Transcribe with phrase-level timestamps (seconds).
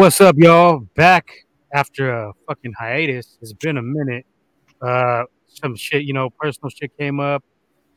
[0.00, 0.78] What's up, y'all?
[0.96, 1.30] Back
[1.74, 3.36] after a fucking hiatus.
[3.42, 4.24] It's been a minute.
[4.80, 7.44] Uh, some shit, you know, personal shit came up,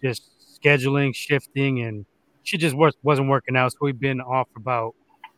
[0.03, 0.29] just
[0.61, 2.05] scheduling, shifting, and
[2.43, 3.71] shit just was, wasn't working out.
[3.71, 4.95] So we've been off about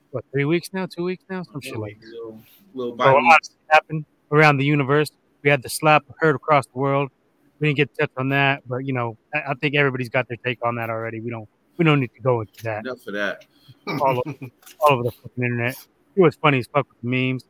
[0.09, 2.07] what three weeks now, two weeks now, some shit like that.
[2.07, 2.41] Little,
[2.73, 5.11] little So a lot happened around the universe.
[5.43, 7.11] We had the slap heard across the world.
[7.59, 10.27] We didn't get to touch on that, but you know, I, I think everybody's got
[10.27, 11.21] their take on that already.
[11.21, 13.45] We don't we don't need to go into that enough of that.
[13.87, 14.37] all over,
[14.79, 15.75] all over the fucking internet.
[16.15, 17.45] It was funny as fuck with the memes.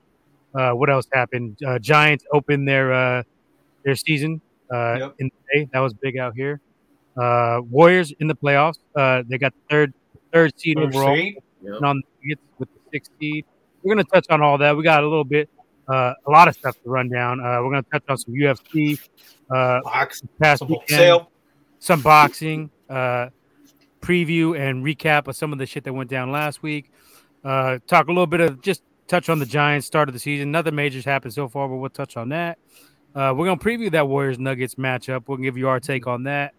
[0.54, 1.58] Uh, what else happened?
[1.66, 3.24] Uh, Giants opened their uh,
[3.84, 4.42] their season
[4.74, 5.16] uh, Yep.
[5.20, 5.70] in the day.
[5.74, 6.62] That was big out here.
[7.18, 8.80] Uh, Warriors in the playoffs.
[8.96, 9.94] Uh, they got third
[10.34, 11.38] third seed Third overall seed?
[11.62, 11.82] Yep.
[11.82, 13.46] on the with the sixth seed.
[13.84, 14.76] We're gonna touch on all that.
[14.76, 15.50] We got a little bit,
[15.88, 17.40] uh, a lot of stuff to run down.
[17.40, 19.00] Uh, we're gonna touch on some UFC,
[19.52, 20.24] uh, Box.
[20.42, 21.32] past Some weekend, sale.
[21.80, 23.28] some boxing, uh,
[24.02, 26.92] preview and recap of some of the shit that went down last week.
[27.46, 30.52] Uh, talk a little bit of just touch on the Giants start of the season.
[30.52, 32.58] Nothing majors happened so far, but we'll touch on that.
[33.14, 35.28] Uh, we're gonna preview that Warriors Nuggets matchup.
[35.28, 36.56] We'll give you our take on that,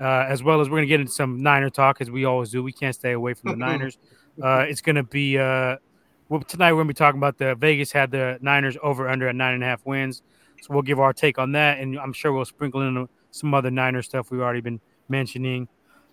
[0.00, 2.62] uh, as well as we're gonna get into some Niner talk as we always do.
[2.62, 3.98] We can't stay away from the Niners.
[4.42, 5.76] Uh, it's gonna be uh,
[6.30, 6.72] well, tonight.
[6.72, 9.62] We're gonna be talking about the Vegas had the Niners over under at nine and
[9.62, 10.22] a half wins.
[10.62, 13.70] So we'll give our take on that, and I'm sure we'll sprinkle in some other
[13.70, 15.68] Niner stuff we've already been mentioning.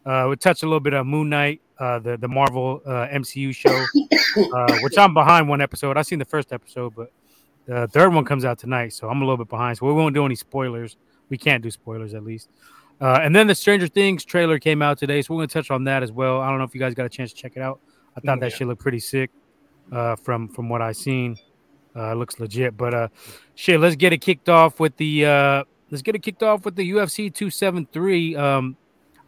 [0.07, 3.53] Uh, we'll touch a little bit on Moon Knight, uh, the the Marvel uh, MCU
[3.53, 3.85] show,
[4.53, 5.97] uh, which I'm behind one episode.
[5.97, 7.11] I've seen the first episode, but
[7.65, 9.77] the third one comes out tonight, so I'm a little bit behind.
[9.77, 10.95] So we won't do any spoilers.
[11.29, 12.49] We can't do spoilers at least.
[13.01, 15.83] Uh, and then the Stranger Things trailer came out today, so we're gonna touch on
[15.83, 16.39] that as well.
[16.39, 17.79] I don't know if you guys got a chance to check it out.
[18.15, 18.57] I thought that Yeah.
[18.57, 19.29] shit looked pretty sick
[19.91, 21.35] uh, from from what I seen.
[21.95, 23.07] Uh, it looks legit, but uh,
[23.55, 26.75] shit, let's get it kicked off with the uh, let's get it kicked off with
[26.75, 28.35] the UFC 273.
[28.35, 28.77] Um,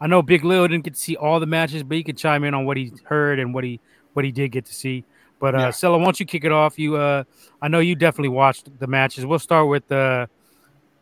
[0.00, 2.44] I know Big Lil didn't get to see all the matches, but he could chime
[2.44, 3.80] in on what he heard and what he
[4.14, 5.04] what he did get to see.
[5.38, 5.70] But uh, Yeah.
[5.70, 6.78] Sella, why don't you kick it off?
[6.78, 7.24] You, uh,
[7.62, 9.24] I know you definitely watched the matches.
[9.24, 10.26] We'll start with uh,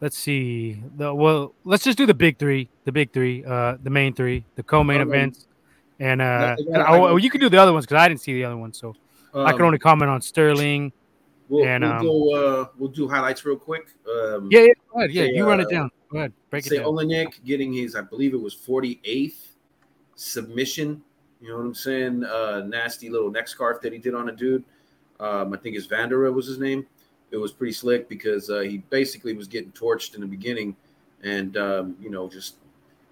[0.01, 3.91] let's see, the well, let's just do the big three, the big three, uh, the
[3.91, 5.09] main three, the co-main Okay.
[5.11, 5.47] events,
[5.99, 8.35] and uh, I I I- you can do the other ones because I didn't see
[8.35, 8.95] the other ones, so
[9.35, 10.93] I can Um, only comment on Sterling.
[11.49, 12.35] We'll, and, we'll um, go.
[12.35, 13.89] Uh, we'll do highlights real quick.
[14.07, 15.13] Um, Yeah, yeah, go ahead.
[15.13, 15.91] Yeah, say, you run it uh, down.
[16.11, 16.87] Go ahead, break it say down.
[16.87, 19.49] Oleinik getting his, I believe it was 48th
[20.15, 21.03] submission.
[21.41, 22.25] You know what I'm saying?
[22.25, 24.65] Uh, nasty little neck scarf that he did on a dude.
[25.21, 26.87] Um, I think his Vanderaa was his name.
[27.31, 30.75] It was pretty slick because uh, he basically was getting torched in the beginning,
[31.23, 32.57] and um, you know, just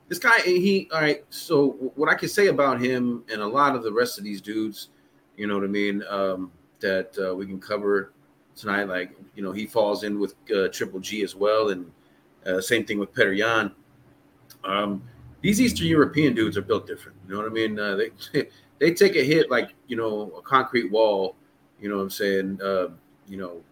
[0.08, 0.40] this guy.
[0.40, 1.24] He all right.
[1.28, 4.40] So what I can say about him and a lot of the rest of these
[4.40, 4.88] dudes,
[5.36, 8.12] you know what I mean, um, that uh, we can cover
[8.54, 8.84] tonight.
[8.84, 11.90] Like you know, he falls in with uh, Triple G as well, and
[12.46, 13.72] uh, same thing with Petr Yan.
[14.64, 15.02] Um,
[15.40, 17.18] these Eastern European dudes are built different.
[17.26, 17.78] You know what I mean?
[17.78, 18.48] Uh, they
[18.78, 21.36] they take a hit like you know a concrete wall.
[21.80, 22.60] You know what I'm saying?
[22.62, 22.88] Uh,
[23.28, 23.62] you know,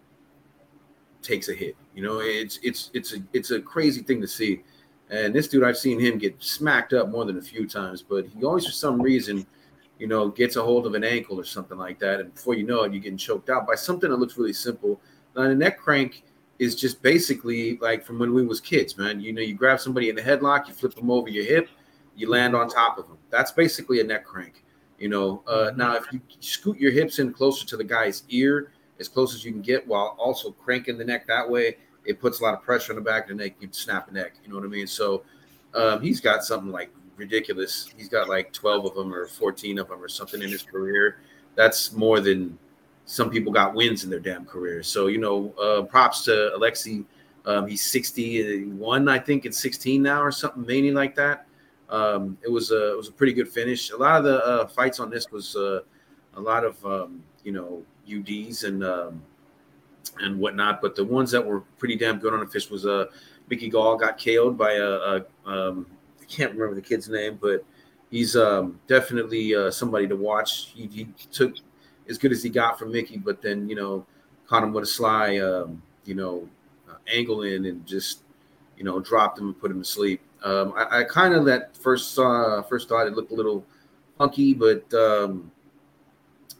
[1.21, 1.75] takes a hit.
[1.95, 4.63] You know, it's it's it's a it's a crazy thing to see.
[5.09, 8.25] And this dude, I've seen him get smacked up more than a few times, but
[8.25, 9.45] he always, for some reason,
[9.99, 12.65] you know, gets a hold of an ankle or something like that, and before you
[12.65, 14.99] know it, you're getting choked out by something that looks really simple.
[15.35, 16.23] Now, the neck crank
[16.59, 19.19] is just basically like from when we was kids, man.
[19.19, 21.69] You know, you grab somebody in the headlock, you flip them over your hip,
[22.15, 23.17] you land on top of them.
[23.29, 24.63] That's basically a neck crank.
[24.97, 28.71] You know, uh, now if you scoot your hips in closer to the guy's ear,
[28.99, 32.39] as close as you can get, while also cranking the neck that way, it puts
[32.39, 33.55] a lot of pressure on the back of the neck.
[33.59, 34.35] You snap the neck.
[34.43, 34.87] You know what I mean?
[34.87, 35.23] So
[35.73, 37.91] um, he's got something like ridiculous.
[37.97, 41.19] He's got like 12 of them or 14 of them or something in his career.
[41.55, 42.57] That's more than
[43.05, 44.83] some people got wins in their damn career.
[44.83, 47.05] So, you know, uh, props to Alexi.
[47.45, 51.45] Um, he's 61, I think, and 16 now or something, mainly like that.
[51.89, 53.91] Um, it was a it was a pretty good finish.
[53.91, 55.81] A lot of the uh, fights on this was uh,
[56.33, 59.21] a lot of um, you know UDs and um,
[60.19, 63.05] and whatnot, but the ones that were pretty damn good on the fish was uh,
[63.49, 65.85] Mickey Gall got KO'd by a, a um,
[66.21, 67.63] I can't remember the kid's name, but
[68.09, 70.71] he's um, definitely uh, somebody to watch.
[70.73, 71.55] He, he took
[72.09, 74.05] as good as he got from Mickey, but then you know
[74.47, 76.47] caught him with a sly um, you know
[76.89, 78.23] uh, angle in and just
[78.77, 80.21] you know dropped him and put him to sleep.
[80.43, 83.65] Um, I, I kind of that first saw first thought it looked a little
[84.17, 85.51] funky, but um,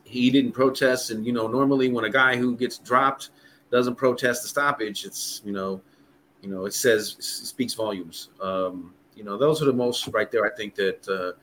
[0.03, 1.11] he didn't protest.
[1.11, 3.29] And you know normally when a guy who gets dropped
[3.71, 5.81] doesn't protest the stoppage, it's you know
[6.41, 8.29] you know it says it speaks volumes.
[8.41, 10.45] Um, you know those are the most right there.
[10.45, 11.07] I think that.
[11.07, 11.39] Uh,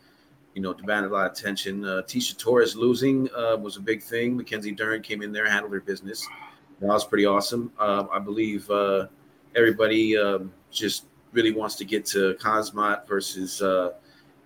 [0.55, 1.85] you know, demanded a lot of attention.
[1.85, 4.37] Uh, Tecia Torres losing uh, was a big thing.
[4.37, 6.27] Mackenzie Dern came in there, handled her business.
[6.81, 7.73] That was pretty awesome.
[7.79, 9.07] Uh, I believe uh,
[9.55, 13.93] everybody um, just really wants to get to Khamzat versus uh,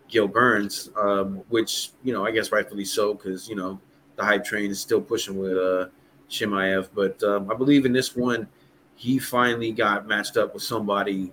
[0.08, 3.80] Gil Burns, um, which, you know, I guess rightfully so because, you know,
[4.16, 5.86] the hype train is still pushing with uh,
[6.30, 6.88] Chimaev.
[6.94, 8.46] But um, I believe in this one,
[8.94, 11.32] he finally got matched up with somebody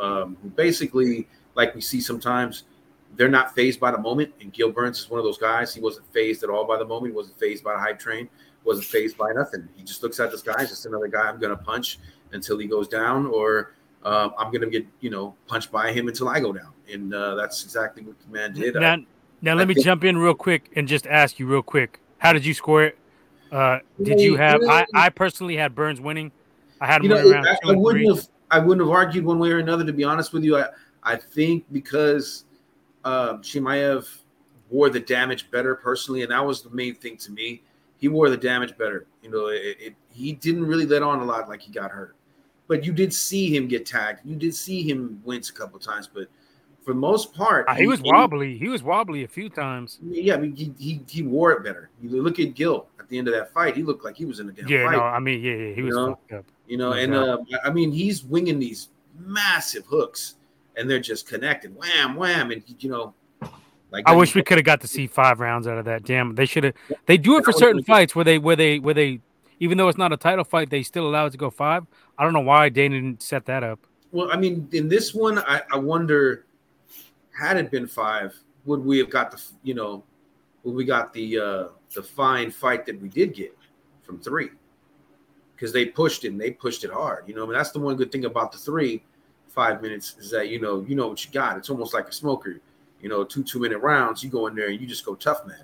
[0.00, 2.64] um, who basically, like we see sometimes,
[3.16, 4.32] they're not phased by the moment.
[4.40, 5.74] And Gil Burns is one of those guys.
[5.74, 7.12] He wasn't phased at all by the moment.
[7.12, 8.28] He wasn't phased by the hype train.
[8.64, 9.68] Wasn't phased by nothing.
[9.76, 11.98] He just looks at this guy, just another guy I'm going to punch
[12.32, 13.74] until he goes down, or
[14.04, 16.72] uh, I'm going to get you know punched by him until I go down.
[16.90, 18.74] And uh, that's exactly what the man did.
[18.74, 19.06] Now, I,
[19.42, 22.00] now let I me think, jump in real quick and just ask you real quick.
[22.18, 22.98] How did you score it?
[23.52, 24.62] Uh, did you have?
[24.66, 26.32] I, I personally had Burns winning.
[26.80, 28.28] I had him you know, around I, I wouldn't have.
[28.50, 29.84] I wouldn't have argued one way or another.
[29.84, 30.68] To be honest with you, I
[31.02, 32.44] I think because
[33.04, 34.08] uh, Chimaev
[34.70, 37.62] wore the damage better personally, and that was the main thing to me.
[37.98, 39.06] He wore the damage better.
[39.22, 42.16] You know, it, it, he didn't really let on a lot like he got hurt,
[42.66, 44.20] but you did see him get tagged.
[44.24, 46.28] You did see him wince a couple times, but
[46.84, 48.58] for the most part, uh, he, he, was wobbly.
[48.58, 49.98] He was wobbly a few times.
[50.02, 51.90] Yeah, I mean, he, he, he wore it better.
[52.02, 54.40] You look at Gil at the end of that fight; he looked like he was
[54.40, 54.96] in a damn yeah, fight.
[54.96, 56.08] no, I mean, yeah, yeah he you was know?
[56.08, 56.44] fucked up.
[56.66, 60.34] You know, and uh, I mean, he's winging these massive hooks,
[60.76, 63.14] and they're just connecting, wham, wham, and you know,
[63.90, 66.04] like I wish we could have got to see five rounds out of that.
[66.04, 66.74] Damn, they should have.
[67.06, 69.20] They do it for certain fights where they where they where they
[69.60, 71.86] even though it's not a title fight, they still allow it to go five.
[72.18, 73.86] I don't know why Dana didn't set that up.
[74.10, 76.46] Well, I mean, in this one, I, I wonder
[77.38, 78.34] had it been five,
[78.64, 80.04] would we have got the you know,
[80.64, 83.56] would we got the uh the fine fight that we did get
[84.02, 84.50] from three?
[85.54, 87.28] Because they pushed it and they pushed it hard.
[87.28, 89.04] You know, I mean that's the one good thing about the three
[89.54, 91.56] five minutes is that you know you know what you got.
[91.56, 92.60] It's almost like a smoker
[93.04, 95.46] you know, two two minute rounds, you go in there and you just go tough
[95.46, 95.62] man,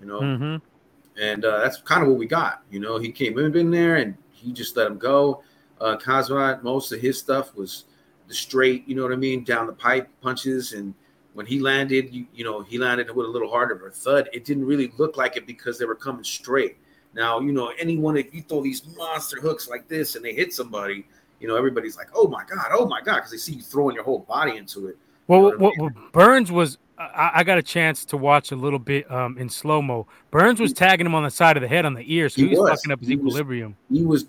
[0.00, 0.20] you know.
[0.20, 0.56] Mm-hmm.
[1.20, 2.62] And uh, that's kind of what we got.
[2.70, 5.42] You know, he came in there and he just let him go.
[5.78, 5.98] Uh,
[6.62, 7.84] most of his stuff was
[8.26, 10.72] the straight, you know what I mean, down the pipe punches.
[10.72, 10.94] And
[11.34, 14.30] when he landed, you, you know, he landed with a little harder of a thud.
[14.32, 16.78] It didn't really look like it because they were coming straight.
[17.12, 20.54] Now, you know, anyone, if you throw these monster hooks like this and they hit
[20.54, 21.06] somebody,
[21.42, 23.96] you know, everybody's like, oh my God, oh my God, because they see you throwing
[23.96, 24.96] your whole body into it.
[25.26, 29.10] Well, what, what, Burns was, I, I, got a chance to watch a little bit
[29.10, 30.06] um, in slow mo.
[30.30, 32.48] Burns was tagging him on the side of the head on the ear, so he,
[32.48, 33.76] he was, was, fucking up his he equilibrium.
[33.90, 34.26] Was, he was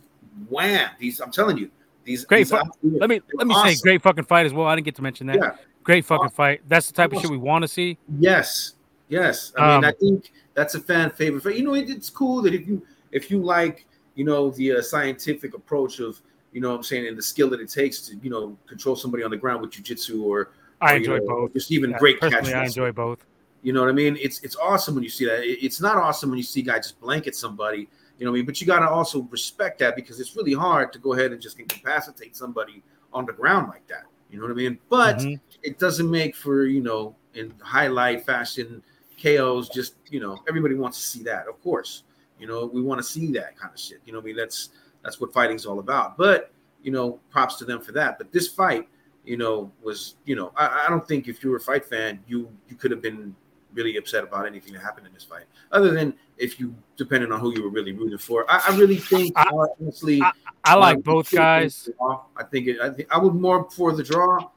[0.50, 0.90] wham.
[0.98, 1.70] These, I'm telling you,
[2.04, 2.50] these great.
[2.50, 3.76] These fu- let me let me awesome.
[3.76, 4.68] say, great fucking fight as well.
[4.68, 5.38] I didn't get to mention that.
[5.38, 5.56] Yeah.
[5.84, 6.36] Great fucking awesome.
[6.36, 6.62] fight.
[6.68, 7.18] That's the type awesome.
[7.18, 7.98] of shit we want to see.
[8.20, 8.74] Yes,
[9.08, 9.54] yes.
[9.58, 11.44] I mean, um, I think that's a fan favorite.
[11.44, 14.78] But you know, it, it's cool that if you if you like, you know, the
[14.78, 16.22] uh, scientific approach of,
[16.54, 18.96] you know, what I'm saying, and the skill that it takes to, you know, control
[18.96, 21.54] somebody on the ground with jujitsu or I enjoy know, both.
[21.54, 22.54] Just even yeah, great catches.
[22.54, 23.26] I enjoy both.
[23.64, 24.18] You know what I mean?
[24.22, 25.42] It's it's awesome when you see that.
[25.44, 27.88] It's not awesome when you see guys just blanket somebody.
[28.20, 28.46] You know what I mean?
[28.46, 31.42] But you got to also respect that because it's really hard to go ahead and
[31.42, 32.84] just incapacitate somebody
[33.14, 34.04] on the ground like that.
[34.30, 34.80] You know what I mean?
[34.90, 35.36] But mm-hmm.
[35.64, 38.84] it doesn't make for you know in highlight fashion
[39.22, 39.70] KOs.
[39.70, 42.04] Just you know, everybody wants to see that, of course.
[42.40, 44.02] You know, we want to see that kind of shit.
[44.06, 44.70] You know, I mean that's
[45.04, 46.18] that's what fighting's all about.
[46.18, 46.52] But
[46.82, 48.18] you know, props to them for that.
[48.18, 48.88] But this fight,
[49.26, 52.20] you know, was you know, I, I don't think if you were a fight fan,
[52.28, 53.36] you you could have been
[53.74, 57.40] really upset about anything that happened in this fight, other than if you depending on
[57.40, 58.46] who you were really rooting for.
[58.50, 60.32] I, I really think, I, honestly, I,
[60.64, 61.90] I like uh, both guys.
[62.38, 64.50] I think it, I think I would more for the draw,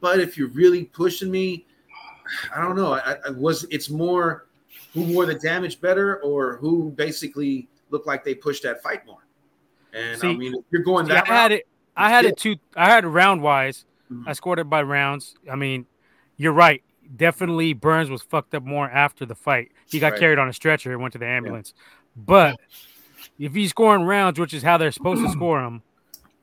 [0.00, 1.66] but if you're really pushing me,
[2.54, 2.94] I don't know.
[2.94, 4.46] I, I was it's more
[4.92, 9.26] who wore the damage better or who basically looked like they pushed that fight more.
[9.92, 11.68] And See, I mean, if you're going that, I had it.
[11.96, 12.56] I had it two.
[12.76, 13.84] I had it round wise.
[14.10, 14.28] Mm-hmm.
[14.28, 15.34] I scored it by rounds.
[15.50, 15.86] I mean,
[16.36, 16.82] you're right.
[17.14, 19.72] Definitely, Burns was fucked up more after the fight.
[19.86, 20.20] He got right.
[20.20, 21.74] carried on a stretcher and went to the ambulance.
[21.76, 21.82] Yeah.
[22.24, 22.60] But
[23.38, 25.82] if he's scoring rounds, which is how they're supposed to score them,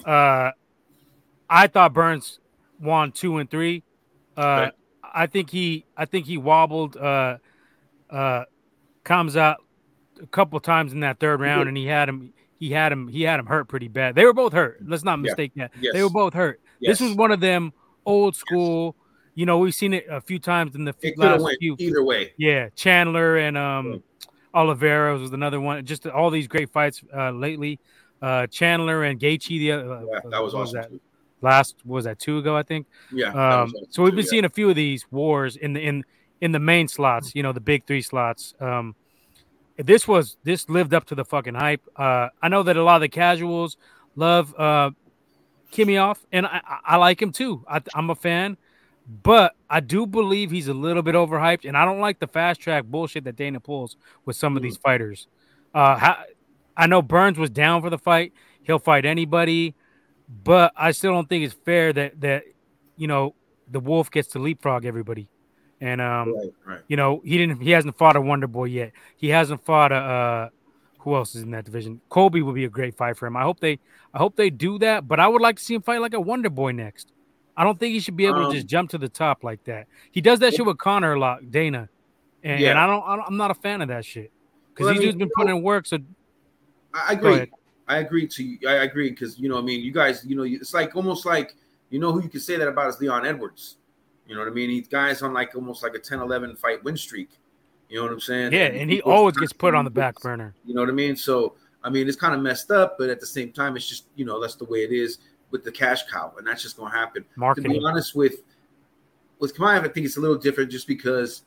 [0.05, 0.51] uh,
[1.49, 2.39] I thought Burns
[2.79, 3.83] won two and three.
[4.37, 4.73] Uh, right.
[5.03, 7.37] I think he, I think he wobbled, uh,
[8.11, 8.45] uh,
[9.03, 9.57] comes out
[10.21, 13.23] a couple times in that third round, and he had him, he had him, he
[13.23, 14.15] had him hurt pretty bad.
[14.15, 14.79] They were both hurt.
[14.85, 15.67] Let's not mistake yeah.
[15.67, 15.81] that.
[15.81, 15.93] Yes.
[15.93, 16.61] They were both hurt.
[16.79, 16.99] Yes.
[16.99, 17.73] This was one of them
[18.05, 18.95] old school.
[18.97, 19.05] Yes.
[19.35, 21.75] You know, we've seen it a few times in the it last few.
[21.79, 22.67] Either way, yeah.
[22.75, 23.99] Chandler and um, yeah.
[24.53, 25.85] Oliveira was another one.
[25.85, 27.79] Just all these great fights uh, lately.
[28.21, 29.47] Uh, Chandler and Gaethje.
[29.47, 30.59] The uh, yeah, that was awesome.
[30.59, 30.91] Was that?
[31.41, 32.85] Last was that two ago, I think.
[33.13, 33.31] Yeah.
[33.61, 34.29] Um, so we've been yeah.
[34.29, 36.03] seeing a few of these wars in the in
[36.41, 37.33] in the main slots.
[37.33, 38.53] You know, the big three slots.
[38.59, 38.93] Um,
[39.83, 41.81] this was this lived up to the fucking hype.
[41.95, 43.77] Uh, I know that a lot of the casuals
[44.15, 44.91] love uh,
[45.71, 47.63] Chimaev and I, I like him too.
[47.67, 48.57] I, I'm a fan,
[49.23, 52.59] but I do believe he's a little bit overhyped, and I don't like the fast
[52.59, 53.95] track bullshit that Dana pulls
[54.25, 54.81] with some of these mm.
[54.81, 55.27] fighters.
[55.73, 56.15] Uh,
[56.75, 58.33] I know Burns was down for the fight;
[58.63, 59.75] he'll fight anybody,
[60.43, 62.43] but I still don't think it's fair that that
[62.97, 63.35] you know
[63.69, 65.29] the Wolf gets to leapfrog everybody.
[65.81, 66.79] And um, right, right.
[66.87, 67.61] you know, he didn't.
[67.61, 68.91] He hasn't fought a Wonder Boy yet.
[69.15, 70.51] He hasn't fought a
[70.99, 72.01] who else is in that division?
[72.09, 73.35] Colby would be a great fight for him.
[73.35, 73.79] I hope they
[74.13, 76.19] I hope they do that, but I would like to see him fight like a
[76.19, 77.11] Wonder Boy next.
[77.55, 79.63] I don't think he should be able um, to just jump to the top like
[79.65, 79.87] that.
[80.11, 81.89] He does that shit with Conor a lot, Dana,
[82.43, 82.69] and, yeah.
[82.69, 84.31] and I, don't, I am not a fan of that shit
[84.69, 85.85] because well, these dudes been putting in work.
[85.85, 85.97] So
[86.93, 87.51] I agree.
[87.87, 88.59] I agree to you.
[88.67, 91.55] I agree because you know, I mean, you guys, you know, it's like almost like
[91.89, 93.77] you know who you can say that about is Leon Edwards.
[94.29, 94.69] You know what I mean?
[94.69, 97.31] He's guys on like almost like a 10-11 fight win streak.
[97.89, 98.53] You know what I'm saying?
[98.53, 100.53] Yeah, and, and he, always gets put on the back burner.
[100.63, 101.15] You know what I mean?
[101.15, 104.05] So I mean, it's kind of messed up, but at the same time, it's just
[104.15, 105.17] you know that's the way it is
[105.49, 107.25] with the cash cow, and that's just going to happen.
[107.35, 107.71] Marketing.
[107.71, 108.43] To be honest with
[109.39, 111.41] with Chimaev, I think it's a little different just because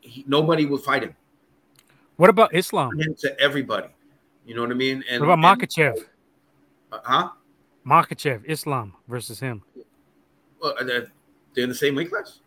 [0.00, 1.14] he, nobody will fight him.
[2.16, 2.90] What about Islam?
[3.18, 3.88] To everybody,
[4.46, 5.04] you know what I mean?
[5.10, 6.06] And what about Makhachev?
[6.90, 7.28] Uh, huh?
[7.86, 9.62] Makhachev, Islam versus him.
[10.62, 10.74] Well,
[11.54, 12.40] they're, in the same weight class.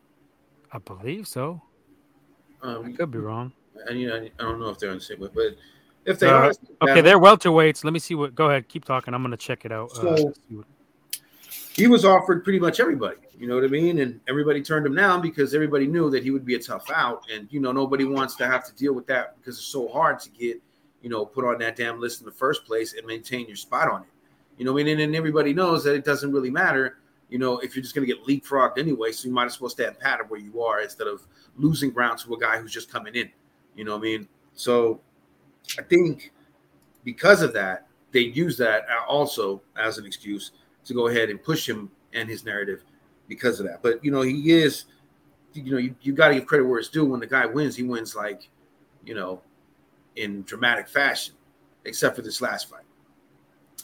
[0.71, 1.61] I believe so.
[2.61, 3.53] Um, I could be wrong.
[3.87, 5.55] And you know, I don't know if they're in the same weight, but
[6.05, 7.83] if they uh, are, okay, they're welterweights.
[7.83, 8.35] Let me see what.
[8.35, 9.13] Go ahead, keep talking.
[9.13, 9.91] I'm gonna check it out.
[9.91, 10.61] Uh, so, uh,
[11.75, 13.17] he was offered pretty much everybody.
[13.37, 13.99] You know what I mean?
[13.99, 17.23] And everybody turned him down because everybody knew that he would be a tough out.
[17.33, 20.19] And you know, nobody wants to have to deal with that because it's so hard
[20.21, 20.61] to get,
[21.01, 23.91] you know, put on that damn list in the first place and maintain your spot
[23.91, 24.07] on it.
[24.57, 26.97] You know, I mean, and, and everybody knows that it doesn't really matter.
[27.29, 29.69] You know, if you're just going to get leapfrogged anyway, so you might as well
[29.69, 31.25] stay stand pat where you are instead of
[31.57, 33.29] losing ground to a guy who's just coming in.
[33.75, 34.27] You know what I mean?
[34.53, 35.01] So
[35.77, 36.31] I think
[37.03, 40.51] because of that, they use that also as an excuse
[40.85, 42.83] to go ahead and push him and his narrative
[43.27, 43.81] because of that.
[43.81, 44.85] But you know, he is,
[45.53, 47.05] you know, you, you got to give credit where it's due.
[47.05, 48.49] When the guy wins, he wins like,
[49.03, 49.41] you know,
[50.15, 51.33] in dramatic fashion,
[51.85, 52.83] except for this last fight.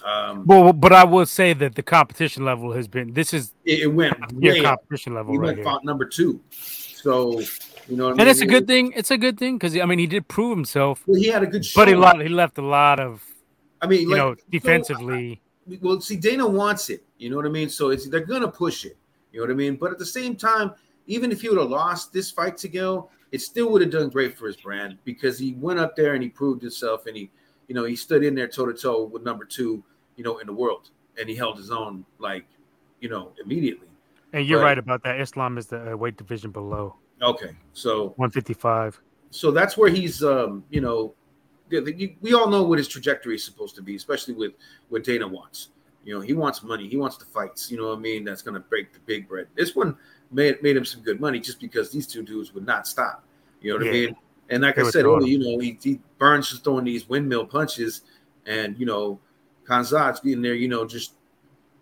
[0.03, 3.13] Um, well, but I will say that the competition level has been.
[3.13, 5.33] This is it, it went yeah competition level.
[5.33, 7.39] He right went fought number two, so
[7.87, 8.27] you know, and mean?
[8.27, 8.93] it's a good thing.
[8.95, 11.03] It's a good thing because I mean he did prove himself.
[11.05, 11.81] Well, he had a good, show.
[11.81, 13.23] but he lot he left a lot of.
[13.81, 15.41] I mean, you like, know, defensively.
[15.67, 17.03] So, well, see, Dana wants it.
[17.17, 17.69] You know what I mean?
[17.69, 18.97] So it's they're gonna push it.
[19.31, 19.75] You know what I mean?
[19.75, 20.73] But at the same time,
[21.07, 24.09] even if he would have lost this fight to Gil, it still would have done
[24.09, 27.31] great for his brand because he went up there and he proved himself and he,
[27.67, 29.83] you know, he stood in there toe to toe with number two,
[30.15, 30.89] you know, in the world
[31.19, 32.45] and he held his own like,
[32.99, 33.87] you know, immediately.
[34.33, 35.19] And you're but, right about that.
[35.19, 36.95] Islam is the uh, weight division below.
[37.21, 38.99] Okay, so 155.
[39.29, 41.13] So that's where he's, um, you know,
[41.69, 44.53] we all know what his trajectory is supposed to be, especially with
[44.89, 45.69] what Dana wants.
[46.03, 46.87] You know, he wants money.
[46.87, 47.71] He wants the fights.
[47.71, 48.23] You know what I mean?
[48.25, 49.47] That's going to break the big bread.
[49.55, 49.95] This one
[50.31, 53.23] made, made him some good money just because these two dudes would not stop.
[53.61, 53.91] You know what yeah.
[53.91, 54.15] I mean?
[54.49, 57.45] And like they I said earlier, you know, he, he Burns just throwing these windmill
[57.45, 58.01] punches,
[58.45, 59.19] and you know,
[59.65, 61.13] Khamzat's being there, you know, just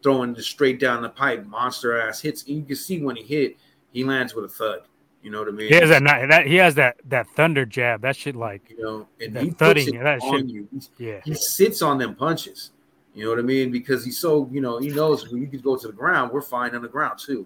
[0.04, 2.44] throwing just straight down the pipe, monster ass hits.
[2.44, 3.58] And you can see when he hit,
[3.92, 4.82] he lands with a thud.
[5.22, 5.68] You know what I mean?
[5.68, 8.02] He has that, that he has that that thunder jab.
[8.02, 10.46] That shit like you know, and he thudding, that shit.
[10.46, 10.68] You.
[10.98, 12.72] Yeah, he sits on them punches.
[13.14, 13.70] You know what I mean?
[13.70, 16.42] Because he's so, you know, he knows when you can go to the ground, we're
[16.42, 17.46] fine on the ground too.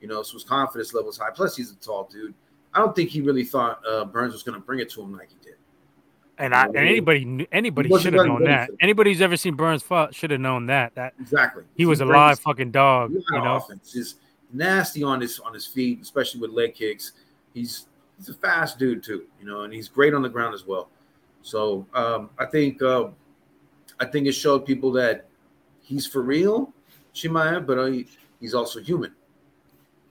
[0.00, 1.30] You know, so his confidence level is high.
[1.32, 2.34] Plus, he's a tall dude.
[2.74, 5.12] I don't think he really thought uh, Burns was going to bring it to him
[5.12, 5.36] like he.
[6.38, 8.70] And I, and anybody anybody should have known that.
[8.80, 10.94] Anybody who's ever seen Burns fight should have known that.
[10.94, 11.64] That exactly.
[11.76, 13.12] He was a live fucking dog.
[13.12, 14.16] You know, offense is
[14.52, 17.12] nasty on his on his feet, especially with leg kicks.
[17.54, 17.86] He's
[18.16, 20.88] he's a fast dude too, you know, and he's great on the ground as well.
[21.42, 23.08] So um, I think uh,
[24.00, 25.26] I think it showed people that
[25.82, 26.72] he's for real,
[27.14, 27.90] Chimaev, but uh,
[28.40, 29.12] he's also human.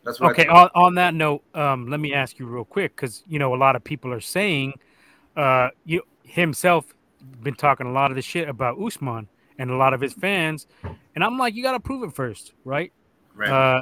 [0.04, 0.48] That's what okay.
[0.48, 3.58] On, on that note, um, let me ask you real quick because you know a
[3.58, 4.74] lot of people are saying,
[5.36, 6.93] uh, you himself
[7.41, 10.65] been talking a lot of the shit about Usman and a lot of his fans,
[11.15, 12.91] and I'm like, you got to prove it first, right?
[13.35, 13.50] Right.
[13.50, 13.81] Uh,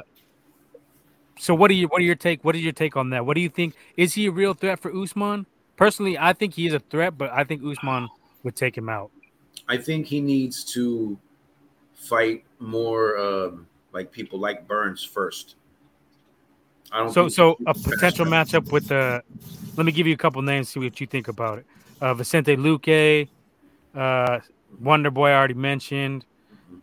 [1.38, 2.44] so what do you what are your take?
[2.44, 3.24] What is your take on that?
[3.24, 3.74] What do you think?
[3.96, 5.46] Is he a real threat for Usman?
[5.76, 8.08] Personally, I think he is a threat, but I think Usman
[8.42, 9.10] would take him out.
[9.66, 11.18] I think he needs to
[11.94, 15.54] fight more um, like people like Burns first.
[16.92, 17.12] I don't.
[17.12, 19.22] So, so a potential matchup with the.
[19.76, 20.68] Let me give you a couple names.
[20.68, 21.66] See what you think about it.
[22.00, 23.28] Uh, Vicente Luque,
[23.94, 24.40] uh,
[24.80, 26.24] Wonder Boy I already mentioned.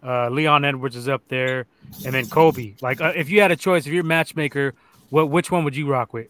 [0.04, 1.66] Uh, Leon Edwards is up there,
[2.06, 2.76] and then Colby.
[2.82, 4.74] Like, uh, if you had a choice, if you're a matchmaker,
[5.10, 6.28] what which one would you rock with?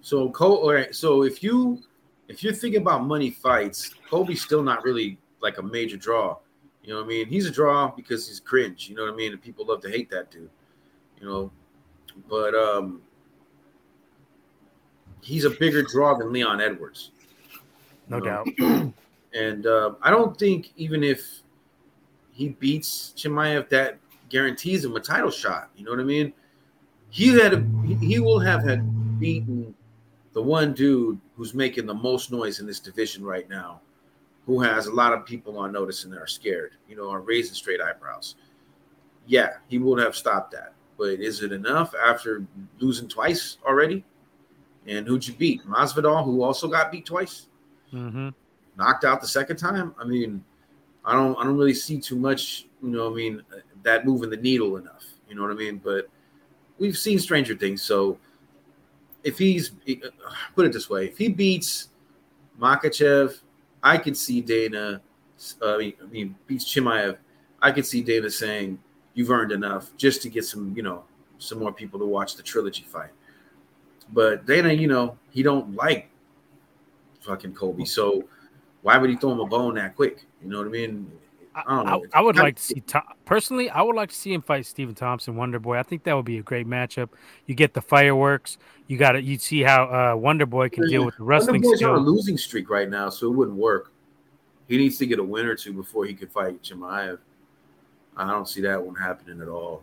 [0.00, 0.94] So, Col- all right.
[0.94, 1.82] So if you
[2.28, 6.38] if you're thinking about money fights, Colby's still not really like a major draw.
[6.82, 7.26] You know what I mean?
[7.26, 8.88] He's a draw because he's cringe.
[8.88, 9.32] You know what I mean?
[9.32, 10.50] And people love to hate that dude.
[11.20, 11.50] You know,
[12.28, 13.02] but um,
[15.20, 17.12] he's a bigger draw than Leon Edwards.
[18.12, 18.46] No doubt.
[19.34, 21.40] and uh, I don't think even if
[22.30, 25.70] he beats Chimaev, that guarantees him a title shot.
[25.76, 26.32] You know what I mean?
[27.08, 27.66] He had a,
[28.00, 29.74] he will have had beaten
[30.32, 33.80] the one dude who's making the most noise in this division right now,
[34.46, 37.54] who has a lot of people on notice and are scared, you know, are raising
[37.54, 38.36] straight eyebrows.
[39.26, 40.72] Yeah, he would have stopped that.
[40.98, 42.44] But is it enough after
[42.78, 44.04] losing twice already?
[44.86, 45.64] And who'd you beat?
[45.64, 47.46] Masvidal, who also got beat twice,
[47.92, 48.30] Mm-hmm.
[48.76, 49.94] knocked out the second time.
[49.98, 50.44] I mean,
[51.04, 52.66] I don't, I don't really see too much.
[52.82, 53.42] You know, I mean,
[53.82, 55.04] that moving the needle enough.
[55.28, 55.78] You know what I mean?
[55.82, 56.08] But
[56.78, 57.82] we've seen stranger things.
[57.82, 58.18] So
[59.24, 59.72] if he's,
[60.54, 61.88] put it this way, if he beats
[62.60, 63.38] Makhachev,
[63.82, 65.00] I could see Dana.
[65.60, 67.16] Uh, I mean, I mean, beats Chimaev.
[67.60, 68.78] I could see Dana saying,
[69.14, 71.04] "You've earned enough," just to get some, you know,
[71.38, 73.10] some more people to watch the trilogy fight.
[74.12, 76.10] But Dana, you know, he don't like
[77.22, 78.24] fucking Colby, so
[78.82, 80.24] why would he throw him a bone that quick?
[80.42, 81.10] You know what I mean?
[81.54, 82.06] I, I don't I, know.
[82.14, 83.70] I would like to see Tom, personally.
[83.70, 85.78] I would like to see him fight Stephen Thompson, Wonder Boy.
[85.78, 87.10] I think that would be a great matchup.
[87.46, 88.58] You get the fireworks.
[88.86, 91.82] You got to You see how uh, Wonder Boy can deal with the wrestling Wonderboy's
[91.82, 93.92] on a losing streak right now, so it wouldn't work.
[94.68, 97.18] He needs to get a win or two before he could fight Chimaev.
[98.16, 99.82] I don't see that one happening at all.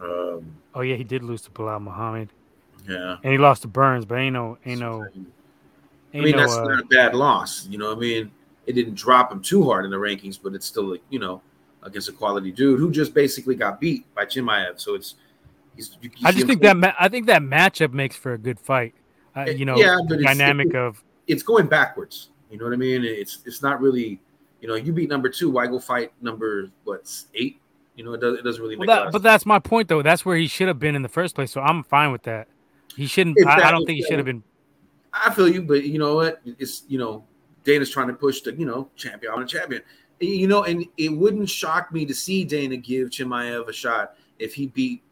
[0.00, 2.28] Um, Oh yeah, he did lose to Belal Muhammad,
[2.86, 3.16] yeah.
[3.22, 5.06] and he lost to Burns, but ain't no, ain't no,
[6.14, 6.38] I mean, no.
[6.38, 7.66] that's uh, not a bad loss.
[7.68, 8.30] You know, what I mean,
[8.66, 11.42] it didn't drop him too hard in the rankings, but it's still, you know,
[11.82, 14.80] against a quality dude who just basically got beat by Chimaev.
[14.80, 15.14] So it's,
[15.74, 15.96] he's.
[16.00, 18.58] You, you I just think that ma- I think that matchup makes for a good
[18.58, 18.94] fight.
[19.36, 22.30] Uh, you know, Yeah, the but it's- dynamic of it's going backwards.
[22.50, 23.04] You know what I mean?
[23.04, 24.20] It's it's not really,
[24.60, 25.50] you know, you beat number two.
[25.50, 27.60] Why go fight number what eight?
[27.96, 29.04] You know, it, does, it doesn't really well, make.
[29.06, 30.02] that, but that's my point though.
[30.02, 31.50] That's where he should have been in the first place.
[31.50, 32.46] So I'm fine with that.
[32.94, 33.36] He shouldn't.
[33.38, 34.42] If I, I don't think he should have been.
[35.24, 36.40] I feel you, but you know what?
[36.44, 37.24] It's you know,
[37.64, 39.82] Dana's trying to push the you know champion on a champion.
[40.20, 44.54] You know, and it wouldn't shock me to see Dana give Chimaev a shot if
[44.54, 45.02] he beat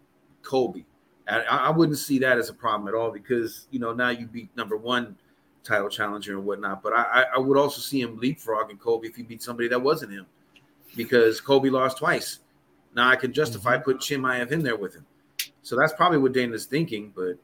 [0.43, 0.87] Colby.
[1.29, 4.27] I, I wouldn't see that as a problem at all because you know now you
[4.27, 5.17] beat number one
[5.63, 6.83] title challenger and whatnot.
[6.83, 10.13] But I, I- would also see him leapfrogging Colby if he beat somebody that wasn't
[10.13, 10.27] him,
[10.97, 12.41] because Colby lost twice.
[12.95, 13.85] Now I can justify mm-hmm.
[13.85, 15.07] putting Chimaev in there with him.
[15.63, 17.39] So that's probably what Dana's thinking, but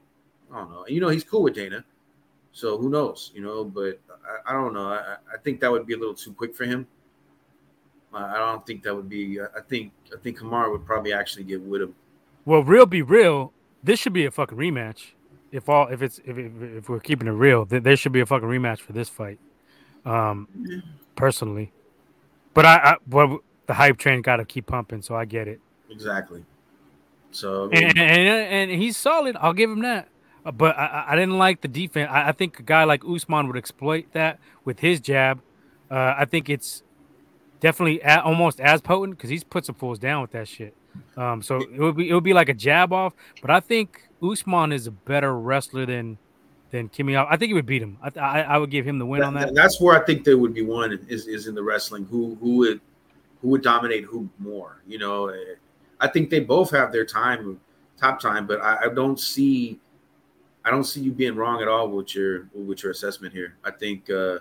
[0.53, 0.85] I don't know.
[0.87, 1.85] You know, he's cool with Dana.
[2.53, 3.65] So who knows, you know?
[3.65, 4.89] But I, I don't know.
[4.89, 6.87] I, I think that would be a little too quick for him.
[8.13, 9.41] I I don't think that would be.
[9.41, 11.95] I think I think Kamara would probably actually get with him.
[12.45, 13.53] Well, real be real.
[13.83, 15.13] This should be a fucking rematch.
[15.53, 18.21] If all if it's if if, if we're keeping it real, th- there should be
[18.21, 19.39] a fucking rematch for this fight.
[20.05, 20.79] Um, yeah.
[21.15, 21.73] personally,
[22.55, 25.61] but I, I well the hype train got to keep pumping, so I get it.
[25.91, 26.45] Exactly.
[27.33, 29.37] So I mean, And and, and he's solid.
[29.39, 30.09] I'll give him that.
[30.45, 32.09] But I, I- didn't like the defense.
[32.11, 35.41] I, I think a guy like Usman would exploit that with his jab.
[35.91, 36.83] Uh, I think it's
[37.61, 40.75] definitely a, almost as potent because he's put some fools down with that shit.
[41.17, 43.13] Um, so it would be it would be like a jab off.
[43.43, 46.19] But I think Usman is a better wrestler than
[46.71, 47.17] than Kimmy.
[47.17, 47.99] I think he would beat him.
[48.03, 49.55] I, I I would give him the win on that- that.
[49.55, 52.07] that's where I think there would be one is is in the wrestling.
[52.07, 52.81] Who who would
[53.43, 54.83] who would dominate who more?
[54.87, 55.35] You know,
[56.01, 57.61] I think they both have their time,
[57.99, 59.79] top time, but I, I don't see.
[60.65, 63.57] I don't see you being wrong at all with your with your assessment here.
[63.65, 64.39] I think uh,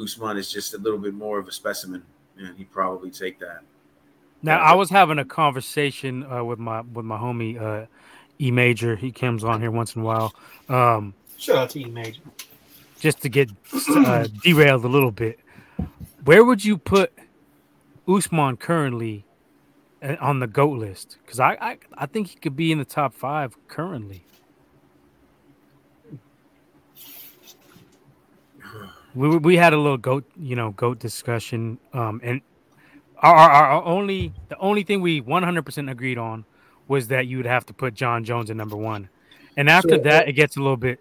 [0.00, 2.02] Usman is just a little bit more of a specimen,
[2.38, 3.60] and he'd probably take that.
[4.42, 7.86] Now I was having a conversation uh, with my with my homie uh,
[8.40, 8.96] E Major.
[8.96, 10.34] He comes on here once in a while.
[10.68, 12.20] Um, Shout out to E Major.
[13.00, 13.50] just to get
[13.88, 15.38] uh, derailed a little bit.
[16.24, 17.12] Where would you put
[18.08, 19.24] Usman currently
[20.02, 21.18] uh, on the goat list?
[21.24, 24.24] Because I, I I think he could be in the top five currently.
[29.14, 32.40] We, we had a little goat you know goat discussion um and
[33.18, 36.44] our, our, our only the only thing we 100% agreed on
[36.88, 39.08] was that you would have to put Jon Jones at number one
[39.56, 41.00] and after So, that it gets a little bit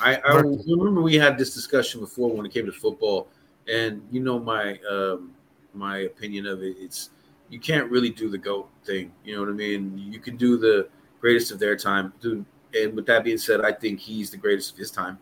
[0.00, 3.28] I, I remember we had this discussion before when it came to football,
[3.68, 5.32] and you know my um,
[5.74, 6.76] my opinion of it.
[6.78, 7.10] It's
[7.48, 9.12] you can't really do the goat thing.
[9.24, 9.96] You know what I mean?
[9.96, 10.88] You can do the
[11.20, 12.12] greatest of their time.
[12.20, 15.18] Do and with that being said, I think he's the greatest of his time.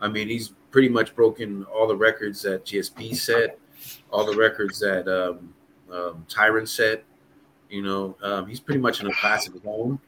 [0.00, 3.58] I mean, he's pretty much broken all the records that GSP set,
[4.10, 5.54] all the records that um,
[5.92, 7.04] um, Tyron set.
[7.70, 9.98] You know, um, he's pretty much in a class of his own.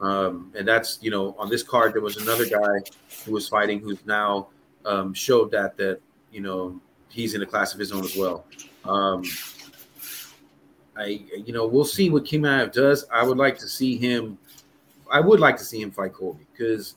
[0.00, 2.80] Um, and that's you know on this card there was another guy
[3.24, 4.48] who was fighting who's now
[4.84, 6.00] um, showed that that
[6.32, 8.44] you know he's in a class of his own as well.
[8.84, 9.22] Um,
[10.96, 13.06] I you know we'll see what Chimaev does.
[13.12, 14.36] I would like to see him.
[15.10, 16.96] I would like to see him fight Colby because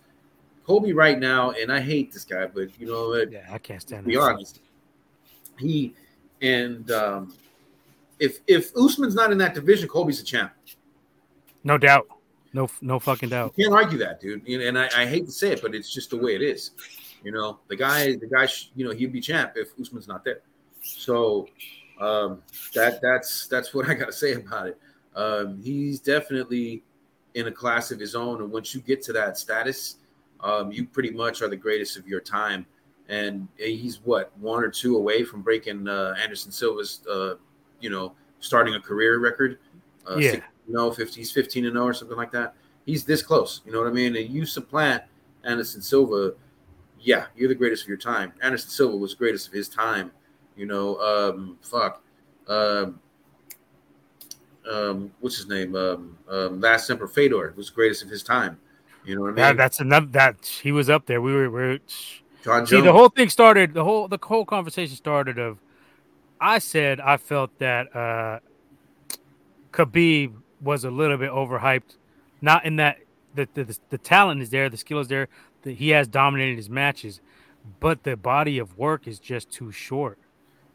[0.68, 3.32] Colby right now, and I hate this guy, but you know what?
[3.32, 4.04] yeah I can't stand.
[4.04, 4.22] to be that.
[4.22, 4.60] honest,
[5.58, 5.96] he
[6.42, 7.34] and um,
[8.20, 10.52] if if Usman's not in that division, Colby's a champ.
[11.64, 12.08] No doubt.
[12.52, 13.54] No, no fucking doubt.
[13.56, 14.46] You Can't argue that, dude.
[14.48, 16.72] And I, I hate to say it, but it's just the way it is.
[17.24, 20.24] You know, the guy, the guy, sh- you know, he'd be champ if Usman's not
[20.26, 20.42] there.
[20.82, 21.48] So
[22.00, 22.42] um,
[22.74, 24.80] that that's that's what I got to say about it.
[25.16, 26.84] Um, he's definitely
[27.36, 29.97] in a class of his own, and once you get to that status,
[30.42, 32.66] um, you pretty much are the greatest of your time.
[33.10, 37.36] And he's what one or two away from breaking uh, Anderson Silva's, uh,
[37.80, 39.60] you know, starting a career record.
[40.10, 42.56] Uh, yeah, no, 50, he's fifteen and zero oh or something like that.
[42.86, 43.62] He's this close.
[43.66, 44.16] You know what I mean?
[44.16, 45.04] And you supplant
[45.44, 46.34] Anderson Silva,
[47.00, 48.34] yeah, you're the greatest of your time.
[48.42, 50.12] Anderson Silva was greatest of his time.
[50.56, 52.02] You know, um, fuck.
[52.48, 53.00] Um,
[54.70, 55.76] um, what's his name?
[55.76, 58.60] Um, um, Last Emperor Fedor was greatest of his time.
[59.08, 59.36] You know what I mean?
[59.38, 61.22] That, that's another that he was up there.
[61.22, 61.80] We were, we are
[62.44, 63.74] John See, the whole thing started.
[63.74, 65.60] The whole the whole conversation started of.
[66.40, 68.40] I said I felt that uh
[69.72, 71.96] Khabib was a little bit overhyped,
[72.42, 72.98] not in that
[73.34, 75.30] the the, the talent is there, the skill is there,
[75.62, 77.22] that he has dominated his matches,
[77.80, 80.20] but the body of work is just too short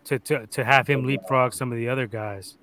[0.05, 2.57] to to, to have him leapfrog some of the other guys.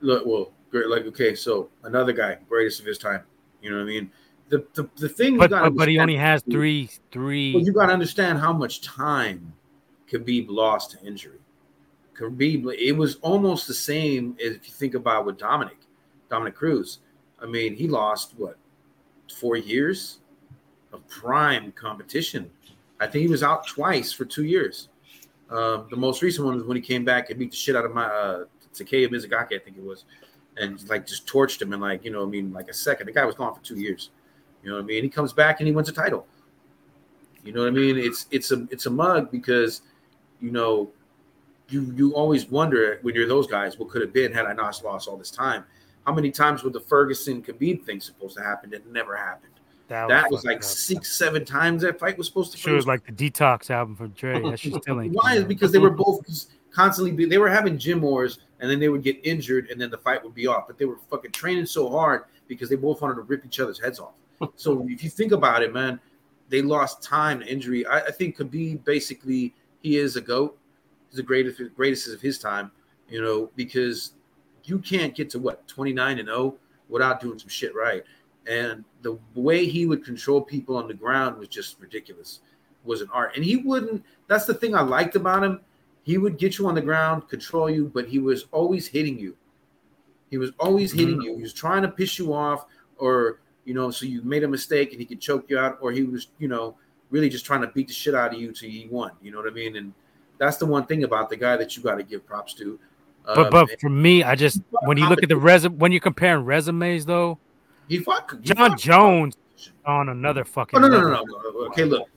[0.00, 0.88] Look, well, great.
[0.88, 3.22] Like, okay, so another guy, greatest of his time.
[3.62, 4.10] You know what I mean?
[4.48, 7.54] The the, the thing, but but, but he only has three three.
[7.54, 9.54] Well, you got to understand how much time
[10.10, 11.38] Khabib lost to injury.
[12.14, 15.78] Khabib, it was almost the same as if you think about with Dominic,
[16.28, 16.98] Dominick Cruz.
[17.40, 18.56] I mean, he lost what
[19.34, 20.20] four years
[20.92, 22.50] of prime competition.
[23.00, 24.88] I think he was out twice for two years.
[25.50, 27.84] Um, the most recent one was when he came back and beat the shit out
[27.84, 30.04] of my uh, Takeya Mizugaki, I think it was,
[30.56, 33.06] and like just torched him in like you know, I mean, like a second.
[33.06, 34.10] The guy was gone for two years.
[34.64, 35.02] You know what I mean?
[35.04, 36.26] He comes back and he wins a title.
[37.44, 37.98] You know what I mean?
[37.98, 39.82] It's it's a it's a mug because
[40.40, 40.90] you know
[41.68, 44.82] you you always wonder when you're those guys what could have been had I not
[44.82, 45.64] lost all this time.
[46.06, 48.72] How many times would the Ferguson Khabib thing supposed to happen?
[48.72, 49.52] It never happened.
[49.88, 50.64] That was, that was like up.
[50.64, 52.58] six, seven times that fight was supposed to.
[52.58, 54.40] Sure, was like the detox album from Dre.
[54.42, 55.12] That's she's still ain't.
[55.22, 55.36] Why?
[55.36, 56.22] Is because they were both
[56.70, 59.98] constantly they were having gym wars, and then they would get injured, and then the
[59.98, 60.66] fight would be off.
[60.66, 63.78] But they were fucking training so hard because they both wanted to rip each other's
[63.78, 64.14] heads off.
[64.56, 66.00] So if you think about it, man,
[66.48, 67.86] they lost time to injury.
[67.86, 70.58] I, I think Khabib basically he is a goat.
[71.08, 72.70] He's the greatest greatest of his time.
[73.08, 74.12] You know because
[74.64, 76.56] you can't get to what 29 and 0
[76.88, 78.04] without doing some shit right.
[78.46, 82.40] And the way he would control people on the ground was just ridiculous.
[82.84, 83.34] was an art.
[83.36, 85.60] And he wouldn't, that's the thing I liked about him.
[86.02, 89.36] He would get you on the ground, control you, but he was always hitting you.
[90.30, 91.22] He was always hitting mm-hmm.
[91.22, 91.36] you.
[91.36, 92.66] He was trying to piss you off,
[92.98, 95.92] or, you know, so you made a mistake and he could choke you out, or
[95.92, 96.76] he was, you know,
[97.10, 99.12] really just trying to beat the shit out of you till he won.
[99.22, 99.76] You know what I mean?
[99.76, 99.92] And
[100.38, 102.78] that's the one thing about the guy that you got to give props to.
[103.26, 106.00] Um, but but for me, I just when you look at the resume when you're
[106.00, 107.38] comparing resumes though,
[107.88, 109.36] he fought he John fought Jones
[109.86, 110.78] on another fucking.
[110.78, 111.66] Oh, no, no, no, no, no.
[111.68, 112.08] Okay, look,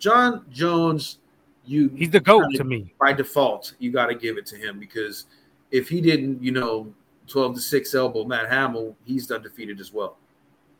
[0.00, 1.18] Jon Jones,
[1.64, 3.74] you he's the goat to me by default.
[3.78, 5.26] You got to give it to him because
[5.70, 6.92] if he didn't, you know,
[7.28, 10.16] twelve to six elbow Matt Hamill, he's undefeated as well.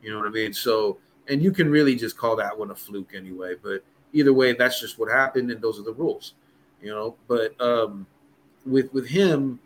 [0.02, 0.52] You know what I mean?
[0.52, 3.54] So, and you can really just call that one a fluke anyway.
[3.62, 6.34] But either way, that's just what happened, and those are the rules.
[6.82, 8.06] You know, but um,
[8.66, 9.60] with with him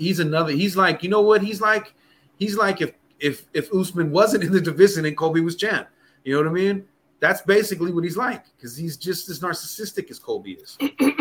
[0.00, 0.52] he's another.
[0.52, 1.42] He's like, you know what?
[1.42, 1.94] He's like,
[2.38, 5.88] he's like if if if Usman wasn't in the division and Colby was champ.
[6.24, 6.84] You know what I mean?
[7.20, 10.76] That's basically what he's like because he's just as narcissistic as Colby is.
[10.80, 11.14] you,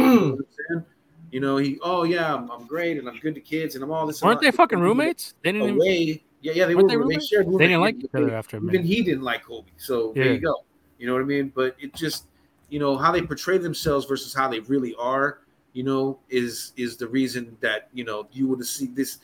[0.69, 0.86] know
[1.32, 4.24] he, oh yeah, I'm, I'm, great and I'm good to kids and I'm all this.
[4.24, 5.36] Aren't they fucking roommates?
[5.44, 5.88] They didn't away.
[5.88, 6.22] Even...
[6.42, 6.88] Yeah, yeah, they were.
[6.88, 7.52] They, they shared.
[7.52, 8.58] They didn't like each other after.
[8.58, 8.70] Him.
[8.70, 10.24] Even he didn't like Colby, so yeah.
[10.24, 10.63] there you go.
[10.98, 11.52] You know what I mean?
[11.54, 12.28] But it just,
[12.70, 15.39] you know, how they portray themselves versus how they really are
[15.74, 19.20] you know, is is the reason that you know you would see this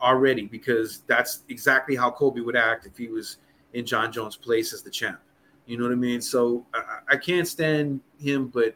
[0.00, 3.36] already because that's exactly how Colby would act if he was
[3.74, 5.20] in Jon Jones' place as the champ.
[5.66, 6.20] You know what I mean?
[6.20, 8.74] So I, I can't stand him, but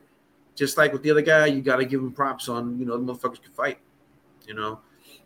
[0.55, 2.97] just like with the other guy, you got to give him props on you know
[2.97, 3.79] the motherfuckers can fight,
[4.47, 4.81] you know,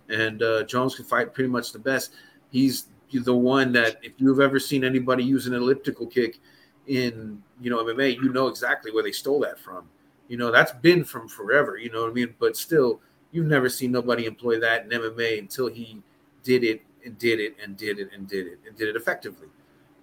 [0.09, 2.13] and uh, Jones can fight pretty much the best.
[2.51, 6.39] He's the one that if you've ever seen anybody use an elliptical kick
[6.87, 9.89] in you know MMA, you know exactly where they stole that from.
[10.29, 12.35] You know, that's been from forever, you know what I mean?
[12.39, 13.01] But still,
[13.33, 16.03] you've never seen nobody employ that in MMA until he
[16.43, 19.49] did it and did it and did it and did it and did it effectively.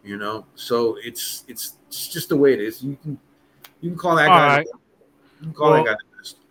[0.04, 2.84] You know, so it's it's, it's just the way it is.
[2.84, 3.20] You can
[3.82, 4.58] you can call that All guy.
[4.58, 4.68] Right.
[5.39, 5.98] You can call well, that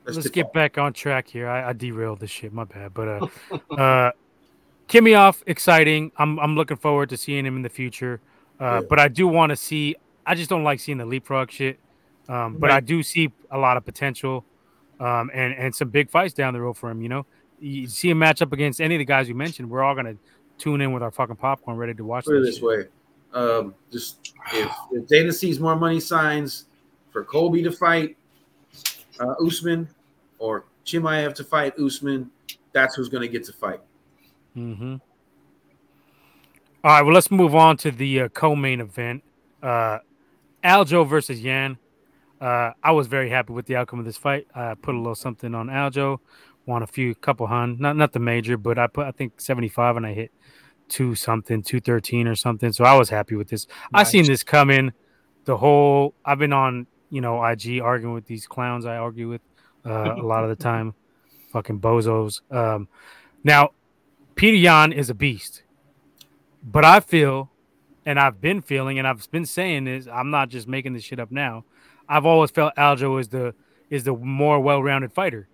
[0.07, 1.49] let's get back on track here.
[1.49, 2.53] I, I, derailed this shit.
[2.53, 2.95] My bad.
[2.95, 3.29] But uh,
[3.75, 4.11] uh,
[4.89, 6.13] Chimaev, exciting.
[6.17, 8.21] I'm I'm looking forward to seeing him in the future.
[8.61, 8.81] Uh, yeah.
[8.89, 9.97] But I do want to see.
[10.27, 11.79] I just don't like seeing the leapfrog shit.
[12.29, 12.77] Um, but right.
[12.77, 14.45] I do see a lot of potential
[15.01, 17.03] um, and and some big fights down the road for him.
[17.03, 17.27] You know,
[17.61, 20.17] you see a match up against any of the guys you mentioned, we're all gonna
[20.59, 22.25] tune in with our fucking popcorn, ready to watch.
[22.25, 22.65] Put it this shit.
[22.65, 22.85] way,
[23.33, 26.67] um, just if, if Dana sees more money signs
[27.11, 28.17] for Colby to fight,
[29.21, 29.89] uh, Usman
[30.39, 32.31] or Chimaev to fight Usman,
[32.73, 33.81] that's who's going to get to fight.
[34.57, 34.97] Mm-hmm.
[36.85, 39.23] All right, well, let's move on to the uh, co-main event.
[39.63, 39.99] Uh,
[40.63, 41.79] Aljo versus Yan.
[42.41, 44.47] Uh, I was very happy with the outcome of this fight.
[44.55, 46.19] I put a little something on Aljo,
[46.67, 49.69] won a few couple hun, not not the major, but I put I think seventy
[49.69, 50.31] five and I hit
[50.89, 52.71] two something, two thirteen or something.
[52.73, 53.67] So I was happy with this.
[53.93, 54.09] Nice.
[54.09, 54.93] I seen this coming.
[55.45, 58.87] The whole I've been on you know IG arguing with these clowns.
[58.87, 59.41] I argue with
[59.85, 60.95] uh, a lot of the time,
[61.53, 62.41] fucking bozos.
[62.51, 62.89] Um,
[63.43, 63.71] now,
[64.37, 65.63] Petr Yan is a beast,
[66.63, 67.51] but I feel,
[68.07, 70.07] and I've been feeling, and I've been saying this.
[70.07, 71.65] I'm not just making this shit up now.
[72.09, 73.55] I've always felt Aljo is the
[73.91, 75.49] is the more well-rounded fighter.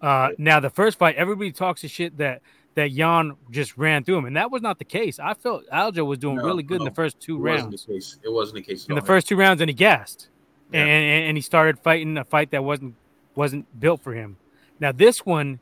[0.00, 2.42] Uh, now the first fight, everybody talks of shit that
[2.74, 5.18] that Yan just ran through him, and that was not the case.
[5.18, 7.64] I felt Aljo was doing no, really good no, in the first two it rounds.
[7.64, 8.18] Wasn't the case.
[8.22, 10.28] It wasn't the case in the first two rounds, and he gassed,
[10.72, 10.80] yeah.
[10.80, 12.94] and, and, he started fighting a fight that wasn't
[13.34, 14.36] wasn't built for him.
[14.80, 15.60] Now this one,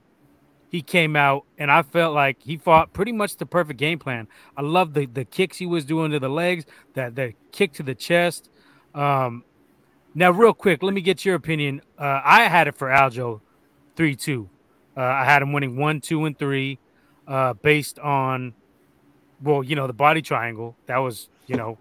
[0.71, 4.29] he came out, and I felt like he fought pretty much the perfect game plan.
[4.57, 7.83] I love the the kicks he was doing to the legs, that the kick to
[7.83, 8.49] the chest.
[8.95, 9.45] Um,
[10.15, 11.81] now, real quick, let me get your opinion.
[11.99, 13.41] Uh, I had it for Aljo,
[13.97, 14.49] three two.
[14.97, 16.79] Uh, I had him winning one, two, and three,
[17.27, 18.53] uh, based on,
[19.43, 20.77] well, you know, the body triangle.
[20.87, 21.79] That was, you know,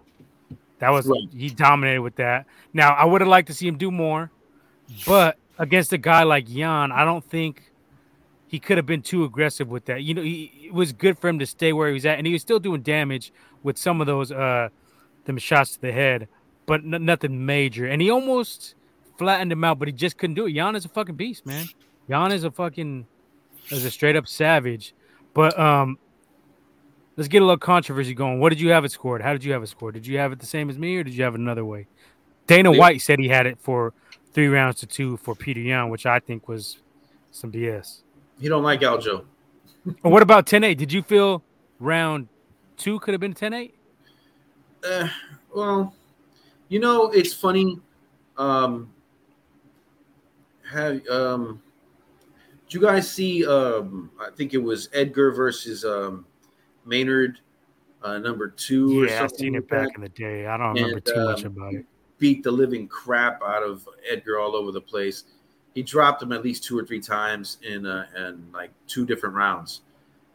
[0.82, 1.28] that was right.
[1.32, 2.46] he dominated with that.
[2.72, 4.30] Now, I would have liked to see him do more,
[5.06, 7.72] but against a guy like Yan, I don't think
[8.48, 10.02] he could have been too aggressive with that.
[10.02, 12.26] You know, he, it was good for him to stay where he was at, and
[12.26, 14.68] he was still doing damage with some of those uh,
[15.24, 16.28] them shots to the head
[16.66, 17.86] but n- nothing major.
[17.86, 18.74] And he almost
[19.18, 20.52] flattened him out, but he just couldn't do it.
[20.52, 21.66] Yan is a fucking beast, man.
[22.08, 23.06] Yan is a fucking
[23.70, 24.94] is a straight up savage.
[25.34, 25.98] But um,
[27.16, 28.40] let's get a little controversy going.
[28.40, 29.22] What did you have it scored?
[29.22, 29.94] How did you have it scored?
[29.94, 31.86] Did you have it the same as me, or did you have it another way?
[32.46, 33.92] Dana White said he had it for
[34.32, 36.78] three rounds to two for Petr Yan, which I think was
[37.30, 38.02] some BS.
[38.40, 39.24] He don't like Aljo.
[40.02, 40.76] what about 10-8?
[40.76, 41.42] Did you feel
[41.78, 42.28] round
[42.76, 43.72] two could have been 10-8?
[44.84, 45.08] Uh,
[45.54, 45.94] well,
[46.68, 47.78] you know, it's funny.
[48.36, 48.90] Um,
[50.70, 51.62] have um,
[52.66, 53.46] did you guys see?
[53.46, 56.24] Um, I think it was Edgar versus um,
[56.84, 57.40] Maynard,
[58.02, 59.04] uh, number two.
[59.04, 59.94] Yeah, I've seen it back that.
[59.96, 60.46] in the day.
[60.46, 61.86] I don't remember and, too much um, about it.
[62.18, 65.24] Beat the living crap out of Edgar all over the place.
[65.74, 69.34] He dropped him at least two or three times in uh, in like two different
[69.34, 69.80] rounds,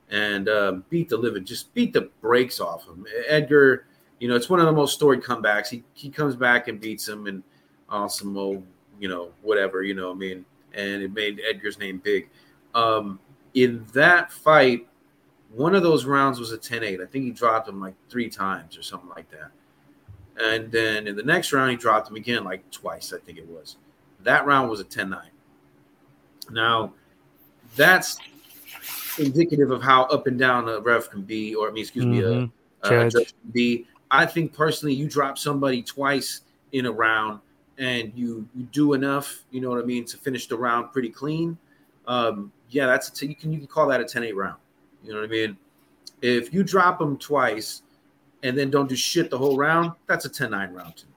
[0.10, 3.06] and um, beat the living, just beat the brakes off him.
[3.28, 3.86] Edgar
[4.20, 5.70] you know, it's one of the most storied comebacks.
[5.70, 7.44] He he comes back and beats him and
[7.90, 8.66] awesome, old,
[9.00, 12.30] you know, whatever, you know, I mean, and it made Edgar's name big.
[12.74, 13.20] Um,
[13.54, 14.88] in that fight,
[15.54, 17.02] one of those rounds was a 10-8.
[17.02, 19.52] I think he dropped him like three times or something like that.
[20.40, 23.48] And then in the next round, he dropped him again like twice, I think it
[23.48, 23.78] was.
[24.24, 25.22] That round was a 10-9.
[26.52, 26.94] Now,
[27.76, 28.18] that's
[29.18, 32.42] indicative of how up and down a ref can be, or I mean, excuse mm-hmm.
[32.42, 32.52] me,
[32.84, 37.42] a, a judge can be I think personally, you drop somebody twice in a round
[37.78, 41.10] and you you do enough, you know what I mean, to finish the round pretty
[41.10, 41.58] clean.
[42.08, 44.58] Um, yeah, that's a t- you can you can call that a 10-8 round.
[45.08, 45.58] You know what I mean?
[46.22, 47.84] If you drop them twice
[48.44, 51.12] and then don't do shit the whole round, that's a 10-9 round to me.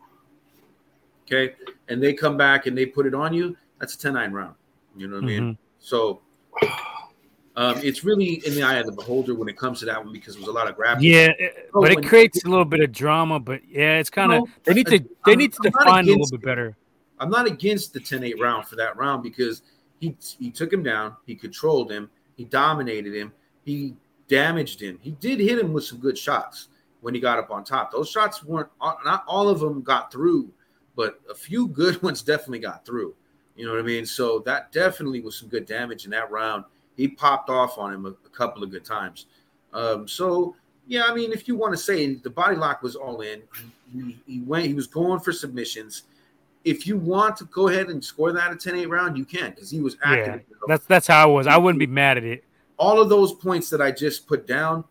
[1.27, 1.55] Okay,
[1.89, 4.55] and they come back and they put it on you, that's a 10-9 round.
[4.97, 5.29] You know what mm-hmm.
[5.29, 5.55] I mean?
[5.55, 5.63] Mm-hmm.
[5.81, 6.21] So
[7.57, 10.13] um, it's really in the eye of the beholder when it comes to that one
[10.13, 11.11] because there was a lot of grappling.
[11.11, 11.33] Yeah,
[11.75, 13.41] oh, but it creates a little bit of drama.
[13.41, 16.29] But yeah, it's kind of they need to they I'm, need to define a little
[16.31, 16.77] bit better.
[17.19, 19.63] I'm not against the 10-8 round for that round because
[20.01, 23.33] he he took him down, he controlled him, he dominated him,
[23.65, 23.95] he
[24.29, 24.99] damaged him.
[25.03, 26.69] He did hit him with some good shots
[27.01, 27.93] when he got up on top.
[27.93, 30.51] Those shots weren't not all of them got through,
[30.97, 33.15] but a few good ones definitely got through.
[33.57, 34.07] You know what I mean?
[34.07, 36.65] So that definitely was some good damage in that round
[37.01, 39.27] he popped off on him a, a couple of good times.
[39.73, 40.55] Um, so
[40.87, 43.43] yeah, I mean, if you want to say the body lock was all in,
[43.93, 46.03] he, he, went, he was going for submissions.
[46.65, 49.71] If you want to go ahead and score that a 10-8 round, you can because
[49.71, 50.43] he was active.
[50.47, 51.47] Yeah, that's that's how I was.
[51.47, 52.45] I wouldn't be mad at it.
[52.81, 54.85] All of those points that I just put down,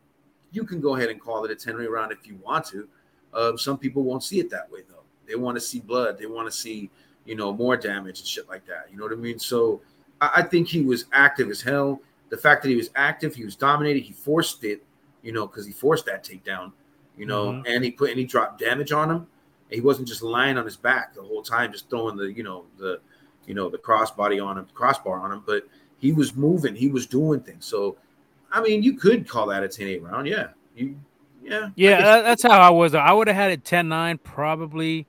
[0.52, 2.88] you can go ahead and call it a 10-8 round if you want to.
[3.34, 5.04] Uh, some people won't see it that way though.
[5.28, 6.20] They want to see blood.
[6.20, 6.92] They want to see,
[7.26, 8.88] you know, more damage and shit like that.
[8.92, 9.40] You know what I mean?
[9.40, 9.82] So
[10.22, 12.00] I, think he was active as hell.
[12.30, 14.84] The fact that he was active, he was dominated, he forced it,
[15.24, 16.74] you know, because he forced that takedown,
[17.18, 17.66] you know, mm-hmm.
[17.66, 19.28] and he put and he dropped damage on him.
[19.70, 22.66] he wasn't just lying on his back the whole time, just throwing the, you know,
[22.78, 23.00] the,
[23.48, 25.68] you know, the crossbody on him, crossbar on him, but
[26.00, 27.66] he was moving, he was doing things.
[27.66, 27.98] So,
[28.52, 30.48] I mean, you could call that a 10-8 round, yeah.
[30.76, 31.00] You,
[31.44, 32.94] yeah, yeah, that's how I was.
[32.94, 35.08] I would have had it 10-9 probably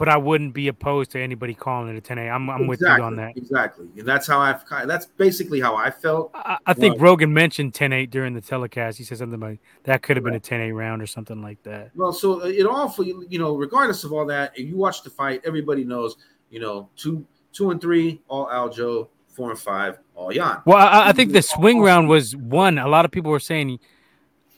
[0.00, 2.30] but I wouldn't be opposed to anybody calling it a 10 8.
[2.30, 3.36] I'm, I'm exactly, with you on that.
[3.36, 3.86] Exactly.
[3.98, 6.30] And that's how I've that's basically how I felt.
[6.32, 8.96] I, I think well, Rogan mentioned 10 8 during the telecast.
[8.96, 10.30] He said something like that could have right.
[10.30, 11.90] been a 10 8 round or something like that.
[11.94, 15.10] Well, so uh, it all, you know, regardless of all that, if you watch the
[15.10, 16.16] fight, everybody knows,
[16.48, 20.62] you know, two, two and three, all Aljo, four and five, all Yan.
[20.64, 22.78] Well, I, I think the swing round was one.
[22.78, 23.78] A lot of people were saying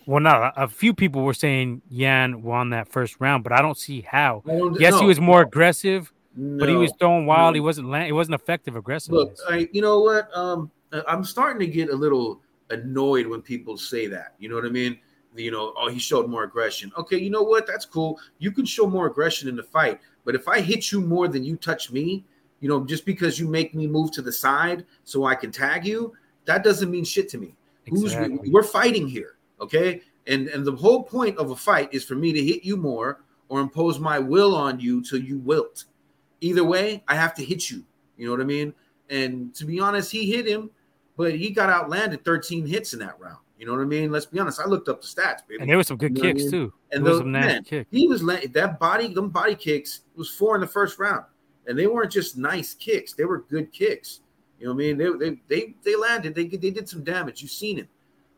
[0.07, 3.77] well, not a few people were saying Yan won that first round, but I don't
[3.77, 4.43] see how.
[4.47, 7.53] Don't, yes, no, he was more aggressive, no, but he was throwing wild.
[7.53, 7.55] No.
[7.55, 9.13] He wasn't land, he wasn't effective aggressive.
[9.13, 10.29] Look, I, you know what?
[10.37, 10.71] Um,
[11.07, 14.35] I'm starting to get a little annoyed when people say that.
[14.39, 14.99] You know what I mean?
[15.35, 16.93] You know, oh, he showed more aggression.
[16.99, 17.67] Okay, you know what?
[17.67, 18.21] That's cool.
[18.39, 21.45] You can show more aggression in the fight, but if I hit you more than
[21.45, 22.25] you touch me,
[22.63, 25.85] you know, just because you make me move to the side so I can tag
[25.85, 26.15] you,
[26.47, 27.57] that doesn't mean shit to me.
[27.87, 28.39] Exactly.
[28.39, 29.37] Who's we're fighting here.
[29.61, 30.01] Okay.
[30.29, 33.21] And and the whole point of a fight is for me to hit you more
[33.49, 35.85] or impose my will on you till you wilt.
[36.41, 37.85] Either way, I have to hit you.
[38.17, 38.73] You know what I mean?
[39.11, 40.71] And to be honest, he hit him,
[41.17, 43.39] but he got outlanded 13 hits in that round.
[43.59, 44.11] You know what I mean?
[44.11, 44.61] Let's be honest.
[44.61, 45.61] I looked up the stats, baby.
[45.61, 46.51] And there were some good you know kicks I mean?
[46.51, 46.73] too.
[46.93, 47.89] And those man, kicks.
[47.91, 51.25] he was that body, them body kicks was four in the first round,
[51.67, 54.21] and they weren't just nice kicks; they were good kicks.
[54.59, 54.99] You know what I mean?
[54.99, 56.35] They they they, they landed.
[56.35, 57.43] They they did some damage.
[57.43, 57.89] You've seen it.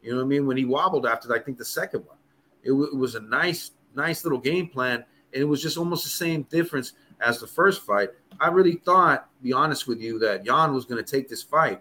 [0.03, 0.47] You know what I mean?
[0.47, 2.19] When he wobbled after, I think the second one,
[2.63, 6.05] it, w- it was a nice, nice little game plan, and it was just almost
[6.05, 8.11] the same difference as the first fight.
[8.39, 11.81] I really thought, be honest with you, that Yan was going to take this fight,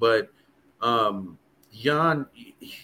[0.00, 0.28] but
[0.80, 1.38] um,
[1.70, 2.74] Yan, he,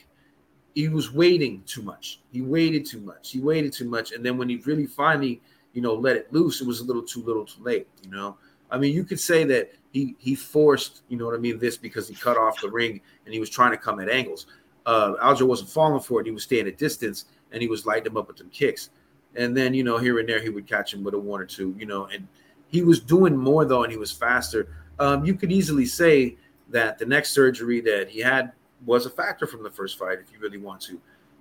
[0.74, 2.20] he was waiting too much.
[2.30, 3.32] He waited too much.
[3.32, 5.40] He waited too much, and then when he really finally,
[5.78, 7.86] you know, let it loose, it was a little too little, too late.
[8.02, 8.36] You know,
[8.68, 11.76] I mean, you could say that he he forced, you know what I mean, this
[11.76, 14.46] because he cut off the ring and he was trying to come at angles
[14.88, 16.26] uh, Aljo wasn't falling for it.
[16.26, 18.88] He was staying at distance and he was lighting him up with some kicks.
[19.36, 21.44] And then, you know, here and there, he would catch him with a one or
[21.44, 22.26] two, you know, and
[22.68, 24.74] he was doing more though, and he was faster.
[24.98, 26.38] Um, you could easily say
[26.70, 28.52] that the next surgery that he had
[28.86, 30.92] was a factor from the first fight, if you really want to,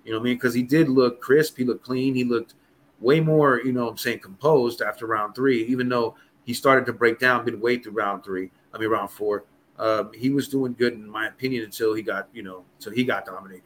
[0.03, 0.35] you know what I mean?
[0.35, 2.55] Because he did look crisp, he looked clean, he looked
[2.99, 6.93] way more, you know I'm saying, composed after round three, even though he started to
[6.93, 9.45] break down midway through round three, I mean, round four
[9.79, 13.03] um, he was doing good in my opinion until he got you know until he
[13.03, 13.63] got dominated.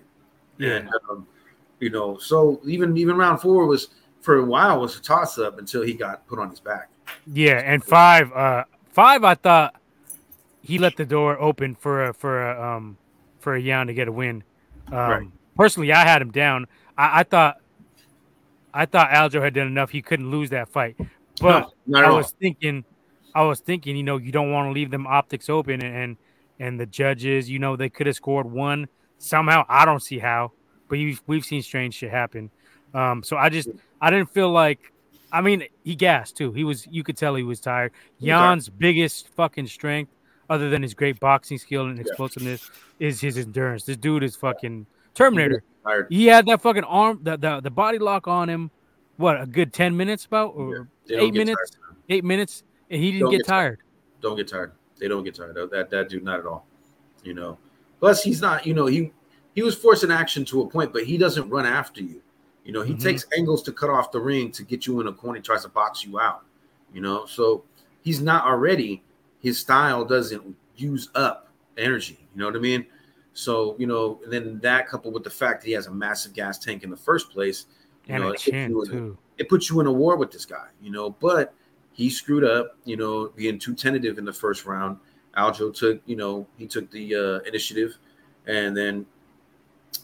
[0.58, 0.76] Yeah.
[0.76, 1.28] And um,
[1.80, 3.90] you know, so even even round four was
[4.20, 6.90] for a while was a toss up until he got put on his back.
[7.26, 9.76] Yeah, and five, uh, five, I thought
[10.62, 12.98] he let the door open for a for a um
[13.40, 14.44] for a Yan to get a win.
[14.88, 15.28] Um, right.
[15.56, 16.68] Personally, I had him down.
[16.98, 17.61] I, I, thought
[18.74, 19.90] I thought Aljo had done enough.
[19.90, 20.96] He couldn't lose that fight,
[21.42, 22.86] but no, I was thinking
[23.34, 26.18] I was thinking, you know, you don't want to leave them optics open, and
[26.60, 29.66] and the judges, you know, they could have scored one somehow.
[29.68, 30.52] I don't see how,
[30.88, 32.52] but we've, we've seen strange shit happen.
[32.94, 34.94] Um, so I just I didn't feel like.
[35.34, 36.52] I mean, he gassed too.
[36.52, 37.94] He was you could tell he was tired.
[38.20, 40.12] Yan's biggest fucking strength,
[40.50, 43.08] other than his great boxing skill and explosiveness, yeah.
[43.08, 43.86] is his endurance.
[43.86, 45.64] This dude is fucking Terminator.
[46.10, 48.72] He had that fucking arm, the, the the body lock on him.
[49.18, 51.20] What a good ten minutes about or yeah.
[51.20, 51.78] eight minutes,
[52.10, 53.80] eight minutes and he didn't get, get, tired.
[53.80, 54.22] tired.
[54.22, 54.74] Don't get tired.
[55.00, 55.56] They don't get tired.
[55.56, 56.68] That that dude not at all.
[57.24, 57.58] You know.
[58.00, 58.66] Plus, he's not.
[58.68, 59.12] You know, he
[59.56, 62.22] he was forcing action to a point, but he doesn't run after you.
[62.66, 63.02] You know, he mm-hmm.
[63.02, 65.38] takes angles to cut off the ring to get you in a corner.
[65.38, 66.44] He tries to box you out.
[66.94, 67.64] You know, so
[68.02, 69.02] he's not already.
[69.40, 72.20] His style doesn't use up energy.
[72.36, 72.86] You know what I mean?
[73.34, 76.34] So you know, and then that coupled with the fact that he has a massive
[76.34, 77.66] gas tank in the first place,
[78.06, 80.46] you and know, it, chin, puts a, it puts you in a war with this
[80.46, 80.68] guy.
[80.82, 81.54] You know, but
[81.94, 84.98] he screwed up, you know, being too tentative in the first round.
[85.38, 87.98] Aljo took, you know, he took the uh, initiative
[88.48, 89.06] and then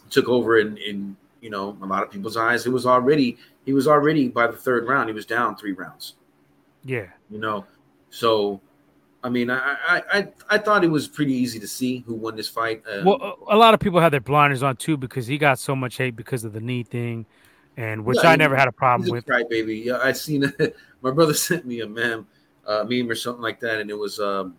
[0.09, 2.65] took over in, in, you know, a lot of people's eyes.
[2.65, 6.15] It was already, he was already by the third round, he was down three rounds.
[6.83, 7.07] Yeah.
[7.29, 7.65] You know,
[8.09, 8.61] so,
[9.27, 12.37] I mean, I, I, I, I thought it was pretty easy to see who won
[12.37, 12.81] this fight.
[12.89, 15.75] Um, well, a lot of people had their blinders on too because he got so
[15.75, 17.25] much hate because of the knee thing
[17.75, 19.27] and which yeah, I never had a problem with.
[19.27, 19.79] Right, baby.
[19.79, 20.51] Yeah, I seen
[21.01, 22.25] my brother sent me a meme,
[22.65, 24.55] uh, meme or something like that, and it was um,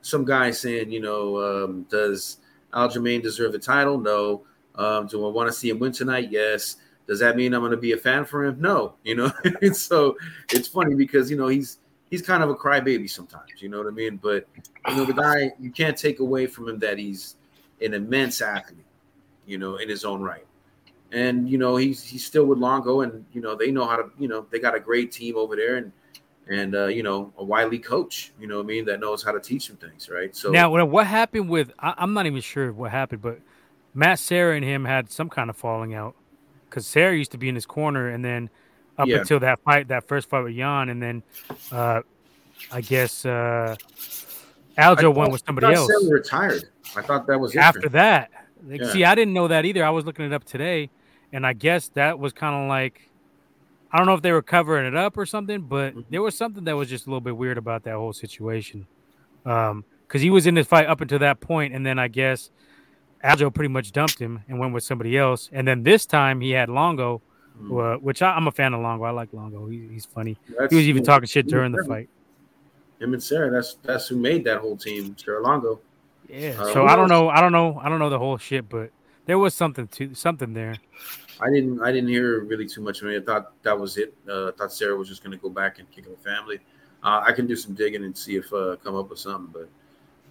[0.00, 2.38] some guy saying, you know, um, does
[2.74, 3.96] Aljamain deserve the title?
[3.96, 4.42] No.
[4.74, 6.32] Um, do I want to see him win tonight?
[6.32, 6.78] Yes.
[7.06, 8.60] Does that mean I'm going to be a fan for him?
[8.60, 8.94] No.
[9.04, 9.32] You know,
[9.72, 10.16] so
[10.52, 11.78] it's funny because you know he's
[12.10, 13.50] he's kind of a crybaby sometimes.
[13.60, 14.16] You know what I mean?
[14.16, 14.46] But
[14.88, 17.36] you know the guy, you can't take away from him that he's
[17.80, 18.84] an immense athlete.
[19.46, 20.44] You know, in his own right
[21.12, 24.10] and you know he's he's still with Longo, and you know they know how to
[24.18, 25.92] you know they got a great team over there, and
[26.48, 29.32] and uh, you know a wily coach, you know what I mean that knows how
[29.32, 30.34] to teach him things, right?
[30.34, 33.40] So now what happened with I, am not even sure what happened, but
[33.94, 36.14] Matt Serra and him had some kind of falling out
[36.68, 38.50] because Serra used to be in his corner, and then
[38.98, 39.18] up Yeah.
[39.18, 41.22] until that fight, that first fight with Yan, and then
[41.72, 42.00] uh,
[42.72, 43.76] I guess uh,
[44.76, 45.90] Aljo went with somebody else.
[46.10, 46.64] Retired.
[46.96, 47.92] I thought that was After him.
[47.92, 48.30] that,
[48.66, 48.92] like, Yeah.
[48.92, 49.84] see, I didn't know that either.
[49.84, 50.90] I was looking it up today,
[51.32, 53.02] and I guess that was kind of like
[53.90, 56.04] I don't know if they were covering it up or something, but Mhm.
[56.10, 58.86] there was something that was just a little bit weird about that whole situation.
[59.46, 62.50] Um, because he was in this fight up until that point, and then I guess
[63.24, 65.48] Aljo pretty much dumped him and went with somebody else.
[65.54, 67.22] And then this time he had Longo,
[67.60, 67.96] Mm.
[67.96, 69.04] uh, which I, I'm a fan of Longo.
[69.04, 69.66] I like Longo.
[69.66, 70.36] He, he's funny.
[70.50, 72.08] That's- He was even talking shit during the fight.
[73.00, 73.50] Him and Serra.
[73.50, 75.16] That's that's who made that whole team.
[75.16, 75.80] Serra Longo.
[76.28, 76.56] Yeah.
[76.58, 77.10] Uh, so I don't else?
[77.10, 77.28] know.
[77.28, 77.78] I don't know.
[77.82, 78.90] I don't know the whole shit, but
[79.26, 80.76] there was something to something there.
[81.40, 83.22] I didn't I didn't hear really too much of it.
[83.22, 84.12] I thought that was it.
[84.28, 86.58] Uh, I thought Serra was just going to go back and kick up the family.
[87.02, 89.52] Uh, I can do some digging and see if uh, come up with something.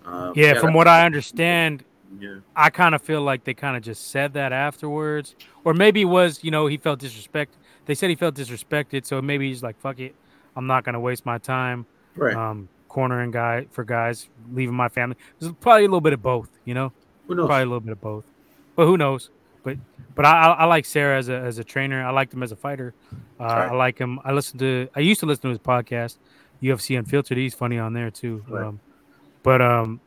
[0.04, 1.86] But uh, Yeah, from what I understand,
[2.20, 6.02] yeah, I kind of feel like they kind of just said that afterwards, or maybe
[6.02, 7.56] it was you know he felt disrespect.
[7.86, 10.16] They said he felt disrespected, so maybe he's like, "Fuck it,
[10.56, 11.86] I'm not gonna waste my time
[12.16, 12.36] right.
[12.36, 16.50] um, cornering guy for guys, leaving my family." There's probably a little bit of both,
[16.66, 16.92] you know,
[17.28, 17.48] who knows?
[17.48, 18.26] probably a little bit of both,
[18.76, 19.30] but who knows?
[19.64, 19.78] But
[20.16, 22.04] but I, I, I like Serra as a as a trainer.
[22.06, 22.94] I liked him as a fighter.
[23.40, 23.72] Uh, Right.
[23.72, 24.20] I like him.
[24.24, 24.90] I listened to.
[24.96, 26.18] I used to listen to his podcast,
[26.64, 27.38] UFC Unfiltered.
[27.38, 28.44] He's funny on there too.
[28.48, 28.66] Right.
[28.66, 28.80] Um,
[29.44, 30.00] but um,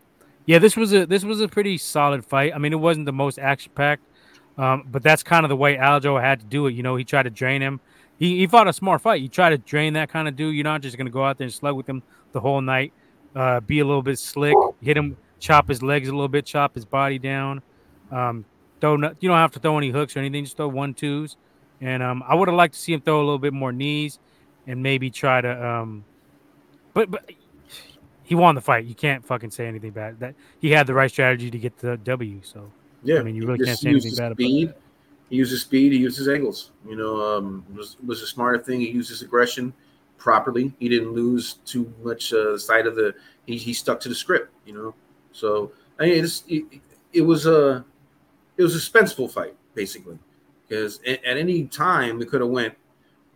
[0.47, 2.53] yeah, this was a this was a pretty solid fight.
[2.55, 4.03] I mean, it wasn't the most action packed,
[4.59, 6.75] um, but that's kind of the way Aljo had to do it.
[6.75, 7.81] You know, he tried to drain him.
[8.19, 9.23] He, he fought a smart fight.
[9.23, 10.55] You try to drain that kind of dude.
[10.55, 12.93] You're not just gonna go out there and slug with him the whole night.
[13.35, 16.75] Uh, be a little bit slick, hit him, chop his legs a little bit, chop
[16.75, 17.63] his body down.
[18.11, 18.45] Um,
[18.81, 20.45] throw no, you don't have to throw any hooks or anything.
[20.45, 21.37] Just throw one twos.
[21.81, 24.19] And um, I would have liked to see him throw a little bit more knees
[24.67, 25.67] and maybe try to.
[25.67, 26.05] Um,
[26.93, 27.31] but but
[28.31, 28.85] he won the fight.
[28.85, 30.21] You can't fucking say anything bad.
[30.21, 32.39] That he had the right strategy to get the W.
[32.45, 32.71] So
[33.03, 34.73] Yeah, I mean, you really can't say anything bad about speed.
[35.29, 35.91] He used his speed.
[35.91, 36.71] He used his angles.
[36.89, 38.79] You know, um, was was a smarter thing.
[38.79, 39.75] He used his aggression
[40.17, 40.73] properly.
[40.79, 43.17] He didn't lose too much uh, sight of the.
[43.47, 44.53] He, he stuck to the script.
[44.65, 44.95] You know,
[45.33, 46.65] so I mean, it's, it,
[47.13, 47.85] it was a
[48.57, 50.21] it was a suspenseful fight basically
[50.69, 52.77] because at, at any time it could have went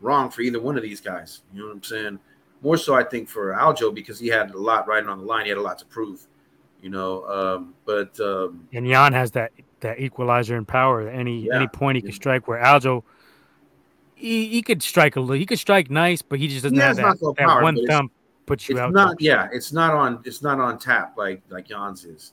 [0.00, 1.40] wrong for either one of these guys.
[1.52, 2.18] You know what I'm saying?
[2.64, 5.44] More so, I think for Aljo because he had a lot riding on the line.
[5.44, 6.26] He had a lot to prove.
[6.82, 11.08] You know, um, but um, and Yan has that that equalizer in power.
[11.08, 11.56] Any Yeah.
[11.56, 12.48] any point he can strike.
[12.48, 13.04] Where Aljo,
[14.14, 15.36] he, he could strike a little.
[15.36, 18.12] He could strike nice, but he just doesn't He have that, that power, one thump
[18.46, 18.92] puts you it's out.
[18.92, 22.32] not type yeah it's not on it's not on tap like like Yan's is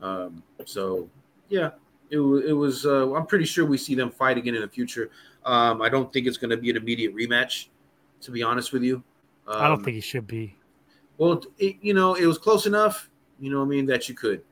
[0.00, 1.08] um so
[1.48, 1.70] yeah
[2.10, 5.10] it, it was uh, i'm pretty sure we see them fight again in the future
[5.44, 7.66] um i don't think it's going to be an immediate rematch
[8.20, 9.02] to be honest with you
[9.48, 10.56] um, I don't think he should be.
[11.18, 13.08] well it, you know it was close enough
[13.40, 14.42] you know what i mean that you could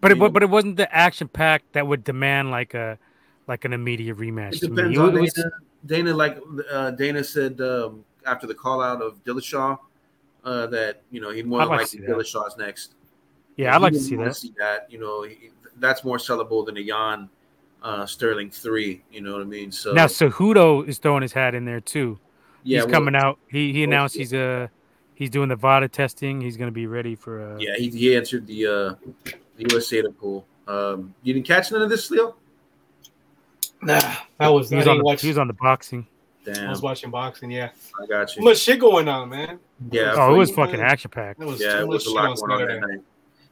[0.00, 2.98] But it, know, but but it wasn't the action pack that would demand like a
[3.46, 4.54] like an immediate rematch.
[4.54, 5.50] it depends on was- dana
[5.86, 6.38] dana like
[6.72, 9.78] uh, dana said um after the call out of dillashaw
[10.44, 12.00] uh, that you know he more than likely.
[12.00, 12.94] Dillashaw's next
[13.56, 14.36] yeah, I'd like to see that.
[14.36, 17.28] See that, you know, he, that's more sellable than a Yan
[17.82, 19.02] uh, Sterling three.
[19.10, 19.72] You know what I mean?
[19.72, 22.18] So Now Cejudo is throwing his hat in there too.
[22.66, 23.38] Yeah, he's well, coming out.
[23.50, 24.20] He he well, announced yeah.
[24.20, 24.66] he's uh
[25.14, 26.40] he's doing the VADA testing.
[26.40, 28.94] He's gonna be ready for uh Yeah, he, he answered the uh,
[29.56, 30.46] the USADA pool.
[30.68, 32.34] Um, you didn't catch none of this, Leo?
[33.82, 34.00] Nah,
[34.40, 34.68] I was.
[34.70, 35.22] he was on the, watch.
[35.22, 36.06] he was on the boxing.
[36.44, 36.66] Damn.
[36.68, 37.50] I was watching boxing.
[37.50, 37.70] Yeah,
[38.02, 38.44] I got too you.
[38.46, 39.58] much shit going on, man.
[39.90, 41.38] Yeah, Oh, it was fucking action packed.
[41.38, 43.00] There was yeah, it was a lot going on that night.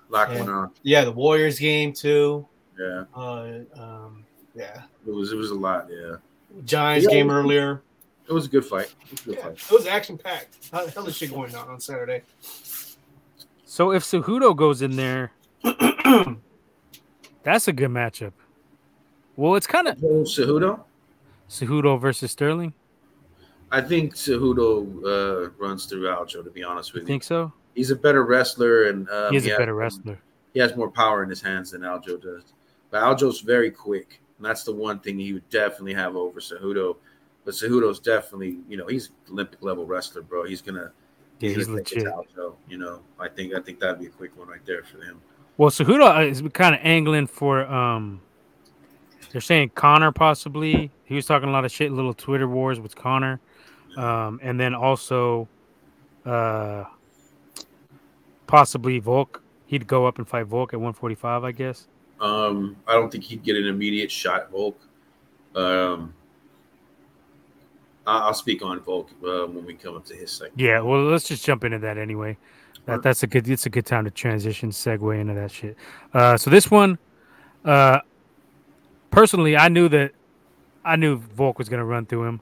[0.09, 0.39] lot Yeah.
[0.39, 0.71] going on.
[0.83, 2.47] Yeah, the Warriors game too.
[2.79, 5.89] Yeah, Uh, um, yeah, it was it was a lot.
[5.91, 6.17] Yeah,
[6.65, 7.15] Giants Yeah.
[7.15, 7.83] game earlier.
[8.29, 8.93] It was a good fight.
[9.13, 10.71] It was Yeah, it was action packed.
[10.73, 12.23] Hell of shit going on on Saturday.
[13.65, 15.33] So if Cejudo goes in there,
[17.43, 18.33] that's a good matchup.
[19.37, 20.85] Well, it's kind of Cejudo,
[21.51, 22.73] Cejudo versus Sterling.
[23.73, 26.45] I think Cejudo uh, runs through Aljo.
[26.45, 27.53] To be honest with you, think so?
[27.75, 30.19] he's a better wrestler and um, He is he a has better wrestler.
[30.53, 32.45] he has more power in his hands than Aljo does.
[32.91, 34.21] But Aljo's very quick.
[34.39, 36.97] And that's the one thing he would definitely have over Cejudo.
[37.45, 40.45] But Cejudo's definitely, you know, he's Olympic level wrestler, bro.
[40.45, 40.93] He's gonna
[41.41, 42.07] Yeah, he's gonna legit.
[42.69, 43.01] you know.
[43.19, 45.21] I think I think that'd be a quick one right there for him.
[45.57, 48.21] Well, Cejudo is kind of angling for um.
[49.31, 50.91] They're saying Connor possibly.
[51.05, 53.41] He was talking a lot of shit, little Twitter wars with Connor,
[53.97, 55.49] um, and then also,
[56.25, 56.85] uh,
[58.47, 59.43] possibly Volk.
[59.67, 61.89] He'd go up and fight Volk at 145, I guess.
[62.21, 64.79] Um, I don't think he'd get an immediate shot Volk.
[65.57, 66.15] Um
[68.07, 70.59] I'll speak on Volk uh, when we come up to his segment.
[70.59, 72.37] Yeah, well, let's just jump into that anyway.
[72.87, 73.49] That, that's a good.
[73.49, 75.77] It's a good time to transition, segue into that shit.
[76.13, 76.99] Uh, so this one,
[77.65, 78.01] uh,
[79.11, 80.13] personally, I knew that
[80.85, 82.41] I knew Volk was gonna run through him.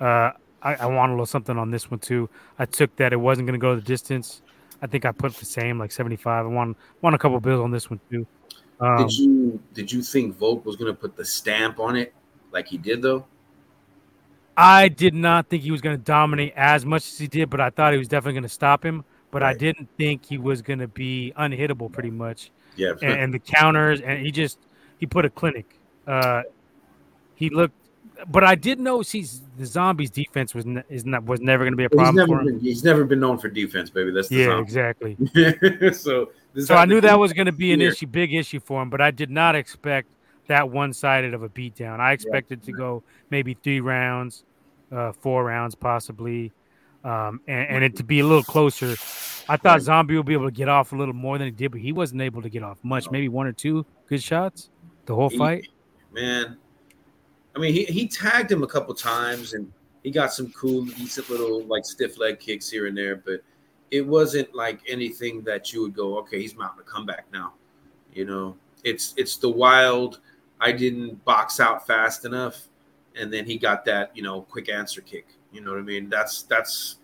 [0.00, 0.30] Uh,
[0.62, 2.28] I, I want a little something on this one too.
[2.58, 4.42] I took that it wasn't going to go the distance.
[4.82, 6.46] I think I put the same, like 75.
[6.46, 8.26] I won won a couple bills on this one too.
[8.80, 12.14] Um, did you did you think Volk was going to put the stamp on it
[12.52, 13.26] like he did though?
[14.62, 17.60] I did not think he was going to dominate as much as he did, but
[17.60, 19.04] I thought he was definitely going to stop him.
[19.30, 22.50] But I didn't think he was going to be unhittable, pretty much.
[22.76, 24.58] Yeah, And, and the counters, and he just
[24.98, 25.66] he put a clinic.
[26.06, 26.42] Uh,
[27.36, 27.74] he looked,
[28.30, 29.00] but I did know.
[29.00, 31.96] he's the zombies' defense was ne- is not was never going to be a he's
[31.96, 32.46] problem never for him.
[32.58, 34.10] been he's never been known for defense, baby.
[34.10, 34.62] That's the Yeah, zombie.
[34.62, 35.16] exactly.
[35.92, 37.90] so this So I knew that was going to be an Here.
[37.90, 40.08] issue, big issue for him, but I did not expect
[40.48, 42.00] that one sided of a beatdown.
[42.00, 44.44] I expected to go maybe three rounds,
[44.92, 46.52] uh, four rounds possibly,
[47.04, 48.96] um, and, and it to be a little closer.
[49.48, 49.82] I thought.
[49.82, 51.92] Zombie would be able to get off a little more than he did, but he
[51.92, 53.10] wasn't able to get off much.
[53.10, 54.70] Maybe one or two good shots
[55.06, 55.68] the whole He- fight.
[56.12, 56.56] man.
[57.56, 59.72] I mean, he, he tagged him a couple times and
[60.04, 63.40] he got some cool, decent little like stiff leg kicks here and there, but
[63.90, 67.54] it wasn't like anything that you would go, okay, he's mounting a comeback now.
[68.14, 70.20] You know, it's it's the wild.
[70.60, 72.68] I didn't box out fast enough,
[73.20, 75.26] and then he got that you know quick answer kick.
[75.52, 76.08] You know what I mean?
[76.08, 76.96] That's that's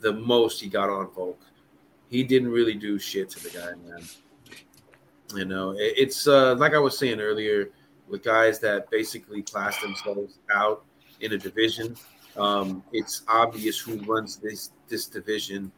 [0.00, 1.40] the most he got on Volk.
[2.08, 4.02] He didn't really do shit to the guy, man.
[5.34, 7.70] You know, it- it's uh, like I was saying earlier
[8.08, 10.84] with guys that basically class themselves out
[11.20, 11.96] in a division.
[12.36, 15.70] Um, it's obvious who runs this this division.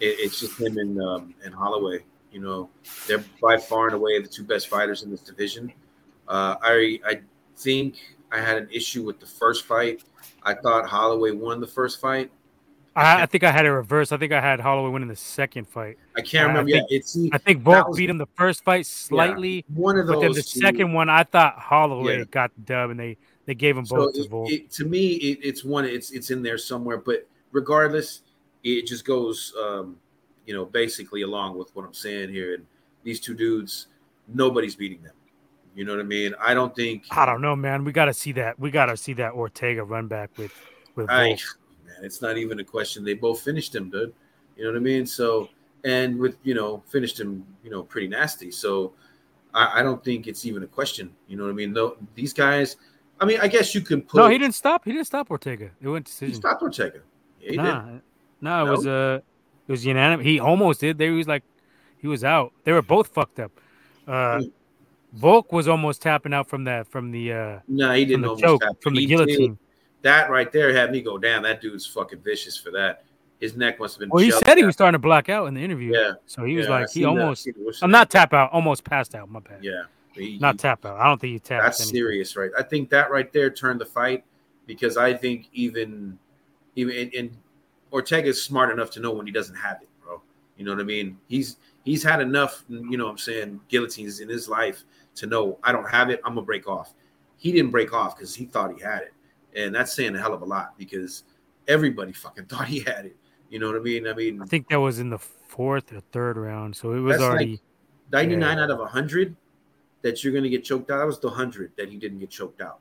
[0.00, 2.04] It, it's just him and um, and Holloway.
[2.30, 2.70] You know,
[3.08, 5.72] they're by far and away the two best fighters in this division.
[6.28, 7.20] Uh, I I
[7.56, 7.96] think
[8.32, 10.02] I had an issue with the first fight.
[10.42, 12.30] I thought Holloway won the first fight.
[12.96, 14.12] I, I think I had it reversed.
[14.12, 15.96] I think I had Holloway winning the second fight.
[16.16, 16.70] I can't I remember.
[16.72, 20.06] think- yeah, it's I think Volk was- beat him the first fight slightly, one of
[20.06, 20.16] those.
[20.16, 22.24] but then the second one, I thought Holloway Yeah.
[22.30, 23.16] got the dub, and they
[23.46, 24.50] they gave him So both to Volk.
[24.50, 25.84] it, to me, it, it's one.
[25.84, 26.98] It's it's in there somewhere.
[26.98, 28.22] But regardless,
[28.62, 29.96] it just goes, um,
[30.46, 32.54] you know, basically along with what I'm saying here.
[32.54, 32.66] And
[33.04, 33.86] these two dudes,
[34.28, 35.14] nobody's beating them.
[35.74, 36.34] You know what I mean?
[36.40, 37.04] I don't think.
[37.10, 37.84] I don't know, man.
[37.84, 38.58] We got to see that.
[38.58, 40.52] We got to see that Ortega run back with
[40.96, 41.28] with I,
[41.86, 43.04] man, it's not even a question.
[43.04, 44.12] They both finished him, dude.
[44.56, 45.06] You know what I mean?
[45.06, 45.48] So,
[45.84, 48.50] and with you know, finished him, you know, pretty nasty.
[48.50, 48.92] So,
[49.54, 51.10] I, I don't think it's even a question.
[51.26, 51.72] You know what I mean?
[51.72, 52.76] No, these guys.
[53.20, 54.18] I mean, I guess you can put.
[54.18, 54.84] No, he didn't stop.
[54.84, 55.70] He didn't stop Ortega.
[55.80, 56.34] It went He decision.
[56.34, 57.00] stopped Ortega.
[57.40, 57.62] Yeah, he did.
[57.62, 57.84] nah,
[58.40, 58.70] no, it No?
[58.72, 59.20] was uh,
[59.68, 60.26] it was unanimous.
[60.26, 60.98] He almost did.
[60.98, 61.44] They was like,
[61.98, 62.52] he was out.
[62.64, 63.52] They were both fucked up.
[64.06, 64.46] Uh, Hmm.
[65.12, 68.36] Volk was almost tapping out from that from the uh No, he from didn't the
[68.36, 69.58] choke from the He guillotine.
[70.02, 73.04] That right there had me go, damn, that dude's fucking vicious for that.
[73.40, 74.08] His neck must have been.
[74.08, 75.92] Well, he said he was starting to black out in the interview.
[75.92, 77.04] Yeah, So he was yeah, I like, he.
[77.04, 77.44] I almost.
[77.44, 77.84] the whistle.
[77.84, 78.52] I'm not tap out.
[78.52, 79.28] Almost passed out.
[79.30, 79.58] My bad.
[79.62, 79.82] Yeah,
[80.14, 80.96] he- Not he- tap out.
[80.98, 81.64] I don't think he tapped.
[81.64, 81.94] That's anything.
[81.96, 82.50] serious, right?
[82.58, 84.24] I think that right there turned the fight
[84.66, 86.18] because I think even
[86.76, 87.36] even and, and
[87.90, 90.22] Ortega's smart enough to know when he doesn't have it, bro.
[90.56, 91.18] You know what I mean?
[91.28, 94.84] He's he's had enough, you know what I'm saying, guillotines in his life
[95.16, 96.94] to know I don't have it, I'm gonna break off.
[97.36, 99.14] He didn't break off because he thought he had it.
[99.54, 101.24] And that's saying a hell of a lot because
[101.68, 103.16] everybody fucking thought he had it.
[103.50, 104.06] You know what I mean?
[104.06, 106.74] I mean I think that was in the fourth or third round.
[106.76, 107.60] So it was That's like- already.
[108.12, 108.64] 99 Yeah.
[108.64, 109.34] out of 100
[110.02, 110.98] that you're to get choked out.
[110.98, 112.80] That was the 100 that he didn't get choked out.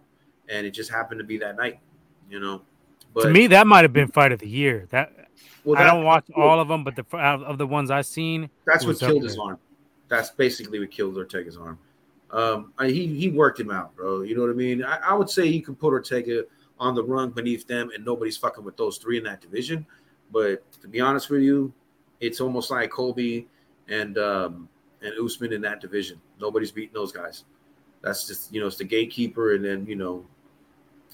[0.49, 1.79] And it just happened to be that night,
[2.29, 2.63] you know.
[3.13, 4.87] But to me, that might have been fight of the year.
[4.91, 5.29] That
[5.63, 8.85] well, I don't watch all of them, but the of the ones I've seen, That's
[8.85, 9.57] what killed his arm.
[10.09, 11.79] That's basically what killed Ortega's arm.
[12.31, 14.21] Um, I, he he worked him out, bro.
[14.21, 14.83] You know what I mean?
[14.83, 16.45] I, I would say you could put Ortega
[16.79, 19.85] on the rung beneath them, and nobody's fucking with those three in that division.
[20.31, 21.73] But to be honest with you,
[22.21, 23.47] it's almost like Colby
[23.89, 24.69] and um,
[25.01, 26.21] and Usman in that division.
[26.39, 27.43] Nobody's beating those guys.
[28.01, 30.25] That's just you know it's the gatekeeper, and then you know,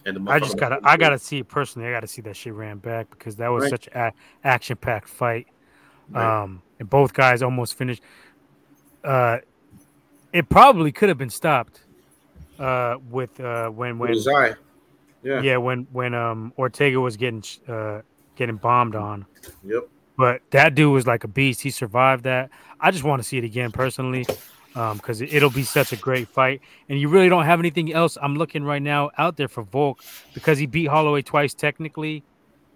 [0.06, 1.88] and the I just gotta, I gotta see it personally.
[1.88, 3.72] I gotta see that shit ran back because that was Right.
[3.72, 4.12] such an
[4.44, 5.48] action packed fight.
[6.10, 6.44] Right.
[6.44, 8.04] Um, and both guys almost finished.
[9.04, 9.40] Uh,
[10.34, 11.82] it probably could have been stopped.
[12.60, 14.16] Uh, with uh when when.
[15.24, 15.42] Yeah.
[15.42, 18.02] yeah when when um Ortega was getting uh
[18.36, 19.26] getting bombed on.
[19.64, 19.88] Yep.
[20.18, 21.62] But that dude was like a beast.
[21.62, 22.50] He survived that.
[22.80, 24.26] I just want to see it again personally,
[24.74, 26.62] because it, will be such a great fight.
[26.90, 28.18] And you really don't have anything else.
[28.20, 30.04] I'm looking right now out there for Volk
[30.34, 32.24] because he beat Holloway twice technically.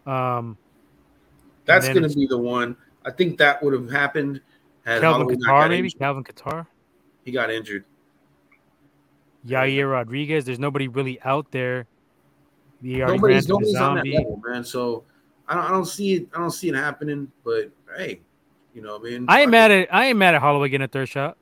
[0.06, 0.58] Um,
[1.66, 2.76] That's going to be the one.
[3.06, 4.42] I think that would have happened
[4.86, 5.92] had Calvin Holloway Kattar maybe.
[5.92, 6.68] Calvin Kattar,
[7.24, 7.86] He got injured.
[9.48, 10.46] Yair Rodriguez.
[10.46, 11.88] There's nobody really out there.
[12.82, 14.64] He already Nobody's the nobody's on that level, man.
[14.64, 15.04] So
[15.48, 16.30] I don't, I don't see it.
[16.34, 17.32] I don't see it happening.
[17.44, 18.22] But hey,
[18.74, 20.86] you know, what I mean, I ain't mad at I ain't mad at Holloway getting
[20.86, 21.38] a third shot.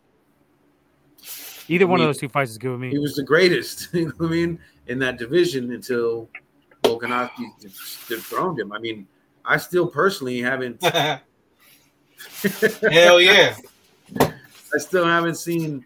[1.68, 2.90] Either one of those two fights is good with me.
[2.90, 3.90] He was the greatest.
[3.94, 6.28] You know what I mean, in that division until
[6.84, 8.72] Volkanovski dethroned him.
[8.72, 9.08] I mean,
[9.46, 10.82] I still personally haven't.
[12.92, 13.56] Hell yeah.
[14.74, 15.86] I still haven't seen,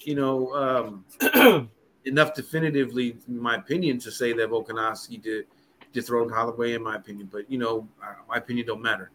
[0.00, 1.04] you know,
[1.34, 1.70] um,
[2.04, 5.46] enough definitively, in my opinion, to say that Volkanovski did
[5.92, 6.74] dethroned Holloway.
[6.74, 7.86] In my opinion, but you know,
[8.28, 9.10] my opinion don't matter.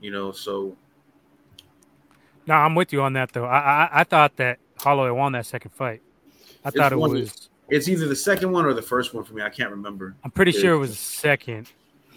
[0.00, 0.76] You know, so.
[2.46, 3.44] No, I'm with you on that though.
[3.44, 6.02] I I, I thought that Holloway won that second fight.
[6.64, 7.48] I thought it one- was.
[7.68, 9.42] It's either the second one or the first one for me.
[9.42, 10.16] I can't remember.
[10.24, 10.60] I'm pretty Yeah.
[10.60, 11.70] sure it was the second.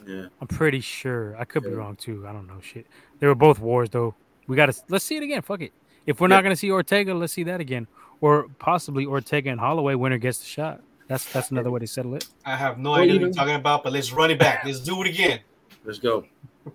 [0.07, 0.25] Yeah.
[0.41, 1.37] I'm pretty sure.
[1.37, 2.25] I could be wrong too.
[2.27, 2.87] I don't know shit.
[3.19, 4.15] They were both wars though.
[4.47, 5.43] We got to let's see it again.
[5.43, 5.71] Fuck it.
[6.05, 6.35] If we're Yeah.
[6.35, 7.87] not gonna see Ortega, let's see that again,
[8.21, 9.95] or possibly Ortega and Holloway.
[9.95, 10.81] Winner gets the shot.
[11.07, 12.27] That's that's another way to settle it.
[12.45, 14.63] I have no Well, idea what even- you're talking about, but let's run it back.
[14.65, 15.39] Let's do it again.
[15.85, 16.25] Let's go.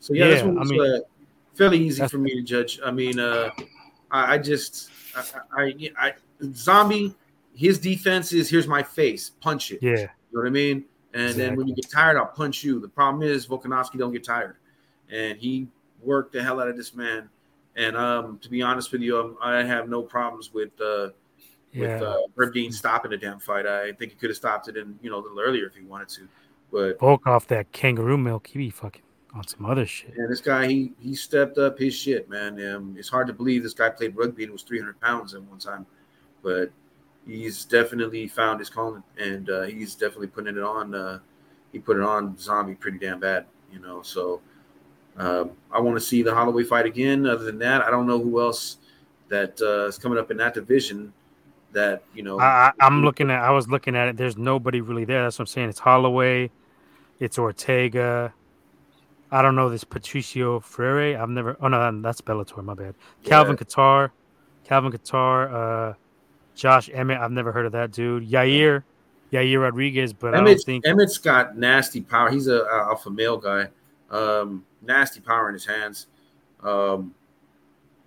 [0.00, 0.98] So yeah, this Yeah, one I mean- uh,
[1.54, 2.80] fairly easy for me to judge.
[2.84, 3.50] I mean, uh,
[4.10, 5.22] I, I just, I,
[5.56, 6.12] I, I, I,
[6.52, 7.14] zombie.
[7.54, 9.78] His defense is here's my face, punch it.
[9.80, 9.90] Yeah.
[9.90, 10.84] You know what I mean?
[11.14, 12.80] And then when you get tired, I'll punch you.
[12.80, 14.56] The problem is Volkanovski don't get tired,
[15.08, 15.68] and he
[16.02, 17.28] worked the hell out of this man.
[17.76, 21.10] And um, to be honest with you, um, I have no problems with uh,
[21.72, 21.94] Yeah.
[21.94, 23.66] with uh, Herb Dean stopping the damn fight.
[23.66, 25.82] I think he could have stopped it in you know a little earlier if he
[25.82, 26.28] wanted to,
[26.70, 28.46] but Volk off that kangaroo milk.
[28.48, 29.02] He be fucking
[29.34, 30.14] on some other shit.
[30.16, 32.54] And this guy, he he stepped up his shit, man.
[32.74, 35.58] Um, it's hard to believe this guy played rugby and was 300 pounds at one
[35.58, 35.86] time,
[36.42, 36.70] but
[37.26, 40.94] he's definitely found his calling, and uh, he's definitely putting it on.
[40.94, 41.18] Uh,
[41.72, 44.02] he put it on Zombie pretty damn bad, you know.
[44.02, 44.42] So
[45.16, 47.26] um, I want to see the Holloway fight again.
[47.26, 48.78] Other than that, I don't know who else
[49.28, 51.12] that uh, is coming up in that division.
[51.72, 53.42] That you know, I, I'm looking at.
[53.42, 54.16] I was looking at it.
[54.16, 55.22] There's nobody really there.
[55.22, 55.68] That's what I'm saying.
[55.70, 56.50] It's Holloway,
[57.18, 58.32] it's Ortega.
[59.30, 61.18] I don't know this Patricio Freire.
[61.18, 61.56] I've never.
[61.60, 62.62] Oh no, that's Bellator.
[62.62, 62.94] My bad.
[63.24, 64.10] Calvin Kattar,
[64.64, 65.94] Calvin Kattar, uh,
[66.54, 67.18] Josh Emmett.
[67.18, 68.28] I've never heard of that dude.
[68.28, 68.82] Yair,
[69.32, 70.12] Yair Rodriguez.
[70.12, 70.84] But I don't think.
[70.84, 72.30] Emmett's got nasty power.
[72.30, 73.68] He's a, a alpha male guy.
[74.12, 76.06] Um, nasty power in his hands.
[76.62, 77.14] Um,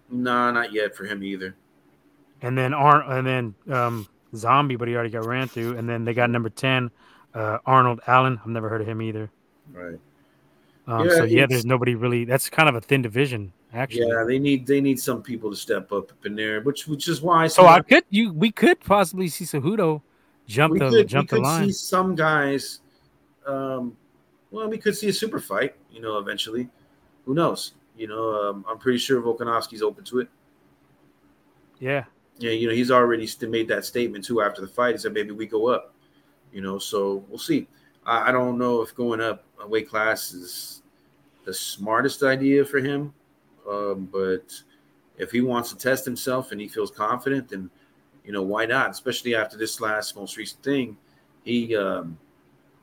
[0.09, 1.55] nah, not yet for him either.
[2.41, 5.77] And then Arn, and then um, Zombie, but he already got ran through.
[5.77, 6.91] And then they got number ten,
[7.33, 8.39] uh, Arnold Allen.
[8.41, 9.31] I've never heard of him either.
[9.73, 9.99] Right.
[10.87, 12.25] Um, Yeah, so yeah, there's nobody really.
[12.25, 14.07] That's kind of a thin division, actually.
[14.07, 17.21] Yeah, they need they need some people to step up in there, which which is
[17.21, 17.47] why.
[17.47, 20.03] So I could you we could possibly see Cejudo
[20.45, 21.65] jump the could, jump we the could line.
[21.65, 22.81] see some guys.
[23.47, 23.97] Um,
[24.51, 25.75] well, we could see a super fight.
[25.95, 26.69] You know, eventually.
[27.25, 27.73] Who knows?
[27.97, 30.27] You know, um, I'm pretty sure Volkanovski's open to it.
[31.79, 32.03] Yeah,
[32.37, 34.95] yeah, you know, he's already made that statement too after the fight.
[34.95, 35.93] He said maybe we go up,
[36.51, 36.77] you know.
[36.77, 37.67] So we'll see.
[38.05, 40.81] I, I don't know if going up a weight class is
[41.45, 43.13] the smartest idea for him,
[43.69, 44.53] um, but
[45.17, 47.69] if he wants to test himself and he feels confident, then
[48.25, 48.91] you know why not?
[48.91, 50.97] Especially after this last most recent thing,
[51.43, 52.17] he um,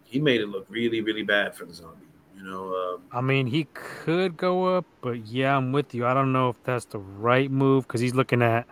[0.04, 2.06] he made it look really really bad for the zombie.
[2.42, 6.06] You know, um, I mean he could go up, but yeah, I'm with you.
[6.06, 8.66] I don't know if that's the right move because he's looking at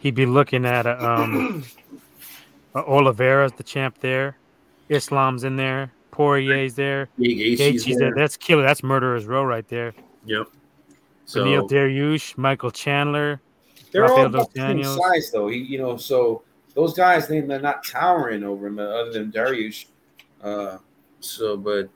[0.00, 1.64] he'd be looking at a, um
[2.74, 4.36] uh, Oliveira's the champ there,
[4.90, 7.98] Islam's in there, Poirier's there, Gaethje's Gaethje's there.
[7.98, 8.14] there.
[8.14, 8.62] That's killer.
[8.62, 9.94] That's murderer's row right there.
[10.26, 10.48] Yep.
[11.24, 13.40] So Neil Dariush, Michael Chandler.
[13.90, 15.48] They're Rafael all dos about the same size, though.
[15.48, 16.42] He, you know, so
[16.74, 19.86] those guys they, they're not towering over him, other than Dariush.
[20.42, 20.78] Uh,
[21.20, 21.88] so, but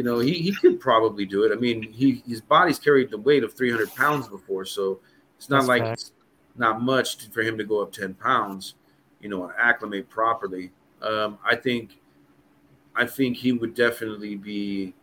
[0.00, 1.52] you know, he, he could probably do it.
[1.52, 4.98] I mean, he his body's carried the weight of 300 pounds before, so
[5.36, 6.12] it's not That's like it's
[6.56, 8.76] not much to, for him to go up 10 pounds.
[9.20, 10.70] You know, and acclimate properly.
[11.02, 12.00] Um, I think,
[12.96, 14.94] I think he would definitely be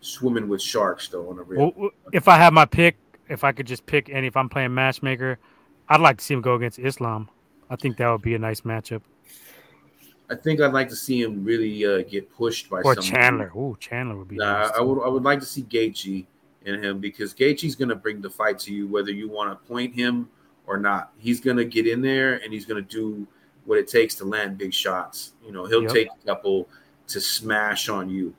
[0.00, 1.70] swimming with sharks, though, on a real.
[1.76, 2.96] Well, if I have my pick,
[3.28, 5.38] if I could just pick, and if I'm playing matchmaker,
[5.90, 7.28] I'd like to see him go against Islam.
[7.68, 9.02] I think that would be a nice matchup.
[10.30, 13.02] I think I'd like to see him really uh, get pushed by Or someone.
[13.02, 13.52] Chandler.
[13.54, 14.36] Oh, Chandler would be.
[14.36, 16.24] Nah, nice I would I would like to see Gaethje
[16.66, 19.68] in him because Gaethje's going to bring the fight to you whether you want to
[19.68, 20.28] point him
[20.66, 21.12] or not.
[21.18, 23.26] He's going to get in there and he's going to do
[23.64, 25.32] what it takes to land big shots.
[25.44, 25.92] You know, he'll Yep.
[25.92, 26.68] take a couple
[27.08, 28.32] to smash on you,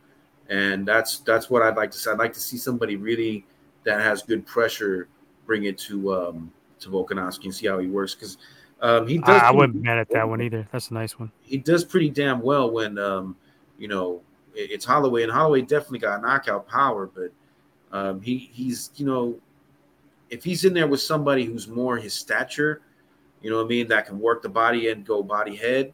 [0.49, 2.09] and that's that's what I'd like to see.
[2.09, 3.45] I'd like to see somebody really
[3.83, 5.07] that has good pressure
[5.45, 8.37] bring it to um, to Volkanovski and see how he works because
[8.81, 9.41] um, he does.
[9.41, 10.67] I, I wouldn't be mad at that one either.
[10.71, 11.31] That's a nice one.
[11.41, 13.35] he does pretty damn well when um,
[13.77, 14.21] you know
[14.55, 17.31] it- it's Holloway, and Holloway definitely got knockout power, but
[17.91, 19.39] um, he he's you know
[20.29, 22.81] if he's in there with somebody who's more his stature,
[23.41, 25.93] you know what I mean, that can work the body and go body head,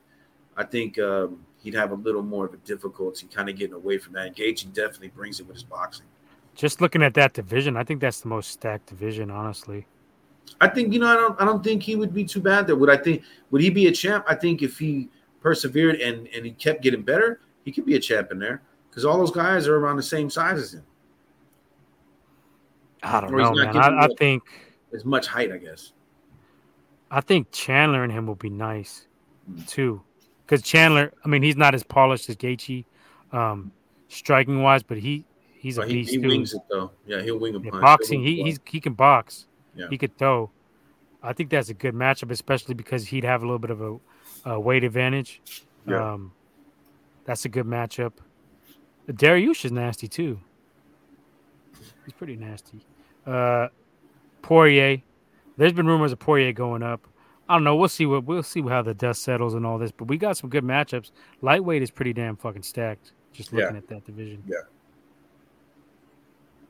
[0.55, 3.97] I think um, he'd have a little more of a difficulty kind of getting away
[3.97, 4.35] from that.
[4.35, 6.05] Gaethje definitely brings it with his boxing.
[6.53, 9.87] Just looking at that division, I think that's the most stacked division, honestly.
[10.59, 12.75] I think you know I don't I don't think he would be too bad there.
[12.75, 14.25] Would I think would he be a champ?
[14.27, 15.09] I think if he
[15.41, 19.05] persevered and and he kept getting better, he could be a champ in there because
[19.05, 20.83] all those guys are around the same size as him.
[23.03, 23.77] I don't know, man.
[23.77, 24.43] I, I think
[24.93, 25.93] As much height, I guess.
[27.11, 29.07] I think Chandler and him will be nice
[29.67, 30.01] too,
[30.45, 31.13] because Chandler.
[31.23, 32.85] I mean, he's not as polished as Gaethje,
[33.31, 33.71] um,
[34.09, 35.23] striking wise, but he
[35.53, 36.27] he's a he, beast he too.
[36.27, 36.91] wings it though.
[37.05, 37.81] Yeah, he'll wing a Yeah, punch.
[37.81, 39.47] boxing, he he's he can box.
[39.77, 39.87] Yeah.
[39.89, 40.49] He could throw.
[41.23, 43.97] I think that's a good matchup, especially because he'd have a little bit of a,
[44.45, 45.41] a weight advantage.
[45.87, 46.13] Yeah.
[46.13, 46.31] Um,
[47.25, 48.13] that's a good matchup.
[49.09, 50.39] Dariush is nasty too.
[52.05, 52.79] He's pretty nasty.
[53.25, 53.67] Uh,
[54.41, 55.01] Poirier.
[55.57, 57.07] There's been rumors of Poirier going up.
[57.49, 57.75] I don't know.
[57.75, 59.91] We'll see what we'll see how the dust settles and all this.
[59.91, 61.11] But we got some good matchups.
[61.41, 63.13] Lightweight is pretty damn fucking stacked.
[63.33, 63.77] Just looking Yeah.
[63.77, 64.43] at that division.
[64.47, 64.57] Yeah.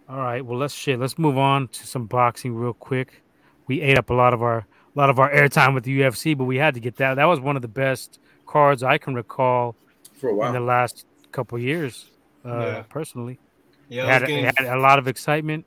[0.10, 0.46] All right.
[0.46, 1.00] Well, let's shit.
[1.00, 3.24] Let's move on to some boxing real quick.
[3.68, 4.66] We ate up a lot of our a
[4.98, 7.16] lot of our airtime with the UFC, but we had to get that.
[7.16, 9.76] That was one of the best cards I can recall
[10.14, 12.12] for a while in the last couple years.
[12.46, 12.82] Uh, Yeah.
[12.90, 13.40] Personally,
[13.90, 15.66] Yeah, it had, was it had a lot of excitement.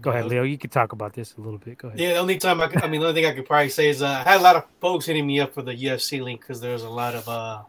[0.00, 0.42] Go ahead, Leo.
[0.42, 1.78] You can talk about this a little bit.
[1.78, 1.98] Go ahead.
[1.98, 3.88] Yeah, the only time I, could, I mean, the only thing I could probably say
[3.88, 6.40] is uh, I had a lot of folks hitting me up for the UFC link
[6.40, 7.62] because there was a lot of uh,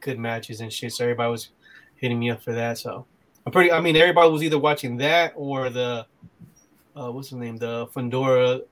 [0.00, 0.92] good matches and shit.
[0.92, 1.50] So everybody was
[1.96, 2.78] hitting me up for that.
[2.78, 3.06] So
[3.46, 3.70] I'm pretty.
[3.72, 6.06] I mean, everybody was either watching that or the
[6.96, 8.62] uh, what's the name, the Fundora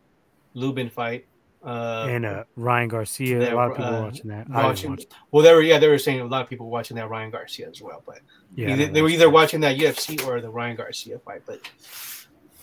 [0.54, 1.26] Lubin fight.
[1.64, 3.40] Uh, and uh, Ryan Garcia.
[3.40, 4.48] Yeah, a lot of people uh, were watching that.
[4.48, 4.90] Watching.
[4.90, 5.04] watch.
[5.30, 7.68] Well, they were yeah, they were saying a lot of people watching that Ryan Garcia
[7.68, 8.18] as well, but
[8.56, 9.30] Yeah, either, they were either that.
[9.30, 11.42] watching that UFC or the Ryan Garcia fight.
[11.46, 11.60] But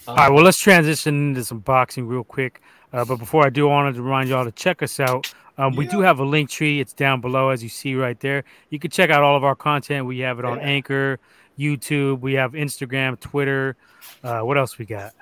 [0.08, 2.62] um, All right, well, let's transition into some boxing real quick.
[2.92, 5.34] Uh, but before I do, I wanted to remind y'all to check us out.
[5.58, 6.80] Um, We do have a Linktree.
[6.80, 8.44] It's down below, as you see right there.
[8.70, 10.06] You can check out all of our content.
[10.08, 10.64] We have it on Yeah.
[10.64, 11.20] Anchor,
[11.60, 12.22] YouTube.
[12.22, 13.76] We have Instagram, Twitter.
[14.24, 15.14] Uh, what else we got?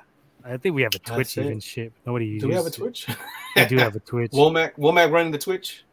[0.46, 1.60] I think we have a Twitch That's even.
[1.60, 2.44] Shit, nobody uses.
[2.44, 2.70] do we have a.
[2.70, 3.08] Twitch?
[3.56, 4.32] I do have a Twitch.
[4.32, 5.84] Womack Womack running the Twitch.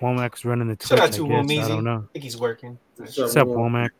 [0.00, 0.88] Womack's running the Twitch.
[0.88, 1.64] Shout I, out to guess.
[1.66, 2.04] I don't know.
[2.08, 2.78] I think he's working.
[2.96, 3.90] What's What's up, Womack?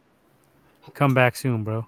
[0.94, 1.86] Come back soon, bro.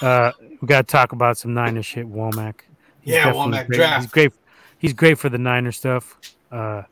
[0.00, 2.60] Uh, we got to talk about some Niner shit, Womack.
[3.00, 3.76] He's Yeah, Womack great.
[3.76, 4.02] draft.
[4.04, 4.32] He's great.
[4.78, 6.18] He's great for the Niner stuff.
[6.50, 6.82] Uh,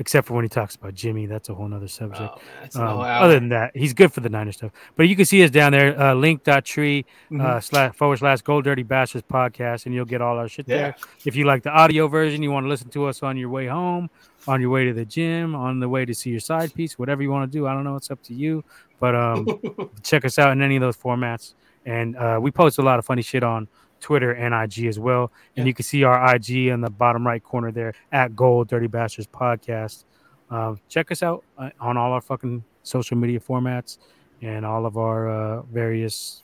[0.00, 2.32] except for when he talks about Jimmy, that's a whole nother subject.
[2.34, 4.72] Oh, man, that's a Um, other than that, he's good for the Niner stuff.
[4.96, 7.62] But you can see us down there, uh, link.tree uh, Mhm.
[7.62, 10.76] slash forward slash Gold Dirty Bastards podcast, and you'll get all our shit Yeah.
[10.76, 10.94] there.
[11.24, 13.66] If you like the audio version, you want to listen to us on your way
[13.68, 14.10] home,
[14.48, 17.22] on your way to the gym, on the way to see your side piece, whatever
[17.22, 17.66] you want to do.
[17.68, 17.94] I don't know.
[17.96, 18.64] It's up to you.
[18.98, 19.46] But um,
[20.02, 21.54] check us out in any of those formats.
[21.86, 23.68] And uh, we post a lot of funny shit on
[24.00, 25.30] Twitter and IG as well.
[25.56, 25.68] And Yeah.
[25.68, 29.28] you can see our IG in the bottom right corner there at Gold Dirty Bastards
[29.28, 30.04] Podcast.
[30.50, 33.98] Um, check us out uh, on all our fucking social media formats
[34.42, 36.42] and all of our uh, various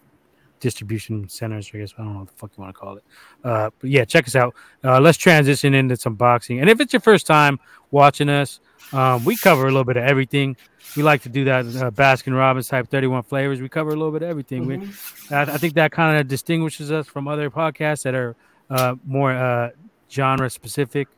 [0.60, 1.70] distribution centers.
[1.74, 3.04] I guess I don't know what the fuck you want to call it.
[3.44, 4.54] Uh, but yeah, check us out.
[4.84, 6.60] Uh, let's transition into some boxing.
[6.60, 7.58] And if it's your first time
[7.90, 8.60] watching us,
[8.92, 10.56] um, we cover a little bit of everything.
[10.96, 13.60] We like to do that uh, Baskin Robbins type 31 flavors.
[13.60, 14.66] We cover a little bit of everything.
[14.66, 15.32] We, Mhm.
[15.32, 18.34] I, I think that kind of distinguishes us from other podcasts that are
[18.70, 19.70] uh, more uh,
[20.10, 21.08] genre specific.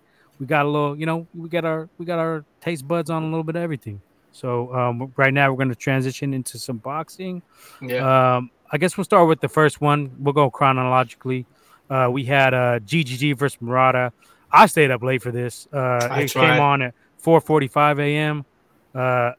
[0.40, 3.22] We got a little, you know, we got our we got our taste buds on
[3.22, 4.00] a little bit of everything.
[4.32, 7.42] So um, right now we're going to transition into some boxing.
[7.82, 8.36] Yeah.
[8.36, 10.10] Um, I guess we'll start with the first one.
[10.18, 11.46] We'll go chronologically.
[11.90, 14.12] Uh, we had uh, GGG versus Murata.
[14.52, 15.66] I stayed up late for this.
[15.72, 15.78] Uh,
[16.10, 16.52] I it tried.
[16.52, 18.44] came on at 4:45 a.m.
[18.94, 19.32] Uh,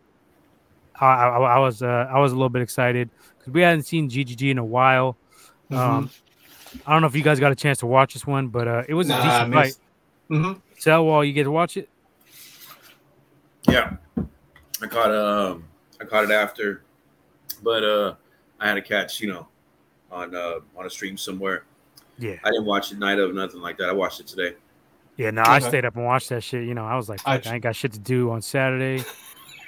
[1.01, 4.09] I, I, I was uh, I was a little bit excited because we hadn't seen
[4.09, 5.15] GGG in a while.
[5.71, 5.77] Mm-hmm.
[5.77, 6.09] Um,
[6.86, 8.84] I don't know if you guys got a chance to watch this one, but uh,
[8.88, 9.65] it was Nah, a I decent fight.
[9.65, 9.82] missed-
[10.30, 10.61] Mhm.
[10.80, 11.89] Selwall, you get to watch it.
[13.67, 13.95] Yeah,
[14.82, 15.65] I caught um
[15.99, 16.84] I caught it after,
[17.63, 18.13] but uh
[18.59, 19.47] I had to catch you know
[20.11, 21.63] on uh on a stream somewhere.
[22.17, 23.89] Yeah, I didn't watch it night of nothing like that.
[23.89, 24.55] I watched it today.
[25.20, 25.32] Yeah.
[25.32, 26.65] No, I stayed up and watched that shit.
[26.67, 29.03] You know, I was like, I fuck, I, ain't got shit to do on Saturday.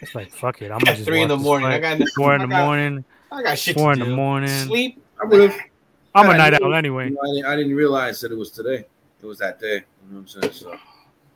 [0.02, 0.72] It's like, fuck it.
[0.72, 1.68] I'm At gonna just three in the this morning.
[1.68, 3.06] I got four in I the got- morning.
[3.32, 4.49] I got shit Four to in the morning.
[4.49, 5.02] Sleep.
[5.22, 5.60] I would have.
[6.16, 7.06] I'm a night didn't- owl anyway.
[7.06, 8.86] I, didn't, I didn't realize that it was today.
[9.22, 9.76] It was that day.
[9.76, 9.80] You
[10.10, 10.54] know what I'm saying?
[10.54, 10.76] So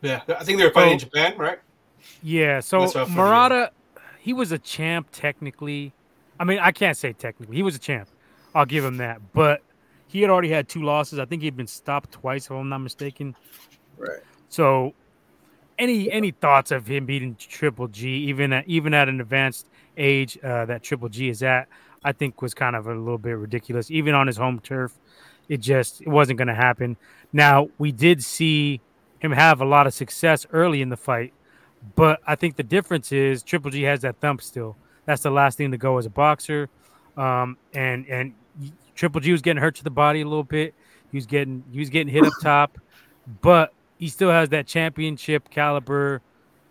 [0.02, 1.60] Yeah, I think they were fighting in Japan, right?
[2.24, 3.18] Yeah, so That's what I figured.
[3.18, 3.72] Murata,
[4.20, 5.94] he was a champ technically.
[6.40, 7.56] I mean, I can't say technically.
[7.56, 8.10] He was a champ.
[8.54, 9.22] I'll give him that.
[9.34, 9.62] But
[10.08, 11.20] he had already had two losses.
[11.20, 13.36] I think he'd been stopped twice, if I'm not mistaken.
[13.98, 14.20] Right.
[14.50, 14.94] So,
[15.78, 19.68] any any thoughts of him beating Triple G, even at even at an advanced
[19.98, 21.68] age uh, that Triple G is at,
[22.04, 23.92] I think was kind of a little bit ridiculous.
[23.92, 24.98] Even on his home turf,
[25.50, 26.98] it just it wasn't going to happen.
[27.34, 28.82] Now we did see
[29.20, 31.34] him have a lot of success early in the fight,
[31.96, 34.78] but I think the difference is Triple G has that thump still.
[35.06, 36.70] That's the last thing to go as a boxer,
[37.18, 38.34] um, and and
[38.96, 40.74] Triple G was getting hurt to the body a little bit.
[41.12, 42.78] He was getting he was getting hit up top,
[43.42, 46.22] but he still has that championship caliber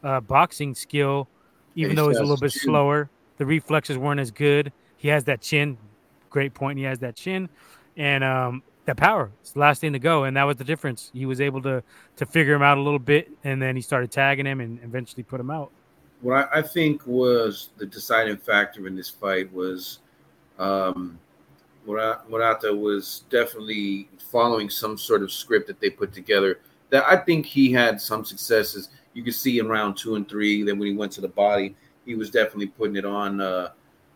[0.02, 1.28] uh, boxing skill
[1.74, 2.62] even he though he's a little bit chin.
[2.62, 3.10] slower.
[3.38, 4.72] The reflexes weren't as good.
[4.96, 5.76] He has that chin.
[6.30, 6.78] Great point.
[6.78, 7.48] He has that chin,
[7.96, 9.30] and um, that power.
[9.40, 11.10] It's the last thing to go, and that was the difference.
[11.12, 11.82] He was able to
[12.16, 15.22] to figure him out a little bit, and then he started tagging him, and eventually
[15.22, 15.70] put him out.
[16.20, 19.98] what I, I think was the deciding factor in this fight was
[20.58, 21.18] um,
[21.86, 26.60] Murata was definitely following some sort of script that they put together.
[26.94, 28.90] That I think he had some successes.
[29.14, 30.62] You could see in round two and three.
[30.62, 31.74] Then when he went to the body,
[32.06, 33.70] he was definitely putting it on uh,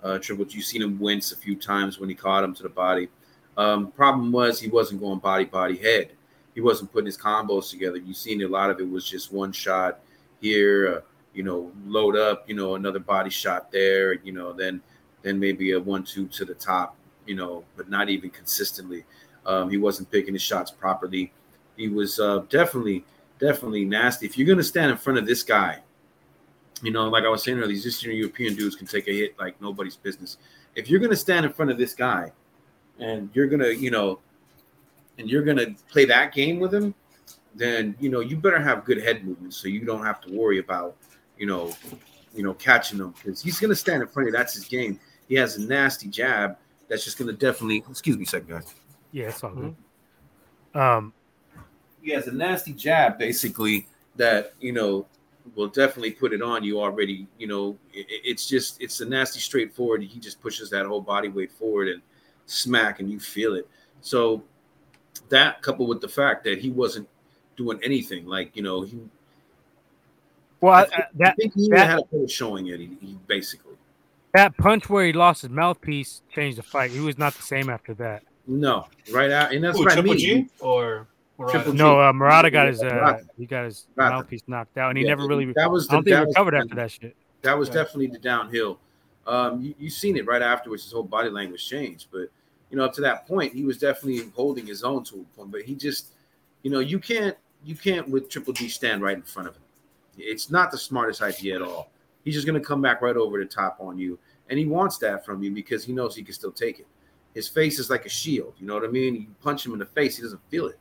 [0.04, 0.58] uh, Triple G.
[0.58, 3.08] You seen him wince a few times when he caught him to the body.
[3.56, 6.12] Um, problem was he wasn't going body body head.
[6.54, 7.96] He wasn't putting his combos together.
[7.96, 9.98] You've seen a lot of it was just one shot
[10.40, 10.98] here.
[10.98, 11.00] Uh,
[11.34, 14.80] you know, load up, you know, another body shot there, you know, then
[15.22, 16.94] then maybe a one two to the top,
[17.26, 19.04] you know, but not even consistently.
[19.46, 21.32] Um, he wasn't picking his shots properly.
[21.78, 23.06] He was uh, definitely
[23.38, 24.26] definitely nasty.
[24.26, 25.78] If you're gonna stand in front of this guy,
[26.82, 29.38] you know, like I was saying earlier, these Eastern European dudes can take a hit
[29.38, 30.36] like nobody's business.
[30.74, 32.30] If you're gonna stand in front of this guy,
[32.98, 34.18] and you're gonna, you know,
[35.16, 36.94] and you're gonna play that game with him,
[37.54, 40.58] then you know you better have good head movement so you don't have to worry
[40.58, 40.94] about
[41.38, 41.72] you know,
[42.34, 44.38] you know, catching him because he's going to stand in front of you.
[44.38, 45.00] That's his game.
[45.28, 46.56] He has a nasty jab
[46.88, 47.84] that's just going to definitely.
[47.88, 48.74] Excuse me, a second, guys.
[49.12, 49.76] Yeah, it's all good.
[50.74, 51.12] Um,
[52.08, 53.86] He has a nasty jab, basically
[54.16, 55.04] that you know
[55.54, 57.26] will definitely put it on you already.
[57.38, 60.02] You know, it, it's just it's a nasty straightforward.
[60.02, 62.00] He just pushes that whole body weight forward and
[62.46, 63.68] smack, and you feel it.
[64.00, 64.42] So
[65.28, 67.06] that coupled with the fact that he wasn't
[67.58, 68.98] doing anything, like you know, he
[70.62, 72.80] well, I I, think, I- that I think he that- had a good showing it.
[72.80, 73.74] He, he basically
[74.32, 76.90] that punch where he lost his mouthpiece changed the fight.
[76.90, 78.22] He was not the same after that.
[78.46, 80.18] no right out, and that's Who, what I Triple mean.
[80.46, 81.06] G or Murata?
[81.48, 81.78] Triple G.
[81.78, 84.16] No, uh, Murata got his uh, he got his Murata.
[84.16, 85.52] mouthpiece knocked out, and he Yeah, never really.
[85.54, 87.16] That was I don't the, think that he was recovered the- after that shit.
[87.42, 87.74] That was Yeah.
[87.74, 88.80] definitely the downhill.
[89.26, 90.82] Um, you, you seen it right afterwards.
[90.84, 92.28] His whole body language changed, but
[92.70, 95.50] you know, up to that point, he was definitely holding his own to a point.
[95.52, 96.08] But he just,
[96.62, 99.62] you know, you can't, you can't with Triple G stand right in front of him.
[100.18, 101.90] It's not the smartest idea at all.
[102.24, 104.18] He's just going to come back right over the top on you,
[104.50, 106.86] and he wants that from you because he knows he can still take it.
[107.34, 108.54] His face is like a shield.
[108.58, 109.14] You know what I mean?
[109.14, 110.78] You punch him in the face, he doesn't feel it.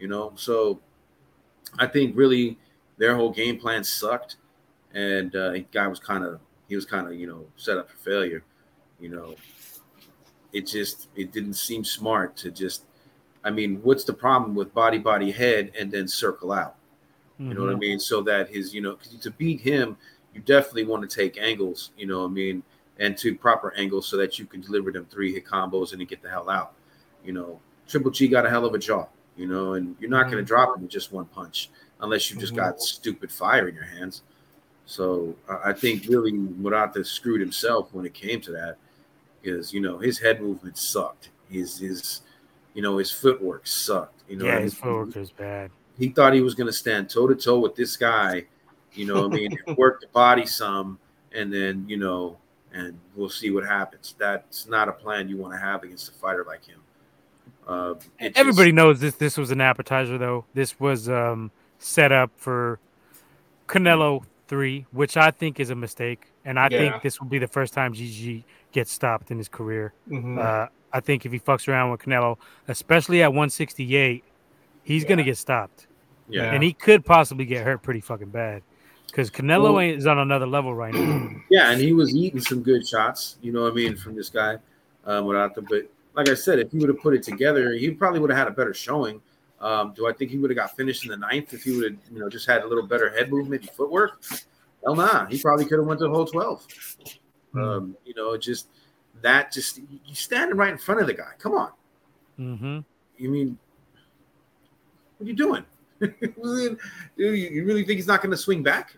[0.00, 0.80] You know, so
[1.78, 2.58] I think really
[2.98, 4.36] their whole game plan sucked,
[4.94, 7.98] and uh, guy was kind of he was kind of you know set up for
[7.98, 8.42] failure.
[9.00, 9.36] You know,
[10.52, 12.84] it just it didn't seem smart to just.
[13.42, 16.76] I mean, what's the problem with body, body, head, and then circle out?
[17.48, 17.80] You know what I Mhm.
[17.80, 18.00] mean?
[18.00, 19.96] So that his, you know, to beat him,
[20.34, 21.90] you definitely want to take angles.
[21.96, 22.62] You know what I mean?
[22.98, 26.06] And to proper angles so that you can deliver them three hit combos and then
[26.06, 26.74] get the hell out.
[27.24, 29.06] You know, Triple G got a hell of a jaw.
[29.40, 30.48] You know, and you're not going to mm-hmm.
[30.48, 31.70] drop him with just one punch
[32.00, 32.82] unless you just got mm-hmm.
[32.82, 34.20] stupid fire in your hands.
[34.84, 35.34] So
[35.64, 38.76] I think really Murata screwed himself when it came to that,
[39.40, 41.30] because you know his head movement sucked.
[41.48, 42.20] His his,
[42.74, 44.20] you know, his footwork sucked.
[44.28, 45.70] You know, yeah, what his footwork was bad.
[45.96, 48.44] he thought he was going to stand toe to toe with this guy,
[48.92, 50.98] you know, I mean, work the body some,
[51.32, 52.36] and then you know,
[52.72, 54.14] and we'll see what happens.
[54.18, 56.80] That's not a plan you want to have against a fighter like him.
[57.70, 59.14] Uh, it just- Everybody knows this.
[59.14, 60.44] This was an appetizer, though.
[60.54, 62.80] This was um, set up for
[63.68, 66.78] Canelo three, which I think is a mistake, and I Yeah.
[66.78, 69.92] think this will be the first time GG gets stopped in his career.
[70.10, 70.38] Mhm.
[70.38, 74.24] Uh, I think if he fucks around with Canelo, especially at 168,
[74.82, 75.86] he's gonna get stopped,
[76.28, 78.62] yeah, and he could possibly get hurt pretty fucking bad
[79.06, 81.30] because Canelo Well- is on another level right now.
[81.50, 84.28] yeah, and he was eating some good shots, you know what I mean, from this
[84.30, 84.56] guy,
[85.06, 85.62] um, Murata.
[85.62, 88.38] But like I said, if he would have put it together, he probably would have
[88.38, 89.20] had a better showing.
[89.60, 91.84] Um, do I think he would have got finished in the ninth if he would
[91.84, 94.22] have, you know, just had a little better head movement and footwork?
[94.82, 96.66] Hell nah, he probably could have went to the whole twelve.
[97.54, 98.68] Um, you know, just
[99.20, 101.32] that, just you standing right in front of the guy.
[101.38, 101.72] Come on,
[102.36, 102.80] hmm
[103.20, 103.58] you mean,
[105.18, 105.64] what are you doing?
[106.00, 106.78] Dude,
[107.16, 108.96] you you really think he's not going to swing back?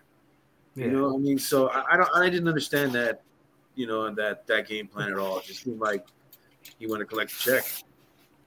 [0.75, 0.85] Yeah.
[0.85, 3.21] You know, what I mean, so I, I don't, I didn't understand that,
[3.75, 5.39] you know, that that game plan at all.
[5.39, 6.05] It just seemed like
[6.79, 7.65] he want to collect a check.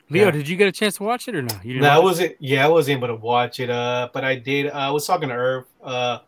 [0.09, 0.31] Leo, Yeah.
[0.31, 1.65] did you get a chance to watch it or not?
[1.65, 2.37] You didn't No, I wasn't.
[2.39, 3.71] Yeah, I wasn't able to watch it.
[3.71, 4.67] Uh, but I did.
[4.69, 5.65] Uh, I was talking to Irv.
[5.83, 6.19] Uh,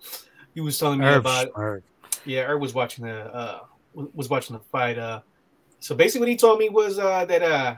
[0.54, 1.48] he was telling me Irv about.
[1.56, 1.82] Irv.
[2.24, 3.14] Yeah, Irv was watching the.
[3.34, 3.60] Uh,
[4.14, 4.98] was watching the fight.
[4.98, 5.20] Uh,
[5.80, 7.76] so basically, what he told me was uh that uh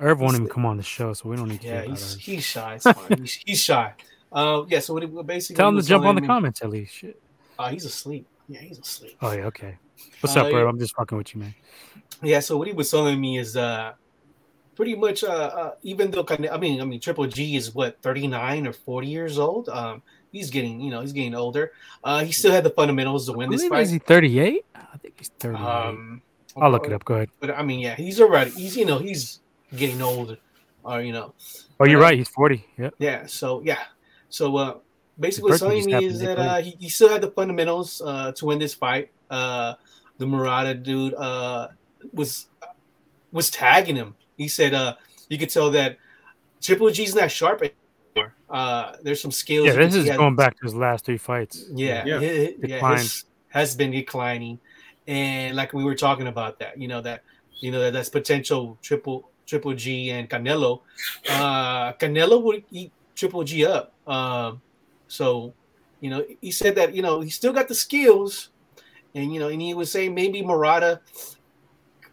[0.00, 1.66] Irv won't even come on the show, so we don't need to.
[1.66, 2.20] yeah care he's Irv.
[2.20, 2.74] he's shy.
[2.76, 3.18] It's fine.
[3.20, 3.92] he's, he's shy.
[4.32, 4.80] Uh, yeah.
[4.80, 6.94] So what he, basically Tell him to jump on the me- comments at least.
[6.94, 7.20] Shit.
[7.58, 8.26] Uh, he's asleep.
[8.48, 9.16] Yeah, he's asleep.
[9.20, 9.76] Oh yeah, okay.
[10.20, 10.68] What's Uh, up, bro?
[10.68, 11.54] I'm just fucking with you, man.
[12.22, 13.92] Yeah, so what he was telling me is uh
[14.78, 18.26] pretty much, uh, uh, even though I mean, I mean, Triple G is what thirty
[18.28, 19.68] nine or forty years old.
[19.68, 21.72] Um, he's getting, you know, he's getting older.
[22.04, 23.82] Uh, he still had the fundamentals to win this fight.
[23.82, 24.64] Is he thirty eight?
[24.74, 25.64] I think he's thirty eight.
[25.64, 26.22] Um,
[26.56, 27.04] I'll look it up.
[27.04, 27.30] Go ahead.
[27.40, 28.50] But I mean, yeah, he's already.
[28.50, 29.40] He's you know he's
[29.74, 30.38] getting old,
[30.84, 31.34] or uh, you know.
[31.80, 32.16] Oh, you're right.
[32.16, 32.64] He's forty.
[32.78, 32.90] Yeah.
[32.98, 33.26] Yeah.
[33.26, 33.82] So yeah.
[34.28, 34.74] So uh,
[35.18, 38.58] basically, telling me is that uh, he, he still had the fundamentals uh, to win
[38.58, 39.10] this fight.
[39.30, 39.74] Uh,
[40.18, 41.68] the Murata dude uh,
[42.12, 42.46] was
[43.32, 44.14] was tagging him.
[44.36, 44.96] He said uh,
[45.28, 45.98] you could tell that
[46.60, 48.34] Triple G's not sharp anymore.
[48.50, 49.66] Uh, there's some skills.
[49.66, 51.66] Yeah, this is going back to his last three fights.
[51.72, 54.58] Yeah, yeah, yeah, yeah his, has been declining,
[55.06, 57.22] and like we were talking about that, you know that
[57.60, 60.80] you know that that's potential triple triple G and Canelo.
[61.28, 63.92] Uh, Canelo would eat triple G up.
[64.06, 64.60] Um,
[65.08, 65.54] so,
[66.00, 68.50] you know, he said that you know he still got the skills,
[69.14, 71.00] and you know, and he was saying maybe Murata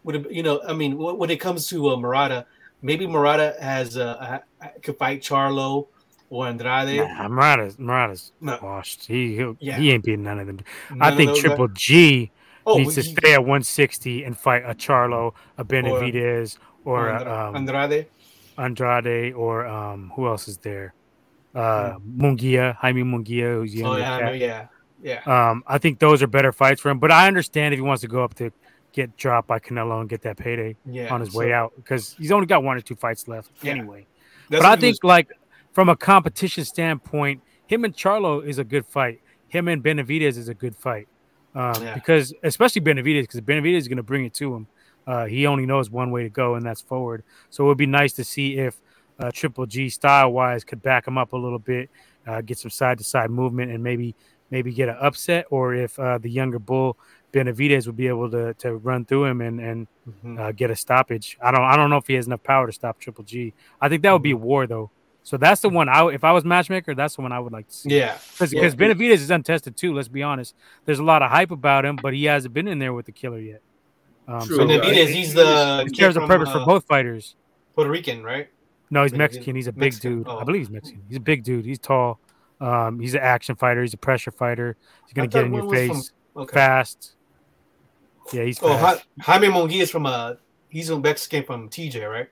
[0.06, 2.46] would you know, I mean, when it comes to uh, Murata,
[2.80, 4.38] maybe Murata has uh,
[4.82, 5.88] could fight Charlo
[6.30, 6.98] or Andrade.
[6.98, 8.58] Nah, Murata's Murata's no.
[8.62, 9.06] washed.
[9.06, 9.76] He yeah.
[9.76, 10.60] he ain't beating none of them.
[10.90, 11.76] None I think Triple guys?
[11.76, 12.30] G
[12.66, 17.08] oh, needs to he, stay at 160 and fight a Charlo, a Benavidez, or, or
[17.08, 18.06] a, um, Andrade.
[18.58, 20.94] Andrade, or um, who else is there?
[21.54, 22.22] Uh, hmm.
[22.22, 23.94] Munguia, Jaime Munguia, who's young.
[23.94, 24.66] Oh yeah, yeah,
[25.02, 25.20] yeah.
[25.26, 26.98] Um, I think those are better fights for him.
[26.98, 28.52] But I understand if he wants to go up to
[28.92, 32.14] get dropped by Canelo and get that payday yeah, on his so, way out because
[32.18, 33.72] he's only got one or two fights left yeah.
[33.72, 34.06] anyway.
[34.48, 35.08] That's but I think was...
[35.08, 35.28] like
[35.72, 39.20] from a competition standpoint, him and Charlo is a good fight.
[39.48, 41.08] Him and Benavidez is a good fight
[41.54, 41.94] um, yeah.
[41.94, 44.66] because especially Benavidez because Benavidez is going to bring it to him.
[45.06, 47.22] Uh, he only knows one way to go, and that's forward.
[47.50, 48.80] So it would be nice to see if
[49.18, 51.90] uh, Triple G style wise could back him up a little bit,
[52.26, 54.14] uh, get some side to side movement, and maybe
[54.50, 56.96] maybe get an upset, or if uh, the younger bull
[57.36, 60.38] Benavidez would be able to to run through him and and mm-hmm.
[60.38, 61.36] uh, get a stoppage.
[61.42, 63.52] I don't I don't know if he has enough power to stop Triple G.
[63.80, 64.44] I think that would be a mm-hmm.
[64.44, 64.90] war though.
[65.22, 67.68] So that's the one I if I was matchmaker, that's the one I would like
[67.68, 67.90] to see.
[67.90, 68.68] Yeah, because yeah.
[68.68, 69.92] Benavidez is untested too.
[69.92, 70.54] Let's be honest.
[70.84, 73.12] There's a lot of hype about him, but he hasn't been in there with the
[73.12, 73.60] killer yet.
[74.28, 74.56] Um, True.
[74.56, 77.34] So Benavidez, he's the he serves a purpose uh, for both fighters.
[77.74, 78.48] Puerto Rican, right?
[78.88, 79.56] No, he's Mexican.
[79.56, 80.18] He's a big Mexican.
[80.18, 80.28] dude.
[80.28, 80.38] Oh.
[80.38, 81.02] I believe he's Mexican.
[81.08, 81.64] He's a big dude.
[81.64, 82.20] He's tall.
[82.60, 83.82] Um, he's an action fighter.
[83.82, 84.76] He's a pressure fighter.
[85.04, 86.54] He's gonna get in your face from, okay.
[86.54, 87.14] fast.
[88.32, 88.58] Yeah, he's.
[88.62, 89.04] Oh, fast.
[89.20, 90.10] Jaime Munguia is from a.
[90.10, 90.34] Uh,
[90.68, 92.28] he's a Mexican from TJ, right?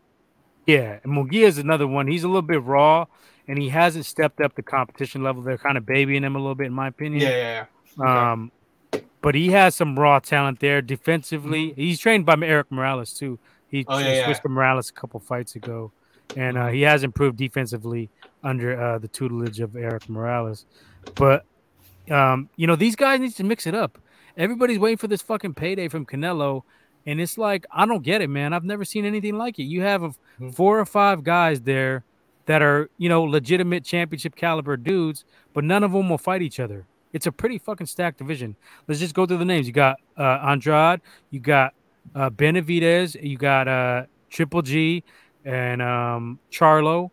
[0.66, 2.06] Yeah, and Munguia is another one.
[2.06, 3.06] He's a little bit raw,
[3.46, 5.42] and he hasn't stepped up the competition level.
[5.42, 7.22] They're kind of babying him a little bit, in my opinion.
[7.22, 7.66] Yeah, yeah,
[7.98, 8.32] yeah.
[8.32, 8.50] Um,
[9.20, 11.70] but he has some raw talent there defensively.
[11.70, 11.80] Mm-hmm.
[11.80, 13.38] He's trained by Erik Morales too.
[13.68, 14.42] He oh, yeah, switched yeah.
[14.42, 15.92] to Morales a couple fights ago,
[16.36, 18.10] and uh, he has improved defensively
[18.42, 20.66] under uh, the tutelage of Erik Morales.
[21.14, 21.44] But
[22.10, 23.98] um, you know, these guys need to mix it up.
[24.36, 26.62] Everybody's waiting for this fucking payday from Canelo,
[27.06, 28.52] and it's like I don't get it, man.
[28.52, 29.64] I've never seen anything like it.
[29.64, 30.50] You have a, mm-hmm.
[30.50, 32.04] four or five guys there
[32.46, 36.60] that are you know legitimate championship caliber dudes, but none of them will fight each
[36.60, 36.86] other.
[37.12, 38.56] It's a pretty fucking stacked division.
[38.88, 39.68] Let's just go through the names.
[39.68, 41.00] You got uh, Andrade,
[41.30, 41.74] you got
[42.14, 45.04] uh, Benavidez, you got uh, Triple G,
[45.44, 47.10] and um, Charlo.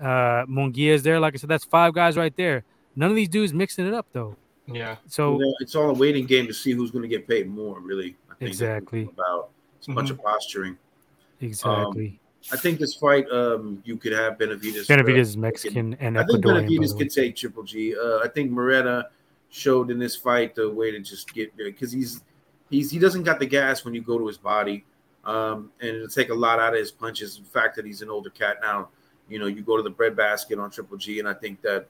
[0.00, 1.20] Uh, Munguia is there.
[1.20, 2.64] Like I said, that's five guys right there.
[2.96, 4.36] None of these dudes mixing it up though.
[4.66, 4.96] Yeah.
[5.06, 7.80] So it's all a waiting game to see who's going to get paid more.
[7.80, 9.96] Really, I think exactly about it's a mm-hmm.
[9.96, 10.76] bunch of posturing.
[11.40, 12.08] Exactly.
[12.08, 12.18] Um,
[12.50, 14.86] I think this fight, um, you could have Benavidez.
[14.86, 17.94] Benavidez is Mexican and I think Benavidez could take Triple G.
[17.96, 19.08] Uh, I think Murata
[19.48, 22.22] showed in this fight the way to just get there because he's
[22.70, 24.84] he's he doesn't got the gas when you go to his body,
[25.24, 27.38] um, and it'll take a lot out of his punches.
[27.38, 28.88] The fact that he's an older cat now,
[29.28, 31.86] you know, you go to the breadbasket on Triple G, and I think that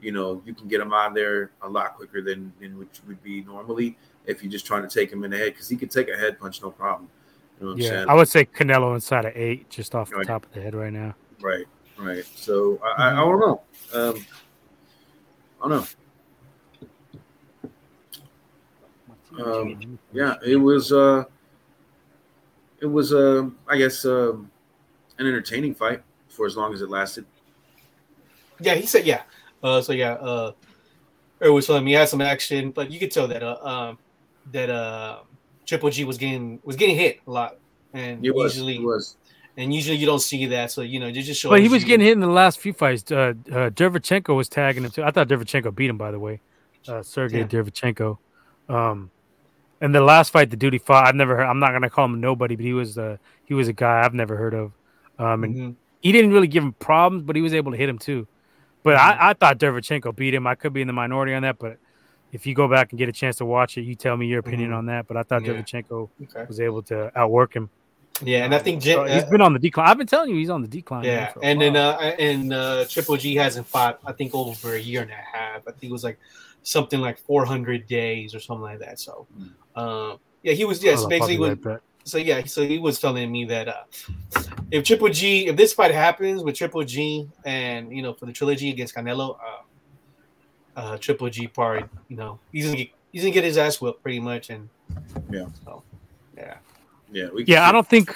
[0.00, 3.22] you know you can get him out there a lot quicker than than which would
[3.22, 5.90] be normally if you're just trying to take him in the head because he could
[5.90, 7.08] take a head punch no problem.
[7.60, 10.52] You know yeah, I would say Canelo inside of eight, just off the top of
[10.52, 11.14] the head right now.
[11.40, 11.64] Right,
[11.98, 12.24] right.
[12.34, 13.02] So I, mm-hmm.
[13.02, 13.62] I, I don't know.
[13.94, 14.26] Um,
[15.62, 15.86] I don't know.
[19.44, 20.92] Um, yeah, it was.
[20.92, 21.24] Uh,
[22.80, 23.12] it was.
[23.12, 24.32] Uh, I guess uh,
[25.18, 27.24] an entertaining fight for as long as it lasted.
[28.60, 29.06] Yeah, he said.
[29.06, 29.22] Yeah.
[29.62, 30.12] Uh, so yeah.
[30.14, 30.52] Uh,
[31.40, 31.86] it was fun.
[31.86, 33.42] He had some action, but you could tell that.
[33.42, 33.98] Uh, um,
[34.52, 35.18] that uh,
[35.66, 37.58] Triple G was getting was getting hit a lot,
[37.92, 39.16] and it was, usually was.
[39.58, 41.48] And usually you don't see that, so you know, you just show.
[41.48, 41.88] But he was you.
[41.88, 43.10] getting hit in the last few fights.
[43.10, 45.02] Uh, uh, Derevyanchenko was tagging him too.
[45.02, 46.40] I thought Derevyanchenko beat him, by the way.
[46.86, 47.46] Uh, Sergey yeah.
[47.46, 48.18] Derevyanchenko.
[48.68, 49.10] Um,
[49.80, 51.46] and the last fight the duty fought, I've never heard.
[51.46, 54.14] I'm not gonna call him nobody, but he was uh he was a guy I've
[54.14, 54.72] never heard of.
[55.18, 55.70] Um, and mm-hmm.
[56.00, 58.26] he didn't really give him problems, but he was able to hit him too.
[58.82, 59.22] But mm-hmm.
[59.22, 60.46] I, I thought Derevyanchenko beat him.
[60.46, 61.78] I could be in the minority on that, but
[62.32, 64.40] if you go back and get a chance to watch it, you tell me your
[64.40, 64.78] opinion mm-hmm.
[64.78, 65.06] on that.
[65.06, 65.52] But I thought yeah.
[65.52, 66.44] Okay.
[66.46, 67.70] was able to outwork him.
[68.22, 69.88] Yeah, and I think So he's uh, been on the decline.
[69.88, 71.04] I've been telling you he's on the decline.
[71.04, 74.00] yeah, and then uh, and uh, Triple G hasn't fought.
[74.06, 75.68] I think over a year and a half.
[75.68, 76.18] I think it was like
[76.66, 78.98] something like 400 days or something like that.
[78.98, 79.26] So,
[79.76, 80.82] um, yeah, he was.
[80.82, 81.50] Yes, Hold basically pause was.
[81.50, 81.80] it right back.
[82.04, 83.82] So yeah, so he was telling me that uh,
[84.70, 88.32] if Triple G, if this fight happens with Triple G, and you know for the
[88.32, 89.36] trilogy against Canelo,
[90.76, 93.80] uh, uh, Triple G probably, you know, he's gonna get he's gonna get his ass
[93.80, 94.68] whipped pretty much, and
[95.30, 95.46] Yeah.
[95.64, 95.82] so
[96.36, 96.58] yeah,
[97.10, 98.14] Yeah, we Yeah, I don't think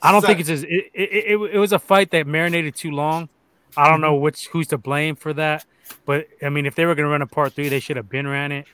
[0.00, 1.40] I don't So- think it's just, it, it, it.
[1.54, 3.28] It was a fight that marinated too long.
[3.76, 5.64] I don't know which who's to blame for that,
[6.04, 8.08] but I mean, if they were going to run a part three, they should have
[8.08, 8.66] been ran it.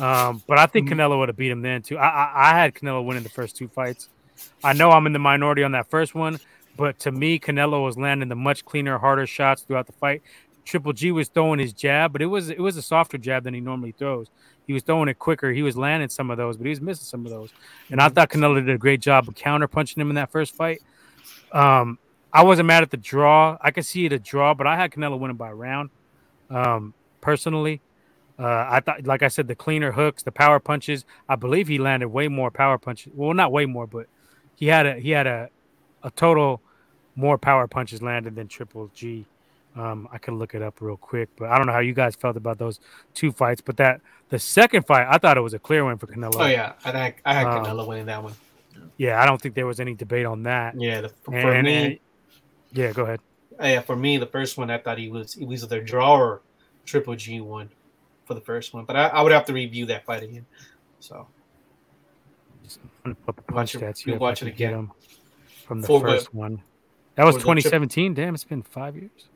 [0.00, 0.94] Um, but I think Mhm.
[0.94, 1.98] Canelo would have beat him then too.
[1.98, 4.08] I, I I had Canelo winning the first two fights.
[4.64, 6.40] I know I'm in the minority on that first one,
[6.76, 10.22] but to me, Canelo was landing the much cleaner, harder shots throughout the fight.
[10.64, 13.54] Triple G was throwing his jab, but it was it was a softer jab than
[13.54, 14.28] he normally throws.
[14.66, 15.52] He was throwing it quicker.
[15.52, 17.52] He was landing some of those, but he was missing some of those.
[17.90, 20.56] And I thought Canelo did a great job of counter punching him in that first
[20.56, 20.80] fight.
[21.52, 21.98] Um,
[22.34, 23.56] I wasn't mad at the draw.
[23.60, 25.90] I could see it a draw, but I had Canelo winning by a round.
[26.50, 27.80] Um, personally,
[28.38, 31.04] uh, I thought, like I said, the cleaner hooks, the power punches.
[31.28, 33.12] I believe he landed way more power punches.
[33.14, 34.06] Well, not way more, but
[34.56, 35.48] he had a he had a
[36.02, 36.60] a total
[37.16, 39.24] more power punches landed than Triple G.
[39.76, 42.14] Um, I could look it up real quick, but I don't know how you guys
[42.16, 42.80] felt about those
[43.14, 43.60] two fights.
[43.60, 46.34] But that the second fight, I thought it was a clear win for Canelo.
[46.36, 48.34] oh yeah, I had, I had Um, Canelo winning that one.
[48.96, 50.80] Yeah, I don't think there was any debate on that.
[50.80, 51.98] Yeah, the, for And- me, and-
[52.74, 53.20] yeah, go ahead.
[53.60, 56.42] uh, yeah, for me, the first one I thought he was he was either drawer,
[56.84, 57.70] Triple G one
[58.26, 60.46] for the first one, but I, I would have to review that fight again.
[61.00, 61.26] So
[63.04, 64.90] I'm gonna Watch punch stats you'll here if I watch it again.
[65.66, 66.62] from the first one.
[67.16, 68.14] That was for 2017.
[68.14, 69.28] Damn, it's been five years.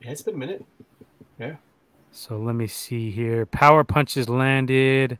[0.00, 0.64] yeah, it's been a minute.
[1.38, 1.56] Yeah.
[2.12, 3.46] So let me see here.
[3.46, 5.18] Power punches landed.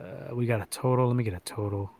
[0.00, 1.06] Uh, we got a total.
[1.08, 1.90] Let me get a total.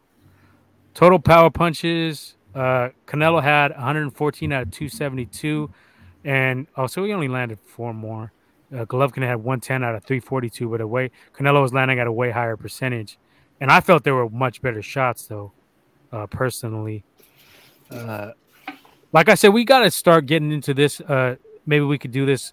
[0.94, 2.34] Total power punches.
[2.54, 5.70] Uh, Canelo had 114 out of 272,
[6.24, 8.32] and oh, so he only landed four more.
[8.72, 12.12] Uh, Golovkin had 110 out of 342, but a way Canelo was landing at a
[12.12, 13.18] way higher percentage,
[13.60, 15.52] and I felt there were much better shots though,
[16.12, 17.04] uh, personally.
[17.90, 18.32] Uh,
[19.12, 21.00] like I said, we got to start getting into this.
[21.00, 21.36] Uh,
[21.66, 22.52] maybe we could do this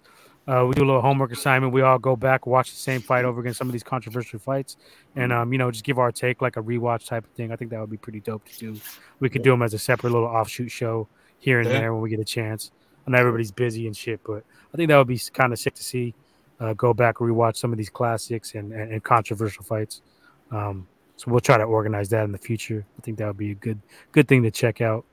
[0.50, 1.72] uh, we do a little homework assignment.
[1.72, 4.76] We all go back, watch the same fight over again, some of these controversial fights,
[5.14, 7.52] and um, you know, just give our take, like a rewatch type of thing.
[7.52, 8.80] I think that would be pretty dope to do.
[9.20, 11.06] We could do them as a separate little offshoot show
[11.38, 11.78] here and Yeah.
[11.78, 12.72] there when we get a chance.
[13.06, 14.42] I know everybody's busy and shit, but
[14.74, 16.14] I think that would be kind of sick to see.
[16.58, 20.02] Uh, go back, rewatch some of these classics and, and, and controversial fights.
[20.50, 20.86] Um,
[21.16, 22.84] so we'll try to organize that in the future.
[22.98, 23.80] I think that would be a good
[24.12, 25.04] good thing to check out.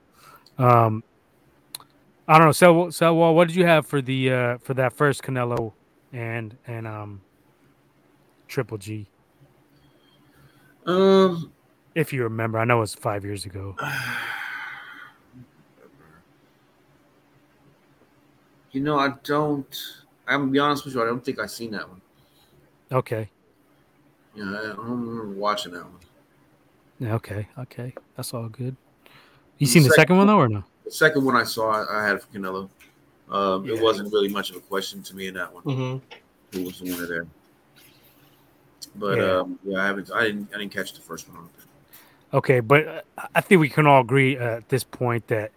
[0.57, 1.03] Um,
[2.27, 2.51] I don't know.
[2.51, 5.73] So, so well, what did you have for the uh, for that first Canelo
[6.11, 7.21] and and um
[8.47, 9.07] Triple G?
[10.85, 11.51] Um,
[11.95, 13.75] If you remember, I know it was five years ago.
[18.71, 19.75] you know, I don't.
[20.27, 21.01] I'm gonna be honest with you.
[21.01, 22.01] I don't think I've seen that one.
[22.91, 23.29] Okay,
[24.33, 25.99] Yeah, I don't remember watching that one.
[26.99, 28.75] yeah, okay, okay, that's all good.
[29.57, 30.63] You The seen the second second one though, or no?
[30.87, 32.69] The second one I saw, I, had for Canelo.
[33.29, 33.75] Um, Yeah.
[33.75, 35.63] It wasn't really much of a question to me in that one.
[35.63, 36.57] Mm-hmm.
[36.57, 37.27] Who was the winner there?
[38.95, 39.39] But Yeah.
[39.39, 40.09] um, yeah I haven't.
[40.13, 40.49] I didn't.
[40.55, 41.49] I didn't catch the first one.
[42.33, 43.05] Okay, but
[43.35, 45.51] I think we can all agree uh, at this point that,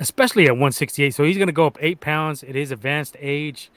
[0.00, 3.70] especially at 168, so he's going to go up eight pounds at his advanced age,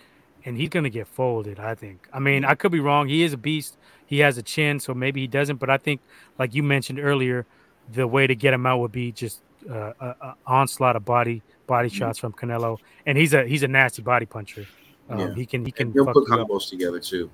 [0.45, 1.59] and he's going to get folded.
[1.59, 2.07] I think.
[2.13, 3.09] I mean, I could be wrong.
[3.09, 3.75] He is a beast.
[4.05, 5.57] He has a chin, so maybe he doesn't.
[5.57, 5.99] But I think,
[6.39, 7.45] like you mentioned earlier,
[7.91, 11.41] the way to get him out would be just uh, a, a onslaught of body
[11.67, 11.93] body Mhm.
[11.93, 14.65] shots from Canelo, and he's a he's a nasty body puncher.
[15.09, 15.33] Um, Yeah.
[15.33, 17.29] He can he can he'll put combos together too.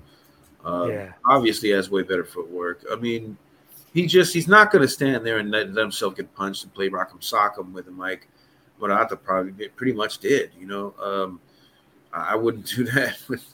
[0.64, 1.12] Um, Yeah.
[1.26, 2.84] Obviously, has way better footwork.
[2.90, 3.36] I mean,
[3.92, 6.72] he just he's not going to stand there and let, let himself get punched and
[6.74, 8.28] play rock'em sock'em with him like
[8.78, 10.50] what Ata probably pretty much did.
[10.58, 11.40] You know, um,
[12.12, 13.44] I, I wouldn't do that with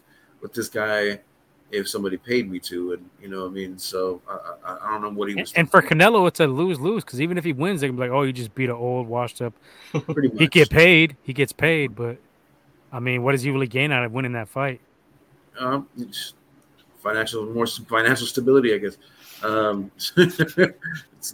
[0.40, 1.20] with this guy
[1.70, 4.90] if somebody paid me to, and you know, what I mean, so I, I, I
[4.92, 5.52] don't know what he was.
[5.52, 8.00] and for Canelo, it's a lose lose because even if he wins, they can be
[8.02, 9.54] like, "Oh, you just beat an old, washed up
[9.92, 10.38] pretty much.
[10.38, 11.16] he get paid.
[11.22, 12.16] He gets paid, but
[12.92, 14.80] I mean, what does he really gain out of winning that fight?
[15.58, 15.88] Um,
[17.02, 18.96] financial, more financial stability, I guess.
[19.42, 19.90] Um,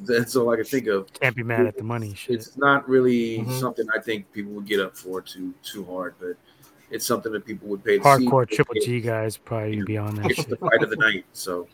[0.01, 1.13] that's all I can think of.
[1.13, 2.15] Can't be mad at the money.
[2.15, 2.35] Shit.
[2.37, 3.61] It's not really Mhm.
[3.61, 6.37] something I think people would get up for too too hard, but
[6.95, 7.99] it's something that people would pay.
[7.99, 8.09] To see.
[8.09, 10.49] Hardcore Triple G guys probably be on that It's shit.
[10.49, 11.25] the fight of the night.
[11.33, 11.67] So,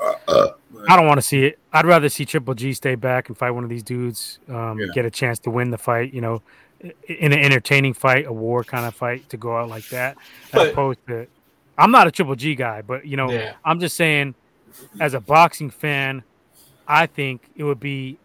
[0.00, 0.48] uh, uh,
[0.88, 1.58] I don't want to see it.
[1.72, 4.86] I'd rather see Triple G stay back and fight one of these dudes, um, Yeah.
[4.94, 6.12] get a chance to win the fight.
[6.12, 6.42] You know,
[7.08, 10.16] in an entertaining fight, a war kind of fight, to go out like that,
[10.52, 11.26] as opposed to.
[11.78, 13.54] I'm not a Triple G guy, but you know, Yeah.
[13.64, 14.34] I'm just saying,
[14.98, 16.22] as a boxing fan,
[16.88, 18.18] I think it would be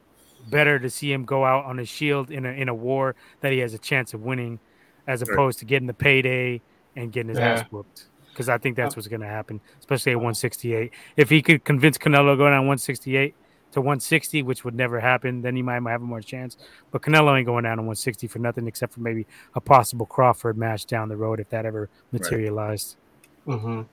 [0.49, 3.52] better to see him go out on his shield in a in a war that
[3.52, 4.60] he has a chance of winning,
[5.07, 5.32] as Right.
[5.34, 6.61] opposed to getting the payday
[6.95, 7.65] and getting his ass Yeah.
[7.72, 8.06] whooped.
[8.34, 10.91] Because I think that's what's going to happen, especially at 168.
[11.15, 13.34] If he could convince Canelo going go down 168
[13.72, 16.57] to 160, which would never happen, then he might, might have a more chance.
[16.91, 20.57] But Canelo ain't going down to 160 for nothing except for maybe a possible Crawford
[20.57, 22.98] match down the road if that ever materialized.
[23.45, 23.84] hmm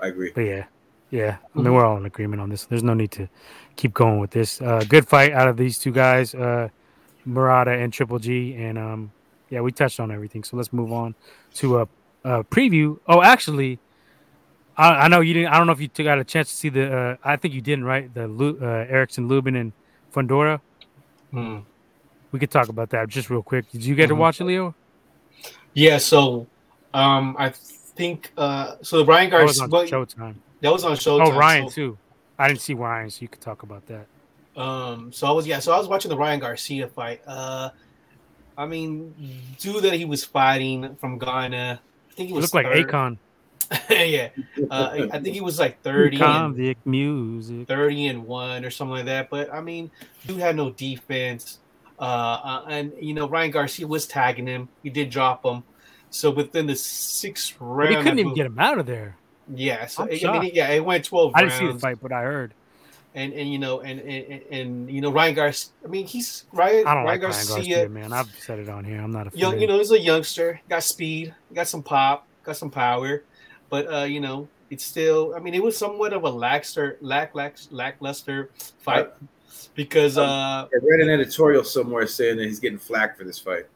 [0.00, 0.32] I agree.
[0.34, 0.64] But yeah,
[1.10, 1.36] yeah.
[1.54, 1.74] I mean, Mhm.
[1.74, 2.66] we're all in agreement on this.
[2.66, 3.28] There's no need to
[3.76, 4.60] keep going with this.
[4.60, 6.68] Uh, good fight out of these two guys, uh,
[7.24, 9.12] Murata and Triple G, and um,
[9.50, 10.44] yeah, we touched on everything.
[10.44, 11.14] So let's move on
[11.54, 11.82] to a,
[12.24, 12.98] a preview.
[13.06, 13.78] Oh, actually,
[14.76, 15.48] I, I know you didn't.
[15.52, 16.96] I don't know if you took out a chance to see the.
[16.96, 18.12] Uh, I think you didn't, right?
[18.12, 19.72] The uh, Erickson, Lubin, and
[20.12, 20.60] Fundora.
[21.32, 21.64] Mm.
[22.32, 23.70] We could talk about that just real quick.
[23.70, 24.18] Did you get to Mhm.
[24.18, 24.74] watch it, Leo?
[25.72, 26.46] Yeah, so
[26.92, 28.98] um, I think uh, so.
[28.98, 30.34] The Ryan That was Garcia on Showtime.
[30.60, 31.32] that was on Showtime.
[31.32, 31.98] Oh, Ryan so, too.
[32.38, 34.06] I didn't see Ryan, so you could talk about that.
[34.60, 37.20] Um, so I was yeah, so I was watching the Ryan Garcia fight.
[37.26, 37.70] Uh,
[38.56, 39.14] I mean,
[39.58, 41.80] dude that he was fighting from Ghana.
[42.10, 43.18] I think he It was looked like third- Akon.
[43.90, 44.28] yeah,
[44.70, 46.16] uh, I think he was like thirty.
[46.16, 47.66] and- Convict music.
[47.66, 49.30] 30 and 1 or something like that.
[49.30, 49.90] But I mean,
[50.26, 51.58] dude had no defense.
[51.98, 54.68] Uh, uh, and you know, Ryan Garcia was tagging him.
[54.82, 55.62] He did drop him.
[56.10, 59.16] So within the sixth But round, he couldn't even bel- get him out of there.
[59.52, 61.54] Yeah, so I mean, yeah, it went 12 I rounds.
[61.58, 62.54] didn't see the fight, but I heard.
[63.16, 65.70] And and you know, and and, and, and you know, Ryan Garcia.
[65.84, 67.56] I mean, he's Ryan, I don't Ryan like Ryan Garcia.
[67.76, 68.12] Garcia, man.
[68.12, 69.00] I've said it on here.
[69.00, 69.38] I'm not a fan.
[69.38, 70.60] young, you know, he's a youngster.
[70.68, 71.32] Got speed.
[71.54, 72.26] Got some pop.
[72.42, 73.22] Got some power.
[73.70, 75.32] But uh, you know, it's still.
[75.36, 78.50] I mean, it was somewhat of a lackluster, lack, lack, lackluster
[78.80, 79.10] fight
[79.76, 83.38] because Um, uh, I read an editorial somewhere saying that he's getting flack for this
[83.38, 83.66] fight.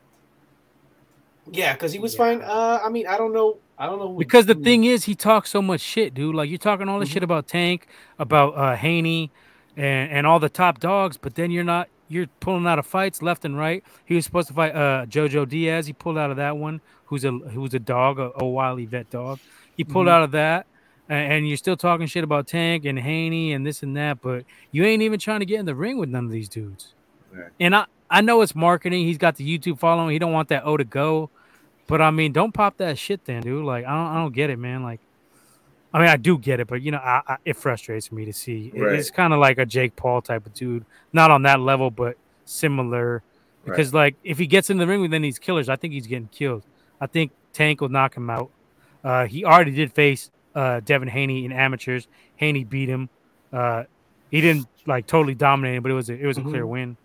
[1.53, 2.19] yeah, because he was Yeah.
[2.19, 2.43] fine.
[2.43, 3.59] Uh, I mean, I don't know.
[3.79, 6.35] I don't know because the thing is, he talks so much shit, dude.
[6.35, 7.13] Like you're talking all this Mhm.
[7.13, 7.87] shit about Tank,
[8.19, 9.31] about uh Haney,
[9.77, 11.89] and and all the top dogs, but then you're not.
[12.11, 13.85] You're pulling out of fights left and right.
[14.07, 15.87] He was supposed to fight uh Jojo Diaz.
[15.87, 16.81] He pulled out of that one.
[17.07, 19.39] Who's a who's a dog, a, a wily vet dog.
[19.77, 20.11] He pulled Mhm.
[20.11, 20.67] out of that.
[21.11, 24.45] a- And you're still talking shit about Tank and Haney and this and that, but
[24.73, 26.93] you ain't even trying to get in the ring with none of these dudes.
[27.33, 27.49] Right.
[27.61, 29.05] And I, I know it's marketing.
[29.07, 30.11] He's got the YouTube following.
[30.11, 31.31] He don't want that O to go.
[31.89, 33.65] But I mean, don't pop that shit then, dude.
[33.65, 34.85] Like I don't I don't get it, man.
[34.85, 35.01] Like
[35.93, 38.33] I mean, I do get it, but you know, I, I, it frustrates me to
[38.33, 38.71] see.
[38.75, 38.99] It- Right.
[38.99, 42.17] It's kind of like a Jake Paul type of dude, not on that level, but
[42.45, 43.23] similar.
[43.65, 45.93] Because like if he gets in the ring with any of these killers, I think
[45.93, 46.63] he's getting killed.
[47.01, 48.51] I think Tank will knock him out.
[49.05, 52.09] Uh, he already did face uh, Devin Haney in amateurs.
[52.37, 53.09] Haney beat him.
[53.53, 53.85] Uh,
[54.31, 56.69] he didn't like totally dominate him, but it was a, it was a clear Mhm.
[56.69, 56.97] win.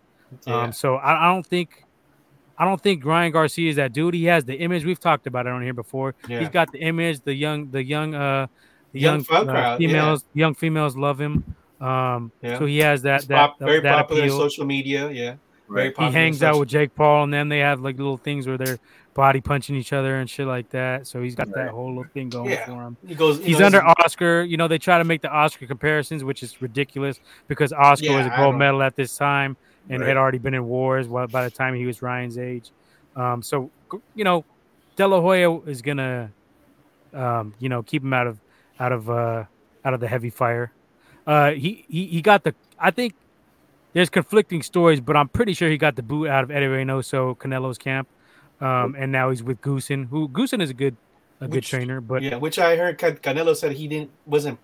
[0.48, 0.62] Yeah.
[0.64, 1.84] Um, so I, I don't think
[2.58, 4.14] I don't think Ryan Garcia is that dude.
[4.14, 4.86] He has the image.
[4.86, 6.14] We've talked about it on here before.
[6.28, 6.40] yeah.
[6.40, 7.22] He's got the image.
[7.22, 8.48] The young, the young, uh,
[8.92, 9.88] the Young young, uh, crowd, yeah.
[9.88, 10.24] females.
[10.34, 11.44] Young females love him.
[11.82, 12.60] Um, Yeah.
[12.60, 14.38] so he has that that pop- very that popular appeal.
[14.38, 15.10] social media.
[15.10, 15.36] Yeah,
[15.68, 15.96] very Right.
[15.96, 16.12] popular.
[16.12, 18.78] He hangs out with Jake Paul, and then they have like little things where they're
[19.16, 21.06] body punching each other and shit like that.
[21.08, 22.66] So he's got that whole little thing going Yeah.
[22.66, 22.98] for him.
[23.06, 23.44] He goes.
[23.44, 24.44] He's know, under Oscar.
[24.44, 28.26] You know, they try to make the Oscar comparisons, which is ridiculous because Oscar was
[28.28, 29.58] a gold medal at this time
[29.90, 30.08] and Right.
[30.10, 32.72] had already been in wars by the time he was Ryan's age.
[33.16, 33.70] Um, so,
[34.16, 34.44] you know,
[34.96, 36.32] De La Hoya is gonna,
[37.14, 38.40] um, you know, keep him out of
[38.80, 39.44] out of uh,
[39.86, 40.72] out of the heavy fire.
[41.28, 42.54] Uh, he, he he got the.
[42.80, 43.14] I think
[43.94, 47.38] there's conflicting stories, but I'm pretty sure he got the boot out of Eddie Reynoso,
[47.38, 48.08] Canelo's camp,
[48.60, 50.08] um, and now he's with Goossen.
[50.10, 50.98] Who Goossen is a good
[51.40, 54.60] a good trainer, but yeah, which I heard Can- Canelo said he didn't wasn't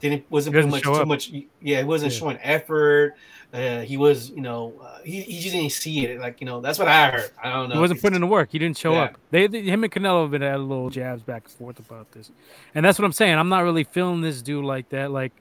[0.00, 1.08] didn't wasn't much too up.
[1.08, 1.30] much.
[1.60, 2.18] Yeah, he wasn't Yeah.
[2.18, 3.14] showing effort.
[3.54, 6.20] Uh, he was, you know, uh, he he just didn't see it.
[6.20, 7.30] Like you know, that's what I heard.
[7.42, 7.76] I don't know.
[7.76, 8.48] He wasn't putting in the work.
[8.52, 9.02] He didn't show Yeah.
[9.04, 9.18] up.
[9.30, 12.10] They, they- him and Canelo have been at a little jabs back and forth about
[12.12, 12.30] this,
[12.74, 13.38] and that's what I'm saying.
[13.38, 15.10] I'm not really feeling this dude like that.
[15.10, 15.32] Like,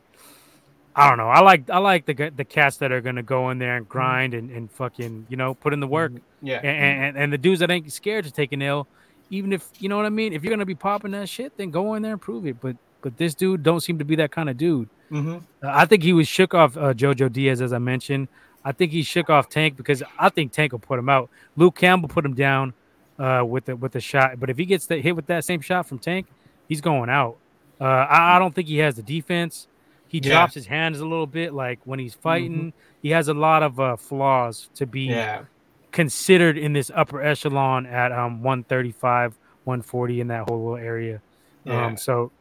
[0.96, 1.28] I don't know.
[1.28, 4.34] I like I like the the cats that are gonna go in there and grind
[4.34, 7.60] and, and fucking you know put in the work, Yeah, and, and and the dudes
[7.60, 8.88] that ain't scared to take an L,
[9.30, 10.32] even if you know what I mean.
[10.32, 12.62] If you're gonna be popping that shit, then go in there and prove it.
[12.62, 14.90] But but this dude don't seem to be that kind of dude.
[15.10, 18.28] hmm Uh, I think he was shook off uh, Jojo Diaz, as I mentioned.
[18.64, 21.30] I think he shook off Tank because I think Tank will put him out.
[21.56, 22.74] Luke Campbell put him down
[23.20, 25.62] uh, with the with the shot, but if he gets the, hit with that same
[25.62, 26.26] shot from Tank,
[26.68, 27.38] he's going out.
[27.80, 29.68] Uh, I, I don't think he has the defense.
[30.08, 30.30] He Yeah.
[30.32, 32.74] drops his hands a little bit, like when he's fighting.
[33.04, 35.44] He has a lot of uh, flaws to be yeah,
[35.92, 41.22] considered in this upper echelon at um 135, 140 in that whole little area.
[41.66, 41.86] Yeah.
[41.86, 42.32] Um, so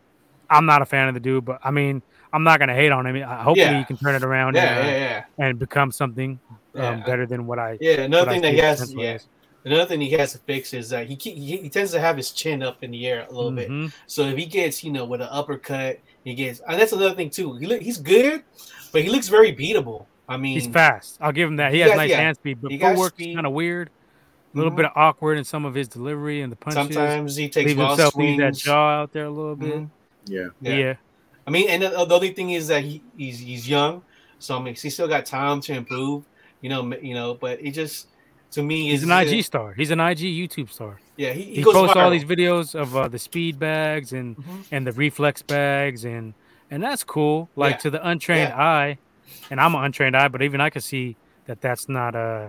[0.50, 2.02] I'm not a fan of the dude, but I mean,
[2.32, 3.16] I'm not gonna hate on him.
[3.16, 3.78] I- Hopefully, Yeah.
[3.78, 4.98] he can turn it around yeah, and, uh, yeah,
[5.38, 5.46] yeah.
[5.46, 6.38] and become something
[6.74, 7.78] um, better than what I.
[7.80, 9.18] Yeah, another what I thing that he has, yeah,
[9.64, 12.32] another thing he has to fix is that he, he he tends to have his
[12.32, 13.70] chin up in the air a little bit.
[13.70, 13.92] Mhm.
[14.06, 16.60] So if he gets, you know, with an uppercut, he gets.
[16.66, 17.54] And that's another thing too.
[17.56, 18.42] He look, he's good,
[18.92, 20.06] but he looks very beatable.
[20.28, 21.18] I mean, He's fast.
[21.20, 21.70] I'll give him that.
[21.70, 22.16] He, He has got- nice yeah.
[22.20, 23.90] hand speed, but footwork's kind of weird.
[24.54, 24.76] A little Mhm.
[24.76, 26.94] bit of awkward in some of his delivery and the punches.
[26.94, 29.74] Sometimes he takes leave himself leave that jaw out there a little bit.
[29.74, 29.90] Mhm.
[30.26, 30.48] Yeah.
[30.60, 30.74] Yeah.
[30.74, 30.94] Yeah.
[31.46, 34.02] I mean, and the, the only thing is that he, he's he's young,
[34.38, 36.24] so I mean, he's still got time to improve.
[36.62, 38.08] You know, you know, but it just
[38.52, 39.74] to me He's an IG star.
[39.74, 40.98] He's an IG YouTube star.
[41.16, 44.36] Yeah, he, he, He, goes posts all these videos of uh, the speed bags and
[44.36, 44.64] Mhm.
[44.70, 46.32] and the reflex bags and
[46.70, 47.50] and that's cool.
[47.56, 47.78] Like Yeah.
[47.78, 48.62] to the untrained Yeah.
[48.62, 48.98] eye,
[49.50, 52.48] and I'm an untrained eye, but even I can see that that's not uh,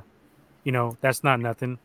[0.64, 1.78] you know, that's not nothing.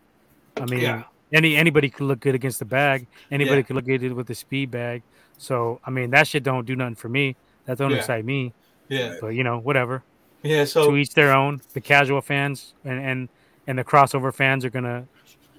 [0.56, 1.02] I mean, Yeah.
[1.32, 3.08] any anybody could look good against the bag.
[3.32, 3.62] Anybody Yeah.
[3.62, 5.02] could look good with the speed bag.
[5.40, 7.34] So I mean, that shit don't do nothing for me.
[7.64, 7.96] That don't Yeah.
[7.98, 8.52] excite me.
[8.88, 10.02] Yeah, But you know, whatever.
[10.42, 10.64] yeah.
[10.64, 11.62] So to each their own.
[11.72, 13.28] The casual fans and and
[13.66, 15.06] and the crossover fans are gonna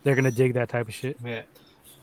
[0.04, 1.18] they're gonna dig that type of shit.
[1.26, 1.42] Yeah.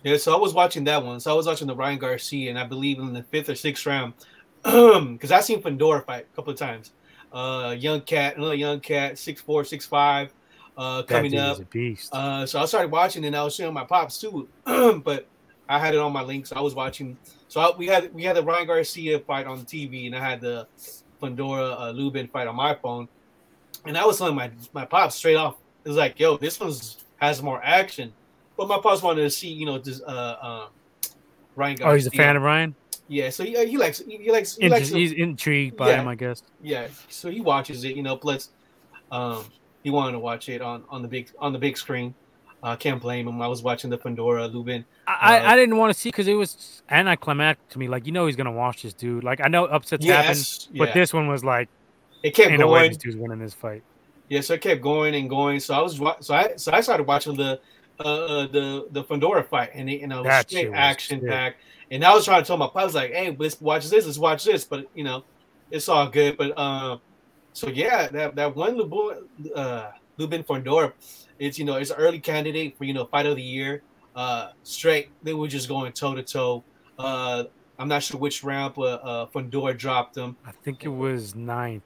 [0.05, 1.21] Yeah, so I was watching that one.
[1.21, 3.85] So I was watching the Ryan Garcia, and I believe in the fifth or sixth
[3.85, 4.15] round,
[4.63, 6.93] because I seen Fundora fight a couple of times.
[7.33, 10.33] Uh, young cat, another young cat, six four, six five,
[10.77, 11.55] uh, coming up.
[11.55, 12.11] is a beast.
[12.15, 15.27] Uh, so I started watching, and I was showing my pops too, but
[15.69, 16.51] I had it on my links.
[16.51, 17.17] so I was watching.
[17.49, 20.41] So I, we had we had the Ryan Garcia fight on TV, and I had
[20.41, 20.67] the
[21.23, 23.09] Fundora uh, Lubin fight on my phone,
[23.87, 25.57] and I was telling my my pops straight off.
[25.85, 28.13] It was like, "Yo, this one's has more action,"
[28.57, 30.69] but my pops wanted to see, you know, just uh, um,
[31.57, 31.91] Ryan Garcia.
[31.91, 32.75] oh, he's a fan of Ryan.
[33.09, 33.31] yeah.
[33.31, 36.03] So he, he likes he, likes he likes he's intrigued by Yeah.
[36.03, 36.43] him, I guess.
[36.63, 36.89] yeah.
[37.09, 38.17] So he watches it, you know.
[38.17, 38.51] Plus,
[39.11, 39.45] um,
[39.83, 42.15] he wanted to watch it on on the big on the big screen.
[42.63, 43.41] I uh, can't blame him.
[43.41, 44.85] I was watching the Fundora Lubin.
[45.07, 47.89] I, Uh, I, I didn't want to see because it was anticlimactic to me.
[47.89, 49.23] Like you know he's gonna watch this dude.
[49.23, 51.69] Like I know upsets happen, Yes, but this one was like,
[52.23, 52.91] it kept ain't no way going.
[52.91, 53.83] this dude's winning this fight.
[54.29, 55.61] Yeah, so it kept going and going.
[55.61, 57.61] So I was so I so I started watching the
[58.01, 61.57] uh uh, the the Fundora fight, and it, you know That straight was action pack.
[61.91, 64.05] And I was trying to tell my I was like, "Hey, let's watch this.
[64.05, 65.25] Let's watch this." But you know,
[65.71, 66.37] it's all good.
[66.37, 67.01] But um,
[67.53, 70.93] so yeah, that that one Lubin uh Lubin Fundora,
[71.39, 73.83] it's you know it's an early candidate for you know fight of the year.
[74.17, 76.65] Uh, straight they were just going toe to toe.
[76.99, 77.45] Uh,
[77.79, 80.37] I'm not sure which round, but uh, Fundora dropped him.
[80.45, 81.85] I think it was ninth.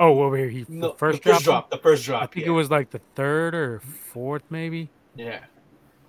[0.00, 1.70] Oh, well, where he No, the first, the first drop.
[1.70, 2.22] the first drop.
[2.22, 2.52] I think yeah.
[2.52, 5.40] it was like the third or fourth, maybe, yeah.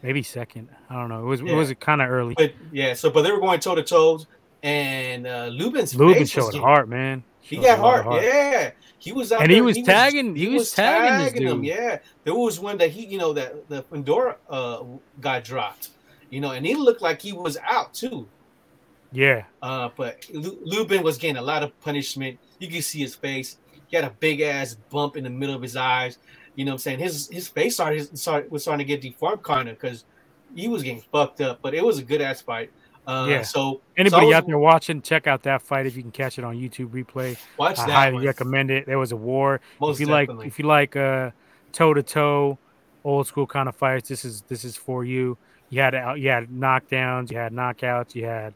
[0.01, 0.69] maybe second.
[0.89, 1.19] I don't know.
[1.19, 1.51] It was Yeah.
[1.51, 2.33] it was kind of early.
[2.35, 4.21] But yeah, so but they were going toe to toe,
[4.63, 7.23] and uh, Lubin's Lubin showed getting- heart, man.
[7.41, 8.71] He got lot hard, yeah.
[8.97, 11.99] He was out And he there, was tagging- he was tagging this him, yeah.
[12.23, 14.83] There was one that he, you know, that the Fundora uh
[15.21, 15.89] got dropped,
[16.29, 18.27] you know, and he looked like he was out too.
[19.11, 22.37] Yeah, Uh, but Lubin was getting a lot of punishment.
[22.59, 23.57] You could see his face.
[23.87, 26.17] He had a big ass bump in the middle of his eyes.
[26.55, 26.99] You know what I'm saying?
[26.99, 30.03] His his face started, started was starting to get deformed kind of because
[30.55, 31.59] he was getting fucked up.
[31.61, 32.71] But it was a good ass fight.
[33.07, 33.41] Uh, Yeah.
[33.43, 36.37] So Anybody so was- out there watching, check out that fight if you can catch
[36.39, 37.37] it on YouTube replay.
[37.57, 37.91] Watch I that.
[37.93, 38.25] highly one.
[38.25, 38.85] recommend it.
[38.85, 39.61] There was a war.
[39.79, 41.31] Most if you like, if you like uh,
[41.71, 42.57] toe to toe,
[43.03, 45.37] old school kind of fights, this is this is for you.
[45.69, 48.53] You had out, you had knockdowns, you had knockouts, you had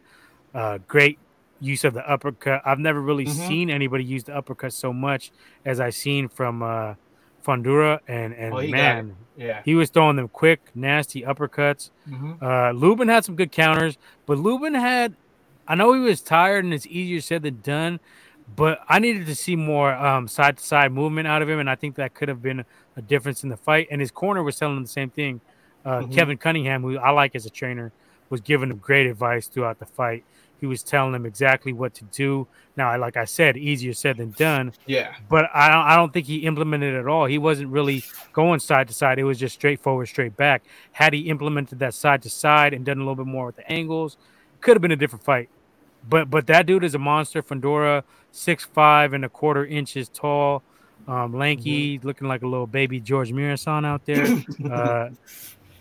[0.53, 1.19] uh, great
[1.61, 2.61] use of the uppercut.
[2.65, 3.47] I've never really Mhm.
[3.47, 5.31] seen anybody use the uppercut so much
[5.65, 6.93] as I've seen from uh,
[7.43, 9.61] Fundora, and and Oh, man, yeah.
[9.65, 11.89] he was throwing them quick, nasty uppercuts.
[12.09, 12.41] Mhm.
[12.41, 15.15] Uh, Lubin had some good counters, but Lubin had,
[15.67, 17.99] I know he was tired and it's easier said than done,
[18.55, 21.69] but I needed to see more um, side to side movement out of him, and
[21.69, 23.87] I think that could have been a difference in the fight.
[23.91, 25.41] And his corner was telling him the same thing.
[25.85, 26.13] Uh, Mhm.
[26.13, 27.91] Kevin Cunningham, who I like as a trainer,
[28.29, 30.23] was giving him great advice throughout the fight.
[30.59, 32.47] He was telling him exactly what to do.
[32.75, 35.13] Now, like I said, easier said than done Yeah.
[35.29, 37.25] but I don't, I don't think he implemented it at all.
[37.25, 39.19] He wasn't really going side to side.
[39.19, 40.63] It was just straightforward, straight back.
[40.91, 43.69] Had he implemented that side to side and done a little bit more with the
[43.71, 44.17] angles,
[44.61, 45.49] could have been a different fight.
[46.07, 47.43] But but that dude is a monster.
[47.43, 50.63] Fundora, six five and a quarter inches tall,
[51.07, 54.25] um, lanky, looking like a little baby George Mirasan out there.
[54.71, 55.09] uh,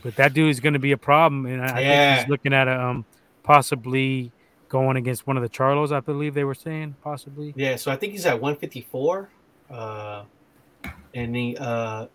[0.03, 2.53] but that dude is going to be a problem, and I, I think he's looking
[2.53, 3.05] at a, um,
[3.43, 4.33] possibly
[4.69, 5.93] going against one of the Charlos.
[5.93, 7.53] I believe they were saying possibly.
[7.57, 7.77] Yeah.
[7.77, 9.29] So I think he's at 154.
[9.71, 10.25] Uh,
[11.15, 12.07] and he, uh,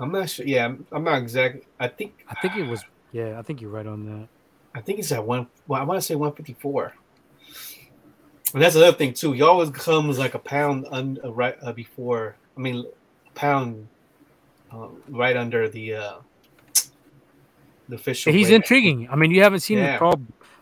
[0.00, 0.46] I'm not sure.
[0.46, 1.62] Yeah, I'm, I'm not exactly.
[1.78, 2.84] I think I think it was.
[3.12, 4.28] Yeah, I think you're right on that.
[4.74, 5.46] I think he's at one.
[5.66, 6.94] Well, I want to say 154.
[8.54, 9.32] And that's another thing too.
[9.32, 12.36] He always comes like a pound un, uh, right uh, before.
[12.56, 12.86] I mean,
[13.34, 13.88] pound
[14.70, 16.14] uh, right under the uh,
[17.88, 18.32] the official.
[18.32, 19.08] He's intriguing.
[19.10, 19.98] I mean, you haven't seen Yeah.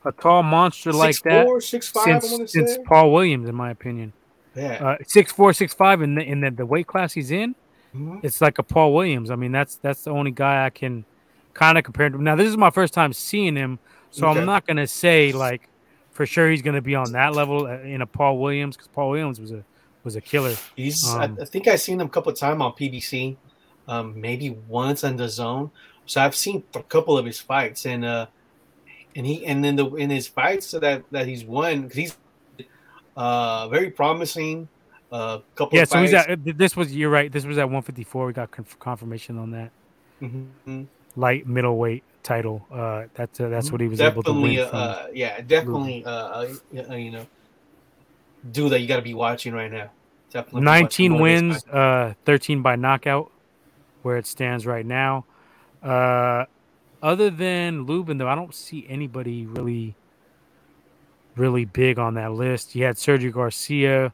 [0.04, 2.06] A tall monster like Six that four, six five.
[2.08, 2.78] I want to since, since.
[2.86, 4.12] Paul Williams, in my opinion.
[4.54, 4.72] Yeah.
[4.84, 7.54] Uh, six four, six five, in the in the, the weight class he's in,
[7.94, 8.20] Mhm.
[8.22, 9.30] it's like a Paul Williams.
[9.30, 11.04] I mean, that's that's the only guy I can
[11.54, 12.22] kind of compare to.
[12.22, 13.78] Now, this is my first time seeing him,
[14.10, 14.40] so Okay.
[14.40, 15.68] I'm not gonna say like
[16.12, 19.10] for sure he's gonna be on that level uh, in a Paul Williams because Paul
[19.10, 19.64] Williams was a
[20.02, 20.54] was a killer.
[20.76, 21.06] He's.
[21.08, 23.36] Um, I, I think I've seen him a couple of times on PBC,
[23.86, 25.70] um, maybe once on the zone.
[26.06, 28.26] So I've seen a couple of his fights, and uh,
[29.16, 32.18] and he and then the in his fights that that he's won, 'cause he's
[33.16, 34.68] uh very promising.
[35.12, 35.76] Uh, couple.
[35.76, 36.38] Yeah, so he's at.
[36.56, 37.32] This was you're right.
[37.32, 38.26] This was at 154.
[38.26, 39.72] We got conf- confirmation on that
[40.22, 40.86] Mhm.
[41.16, 42.64] light middleweight title.
[42.70, 44.68] Uh, that's uh, that's what he was able to definitely, win.
[44.72, 47.26] Uh, yeah, definitely, uh, uh, you know,
[48.52, 48.80] do that.
[48.80, 49.90] You got to be watching right now.
[50.32, 53.32] Definitely, 19 more of this wins, uh, 13 by knockout,
[54.02, 55.26] where it stands right now.
[55.82, 56.44] Uh,
[57.02, 59.94] other than Lubin, though, I don't see anybody really,
[61.36, 62.74] really big on that list.
[62.74, 64.12] You had Sergio Garcia.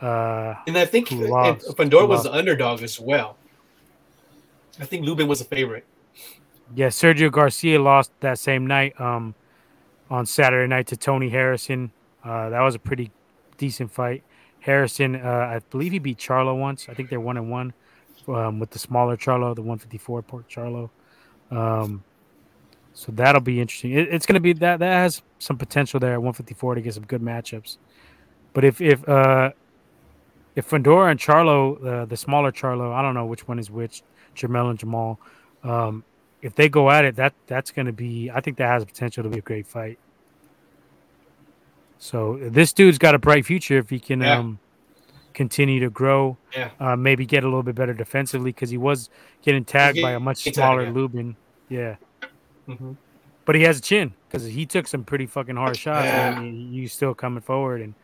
[0.00, 0.54] Uh.
[0.66, 3.36] And I think lost- Fandor was the underdog as well.
[4.80, 5.84] I think Lubin was a favorite.
[6.74, 9.34] yeah, Sergio Garcia lost that same night, um,
[10.10, 11.90] on Saturday night to Tony Harrison.
[12.24, 13.10] Uh, that was a pretty
[13.56, 14.22] decent fight.
[14.60, 16.88] Harrison, uh, I believe he beat Charlo once.
[16.88, 17.72] I think they're one and one
[18.28, 20.90] um, with the smaller Charlo, the 154 Port Charlo.
[21.50, 22.04] Um,
[22.94, 23.92] so that'll be interesting.
[23.92, 26.94] It, it's going to be that that has some potential there at 154 to get
[26.94, 27.78] some good matchups.
[28.54, 29.52] But if if uh,
[30.56, 34.02] if Fundora and Charlo, uh, the smaller Charlo, I don't know which one is which,
[34.34, 35.18] Jermell and Jermall.
[35.62, 36.02] Um,
[36.42, 38.30] if they go at it, that that's going to be.
[38.30, 39.98] I think that has potential to be a great fight.
[41.98, 44.38] So this dude's got a bright future if he can Yeah.
[44.38, 44.58] um,
[45.38, 46.36] continue to grow.
[46.52, 46.70] Yeah.
[46.80, 49.08] Uh, maybe get a little bit better defensively because he was
[49.42, 50.90] getting tagged by a much getting tagged, smaller yeah.
[50.90, 51.36] Lubin.
[51.68, 51.96] Yeah,
[52.68, 52.96] Mhm.
[53.44, 56.06] but he has a chin because he took some pretty fucking hard shots.
[56.06, 56.36] Yeah.
[56.40, 57.94] And he, he's still coming forward, and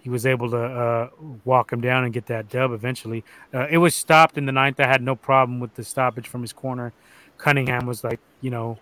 [0.00, 1.08] he was able to uh,
[1.46, 3.24] walk him down and get that dub eventually.
[3.54, 4.78] Uh, it was stopped in the ninth.
[4.80, 6.92] I had no problem with the stoppage from his corner.
[7.38, 8.78] Cunningham was like, you know,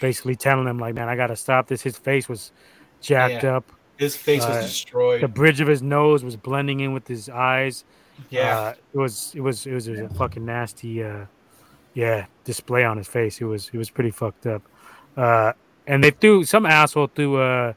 [0.00, 1.82] basically telling him like, man, I got to stop this.
[1.82, 2.50] His face was
[3.02, 3.56] jacked Yeah.
[3.56, 3.70] up.
[3.96, 5.22] His face was Uh, destroyed.
[5.22, 7.84] The bridge of his nose was blending in with his eyes.
[8.30, 11.26] yeah, Uh, it was it was it was, it was a fucking nasty uh
[11.94, 13.40] yeah display on his face.
[13.40, 14.62] It was it was pretty fucked up.
[15.16, 15.52] Uh
[15.86, 17.72] and they threw some asshole threw uh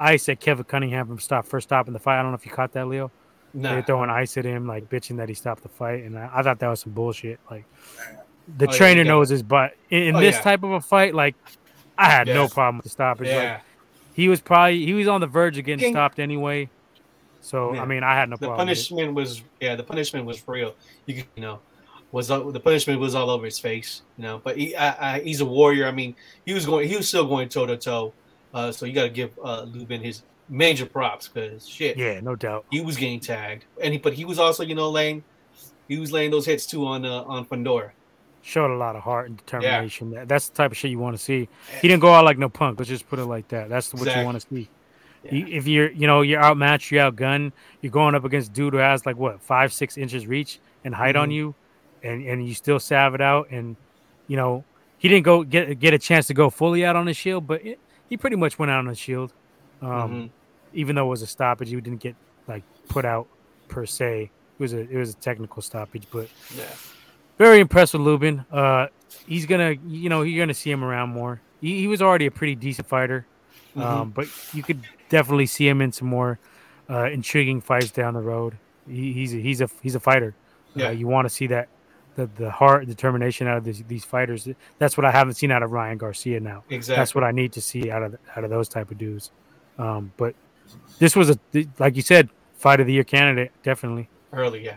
[0.00, 2.18] ice at Kevin Cunningham from stop first stop in the fight.
[2.18, 3.10] I don't know if you caught that, Leo.
[3.54, 3.74] They nah.
[3.76, 6.42] were throwing ice at him, like bitching that he stopped the fight, and I, I
[6.42, 7.38] thought that was some bullshit.
[7.50, 7.64] Like
[8.58, 9.08] the Oh, trainer yeah.
[9.08, 9.74] knows his butt.
[9.90, 10.40] In, in Oh, this yeah.
[10.42, 11.34] type of a fight, like
[11.98, 13.26] I had no problem with the stoppage.
[13.28, 13.60] Like, yeah.
[14.14, 16.68] He was probably he was on the verge of getting stopped anyway.
[17.40, 17.82] So Yeah.
[17.82, 18.68] I mean, I had no the problem.
[18.68, 18.80] with it.
[18.88, 20.74] punishment was yeah the punishment was real
[21.06, 21.60] you could- you know
[22.12, 25.20] was all- the punishment was all over his face you know but he I, I,
[25.20, 26.14] he's a warrior i mean
[26.46, 28.12] he was going he was still going toe to toe
[28.54, 32.36] uh so you got to give uh lubin his major props because shit Yeah, no
[32.36, 32.66] doubt.
[32.70, 35.24] he was getting tagged and he but he was also you know laying
[35.88, 37.90] he was laying those hits too on uh, on Fundora.
[38.42, 40.10] Showed a lot of heart and determination.
[40.10, 41.48] That That's the type of shit you want to see.
[41.80, 42.78] He didn't go out like no punk.
[42.78, 43.68] Let's just put it like that.
[43.68, 44.68] That's what you want to see.
[45.24, 45.34] Yeah.
[45.34, 48.72] You- If you're, you know, you're outmatched, you're outgunned, you're going up against a dude
[48.74, 51.34] who has like what five, six inches reach and height on Mhm.
[51.34, 51.54] you,
[52.02, 53.76] and and you still salve it out, and
[54.26, 54.64] you know
[54.98, 57.64] he didn't go get get a chance to go fully out on his shield, but
[57.64, 57.78] it,
[58.08, 59.32] he pretty much went out on his shield.
[59.80, 60.30] Um, Mhm.
[60.74, 62.16] even though it was a stoppage, he didn't get
[62.48, 63.28] like put out
[63.68, 64.22] per se.
[64.24, 66.64] It was a it was a technical stoppage, but Yeah,
[67.38, 68.44] very impressed with Lubin.
[68.50, 68.86] Uh,
[69.26, 71.40] he's gonna, you know, you're gonna see him around more.
[71.60, 73.26] He, he was already a pretty decent fighter,
[73.76, 76.38] um, but you could definitely see him in some more
[76.90, 78.58] uh, intriguing fights down the road.
[78.88, 80.34] He, he's a, he's a he's a fighter.
[80.74, 80.88] Yeah.
[80.88, 81.68] Uh, you want to see that
[82.16, 84.48] the the heart, determination out of these, these fighters.
[84.78, 86.64] That's what I haven't seen out of Ryan Garcia now.
[86.68, 87.00] exactly.
[87.00, 89.30] That's what I need to see out of out of those type of dudes.
[89.78, 90.34] Um, but
[90.98, 91.38] this was a
[91.78, 94.08] like you said, fight of the year candidate, definitely.
[94.32, 94.76] Early, yeah.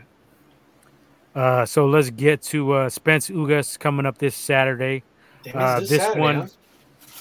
[1.36, 5.04] Uh, so let's get to uh, Spence Ugas coming up this Saturday.
[5.54, 6.48] Uh, it's this Saturday, one- huh?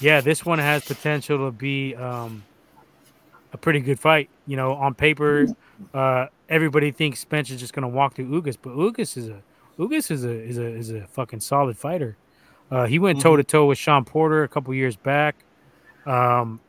[0.01, 2.43] Yeah, this one has potential to be um,
[3.53, 4.29] a pretty good fight.
[4.47, 5.47] You know, on paper,
[5.93, 9.41] uh, everybody thinks Spence is just going to walk through Ugas, but Ugas is a
[9.79, 12.17] Ugas is a is a is a fucking solid fighter.
[12.71, 15.37] Uh, he went toe to toe with Sean Porter a couple years back,
[16.07, 16.61] um,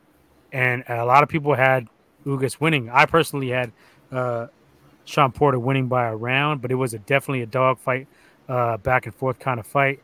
[0.52, 1.88] and a lot of people had
[2.26, 2.90] Ugas winning.
[2.92, 3.72] I personally had
[4.12, 4.48] uh,
[5.06, 8.08] Sean Porter winning by a round, but it was a definitely a dog fight,
[8.50, 10.00] uh, back and forth kind of fight.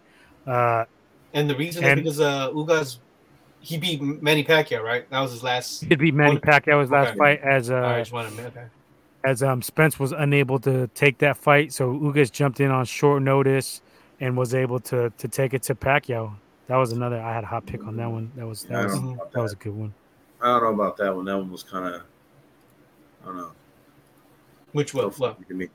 [0.47, 0.85] Uh,
[1.33, 2.97] And the reason and- is because uh, Ugas
[3.59, 5.07] he beat Manny Pacquiao, right?
[5.11, 5.83] That was his last.
[5.83, 7.17] he beat Manny Pacquiao's last Okay.
[7.17, 8.65] fight as uh, All right, just wanted okay.
[9.23, 13.21] as um Spence was unable to take that fight, so Ugas jumped in on short
[13.21, 13.81] notice
[14.19, 16.33] and was able to to take it to Pacquiao.
[16.67, 17.19] That was another.
[17.21, 18.31] I had a hot pick on that one.
[18.35, 19.93] That was Yeah, I that was don't know about that was a good one.
[20.41, 21.25] I don't know about that one.
[21.25, 22.01] That one was kind of,
[23.21, 23.51] I don't know.
[24.71, 25.07] Which one?
[25.11, 25.47] What?
[25.47, 25.67] To me.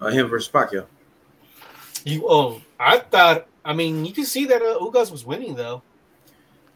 [0.00, 0.86] Uh, him versus Pacquiao.
[2.04, 3.46] You oh, I thought.
[3.64, 5.82] I mean, you can see that uh, Ugas was winning though.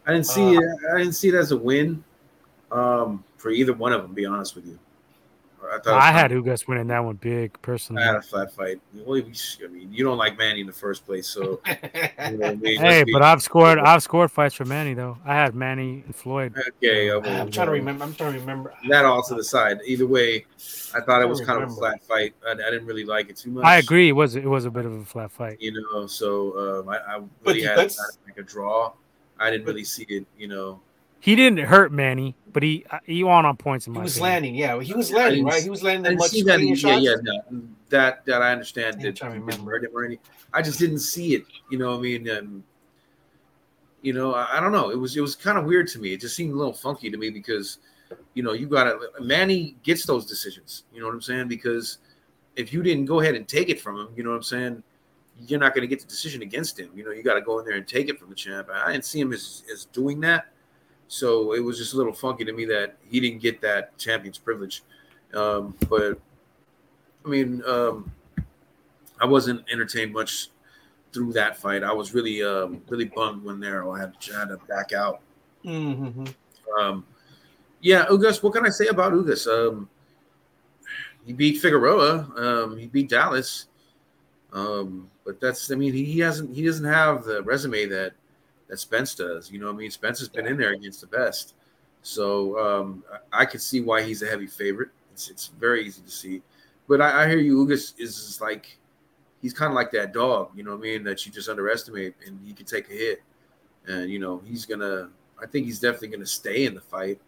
[0.06, 0.78] I didn't see Uh, it.
[0.94, 2.04] I didn't see it as a win
[2.70, 4.12] um, for either one of them.
[4.12, 4.78] Be honest with you.
[5.72, 8.02] I thought I had Ugas winning that one big personally.
[8.02, 8.80] I had a flat fight.
[8.94, 12.44] Well, I mean, you don't like Manny in the first place, so you know what
[12.50, 12.80] I mean?
[12.80, 13.78] Hey, but I've scored.
[13.78, 15.18] I've scored fights for Manny though.
[15.24, 16.54] I had Manny and Floyd.
[16.82, 17.10] okay.
[17.10, 18.04] I I'm will- trying to remember.
[18.04, 18.74] I'm trying to remember.
[18.88, 19.78] that all to the side.
[19.84, 20.46] Either way,
[20.94, 22.34] I thought it was kind of a flat fight.
[22.46, 23.64] I, I didn't really like it too much.
[23.64, 24.08] I agree.
[24.08, 25.60] It was it was a bit of a flat fight.
[25.60, 28.92] You know, so um, I, I But really had like a draw.
[29.38, 30.26] I didn't really see it.
[30.38, 30.80] You know,
[31.24, 34.32] He didn't hurt Manny, but he he won on points in He my was opinion.
[34.32, 34.54] landing.
[34.56, 35.46] Yeah, he was landing.
[35.46, 36.60] Right, he was landing I much that.
[36.60, 37.02] Yeah, shots.
[37.02, 39.70] yeah, no, that that I understand Yeah, that I'm trying to he didn't remember.
[39.70, 40.24] hurt him or anything.
[40.52, 41.46] I just didn't see it.
[41.70, 42.62] You know, what I mean, um,
[44.02, 44.90] you know, I, I don't know.
[44.90, 46.12] It was it was kind of weird to me.
[46.12, 47.78] It just seemed a little funky to me because,
[48.34, 50.84] you know, you got to Manny gets those decisions.
[50.92, 51.48] You know what I'm saying?
[51.48, 51.98] Because
[52.54, 54.82] if you didn't go ahead and take it from him, you know what I'm saying,
[55.46, 56.90] you're not going to get the decision against him.
[56.94, 58.68] You know, you got to go in there and take it from the champ.
[58.70, 60.48] I didn't see him as as doing that.
[61.08, 64.38] So it was just a little funky to me that he didn't get that champion's
[64.38, 64.82] privilege.
[65.32, 66.18] Um, but
[67.24, 68.10] I mean, um,
[69.20, 70.48] I wasn't entertained much
[71.12, 71.84] through that fight.
[71.84, 75.20] I was really, um, really bummed when Nero had, had to back out.
[75.64, 76.24] Mm-hmm.
[76.78, 77.06] Um,
[77.80, 78.42] yeah, Ugas.
[78.42, 79.46] What can I say about Ugas?
[79.46, 79.88] Um,
[81.24, 82.28] he beat Figueroa.
[82.36, 83.66] Um, he beat Dallas.
[84.52, 88.12] Um, but that's, I mean, he, he hasn't, he doesn't have the resume that
[88.68, 89.50] that Spence does.
[89.50, 91.54] You know, what I mean, Spence has been in there against the best.
[92.02, 94.90] So um, I, could see why he's a heavy favorite.
[95.12, 96.42] It's, it's very easy to see.
[96.86, 98.78] But I, I hear you, Ugas is, like
[99.40, 102.14] he's kind of like that dog, you know what I mean, that you just underestimate
[102.26, 103.22] and he can take a hit.
[103.86, 105.10] And you know, he's gonna
[105.42, 107.20] I think he's definitely gonna stay in the fight.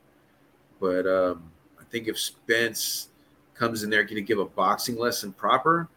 [0.81, 1.51] But um,
[1.81, 3.09] I think if Spence
[3.55, 5.89] comes in there gonna give a boxing lesson proper,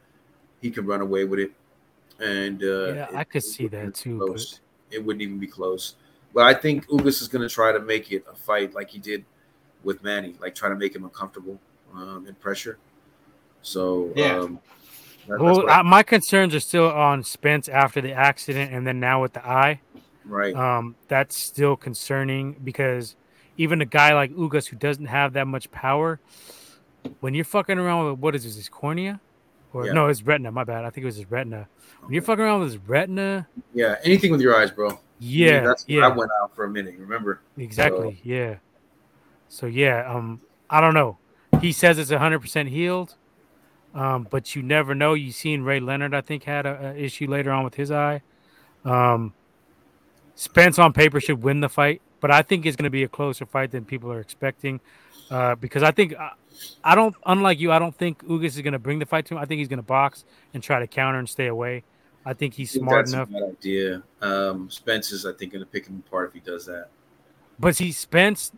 [0.61, 1.51] he can run away with it.
[2.19, 4.59] And uh, Yeah, it- I could see that too, close.
[4.91, 5.95] It wouldn't even be close.
[6.33, 8.99] But I think Ugas is going to try to make it a fight like he
[8.99, 9.25] did
[9.83, 11.59] with Manny, like try to make him uncomfortable
[11.93, 12.77] um, and pressure.
[13.61, 14.37] So Yeah.
[14.39, 14.59] um,
[15.27, 18.99] that- Well, I- I, my concerns are still on Spence after the accident, and then
[18.99, 19.81] now with the eye.
[20.25, 20.55] right.
[20.55, 23.15] Um, that's still concerning because
[23.57, 26.19] even a guy like Ugas who doesn't have that much power,
[27.19, 29.19] when you're fucking around with what is this, his cornea?
[29.73, 29.93] Or Yeah.
[29.93, 30.85] no, it's retina, my bad.
[30.85, 31.67] I think it was his retina.
[32.01, 34.87] When you're fucking around with his retina, yeah, anything with your eyes, bro.
[34.87, 36.05] I mean, yeah, that's yeah.
[36.05, 36.95] I went out for a minute.
[36.97, 37.41] Remember?
[37.57, 38.19] Exactly.
[38.23, 38.55] Yeah.
[39.47, 41.17] So yeah, um, I don't know.
[41.61, 43.15] He says it's hundred percent healed,
[43.93, 45.13] um, but you never know.
[45.13, 48.21] You seen Ray Leonard, I think, had a, a issue later on with his eye.
[48.85, 49.33] Um,
[50.35, 53.09] Spence on paper should win the fight, but I think it's going to be a
[53.09, 54.79] closer fight than people are expecting,
[55.29, 56.31] uh, because I think I,
[56.83, 57.15] I don't.
[57.25, 59.39] Unlike you, I don't think Ugas is going to bring the fight to him.
[59.39, 61.83] I think he's going to box and try to counter and stay away.
[62.25, 63.29] I think he's I think smart that's enough.
[63.29, 64.03] a bad idea.
[64.21, 66.89] Um, Spence is, I think, going to pick him apart if he does that.
[67.59, 68.51] But see, Spence,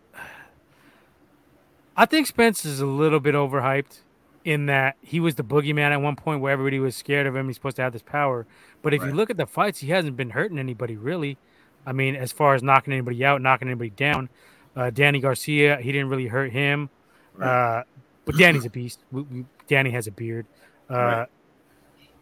[1.95, 3.99] I think Spence is a little bit overhyped
[4.43, 7.47] in that he was the boogeyman at one point where everybody was scared of him.
[7.47, 8.47] He's supposed to have this power.
[8.81, 11.37] But if you look at the fights, he hasn't been hurting anybody really.
[11.85, 14.29] I mean, as far as knocking anybody out, knocking anybody down.
[14.75, 16.89] Uh, Danny Garcia, he didn't really hurt him.
[17.35, 17.79] Right.
[17.79, 17.83] Uh,
[18.25, 18.99] but Danny's a beast.
[19.11, 20.45] We, we, Danny has a beard.
[20.89, 21.27] Uh, Right.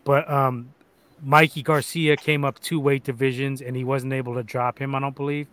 [0.04, 0.74] But um,
[1.22, 5.00] Mikey Garcia came up two weight divisions and he wasn't able to drop him, I
[5.00, 5.48] don't believe,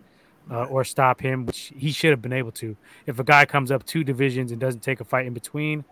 [0.50, 2.76] uh, or stop him, which he should have been able to.
[3.06, 5.84] If a guy comes up two divisions and doesn't take a fight in between,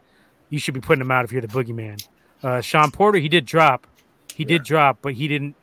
[0.48, 2.06] you should be putting him out if you're the boogeyman.
[2.42, 3.86] Uh, Sean Porter, he did drop.
[4.34, 5.56] He did drop, but he didn't.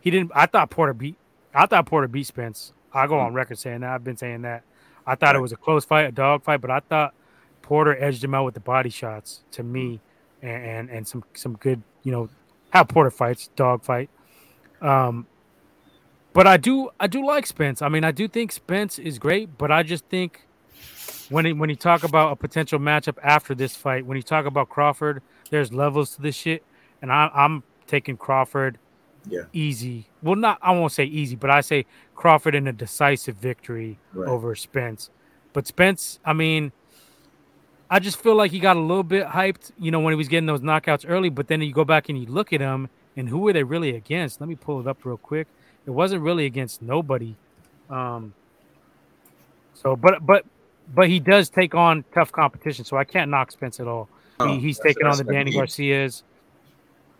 [0.00, 0.30] He didn't.
[0.34, 1.16] I thought Porter beat.
[1.54, 2.72] I thought Porter beat Spence.
[2.92, 3.90] I go on record saying that.
[3.90, 4.62] I've been saying that.
[5.06, 7.14] I thought it was a close fight, a dog fight, but I thought
[7.62, 10.00] Porter edged him out with the body shots to me,
[10.42, 12.28] and and, and some some good, you know,
[12.70, 14.10] how Porter fights, dog fight.
[14.80, 15.26] Um,
[16.32, 17.82] but I do I do like Spence.
[17.82, 20.42] I mean, I do think Spence is great, but I just think
[21.30, 24.46] when he, when you talk about a potential matchup after this fight, when you talk
[24.46, 26.62] about Crawford, there's levels to this shit,
[27.02, 28.78] and I, I'm taking Crawford
[29.28, 29.42] Yeah.
[29.52, 30.06] easy.
[30.22, 31.86] Well, not I won't say easy, but I say
[32.18, 34.28] Crawford in a decisive victory Right.
[34.28, 35.08] over Spence.
[35.52, 36.72] But Spence, I mean,
[37.88, 40.26] I just feel like he got a little bit hyped, you know, when he was
[40.26, 41.28] getting those knockouts early.
[41.30, 43.94] But then you go back and you look at him, and who were they really
[43.94, 44.40] against?
[44.40, 45.46] Let me pull it up real quick.
[45.86, 47.36] It wasn't really against nobody.
[47.88, 48.34] Um.
[49.74, 50.44] So, but but
[50.92, 54.08] but he does take on tough competition, so I can't knock Spence at all.
[54.40, 55.52] Oh, he, he's taking on the Danny.
[55.52, 56.24] Garcias.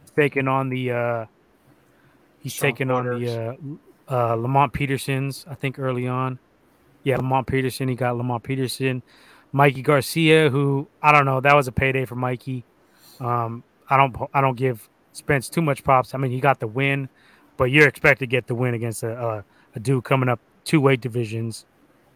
[0.02, 0.90] He's taking on the.
[0.90, 1.26] uh
[2.40, 3.54] He's Sean taking on the uh,
[4.10, 5.46] uh Lamont Petersons.
[5.48, 6.38] I think early on.
[7.04, 7.88] Yeah, Lamont Peterson.
[7.88, 9.02] He got Lamont Peterson,
[9.52, 11.40] Mikey Garcia, who I don't know.
[11.40, 12.64] That was a payday for Mikey.
[13.20, 16.14] Um, I don't I don't give Spence too much props.
[16.14, 17.08] I mean, he got the win,
[17.56, 19.44] but you're expected to get the win against a, a,
[19.74, 21.64] a dude coming up two weight divisions,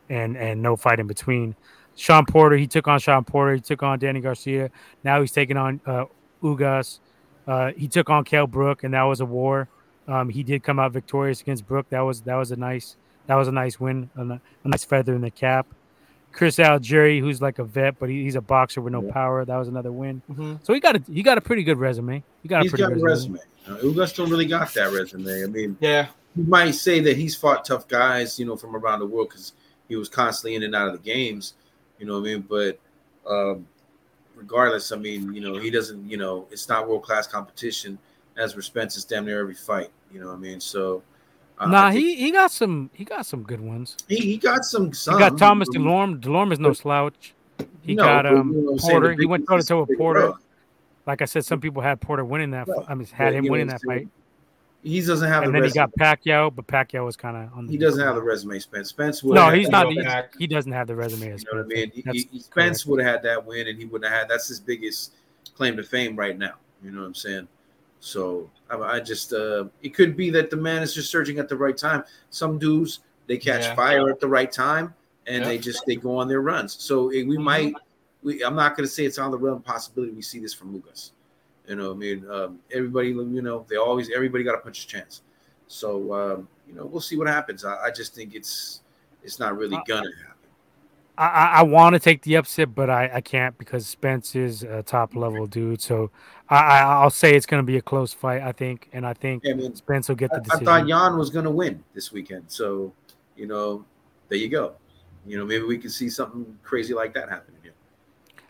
[0.08, 1.56] and and no fight in between.
[1.94, 3.54] Sean Porter, he took on Sean Porter.
[3.54, 4.70] He took on Danny Garcia.
[5.04, 6.06] Now he's taking on uh,
[6.42, 7.00] Ugas.
[7.46, 9.68] Uh, he took on Kell Brook, and that was a war.
[10.08, 11.86] Um, he did come out victorious against Brook.
[11.90, 12.96] That was that was a nice
[13.26, 15.66] that was a nice win, a, a nice feather in the cap.
[16.32, 19.12] Chris Algieri, who's like a vet, but he, he's a boxer with no yeah.
[19.12, 19.44] power.
[19.44, 20.22] That was another win.
[20.30, 20.56] Mm-hmm.
[20.62, 22.22] So he got a he got a pretty good resume.
[22.42, 23.38] He got he's a pretty got good resume.
[23.66, 23.80] resume.
[23.80, 25.44] Uh, Ugas don't really got that resume.
[25.44, 29.00] I mean, yeah, you might say that he's fought tough guys, you know, from around
[29.00, 29.52] the world because
[29.88, 31.54] he was constantly in and out of the games.
[31.98, 32.46] You know what I mean?
[32.48, 32.80] But
[33.28, 33.66] um,
[34.34, 36.08] regardless, I mean, you know, he doesn't.
[36.08, 37.98] You know, it's not world class competition.
[38.36, 39.90] As for Spence, damn near every fight.
[40.12, 40.60] You know what I mean?
[40.60, 41.02] So
[41.58, 43.96] uh, nah, he he got some he got some good ones.
[44.08, 44.92] He, he got some.
[44.92, 45.14] some.
[45.14, 46.20] He got Thomas Dulorme.
[46.20, 47.34] Dulorme is no slouch.
[47.82, 49.12] He no, got um you know Porter.
[49.12, 50.32] He went toe to toe with Porter.
[51.06, 52.68] Like I said, some people had Porter winning that.
[52.88, 54.08] I mean, had him winning that fight.
[54.82, 55.44] He doesn't have.
[55.44, 55.86] And the then resume.
[55.88, 57.66] he got Pacquiao, but Pacquiao was kind of on.
[57.66, 58.58] The he doesn't have the resume.
[58.58, 58.88] Spence.
[58.88, 59.34] Spence would.
[59.34, 59.88] No, he's not.
[59.88, 60.00] He,
[60.38, 61.26] he, doesn't have the resume.
[61.26, 61.92] You know what I mean?
[61.94, 64.28] He, he, Spence would have had that win, and he wouldn't have had.
[64.28, 65.14] That's his biggest
[65.54, 66.54] claim to fame right now.
[66.82, 67.46] You know what I'm saying?
[68.02, 71.48] So I, I just uh, it could be that the man is just surging at
[71.48, 72.02] the right time.
[72.30, 73.76] Some dudes they catch yeah.
[73.76, 74.92] fire at the right time
[75.28, 76.76] and they just they go on their runs.
[76.80, 77.42] So we mm-hmm.
[77.42, 77.74] might.
[78.24, 80.80] We, I'm not going to say it's on the realm possibility we see this from
[80.80, 81.10] Ugas.
[81.68, 84.86] You know, I mean, um, everybody, you know, they always everybody got a punch a
[84.86, 85.22] chance.
[85.66, 87.64] So um, you know, we'll see what happens.
[87.64, 88.82] I, I, just think it's
[89.22, 90.31] it's not really uh, gonna happen.
[91.18, 94.82] I, I want to take the upset, but I, I can't because Spence is a
[94.82, 95.82] top level dude.
[95.82, 96.10] So
[96.48, 98.40] I, I'll say it's going to be a close fight.
[98.40, 100.68] I think, and I think yeah, I Spence will get the decision.
[100.68, 102.92] I thought Yan was going to win this weekend, so
[103.36, 103.84] you know,
[104.28, 104.74] there you go.
[105.26, 107.74] You know, maybe we can see something crazy like that happening here.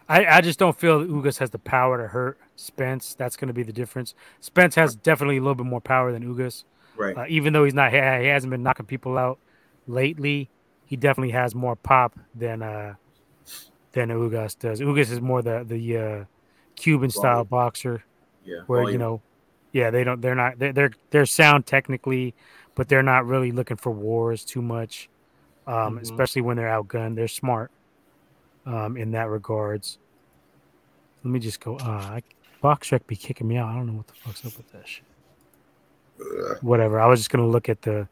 [0.08, 3.14] I, I just don't feel that Ugas has the power to hurt Spence.
[3.14, 4.14] That's going to be the difference.
[4.40, 6.64] Spence has definitely a little bit more power than Ugas.
[6.96, 7.16] Right.
[7.16, 9.38] Uh, even though he's not, he hasn't been knocking people out
[9.86, 10.48] lately
[10.92, 12.92] he definitely has more pop than uh
[13.92, 14.78] than Ugas does.
[14.78, 16.24] Ugas is more the the uh,
[16.76, 18.04] Cuban style boxer.
[18.44, 18.60] Yeah.
[18.66, 19.22] Where you know,
[19.72, 22.34] yeah, they don't they're not they're, they're they're sound technically,
[22.74, 25.08] but they're not really looking for wars too much.
[25.66, 25.98] Um, mm-hmm.
[26.02, 27.16] especially when they're outgunned.
[27.16, 27.70] They're smart
[28.66, 29.96] um in that regards.
[31.24, 32.20] Let me just go uh
[32.62, 33.70] Boxrec be kicking me out.
[33.70, 35.04] I don't know what the fuck's up with that shit.
[36.60, 37.00] Whatever.
[37.00, 38.06] I was just gonna look at the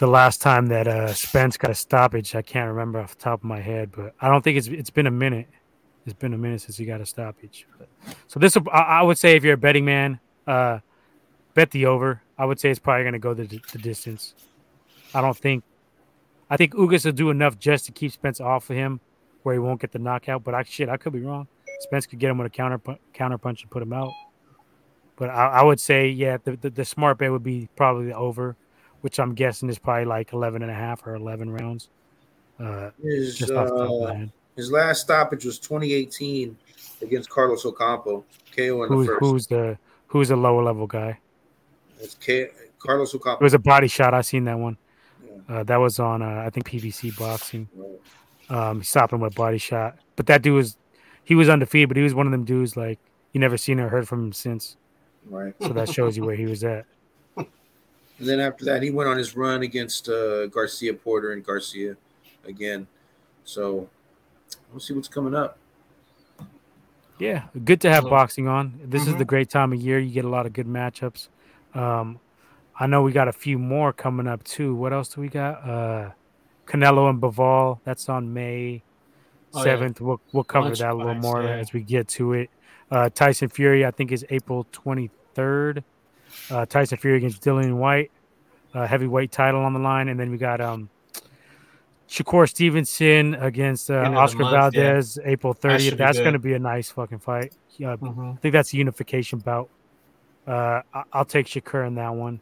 [0.00, 2.34] the last time that uh, Spence got a stoppage.
[2.34, 4.88] I can't remember off the top of my head, but I don't think it's it's
[4.88, 5.46] been a minute.
[6.06, 7.66] It's been a minute since he got a stoppage.
[8.26, 10.78] So this, I, would say, if you're a betting man, uh,
[11.52, 12.22] bet the over.
[12.38, 14.34] I would say it's probably going to go the, the distance.
[15.12, 15.62] I don't think.
[16.48, 19.00] I think Ugas will do enough just to keep Spence off of him,
[19.42, 20.42] where he won't get the knockout.
[20.42, 21.46] But I shit, I could be wrong.
[21.80, 22.80] Spence could get him with a counter
[23.12, 24.12] counter punch and put him out.
[25.16, 28.16] But I, I would say, yeah, the, the, the smart bet would be probably the
[28.16, 28.56] over
[29.00, 31.88] which I'm guessing is probably like 11 and a half or 11 rounds.
[32.58, 36.56] Uh, his, uh, his last stoppage was 2018
[37.02, 38.24] against Carlos Ocampo.
[38.54, 39.20] KO in who's, the first.
[39.20, 39.78] Who's the
[40.08, 41.18] who's the lower level guy?
[42.00, 43.40] It's K- Carlos Ocampo.
[43.40, 44.12] It was a body shot.
[44.12, 44.76] I seen that one.
[45.24, 45.56] Yeah.
[45.56, 47.68] Uh, that was on uh, I think PBC boxing.
[47.74, 47.98] Right.
[48.50, 50.76] Um, him with body shot, but that dude was
[51.22, 52.98] he was undefeated, but he was one of them dudes like
[53.32, 54.76] you never seen or heard from him since.
[55.26, 55.54] Right.
[55.62, 56.84] So that shows you where he was at.
[58.20, 61.96] And then after that, he went on his run against uh, Garcia Porter and Garcia
[62.46, 62.86] again.
[63.44, 63.88] So
[64.70, 65.58] we'll see what's coming up.
[67.18, 68.78] Yeah, good to have boxing on.
[68.84, 69.12] This mm-hmm.
[69.12, 69.98] is the great time of year.
[69.98, 71.28] You get a lot of good matchups.
[71.74, 72.20] Um,
[72.78, 74.74] I know we got a few more coming up too.
[74.74, 75.68] What else do we got?
[75.68, 76.10] Uh,
[76.66, 77.80] Canelo and Bivol.
[77.84, 78.82] That's on May
[79.52, 80.00] seventh.
[80.00, 80.08] Oh, yeah.
[80.08, 81.56] We'll we'll cover Lunch that a little more yeah.
[81.56, 82.50] as we get to it.
[82.90, 85.84] Uh, Tyson Fury, I think, is April twenty third.
[86.50, 88.10] Uh, Tyson Fury against Dillian Whyte,
[88.74, 90.88] uh, heavyweight title on the line, and then we got um,
[92.08, 95.30] Shakur Stevenson against uh, Oscar month, Valdez, yeah.
[95.30, 95.90] April 30th.
[95.90, 97.54] That that's going to be a nice fucking fight.
[97.76, 98.30] Yeah, mm-hmm.
[98.30, 99.70] I think that's a unification bout.
[100.46, 102.40] Uh, I- will take Shakur in that one.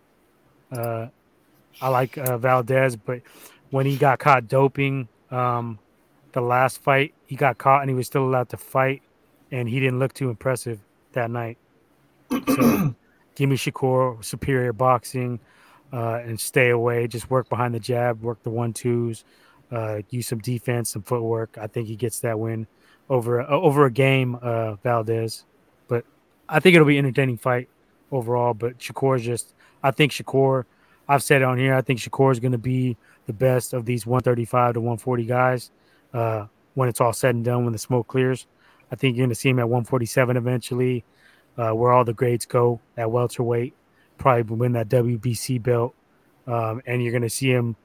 [0.72, 1.08] Uh,
[1.80, 3.20] I like uh, Valdez, but
[3.70, 5.78] when he got caught doping, um,
[6.32, 9.02] the last fight he got caught and he was still allowed to fight,
[9.50, 10.80] and he didn't look too impressive
[11.12, 11.58] that night.
[12.30, 12.94] So
[13.38, 15.38] give me Shakur, superior boxing,
[15.92, 17.06] uh, and stay away.
[17.06, 19.24] Just work behind the jab, work the one twos,
[19.70, 21.56] uh, use some defense, some footwork.
[21.56, 22.66] I think he gets that win
[23.08, 25.44] over uh, over a game, uh, Valdez.
[25.86, 26.04] But
[26.48, 27.68] I think it'll be an entertaining fight
[28.10, 28.54] overall.
[28.54, 30.64] But Shakur just, I think Shakur.
[31.10, 31.74] I've said it on here.
[31.74, 32.96] I think Shakur is going to be
[33.26, 35.70] the best of these 135 to 140 guys
[36.12, 37.64] uh, when it's all said and done.
[37.64, 38.46] When the smoke clears,
[38.92, 41.04] I think you're going to see him at 147 eventually
[41.58, 43.74] uh, where all the grades go at welterweight.
[44.16, 45.94] Probably win that WBC belt,
[46.46, 47.76] um, and you're going to see him.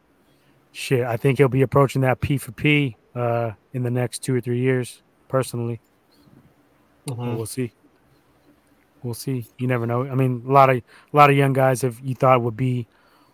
[0.71, 4.33] Shit, I think he'll be approaching that P for P uh, in the next two
[4.35, 5.01] or three years.
[5.27, 5.79] Personally,
[7.07, 7.35] Mhm.
[7.35, 7.73] we'll see.
[9.03, 9.45] We'll see.
[9.57, 10.07] You never know.
[10.07, 10.81] I mean, a lot of a
[11.15, 12.87] lot of young guys have you thought would be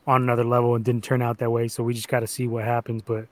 [0.08, 1.68] on another level and didn't turn out that way.
[1.68, 3.04] So we just got to see what happens.
[3.04, 3.28] But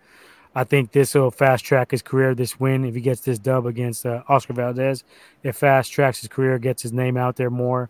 [0.55, 2.33] I think this will fast track his career.
[2.33, 5.03] This win, if he gets this dub against uh, Oscar Valdez,
[5.43, 7.89] it fast tracks his career, gets his name out there more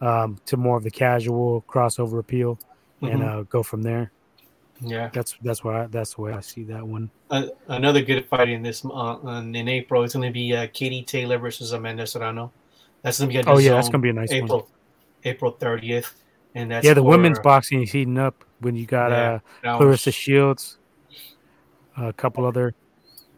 [0.00, 2.58] um, to more of the casual crossover appeal,
[3.02, 3.28] and Mhm.
[3.28, 4.12] uh, go from there.
[4.80, 5.10] Yeah.
[5.12, 7.10] That's that's why that's the way I see that one.
[7.30, 10.04] Uh, another good fight in this uh, in April.
[10.04, 12.52] It's going to be uh, Katie Taylor versus Amanda Serrano.
[13.02, 14.44] That's going to be Oh yeah, that's gonna be a nice one.
[14.44, 14.68] April
[15.24, 16.14] April thirtieth,
[16.54, 19.40] and that's Yeah, the for- women's boxing is heating up when you got Yeah,
[19.74, 20.77] uh, Claressa Shields,
[21.98, 22.74] a couple other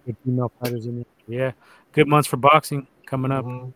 [0.07, 1.05] good female fighters in there.
[1.29, 1.53] Yeah,
[1.93, 3.45] good months for boxing coming up.
[3.45, 3.73] Mhm.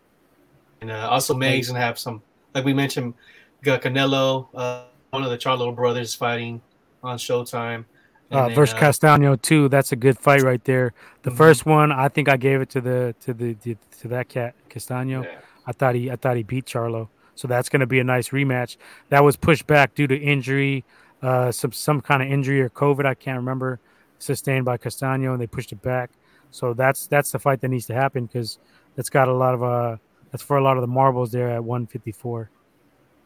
[0.81, 2.21] And uh, also, Meg's gonna have some,
[2.53, 3.13] like we mentioned,
[3.61, 6.61] we got Canelo, uh, one of the Charlo brothers fighting
[7.03, 7.85] on Showtime.
[8.31, 9.69] And Uh, then, versus uh, Castaño too.
[9.69, 10.93] That's a good fight right there.
[11.23, 11.37] The Mhm.
[11.37, 14.55] first one, I think I gave it to the to the, the to that cat
[14.69, 15.23] Castaño.
[15.23, 15.39] yeah.
[15.67, 17.07] I thought he I thought he beat Charlo.
[17.35, 18.77] So that's going to be a nice rematch.
[19.09, 20.85] That was pushed back due to injury,
[21.21, 23.05] uh, some some kind of injury or COVID.
[23.05, 23.79] I can't remember.
[24.19, 26.11] Sustained by Castaño, and they pushed it back.
[26.51, 28.59] So that's that's the fight that needs to happen because
[28.95, 29.97] that's got a lot of uh
[30.31, 32.49] that's for a lot of the marbles there at 154.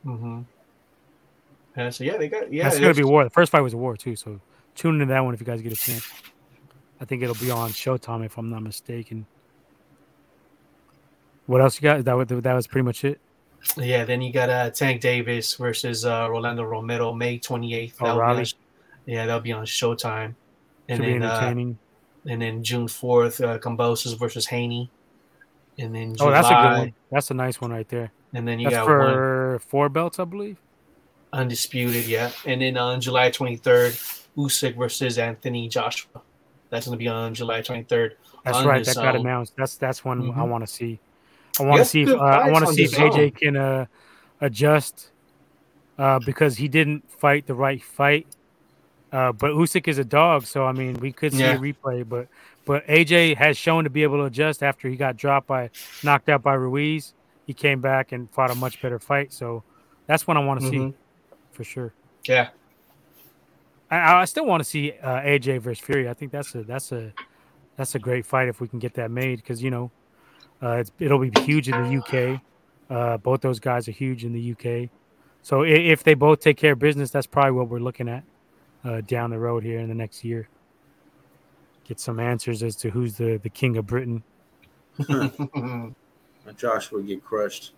[0.06, 0.42] Mm-hmm.
[1.78, 2.64] Yeah, so yeah, they got yeah.
[2.64, 3.24] that's going to be war.
[3.24, 4.16] The first fight was a war too.
[4.16, 4.40] So
[4.76, 6.08] tune into that one if you guys get a chance.
[7.00, 9.26] I think it'll be on Showtime if I'm not mistaken.
[11.46, 12.04] What else you got?
[12.04, 13.20] That was, that was pretty much it.
[13.78, 17.98] Yeah, then you got uh, Tank Davis versus uh, Rolando Romero, May twenty eighth.
[18.02, 18.46] Oh, Rolly.
[19.06, 20.36] Yeah, that'll be on Showtime.
[20.90, 21.54] And Should be then uh,
[22.26, 24.92] and then June fourth, uh, versus Haney.
[25.78, 26.94] And then oh, that's a good one.
[27.12, 28.12] That's a nice one right there.
[28.34, 30.58] And then you That's got one for four belts, I believe.
[31.32, 32.32] undisputed, yeah.
[32.46, 33.94] And then on July twenty third,
[34.38, 36.22] Usyk versus Anthony Joshua.
[36.70, 38.16] That's going to be on July twenty third.
[38.44, 38.84] That's right.
[38.84, 39.54] That got announced.
[39.58, 40.50] That's that's one I Mhm.
[40.50, 41.00] want to see.
[41.60, 43.32] I want to see if uh, I want to see if AJ zone.
[43.32, 43.86] can uh,
[44.42, 45.12] adjust
[45.98, 48.28] uh, because he didn't fight the right fight.
[49.12, 51.56] Uh, but Usyk is a dog, so I mean we could see Yeah.
[51.56, 52.08] a replay.
[52.08, 52.28] But
[52.66, 55.72] but AJ has shown to be able to adjust after he got dropped by
[56.04, 57.14] knocked out by Ruiz.
[57.48, 59.34] He came back and fought a much better fight.
[59.34, 59.64] So
[60.06, 60.94] that's what I want to see Mhm.
[61.52, 61.94] for sure.
[62.28, 62.50] Yeah,
[63.90, 66.08] I, I still want to see uh, AJ versus Fury.
[66.08, 67.12] I think that's a that's a
[67.76, 69.90] that's a great fight if we can get that made because you know
[70.62, 72.42] uh, it's, it'll be huge in the UK.
[72.90, 74.90] Uh, both those guys are huge in the UK.
[75.42, 78.24] So i- if they both take care of business, that's probably what we're looking at
[78.84, 80.48] uh, down the road here in the next year.
[81.86, 84.24] Get some answers as to who's the the king of Britain.
[86.58, 87.74] Josh would get crushed.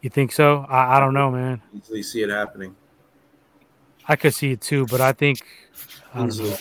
[0.00, 0.66] You think so?
[0.68, 1.62] I, I don't know, man.
[1.74, 2.74] Easily see it happening.
[4.06, 5.46] I could see it too, but I think
[6.12, 6.56] I don't know.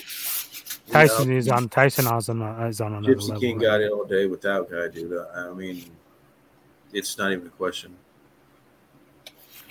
[0.89, 3.41] Tyson is on Tyson is on is on another Gypsy level.
[3.41, 3.63] King right?
[3.63, 5.17] got it all day without guy, dude.
[5.35, 5.83] I I mean,
[6.93, 7.95] it's not even a question.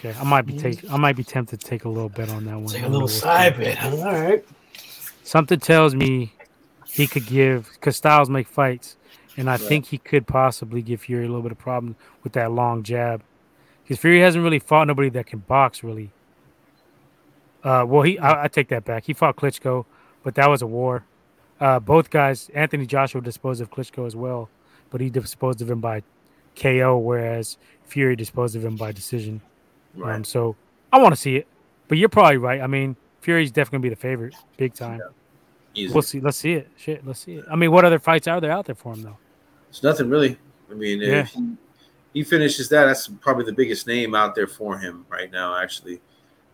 [0.05, 2.45] Okay, I might be take I might be tempted to take a little bet on
[2.47, 2.73] that one.
[2.73, 3.79] take I a little side bet.
[3.79, 3.97] huh?
[3.99, 4.45] All right.
[5.23, 6.33] Something tells me
[6.89, 8.97] he could give because Styles make fights,
[9.37, 9.61] and I Right.
[9.61, 13.23] think he could possibly give Fury a little bit of problem with that long jab.
[13.85, 16.11] Because Fury hasn't really fought nobody that can box really.
[17.62, 19.05] Uh, well, he I, I take that back.
[19.05, 19.85] He fought Klitschko,
[20.24, 21.05] but that was a war.
[21.61, 24.49] Uh, both guys, Anthony Joshua disposed of Klitschko as well,
[24.91, 26.03] but he disposed of him by
[26.57, 29.43] KO, whereas Fury disposed of him by decision.
[29.94, 30.14] Right.
[30.16, 30.56] Um, so
[30.93, 31.47] I want to see it,
[31.89, 32.60] but you're probably right.
[32.60, 35.01] I mean, Fury's definitely gonna be the favorite, big time.
[35.74, 35.93] Easy.
[35.93, 36.20] We'll see.
[36.20, 36.69] Let's see it.
[36.77, 37.44] Shit, let's see it.
[37.51, 39.16] I mean, what other fights are there out there for him though?
[39.70, 40.39] It's nothing really.
[40.70, 41.20] I mean, Yeah.
[41.20, 41.56] if he,
[42.12, 45.56] he finishes that, that's probably the biggest name out there for him right now.
[45.56, 46.01] Actually,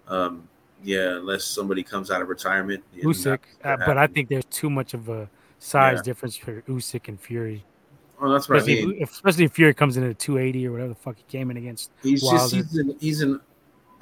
[0.06, 0.48] um,
[0.84, 2.84] yeah, unless somebody comes out of retirement.
[2.96, 5.28] Usyk, uh, but I think there's too much of a
[5.58, 6.02] size Yeah.
[6.02, 7.64] difference for Usyk and Fury.
[8.20, 9.02] Oh, that's what I Especially, mean.
[9.02, 11.56] if, especially if Fury comes in at 280 or whatever the fuck he came in
[11.56, 11.90] against.
[12.02, 13.40] He's just he's an, he's an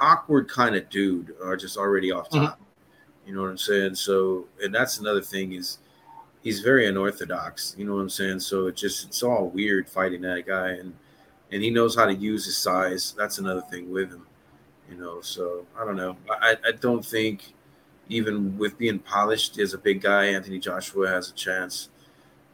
[0.01, 2.47] awkward kind of dude, or just already off Mm-hmm.
[2.47, 2.61] top.
[3.27, 3.97] You know what I'm saying?
[3.97, 5.79] So, and that's another thing is
[6.43, 7.75] he's very unorthodox.
[7.77, 8.41] You know what I'm saying?
[8.41, 10.95] So it just it's all weird fighting that guy, and
[11.53, 13.15] and he knows how to use his size.
[13.19, 14.27] That's another thing with him.
[14.91, 16.17] You know, so I don't know.
[16.31, 17.53] I I don't think
[18.09, 21.89] even with being polished as a big guy, Anthony Joshua has a chance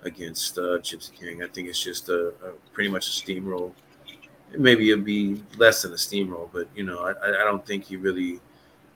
[0.02, 1.42] against uh, Gypsy King.
[1.42, 3.72] I think it's just a, a pretty much a steamroll
[4.58, 7.96] maybe it'll be less than a steamroll, but you know, I, I don't think he
[7.96, 8.38] really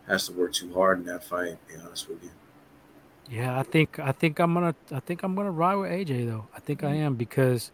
[0.07, 1.57] has to work too hard in that fight.
[1.69, 2.31] To be honest with you,
[3.31, 6.47] Yeah, I think I think I'm gonna I think I'm gonna ride with AJ though.
[6.55, 7.73] I think I am because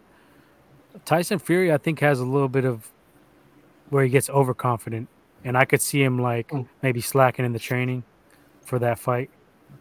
[1.05, 2.89] Tyson Fury I think has a little bit of
[3.91, 5.09] where he gets overconfident,
[5.43, 6.69] and I could see him like Mm.
[6.83, 8.05] maybe slacking in the training
[8.65, 9.29] for that fight.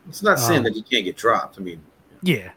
[0.09, 1.59] it's not saying Um, that he can't get dropped.
[1.59, 1.83] I mean,
[2.23, 2.51] Yeah,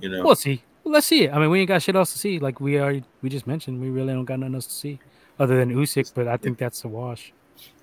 [0.00, 0.62] You know, We'll see.
[0.84, 1.32] Well, let's see it.
[1.32, 2.38] I mean, we ain't got shit else to see.
[2.38, 4.98] Like we already we just mentioned, we really don't got nothing else to see
[5.38, 6.12] other than Usyk.
[6.14, 7.32] But I think that's a wash.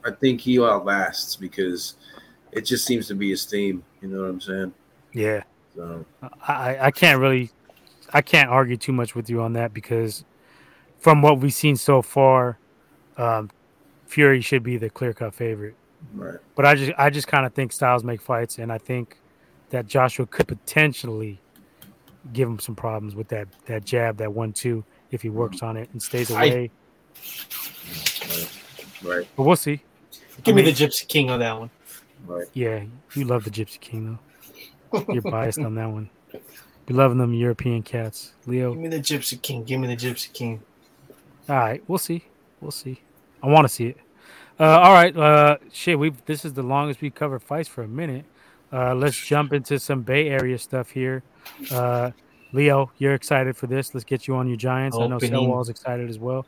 [0.04, 1.96] I think he outlasts because
[2.52, 3.84] it just seems to be his theme.
[4.02, 4.74] You know what I'm saying?
[5.14, 5.44] Yeah,
[5.76, 6.06] So
[6.48, 7.52] I I- I can't really
[8.14, 10.24] I can't argue too much with you on that because
[11.00, 12.58] from what we've seen so far,
[13.18, 13.52] um,
[14.08, 15.76] Fury should be the clear cut favorite.
[16.14, 16.40] right.
[16.56, 19.18] But I just I just kind of think styles make fights, and I think
[19.70, 21.40] that Joshua could potentially
[22.34, 25.78] give him some problems with that that jab, that one two, if he works on
[25.78, 26.72] it and stays away.
[28.30, 28.54] Right.
[29.04, 29.28] Right.
[29.36, 29.82] But we'll see.
[30.44, 31.70] Give I me the Gypsy King on that one.
[32.26, 32.48] Right.
[32.54, 32.84] Yeah,
[33.14, 34.20] you love the Gypsy King
[34.92, 35.06] though.
[35.14, 36.10] You're biased on that one.
[36.88, 38.74] You're loving them European cats, Leo.
[38.74, 39.64] Give me the Gypsy King.
[39.64, 40.62] Give me the Gypsy King.
[41.50, 42.24] All right, we'll see.
[42.62, 43.02] We'll see.
[43.44, 43.98] I want to see it.
[44.60, 46.00] Uh, all right, uh, shit.
[46.00, 48.26] We this is the longest we covered fights for a minute.
[48.72, 51.24] Uh, let's jump into some Bay Area stuff here.
[51.72, 52.12] Uh,
[52.54, 53.94] Leo, you're excited for this.
[53.94, 54.98] Let's get you on your Giants.
[54.98, 55.32] I know Opening.
[55.32, 56.46] Snowball's excited as well.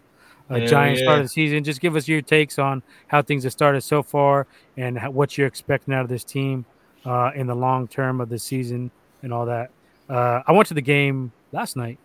[0.50, 1.20] Uh, Hell Giants start yeah.
[1.20, 1.64] of the season.
[1.64, 4.48] Just give us your takes on how things have started so far
[4.78, 6.66] and how, what you're expecting out of this team
[7.06, 8.92] uh, in the long term of the season
[9.22, 9.72] and all that.
[10.10, 12.00] Uh, I went to the game last night.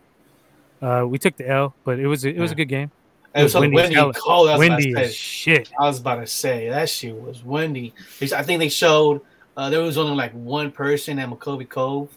[0.82, 2.90] Uh, we took the L, but it was a, it was a good game.
[3.34, 4.12] It was windy windy, as hell.
[4.12, 4.48] cold.
[4.48, 5.72] I was, about Windy to as say, shit.
[5.80, 7.94] I was about to say that shit was windy.
[8.20, 9.22] I think they showed
[9.56, 12.10] uh, there was only like one person at McCovey Cove.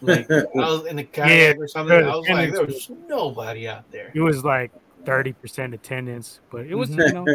[0.00, 1.96] Like I was in the kayak or something.
[1.96, 4.10] I was like, there was nobody out there.
[4.14, 4.72] It was like
[5.04, 7.26] thirty percent attendance, but it was you know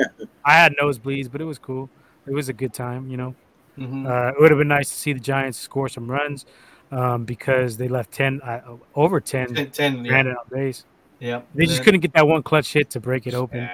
[0.43, 1.89] I had nosebleeds, but it was cool.
[2.27, 3.35] It was a good time, you know.
[3.77, 4.07] Mhm.
[4.07, 6.45] Uh, it would have been nice to see the Giants score some runs
[6.91, 8.61] um, because they left ten uh,
[8.95, 10.11] over ten ten, 10 yeah.
[10.11, 10.85] Brandon on base.
[11.19, 11.41] yeah.
[11.53, 13.69] They just couldn't get that one clutch hit to break it open.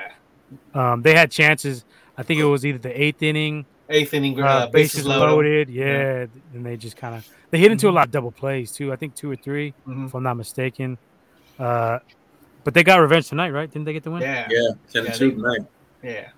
[0.73, 0.91] Yeah.
[0.93, 1.85] Um, they had chances.
[2.17, 5.31] I think it was either the eighth inning, Eighth inning, uh, uh, bases bases loaded.
[5.31, 8.71] loaded, yeah, and they just kind of they hit into a lot of double plays
[8.71, 8.91] too.
[8.91, 10.07] I think two or three, Mhm.
[10.07, 10.97] if I'm not mistaken.
[11.59, 11.99] Uh,
[12.63, 13.69] but they got revenge tonight, right?
[13.69, 14.21] Didn't they get the win?
[14.21, 14.69] Yeah, Yeah.
[14.91, 15.61] Ten Yeah, to two they- tonight.
[16.03, 16.29] yeah.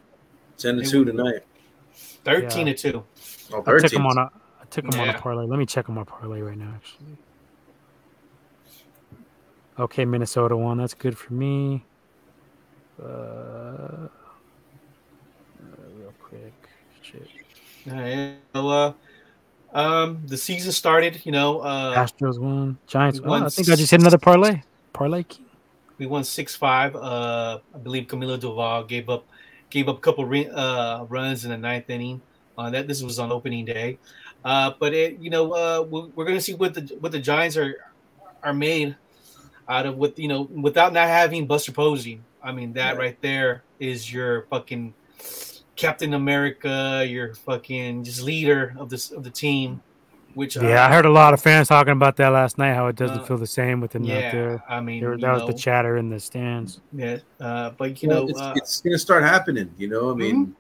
[0.58, 1.44] Ten to They two tonight.
[2.24, 3.04] Thirteen to two.
[3.54, 4.32] Oh, I took them on a
[4.62, 5.46] I took them on a parlay.
[5.46, 6.74] Let me check on my parlay right now.
[6.76, 7.18] Actually,
[9.80, 10.78] okay, Minnesota won.
[10.78, 11.84] That's good for me.
[13.02, 14.10] Uh, uh,
[15.98, 16.54] real quick,
[17.02, 17.28] shit.
[17.86, 18.94] Yeah, so, uh,
[19.74, 21.22] um, the season started.
[21.26, 22.78] You know, uh, Astros won.
[22.88, 23.20] Giants.
[23.20, 24.62] we Oh, won I think I just hit another parlay.
[24.94, 25.24] Parlay.
[25.24, 25.46] king.
[25.98, 26.96] we won six five.
[26.96, 29.26] Uh, I believe Camilo Doval gave up
[29.70, 32.22] gave up a couple re- uh, runs in the ninth inning.
[32.58, 33.98] On that, this was on opening day.
[34.46, 37.20] Uh, but it, you know, uh, we're, we're going to see what the what the
[37.20, 37.76] Giants are
[38.44, 38.96] are made
[39.68, 42.22] out of with you know without not having Buster Posey.
[42.44, 43.00] I mean, that Right.
[43.00, 44.94] right there is your fucking
[45.76, 49.82] Captain America, your fucking just leader of this of the team.
[50.36, 52.74] Which Yeah, uh, I heard a lot of fans talking about that last night.
[52.74, 54.64] How it doesn't Uh, feel the same with him yeah, out there.
[54.68, 56.82] I mean, There- you that was the chatter in the stands.
[56.92, 59.70] Yeah, uh, but you Well, know, it's, uh, it's gonna start happening.
[59.78, 60.56] You know, I mean,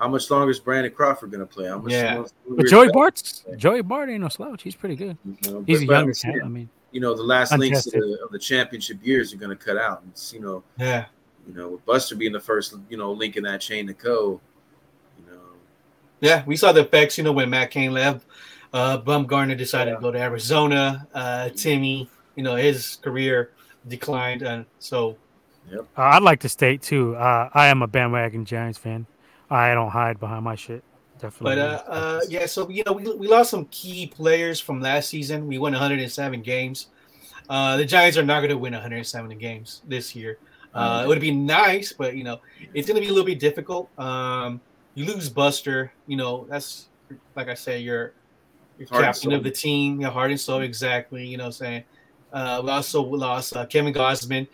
[0.00, 1.68] how much longer is Brandon Crawford gonna play?
[1.68, 1.92] How much?
[1.92, 2.14] Yeah.
[2.14, 2.88] longer But Joey?
[2.92, 4.62] Bart's Joey Bart ain't no slouch.
[4.62, 5.18] He's pretty good.
[5.26, 6.44] You know, He's but- a I'm younger saying, cat.
[6.44, 9.54] I mean, You know, the last links of the, of the championship years are gonna
[9.54, 10.02] cut out.
[10.08, 11.04] It's you know, yeah,
[11.46, 14.40] you know, with Buster being the first, you know, link in that chain to go.
[16.20, 17.18] You know, yeah, we saw the effects.
[17.18, 18.26] You know, when Matt Cain left,
[18.72, 21.06] uh, Bumgarner decided to go to Arizona.
[21.14, 23.52] Uh, Timmy, you know, his career
[23.88, 25.16] declined, and so
[25.72, 27.16] uh, I'd like to state too.
[27.16, 29.06] Uh, I am a bandwagon Giants fan.
[29.50, 30.82] I don't hide behind my shit.
[31.20, 31.56] Definitely.
[31.56, 35.10] But uh, uh, yeah, so you know, we, we lost some key players from last
[35.10, 35.46] season.
[35.46, 36.86] We won 107 games.
[37.48, 40.38] Uh, the Giants are not going to win 107 games this year.
[40.72, 42.40] Uh, it would be nice, but you know,
[42.74, 43.90] it's going to be a little bit difficult.
[43.98, 44.60] Um,
[44.94, 46.88] you lose Buster, you know, that's
[47.36, 48.12] like I say, you're
[48.78, 51.26] you're captain of the team, your heart and soul, exactly.
[51.26, 51.84] You know, what I'm saying.
[52.32, 54.46] Uh, we also lost uh, Kevin Gausman.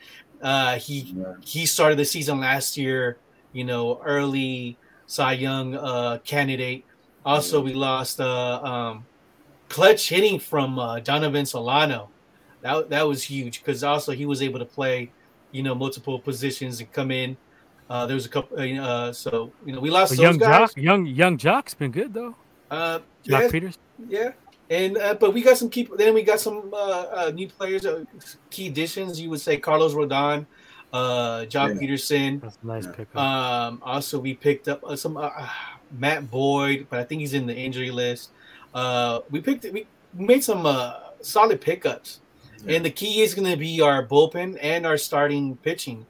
[0.42, 1.34] Uh, he yeah.
[1.44, 3.18] he started the season last year,
[3.52, 4.76] you know, early
[5.06, 6.84] Cy Young uh, candidate.
[7.24, 9.06] Also, we lost uh, um,
[9.68, 12.08] clutch hitting from uh, Donovan Solano.
[12.62, 15.10] That that was huge because also he was able to play,
[15.52, 17.36] you know, multiple positions and come in.
[17.88, 20.38] Uh, there was a couple, uh, uh, so you know, we lost But those young
[20.38, 20.74] guys.
[20.74, 22.34] Joc, young young Joc's been good though.
[22.70, 23.78] Uh, Joc yeah, Peters.
[24.08, 24.32] yeah,
[24.70, 25.88] and uh, but we got some key.
[25.96, 28.04] Then we got some uh, uh, new players, uh,
[28.50, 29.20] key additions.
[29.20, 30.46] You would say Carlos Rodon,
[30.92, 31.86] uh, John Yeah.
[31.88, 32.40] Pederson.
[32.40, 33.16] That's a nice pickup.
[33.16, 35.14] Um, also, we picked up uh, some
[35.92, 38.30] Matt Boyd, but I think he's in the injury list.
[38.74, 42.18] Uh, we picked we made some uh, solid pickups,
[42.64, 42.76] Yeah.
[42.76, 46.04] and the key is going to be our bullpen and our starting pitching.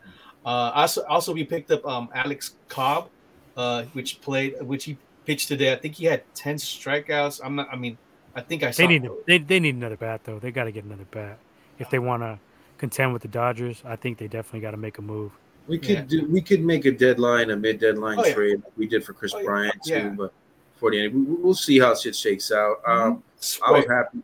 [0.46, 3.10] Uh, also, also we picked up um, Alex Cobb,
[3.56, 5.72] uh, which played, which he pitched today.
[5.72, 7.40] I think he had ten strikeouts.
[7.44, 7.68] I'm not.
[7.72, 7.98] I mean,
[8.36, 8.82] I think I saw.
[8.82, 10.38] they need they, they need another bat though.
[10.38, 11.38] They got to get another bat.
[11.80, 12.38] if they want to
[12.78, 15.32] contend with the Dodgers, I think they definitely got to make a move.
[15.66, 16.02] We could yeah.
[16.02, 16.26] do.
[16.30, 18.62] We could make a deadline, a mid deadline oh, trade.
[18.64, 18.70] Yeah.
[18.76, 20.02] we did for Kris oh, Bryant yeah.
[20.02, 20.32] too, but
[20.76, 22.84] for the end, we, will see how shit shakes out.
[22.84, 23.08] Mm-hmm.
[23.08, 23.22] Um,
[23.66, 24.22] I was happy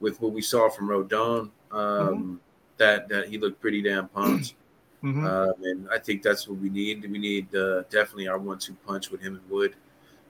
[0.00, 1.40] with what we saw from Rodon.
[1.40, 2.34] Um, mm-hmm.
[2.78, 4.54] That that he looked pretty damn pumped.
[5.02, 5.24] Mm-hmm.
[5.24, 7.10] Um, and I think that's what we need.
[7.10, 9.74] We need uh, definitely our one-two punch with him and Wood.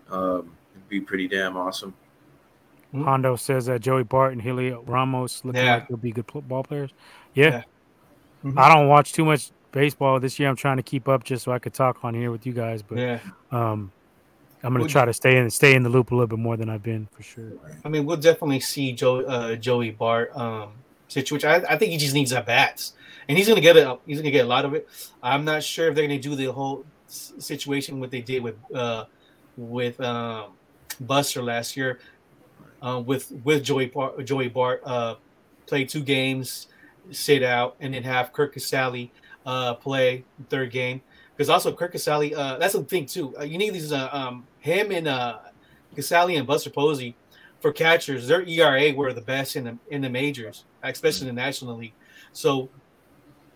[0.09, 1.95] Um, it'd be pretty damn awesome.
[2.95, 3.05] Mm-hmm.
[3.05, 5.75] Hondo says that Joey Bart and Heliot Ramos look yeah.
[5.75, 6.91] like they'll be good ball players.
[7.35, 7.51] Yeah.
[7.51, 7.63] yeah.
[8.45, 8.59] Mm-hmm.
[8.59, 10.49] I don't watch too much baseball this year.
[10.49, 12.83] I'm trying to keep up just so I could talk on here with you guys.
[12.83, 13.19] But yeah.
[13.51, 13.93] um,
[14.63, 16.69] I'm gonna try to stay in stay in the loop a little bit more than
[16.69, 17.53] I've been for sure.
[17.85, 20.71] I mean, we'll definitely see Joe uh, Joey Bart um,
[21.11, 21.49] situation.
[21.49, 22.95] I, I think he just needs at bats,
[23.29, 23.87] and he's gonna get it.
[24.07, 24.89] He's gonna get a lot of it.
[25.23, 29.05] I'm not sure if they're gonna do the whole situation what they did with uh,
[29.57, 30.53] with um,
[31.01, 32.01] Buster last year,
[32.83, 35.17] uh, with with Joey Bart, Joey Bart uh,
[35.67, 36.69] played two games,
[37.11, 39.11] sit out, and then have Curt Casali
[39.47, 41.01] uh, play third game.
[41.37, 43.35] Because also Curt Casali, uh, that's the thing too.
[43.39, 45.39] Uh, you need these uh, um, him and uh,
[45.97, 47.15] Casali and Buster Posey
[47.61, 48.27] for catchers.
[48.27, 51.93] Their ERA were the best in the in the majors, especially in the National League.
[52.33, 52.69] So,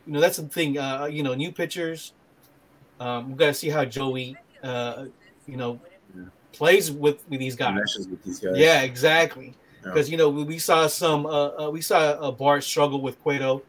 [0.07, 0.79] you know that's the thing.
[0.79, 2.13] Uh, you know, new pitchers.
[3.01, 5.07] Um, we got to see how Joey, uh,
[5.47, 5.81] you know,
[6.53, 7.97] plays with, with these guys.
[7.99, 8.57] With these guys.
[8.57, 9.55] Yeah, exactly.
[9.83, 10.13] Because yeah.
[10.13, 13.63] you know we, we, saw some uh, uh, we saw a Bart struggle with Cueto.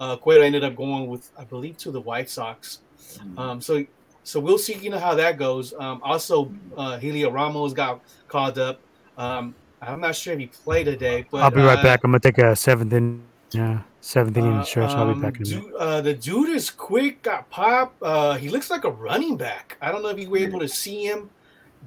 [0.00, 2.80] Uh, Cueto ended up going with I believe to the White Sox.
[3.14, 3.38] Mm-hmm.
[3.38, 3.84] Um, so
[4.24, 5.72] so we'll see you know how that goes.
[5.78, 8.80] Um, also, uh, Heliot Ramos got called up.
[9.16, 12.00] Um, I'm not sure if he played today, but I'll be right uh, back.
[12.04, 13.22] I'm gonna take a seventh in.
[13.50, 14.92] Yeah, seventh inning uh, stretch.
[14.92, 15.74] I'll be back in a minute.
[15.74, 17.22] Uh, the dude is quick.
[17.22, 17.94] Got pop.
[18.00, 19.76] Uh, he looks like a running back.
[19.82, 21.28] I don't know if you were able to see him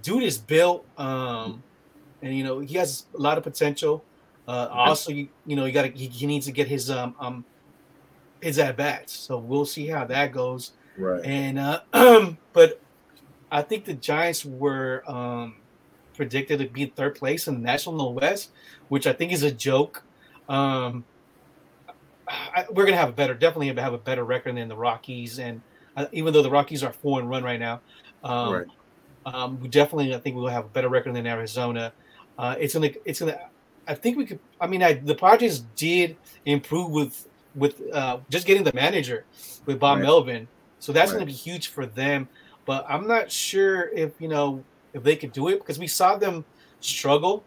[0.01, 1.63] dude is built, um,
[2.21, 4.03] and you know he has a lot of potential.
[4.47, 7.15] Uh, also, you, you know, you got to he, he, needs to get his um,
[7.19, 7.45] um
[8.41, 9.13] his at bats.
[9.13, 10.73] So we'll see how that goes.
[10.97, 11.23] Right.
[11.25, 11.81] And uh,
[12.53, 12.79] but
[13.51, 15.55] I think the Giants were um
[16.15, 18.51] predicted to be third place in the National West,
[18.89, 20.03] which I think is a joke.
[20.49, 21.03] Um,
[22.27, 25.61] I, we're gonna have a better, definitely have a better record than the Rockies, and
[25.95, 27.81] uh, even though the Rockies are four and run right now,
[28.23, 28.65] um, right.
[29.25, 31.91] Um, we definitely, I think, we'll have a better record than Arizona.
[32.37, 33.39] Uh, it's gonna, it's gonna.
[33.87, 34.39] I think we could.
[34.61, 36.15] I mean, I, the Padres did
[36.45, 39.25] improve with with uh, just getting the manager
[39.65, 40.05] with Bob right.
[40.05, 40.47] Melvin,
[40.79, 41.17] so that's right.
[41.17, 42.27] gonna be huge for them.
[42.65, 44.63] But I'm not sure if you know
[44.95, 46.45] if they could do it because we saw them
[46.79, 47.43] struggle.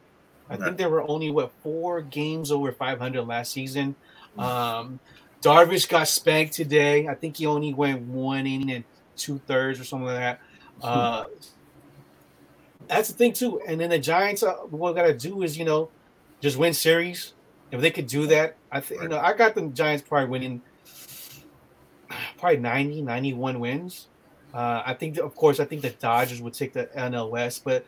[0.50, 3.96] I think there were only what four games over 500 last season.
[4.38, 4.98] Um,
[5.42, 7.08] Darvish got spanked today.
[7.08, 8.84] I think he only went one inning and
[9.16, 10.40] two thirds or something like that.
[10.82, 11.24] Uh,
[12.86, 13.60] that's the thing too.
[13.66, 15.90] And then the Giants, uh, what we got to do is you know
[16.40, 17.34] just win series.
[17.70, 20.62] If they could do that, I think you know I got the Giants probably winning
[22.38, 24.06] probably 90, 91 wins.
[24.54, 27.84] Uh, I think, of course, I think the Dodgers would take the NL West, but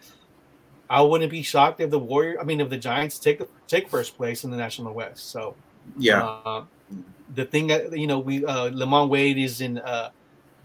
[0.91, 3.89] I wouldn't be shocked if the Warrior, I mean, if the Giants take the take
[3.89, 5.31] first place in the National West.
[5.31, 5.55] So,
[5.97, 6.65] yeah, uh,
[7.35, 10.11] the thing that you know, we uh, LaMonte Wade is in uh,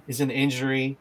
[0.08, 0.98] is in injury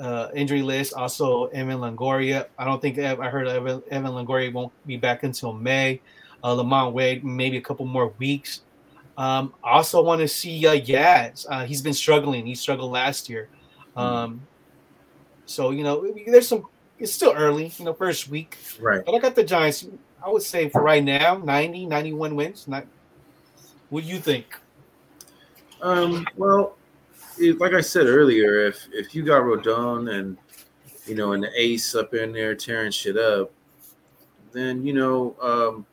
[0.00, 0.94] uh, injury list.
[0.94, 2.46] Also, Evan Longoria.
[2.58, 6.00] I don't think I heard Evan, Evan Longoria won't be back until May.
[6.42, 8.62] Uh, LaMonte Wade, maybe a couple more weeks.
[9.18, 11.44] Um, also, want to see uh, Yaz.
[11.48, 12.46] Uh, he's been struggling.
[12.46, 13.48] He struggled last year.
[13.94, 14.00] Hmm.
[14.00, 14.40] Um,
[15.46, 16.64] so you know, there's some.
[16.98, 18.58] It's still early, you know, first week.
[18.78, 19.02] Right.
[19.04, 19.86] But I got the Giants.
[20.24, 22.68] I would say for right now, 90, 91 wins.
[22.68, 22.86] Not.
[23.88, 24.46] What do you think?
[25.80, 26.26] Um.
[26.36, 26.76] Well,
[27.58, 30.36] like I said earlier, if if you got Rodon and
[31.06, 33.50] you know an ace up in there tearing shit up,
[34.52, 35.86] then you know um,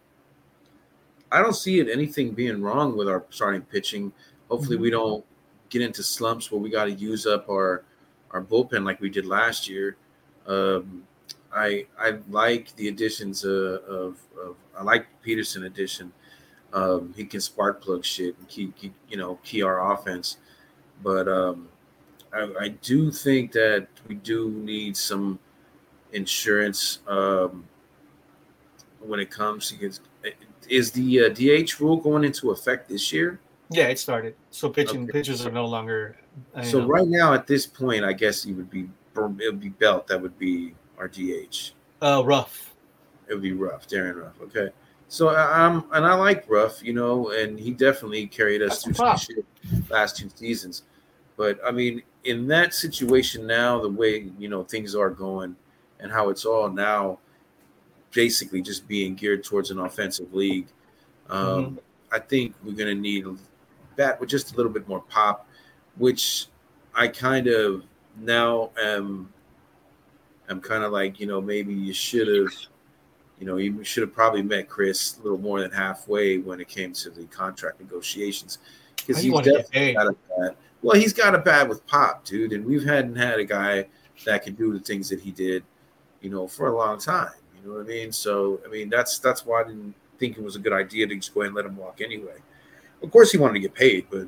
[1.31, 4.11] I don't see it anything being wrong with our starting pitching.
[4.49, 4.83] Hopefully, mm-hmm.
[4.83, 5.25] we don't
[5.69, 7.83] get into slumps where we got to use up our
[8.31, 9.97] our bullpen like we did last year.
[10.45, 11.03] Um,
[11.53, 14.17] I I like the additions of, of
[14.77, 16.11] I like Pederson addition.
[16.73, 20.37] Um, he can spark plug shit and keep, keep you know key our offense.
[21.01, 21.69] But um,
[22.33, 25.39] I, I, do think that we do need some
[26.11, 27.65] insurance um,
[28.99, 29.91] when it comes to
[30.67, 33.39] is the uh, DH rule going into effect this year?
[33.69, 34.35] Yeah, it started.
[34.51, 35.11] So pitching okay.
[35.11, 36.17] pitchers are no longer.
[36.63, 36.87] So know.
[36.87, 40.21] right now, at this point, I guess it would be it would be Belt that
[40.21, 41.71] would be our DH.
[42.01, 42.75] Uh, Ruf.
[43.27, 44.39] It would be Ruf, Darin Ruf.
[44.41, 44.69] Okay.
[45.09, 49.85] So I'm and I like Ruf, you know, and he definitely carried us through some
[49.89, 50.83] last two seasons.
[51.37, 55.55] But I mean, in that situation now, the way you know things are going,
[55.99, 57.19] and how it's all now,
[58.11, 60.67] basically just being geared towards an offensive league,
[61.29, 61.75] um, mm-hmm.
[62.11, 63.25] I think we're gonna need
[63.97, 65.47] bat with just a little bit more pop,
[65.97, 66.47] which
[66.95, 67.83] I kind of
[68.21, 69.33] now am.
[70.49, 72.53] I'm kind of like you know maybe you should have,
[73.39, 76.69] you know, you should have probably met Kris a little more than halfway when it
[76.69, 78.59] came to the contract negotiations
[78.95, 80.57] because he's definitely got a bat.
[80.81, 83.87] Well, he's got a bat with pop, dude, and we've hadn't had a guy
[84.25, 85.63] that can do the things that he did,
[86.21, 87.31] you know, for a long time.
[87.55, 88.11] You know what I mean?
[88.11, 91.15] So I mean that's that's why I didn't think it was a good idea to
[91.15, 92.37] just go ahead and let him walk anyway.
[93.03, 94.27] Of course, he wanted to get paid, but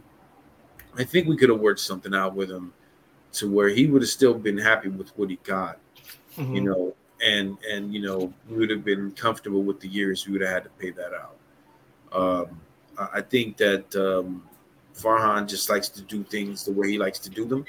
[0.97, 2.73] I think we could have worked something out with him
[3.33, 5.77] to where he would have still been happy with what he got,
[6.37, 6.55] mm-hmm.
[6.55, 10.33] you know, and and you know we would have been comfortable with the years we
[10.33, 11.35] would have had to pay that out.
[12.11, 12.59] Um,
[13.13, 14.43] I think that um,
[14.95, 17.65] Farhan just likes to do things the way he likes to do them,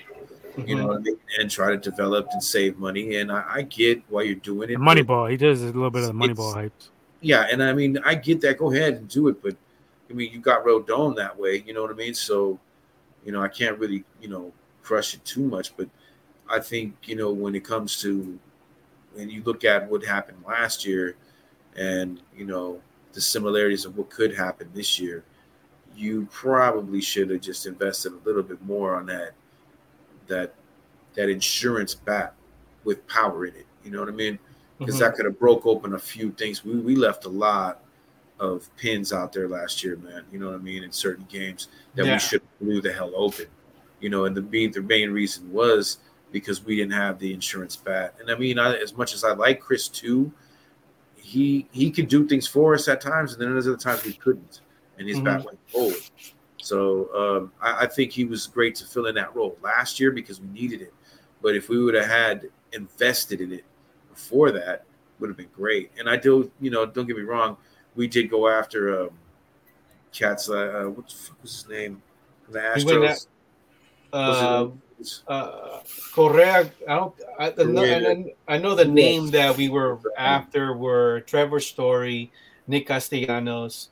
[0.52, 0.66] mm-hmm.
[0.66, 1.02] you know,
[1.38, 3.16] and try to develop and save money.
[3.16, 4.78] And I, I get why you're doing it.
[4.78, 6.72] Moneyball, he does a little bit of the Moneyball hype.
[7.20, 8.58] Yeah, and I mean, I get that.
[8.58, 9.54] Go ahead and do it, but
[10.10, 11.62] I mean, you got Rodon that way.
[11.66, 12.14] You know what I mean?
[12.14, 12.58] So,
[13.24, 15.76] you know, I can't really, you know, crush it too much.
[15.76, 15.88] But
[16.48, 18.38] I think, you know, when it comes to
[19.14, 21.16] when you look at what happened last year,
[21.76, 22.80] and you know
[23.12, 25.24] the similarities of what could happen this year,
[25.96, 29.32] you probably should have just invested a little bit more on that
[30.26, 30.54] that
[31.14, 32.34] that insurance bat
[32.84, 33.66] with power in it.
[33.84, 34.38] You know what I mean?
[34.78, 35.04] Because mm-hmm.
[35.04, 36.64] that could have broke open a few things.
[36.64, 37.82] We we left a lot
[38.40, 40.24] of pins out there last year, man.
[40.32, 40.82] You know what I mean?
[40.82, 42.14] In certain games that yeah.
[42.14, 43.46] we should blew the hell open.
[44.00, 45.98] You know, and the main the main reason was
[46.32, 48.14] because we didn't have the insurance bat.
[48.18, 50.32] And I mean, I, as much as I like Kris too,
[51.16, 54.14] he he could do things for us at times, and then there's other times we
[54.14, 54.62] couldn't,
[54.98, 55.26] and his mm-hmm.
[55.26, 55.94] bat went cold.
[56.62, 60.10] So um, I, I, think he was great to fill in that role last year
[60.10, 60.92] because we needed it.
[61.40, 63.64] But if we would have had invested in it
[64.10, 64.84] before that,
[65.18, 65.90] would have been great.
[65.98, 67.56] And I do, you know, don't get me wrong,
[67.94, 69.10] we did go after um,
[70.12, 70.48] Cats.
[70.48, 72.02] Uh, uh what the fuck was his name?
[72.48, 73.26] The Astros.
[74.12, 74.68] Uh,
[75.28, 75.80] uh,
[76.12, 76.70] Correa.
[76.88, 77.14] I don't.
[77.38, 78.24] I, Correa.
[78.48, 82.30] I, know the name that we were after were Trevor Story,
[82.66, 83.88] Nick Castellanos.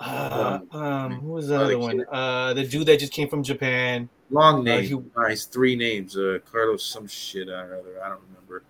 [0.00, 2.04] Uh, um, who was the other one?
[2.10, 4.08] Uh, the dude that just came from Japan.
[4.30, 4.78] Long uh, name.
[4.78, 5.44] Uh, he, nice.
[5.46, 6.16] Three names.
[6.16, 7.48] Uh, Carlos, some shit.
[7.48, 8.02] I rather.
[8.02, 8.62] I don't remember.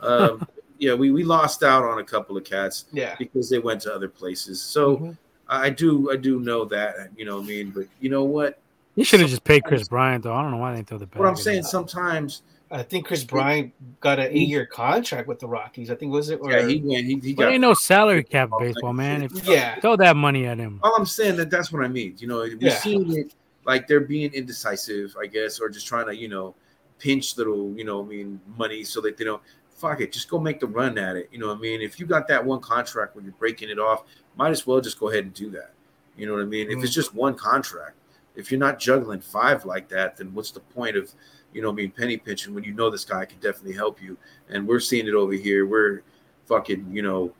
[0.00, 0.46] Um,
[0.78, 2.86] yeah, we, we lost out on a couple of cats.
[2.92, 3.14] Yeah.
[3.18, 4.60] Because they went to other places.
[4.60, 5.10] So mm-hmm.
[5.48, 7.10] I do I do know that.
[7.16, 7.70] You know what I mean?
[7.70, 8.58] But you know what?
[8.96, 10.34] You should have just paid Kris Bryant though.
[10.34, 11.06] I don't know why they throw the.
[11.14, 12.42] What I'm saying sometimes.
[12.70, 15.90] I think Kris Bryant got an eight-year contract with the Rockies.
[15.90, 16.40] I think was it?
[16.40, 17.06] Or, yeah, he went.
[17.06, 17.52] He, he got.
[17.52, 19.22] ain't no salary cap baseball, man.
[19.22, 20.80] If, yeah, throw that money at him.
[20.82, 22.16] All I'm saying that that's what I mean.
[22.18, 22.74] You know, we're yeah.
[22.74, 23.34] seeing it
[23.64, 26.54] like they're being indecisive, I guess, or just trying to, you know,
[26.98, 29.42] pinch little, you know, I mean, money so that they don't
[29.84, 31.28] fuck it, just go make the run at it.
[31.30, 31.82] You know what I mean?
[31.82, 34.04] If you got that one contract when you're breaking it off,
[34.36, 35.72] might as well just go ahead and do that.
[36.16, 36.68] You know what I mean?
[36.68, 36.78] Mm-hmm.
[36.78, 36.96] If it's mm.
[36.96, 37.96] just one contract,
[38.34, 41.12] if you're not juggling five like that, then what's the point of,
[41.52, 44.16] you know, being penny pinching when you know this guy can definitely help you?
[44.48, 45.66] And we're seeing it over here.
[45.66, 46.00] We're
[46.46, 47.32] fucking, you know,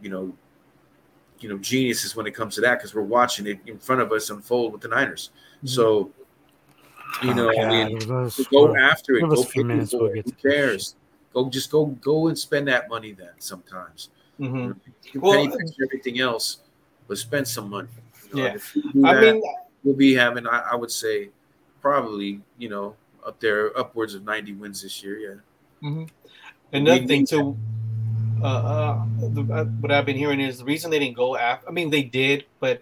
[0.00, 0.32] you know,
[1.40, 4.10] you know, geniuses when it comes to that because we're watching it in front of
[4.10, 5.30] us unfold with the Niners.
[5.58, 5.66] Mm-hmm.
[5.66, 6.10] So,
[7.22, 7.98] you oh, know, I mean,
[8.50, 9.28] go after it.
[9.28, 10.96] Go minutes, we'll Who cares?
[11.34, 13.30] Go just go go and spend that money then.
[13.38, 14.72] Sometimes, mm-hmm.
[15.12, 15.52] you well, pay
[15.82, 16.58] everything else,
[17.08, 17.88] but spend some money.
[18.32, 18.56] You know,
[18.94, 19.42] yeah, I mean,
[19.82, 20.46] we'll be having.
[20.46, 21.30] I, I, would say,
[21.82, 22.94] probably you know
[23.26, 25.18] up there upwards of ninety wins this year.
[25.18, 25.88] Yeah.
[25.88, 26.04] Mm-hmm.
[26.72, 27.56] Another thing too.
[28.40, 31.68] Uh, uh, the, uh, what I've been hearing is the reason they didn't go after.
[31.68, 32.80] I mean, they did, but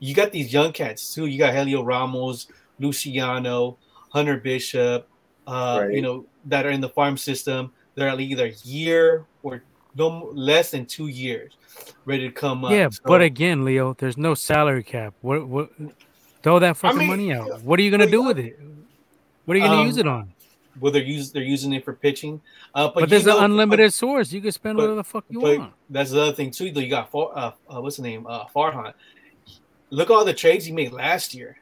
[0.00, 1.26] you got these young cats too.
[1.26, 2.48] You got Heliot Ramos,
[2.80, 3.76] Luciano,
[4.08, 5.06] Hunter Bishop,
[5.46, 5.94] uh, right.
[5.94, 9.62] you know, that are in the farm system they're either a year or
[9.96, 11.56] no less than two years
[12.04, 12.72] ready to come up.
[12.72, 15.14] Yeah, so, but again, Leo, there's no salary cap.
[15.20, 15.70] What what
[16.42, 17.62] throw that fucking I mean, money out.
[17.62, 18.58] What are you gonna do with it?
[19.44, 20.32] What are you gonna um, use it on?
[20.80, 22.40] Well, they're use they're using it for pitching.
[22.74, 24.32] Uh, but, but there's know, an unlimited but, source.
[24.32, 25.72] You can spend but, whatever the fuck you want.
[25.90, 26.70] That's the other thing too.
[26.70, 26.80] Though.
[26.80, 28.26] You got Far, uh, uh, what's the name?
[28.26, 28.94] Uh, Farhan.
[29.90, 31.58] Look at all the trades he made last year.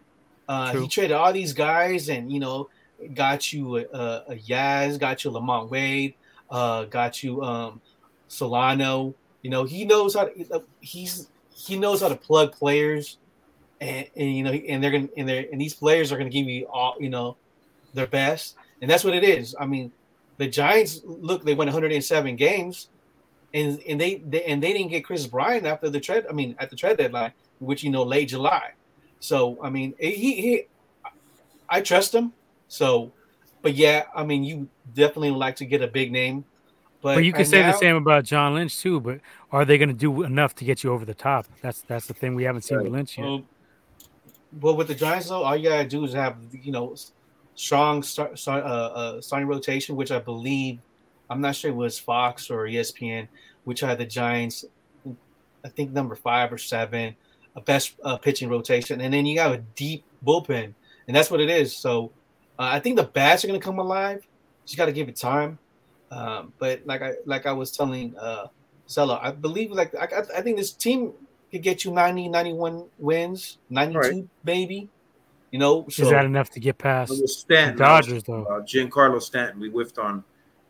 [0.48, 2.68] Uh, he traded all these guys, and you know,
[3.14, 6.14] got you a, a, a Yaz, got you LaMonte Wade,
[6.50, 7.80] uh, got you um,
[8.28, 9.14] Solano.
[9.42, 10.64] You know, he knows how to.
[10.80, 13.18] He's he knows how to plug players,
[13.80, 16.46] and, and you know, and they're gonna and they and these players are gonna give
[16.46, 17.36] you all you know
[17.94, 19.54] their best, and that's what it is.
[19.58, 19.92] I mean,
[20.36, 22.88] the Giants look they won 107 games,
[23.54, 26.24] and and they, they and they didn't get Kris Bryant after the trade.
[26.28, 28.72] I mean, at the trade deadline, which you know late July.
[29.20, 30.62] So I mean, he he,
[31.68, 32.32] I trust him.
[32.68, 33.12] So
[33.62, 36.44] but yeah, I mean, you definitely like to get a big name.
[37.02, 39.00] But, but you can say now, the same about John Lynch too.
[39.00, 39.20] But
[39.52, 41.46] are they going to do enough to get you over the top?
[41.62, 42.84] That's that's the thing we haven't seen right.
[42.84, 43.24] with Lynch yet.
[43.24, 43.44] Well,
[44.60, 46.94] Well, with the Giants though, all you gotta do is have you know
[47.54, 50.80] strong start, start uh, uh, starting rotation, which I believe
[51.30, 53.28] I'm not sure it was Fox or ESPN,
[53.64, 54.64] which had the Giants,
[55.64, 57.14] I think number five or seven,
[57.54, 60.74] a best uh, pitching rotation, and then you got a deep bullpen,
[61.06, 61.74] and that's what it is.
[61.74, 62.10] So
[62.60, 64.26] uh, I think the bats are gonna come alive.
[64.66, 65.58] Just got to give it time.
[66.10, 68.48] Um, but like I like I was telling uh
[68.84, 71.14] Sella, I believe like I, I think this team
[71.50, 74.28] could get you 90, 91 wins, 92 right.
[74.44, 74.90] maybe.
[75.52, 78.44] You know, so, is that enough to get past Stanton, the Dodgers though?
[78.44, 80.22] Uh, Giancarlo Stanton, we whiffed on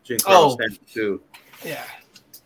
[0.05, 1.21] Giancarlo oh, Stanton too.
[1.63, 1.83] Yeah,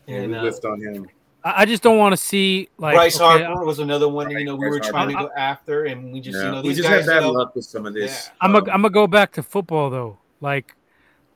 [0.08, 1.08] and, we uh, whiffed on him.
[1.48, 4.28] I just don't want to see like Bryce okay, Harper was another one.
[4.28, 6.46] Right, you know, we were trying to go after, and we just yeah.
[6.46, 8.26] you know we just guys, had bad luck with some of this.
[8.26, 8.34] Yeah.
[8.42, 10.18] I'm gonna I'm gonna go back to football though.
[10.42, 10.76] Like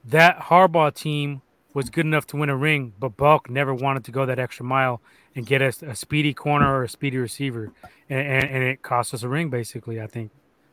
[0.06, 1.44] that Harbaugh team
[1.76, 4.66] was good enough to win a ring, but Bulk never wanted to go that extra
[4.66, 5.00] mile
[5.36, 7.72] and get us a, a speedy corner or a speedy receiver,
[8.10, 9.52] and, and, and, it cost us a ring.
[9.52, 10.32] Basically, I think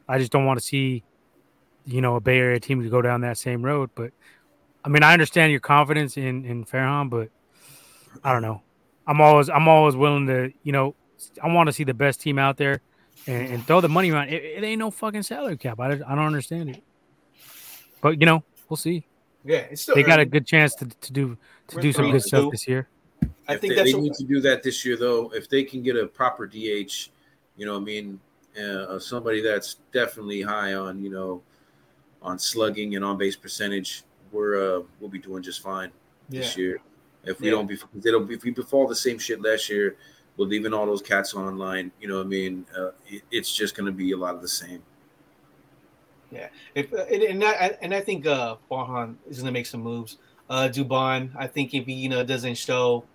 [0.09, 1.05] I just don't want to see,
[1.85, 3.91] you know, a Bay Area team to go down that same road.
[3.95, 4.13] But
[4.83, 7.29] I mean, I understand your confidence in in Farhan, but
[8.25, 8.63] I don't know.
[9.07, 10.95] I'm always I'm always willing to, you know,
[11.43, 12.81] I want to see the best team out there
[13.27, 14.29] and, and throw the money around.
[14.29, 15.81] It, it, ain't no fucking salary cap.
[15.81, 16.83] I, I don't understand it.
[18.01, 19.05] But you know, we'll see.
[19.45, 20.11] Yeah, it's still they early.
[20.11, 21.37] got a good chance to, to do
[21.69, 22.51] to We're do some good stuff do.
[22.51, 22.89] this year.
[23.49, 25.33] I if think they, that's they need to do that this year, though.
[25.35, 27.11] If they can get a proper DH,
[27.57, 28.21] you know, I mean,
[28.61, 31.43] uh, somebody that's definitely high on, you know,
[32.23, 34.03] on slugging and on base percentage,
[34.33, 35.91] we're uh, we'll be doing just fine
[36.29, 36.41] yeah.
[36.41, 36.81] this year.
[37.27, 37.53] If we Yeah.
[37.53, 39.97] don't be, if they don't, if we befall the same shit last year,
[40.37, 41.93] we're leaving all those cats online.
[42.01, 44.43] You know, what I mean, uh, it, it's just going to be a lot of
[44.43, 44.83] the same.
[46.31, 49.81] Yeah, if uh, and, and I and I think uh Farhan is gonna make some
[49.81, 50.19] moves.
[50.49, 53.07] Uh Dubon, I think if he you know doesn't show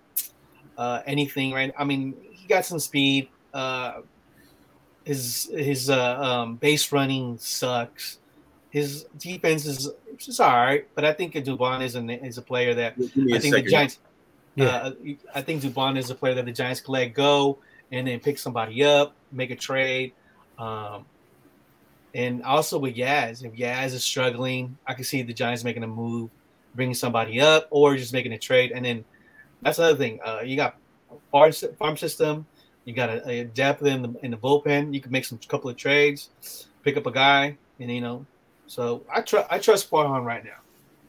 [0.78, 3.28] uh anything right, I mean he got some speed.
[3.52, 4.00] Uh,
[5.04, 8.18] his his uh um base running sucks.
[8.70, 9.90] His defense is
[10.28, 13.32] it's all right, but I think Dubon is a is a player that Give me
[13.32, 13.62] a I think the.
[13.62, 13.98] Giants.
[14.54, 14.66] Yeah.
[14.66, 14.92] Uh,
[15.34, 17.58] I think Dubon is a player that the Giants can let go
[17.90, 20.12] and then pick somebody up, make a trade.
[20.58, 21.06] Um,
[22.14, 25.86] and also with Yaz, if Yaz is struggling, I can see the Giants making a
[25.86, 26.30] move,
[26.74, 28.72] bringing somebody up, or just making a trade.
[28.72, 29.04] And then
[29.62, 30.20] that's another thing.
[30.24, 30.76] Uh, you got
[31.30, 32.46] farm, farm system.
[32.84, 34.92] You got a, a depth in the in the bullpen.
[34.92, 36.30] You can make some couple of trades,
[36.82, 38.26] pick up a guy, and you know.
[38.66, 40.58] So I trust I trust Farhan right now,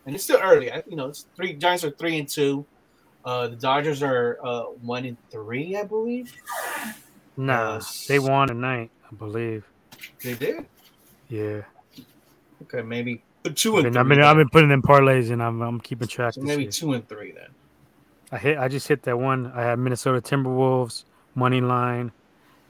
[0.05, 0.71] and it's still early.
[0.71, 2.65] I, you know, it's three Giants are three and two.
[3.25, 6.33] Uh, the Dodgers are uh, one and three, I believe.
[7.37, 9.63] Nah, Uh, they won tonight, I believe.
[10.21, 10.65] They did.
[11.29, 11.61] Yeah,
[12.63, 13.23] Okay, maybe
[13.55, 14.09] two I've and I've three.
[14.09, 14.27] been, then.
[14.27, 16.33] I've been putting in parlays and I'm I'm keeping track.
[16.33, 16.71] so maybe year.
[16.71, 17.47] two and three then.
[18.31, 18.57] I hit.
[18.57, 19.51] I just hit that one.
[19.55, 21.05] I had Minnesota Timberwolves
[21.35, 22.11] money line,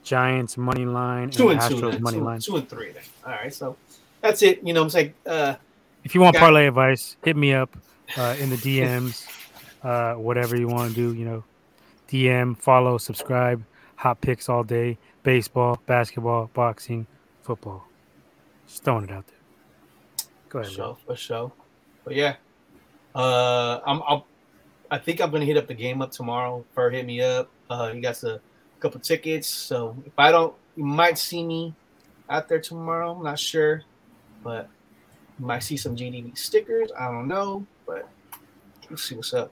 [0.03, 2.01] Giants money line, Two and and two, Astros then.
[2.03, 2.39] money Two, line.
[2.39, 3.03] two and three then.
[3.25, 3.75] All right, so
[4.23, 4.61] that's it.
[4.63, 5.55] You know, I'm saying, uh,
[6.03, 7.77] If you want Got- parlay advice, hit me up
[8.17, 9.27] uh, in the DMs.
[9.83, 11.43] uh, whatever you want to do, you know,
[12.09, 13.63] DM, follow, subscribe.
[13.97, 17.05] Hot picks all day: baseball, basketball, boxing,
[17.43, 17.85] football.
[18.67, 19.37] Just throwing it out there.
[20.49, 20.85] Go for ahead, bro.
[20.85, 21.51] sure, for sure.
[22.03, 22.35] But yeah,
[23.15, 24.01] uh, I'm.
[24.07, 24.25] I'll,
[24.91, 26.65] I think I'm gonna hit up the game up tomorrow.
[26.75, 27.49] Fur hit me up.
[27.69, 28.41] Uh, he got a
[28.79, 31.73] couple tickets, so if I don't, you might see me
[32.29, 33.13] out there tomorrow.
[33.15, 33.83] I'm not sure,
[34.43, 34.69] but
[35.39, 36.91] you might see some GDB stickers.
[36.97, 38.07] I don't know, but
[38.89, 39.51] let's see what's up.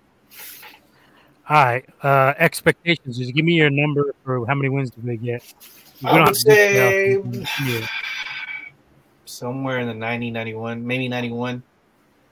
[1.50, 1.86] All right.
[2.02, 3.18] Uh, expectations.
[3.18, 5.44] Just give me your number for how many wins do they get.
[6.02, 7.46] We I would have to detail.
[7.46, 7.88] say- Yeah.
[9.26, 11.64] Somewhere in the 90, 91, maybe 91,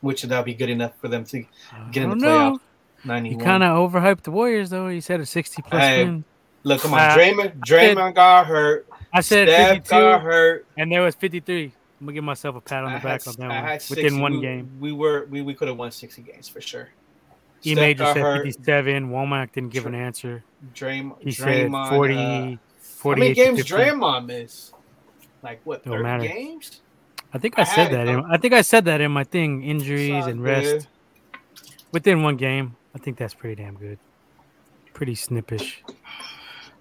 [0.01, 1.43] which would that be good enough for them to
[1.91, 2.59] get in the playoff.
[3.05, 3.39] 91.
[3.39, 4.87] You kind of overhyped the Warriors, though.
[4.89, 6.23] You said a 60 plus Hey, win.
[6.63, 7.59] Look, come on, Uh, Draymond.
[7.59, 8.85] Draymond got hurt.
[9.13, 10.65] I said Steph 52, got hurt.
[10.77, 11.71] and there was 53.
[11.99, 13.63] I'm gonna give myself a pat on I the had, back on that I one.
[13.63, 14.03] had 60.
[14.03, 16.89] Within one we, game, we were we, we could have won sixty games for sure.
[17.61, 19.09] He Steph Major got said 57.
[19.09, 20.43] Womack didn't give an answer.
[20.73, 23.77] Draym, He said 40, uh, how 48 many games 15.
[23.77, 24.73] Draymond missed?
[25.43, 25.83] Like what?
[25.83, 26.23] Don't matter.
[26.23, 26.81] games?
[27.33, 28.07] I think I, I said that.
[28.07, 29.63] it, In, I think I said that in my thing.
[29.63, 30.87] Injuries and rest
[31.31, 31.37] good.
[31.91, 32.75] within one game.
[32.95, 33.99] I think that's pretty damn good.
[34.93, 35.83] Pretty snippish.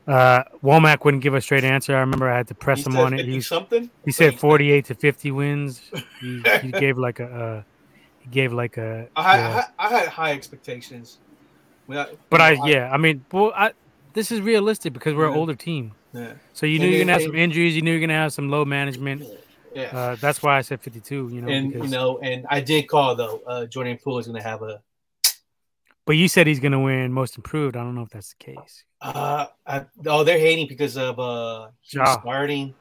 [0.09, 1.95] Uh, Womack wouldn't give a straight answer.
[1.95, 3.19] I remember I had to press He him on it.
[3.19, 3.91] 50 He, something.
[4.07, 5.83] he said 48 to 50 wins.
[6.21, 7.27] He, he gave like a.
[7.27, 7.63] Uh,
[8.21, 9.09] he gave like a.
[9.15, 9.65] I had, yeah.
[9.79, 11.19] I, had, I high expectations.
[11.87, 13.73] But I know, yeah, I mean, well, I
[14.15, 15.93] this is realistic because we're an older team.
[16.13, 17.77] yeah, So you And knew you're gonna have some injuries.
[17.77, 19.25] You knew you're gonna have some low management.
[19.75, 19.85] yeah.
[19.97, 21.31] Uh, that's why I said 52.
[21.33, 23.41] You know, and because, you know, and I did call though.
[23.47, 24.83] Uh, Jordan Poole is going to have a.
[26.07, 27.77] but you said he's gonna win most improved.
[27.77, 28.85] I don't know if that's the case.
[29.01, 32.19] Uh, I, oh, they're hating because of uh, Ja.
[32.21, 32.75] starting.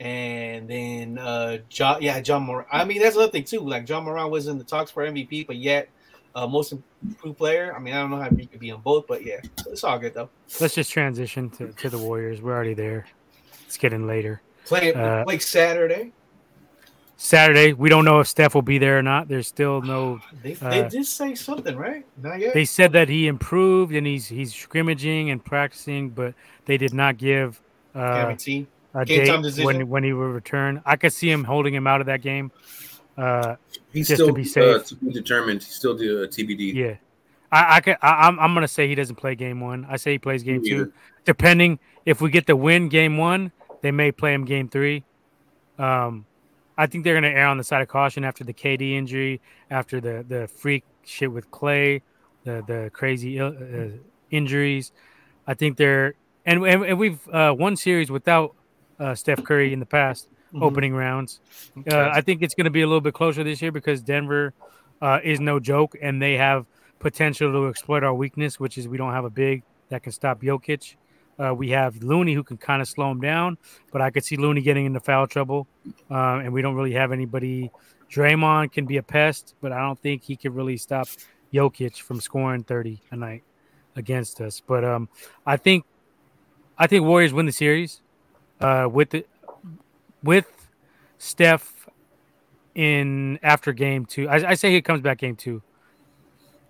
[0.00, 2.68] and then uh, John, yeah, Ja Morant.
[2.72, 3.60] I mean, that's another thing too.
[3.60, 5.88] Like Ja Morant was in the talks for MVP, but yet
[6.34, 6.72] uh, most
[7.02, 7.74] improved player.
[7.74, 9.98] I mean, I don't know how he could be on both, but yeah, it's all
[9.98, 10.30] good though.
[10.60, 12.42] Let's just transition to, to the Warriors.
[12.42, 13.06] We're already there.
[13.66, 14.42] It's getting later.
[14.64, 16.12] Play uh, like Saturday.
[17.16, 17.72] Saturday.
[17.72, 19.28] We don't know if Steph will be there or not.
[19.28, 20.20] There's still no.
[20.42, 22.04] They, uh, they did say something, right?
[22.22, 22.52] Not yet.
[22.52, 26.34] They said that he improved and he's he's scrimmaging and practicing, but
[26.66, 27.60] they did not give
[27.94, 30.82] uh, guarantee a game date when when he will return.
[30.84, 32.52] I could see him holding him out of that game.
[33.16, 33.56] Uh,
[33.92, 34.76] he's just still to be safe.
[34.76, 35.62] Uh, to be determined.
[35.62, 36.74] He's still do a TBD.
[36.74, 36.96] Yeah,
[37.50, 37.96] I, I can.
[38.02, 39.86] I, am I'm, I'm gonna say he doesn't play game one.
[39.88, 40.92] I say he plays game two.
[41.24, 45.04] Depending if we get the win game one, they may play him game three.
[45.78, 46.26] Um,
[46.76, 49.40] I think they're gonna err on the side of caution after the KD injury,
[49.70, 52.02] after the the freak shit with Klay,
[52.44, 53.52] the the crazy uh,
[54.30, 54.92] injuries.
[55.46, 56.14] I think they're
[56.46, 58.54] and and, and we've uh, won series without
[58.98, 60.62] uh, Steph Curry in the past mm-hmm.
[60.62, 61.40] opening rounds.
[61.90, 64.54] Uh, I think it's going to be a little bit closer this year because Denver
[65.00, 66.66] uh, is no joke and they have
[66.98, 70.40] potential to exploit our weakness, which is we don't have a big that can stop
[70.42, 70.96] Jokic.
[71.38, 73.58] Uh, we have Looney who can kind of slow him down,
[73.92, 75.66] but I could see Looney getting into foul trouble,
[76.10, 77.70] um, and we don't really have anybody.
[78.10, 81.08] Draymond can be a pest, but I don't think he can really stop
[81.52, 83.42] Jokic from scoring 30 a night
[83.96, 84.60] against us.
[84.64, 85.08] But um,
[85.46, 85.84] I think
[86.78, 88.00] I think Warriors win the series
[88.60, 89.26] uh, with the,
[90.22, 90.46] with
[91.18, 91.88] Steph
[92.74, 94.28] in after game two.
[94.28, 95.62] I, I, say he comes back game two.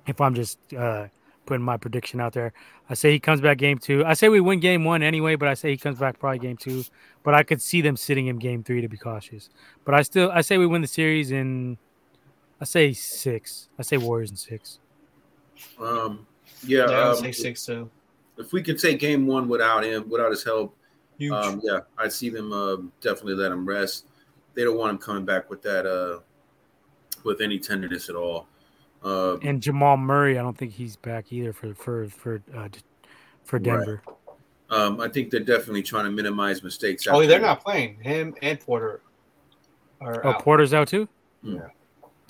[0.07, 1.07] If I'm just uh,
[1.47, 2.53] putting my prediction out there,
[2.89, 4.05] I say he comes back game two.
[4.05, 6.57] I say we win game one anyway, but I say he comes back probably game
[6.57, 6.85] two.
[7.23, 9.49] But I could see them sitting him game three to be cautious.
[9.85, 11.79] But I still I say we win the series in
[12.61, 13.69] I say six.
[13.79, 14.79] I say Warriors in six.
[15.81, 16.27] Um
[16.62, 17.91] yeah, yeah um, say six too.
[18.37, 20.77] If we could take game one without him, without his help,
[21.33, 24.07] um, yeah, I see them uh, definitely let him rest.
[24.55, 26.21] They don't want him coming back with that uh,
[27.23, 28.49] with any tenderness at all.
[29.05, 32.68] Uh, and Jamal Murray, I don't think he's back either for for for uh,
[33.44, 34.02] for Denver.
[34.06, 34.16] Right.
[34.70, 37.06] Um, I think they're definitely trying to minimize mistakes.
[37.09, 39.02] Oh, they're not playing him and Porter.
[40.01, 40.43] oh, out.
[40.43, 41.06] Porter's out too.
[41.43, 41.56] Hmm.
[41.56, 41.68] Yeah,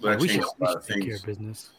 [0.00, 1.70] but we should, we should take care of business.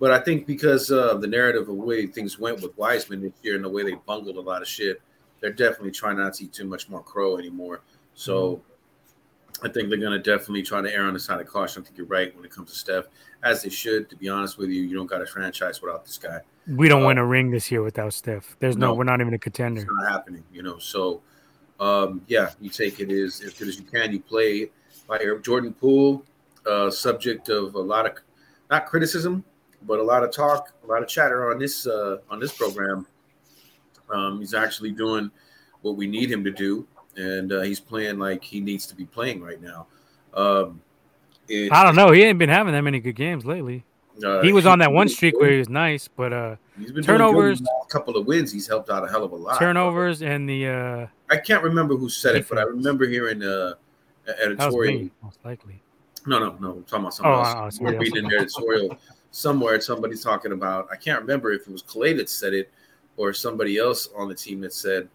[0.00, 3.32] But I think because uh, the narrative of the way things went with Wiseman this
[3.42, 5.02] year and the way they bungled a lot of shit,
[5.40, 7.82] they're definitely trying not to eat too much more crow anymore.
[8.14, 8.62] So mm-hmm.
[9.62, 11.82] I think they're going to definitely try to err on the side of caution.
[11.82, 13.06] I think you're right when it comes to Steph,
[13.42, 14.08] as they should.
[14.10, 16.40] To be honest with you, you don't got a franchise without this guy.
[16.68, 18.56] We don't uh, win a ring this year without Steph.
[18.60, 19.80] There's no, no we're not even a contender.
[19.80, 20.78] It's not happening, you know.
[20.78, 21.22] So,
[21.80, 24.12] um, yeah, you take it as as good as you can.
[24.12, 24.70] You play
[25.08, 26.24] by Jordan Poole,
[26.66, 28.12] uh, subject of a lot of
[28.70, 29.44] not criticism,
[29.82, 33.06] but a lot of talk, a lot of chatter on this uh, on this program
[34.10, 35.30] um, he's actually doing
[35.82, 36.86] what we need him to do,
[37.18, 39.86] and uh, he's playing like he needs to be playing right now.
[40.34, 40.80] Um,
[41.48, 42.12] it, I don't know.
[42.12, 43.84] He ain't been having that many good games lately.
[44.24, 47.04] Uh, he was on that one streak where he was nice, but uh, he's been
[47.04, 47.60] turnovers.
[47.60, 49.58] A couple of wins, he's helped out a hell of a lot.
[49.58, 53.74] Turnovers and the uh, I can't remember who said it, but I remember hearing uh,
[54.42, 55.02] editorial.
[55.02, 55.80] Me, most likely.
[56.26, 56.70] No, no, no.
[56.72, 57.80] I'm talking about something oh, else.
[57.80, 58.98] We're reading an editorial
[59.30, 59.80] somewhere.
[59.80, 60.88] Somebody's talking about.
[60.90, 62.70] I can't remember if it was Klay that said it
[63.16, 65.08] or somebody else on the team that said,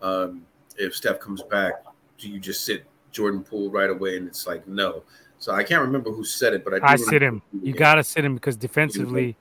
[0.00, 0.44] um,
[0.76, 1.84] if Steph comes back,
[2.18, 4.16] do you just sit Jordan Poole right away?
[4.16, 5.02] And it's like, no.
[5.38, 7.42] So I can't remember who said it, but I, I sit him.
[7.62, 9.36] You got to sit him because defensively,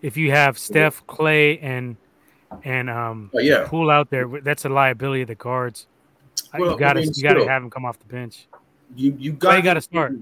[0.00, 1.96] if you have Steph, Klay, and
[2.62, 3.66] and um, oh, yeah.
[3.66, 5.86] Poole out there, that's a liability of the guards.
[6.56, 8.46] Well, you got to I mean, you got to have him come off the bench.
[8.96, 10.12] You you got got to start.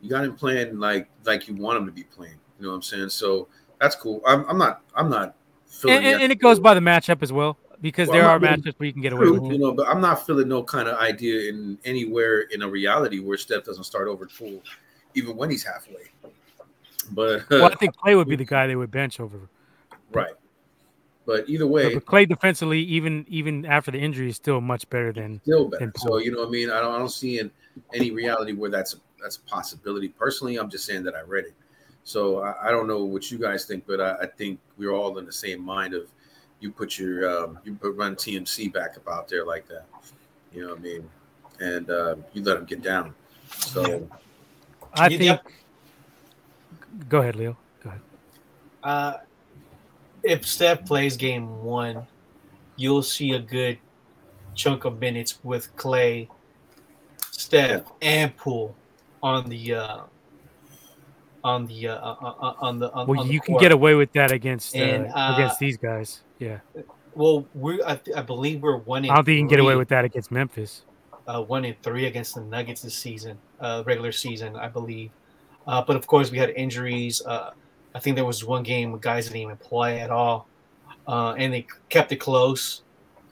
[0.00, 2.38] You got him playing like like you want him to be playing.
[2.58, 3.10] You know what I'm saying?
[3.10, 3.48] So
[3.80, 4.20] that's cool.
[4.26, 5.36] I'm, I'm not I'm not
[5.82, 8.74] and, and, and, it goes by the matchup as well because well, there are matchups
[8.78, 9.52] where you can get away with it.
[9.52, 13.20] You know, but I'm not feeling no kind of idea in anywhere in a reality
[13.20, 14.62] where Steph doesn't start over Poole,
[15.14, 16.10] even when he's halfway.
[17.12, 19.38] But uh, well, I think Klay would be the guy they would bench over.
[20.12, 20.34] Right.
[21.26, 25.12] But either way, but Klay defensively, even even after the injury, is still much better
[25.12, 25.86] than still better.
[25.86, 27.50] Than so you know, what I mean, I don't I don't see in
[27.92, 30.08] any reality where that's a, that's a possibility.
[30.08, 31.54] Personally, I'm just saying that I read it.
[32.04, 35.18] So I, I don't know what you guys think, but I, I, think we're all
[35.18, 36.06] in the same mind of
[36.60, 39.84] you put your um, you put run TMC back up out there like that.
[40.52, 41.10] You know what I mean?
[41.60, 43.14] And uh, you let them get down.
[43.50, 44.08] So
[44.94, 45.22] I think.
[45.22, 45.46] Yep.
[47.08, 47.56] Go ahead, Leo.
[47.82, 48.00] Go ahead.
[48.82, 49.16] Uh,
[50.22, 52.06] if Steph plays game one,
[52.76, 53.78] you'll see a good
[54.54, 56.28] chunk of minutes with Klay,
[57.30, 58.74] Steph, and Poole
[59.22, 59.98] on the uh,
[61.44, 63.72] on the uh, uh, uh, uh on the on, well on you the can get
[63.72, 65.04] away with that against uh, and,
[65.34, 66.58] against these guys yeah
[67.14, 69.76] well we I, I believe we're one In i don't think you can get away
[69.76, 70.82] with that against memphis
[71.26, 75.10] uh, one in three against the Nuggets this season, uh, regular season, I believe.
[75.66, 77.22] Uh, but of course, we had injuries.
[77.24, 77.50] Uh,
[77.94, 80.46] I think there was one game where guys didn't even play at all,
[81.08, 82.82] uh, and they kept it close.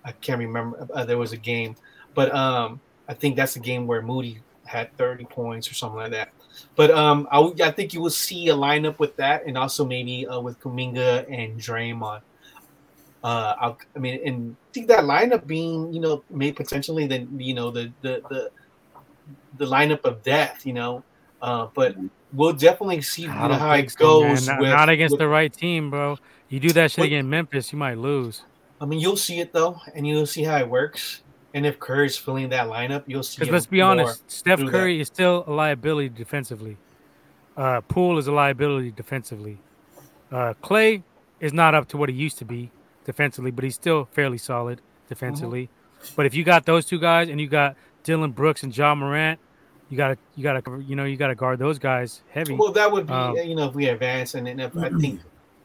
[0.05, 0.87] I can't remember.
[0.93, 1.77] Uh, there was a game,
[2.15, 6.11] but um, I think that's the game where Moody had 30 points or something like
[6.11, 6.31] that.
[6.77, 10.27] But um, I, I think you will see a lineup with that, and also maybe
[10.27, 12.23] uh, with Kuminga and Draymond.
[13.25, 17.41] Uh, I, I mean, and I think that lineup being, you know, made potentially then,
[17.41, 18.51] you know, the the the
[19.57, 21.03] the lineup of death, you know.
[21.41, 21.97] Uh, but
[22.35, 24.47] we'll definitely see you know, how it so, goes.
[24.47, 26.19] Not, with, not, against with, the right team, bro.
[26.51, 28.43] You do that shit but, against Memphis, you might lose.
[28.79, 31.23] I mean, you'll see it though, and you'll see how it works.
[31.55, 33.39] And if Curry's filling that lineup, you'll see.
[33.39, 35.01] Because let's be honest, Steph Curry that.
[35.01, 36.77] is still a liability defensively.
[37.57, 39.59] Uh, Poole is a liability defensively.
[40.31, 41.03] Uh, Klay
[41.41, 42.71] is not up to what he used to be
[43.05, 45.65] defensively, but he's still fairly solid defensively.
[45.65, 46.15] Mm-hmm.
[46.17, 49.39] But if you got those two guys and you got Dillon Brooks and Ja Morant,
[49.91, 52.55] you gotta you gotta you know you gotta guard those guys heavy.
[52.55, 55.21] Well, that would be um, you know if we advance and, and if I think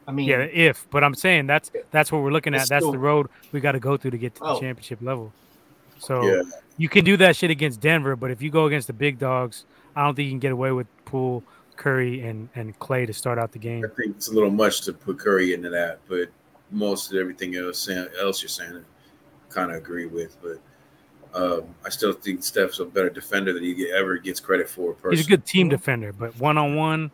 [0.08, 2.70] I mean yeah if but I'm saying that's that's what we're looking at.
[2.70, 4.60] That's still, the road we got to go through to get to the oh.
[4.60, 5.34] championship level.
[6.00, 6.44] So yeah.
[6.78, 9.66] you can do that shit against Denver, but if you go against the big dogs,
[9.96, 11.44] I don't think you can get away with Poole,
[11.76, 13.84] Curry, and and Klay to start out the game.
[13.84, 16.30] I think it's a little much to put Curry into that, but
[16.72, 17.90] most of everything else
[18.22, 20.38] else you're saying, I kind of agree with.
[20.42, 20.60] But
[21.34, 24.94] um, I still think Steph's a better defender than he ever gets credit for.
[24.94, 25.18] Personally.
[25.18, 27.12] He's a good team defender, but one on one,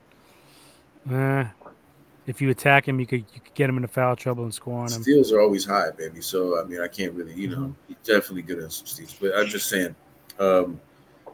[2.28, 4.80] if you attack him, you could you could get him into foul trouble and score
[4.80, 5.04] on him.
[5.04, 6.22] Steals are always high, baby.
[6.22, 7.72] So I mean, I can't really, you know, mm-hmm.
[7.88, 9.16] he's definitely good at some steals.
[9.20, 9.96] But I'm just saying,
[10.40, 10.80] um,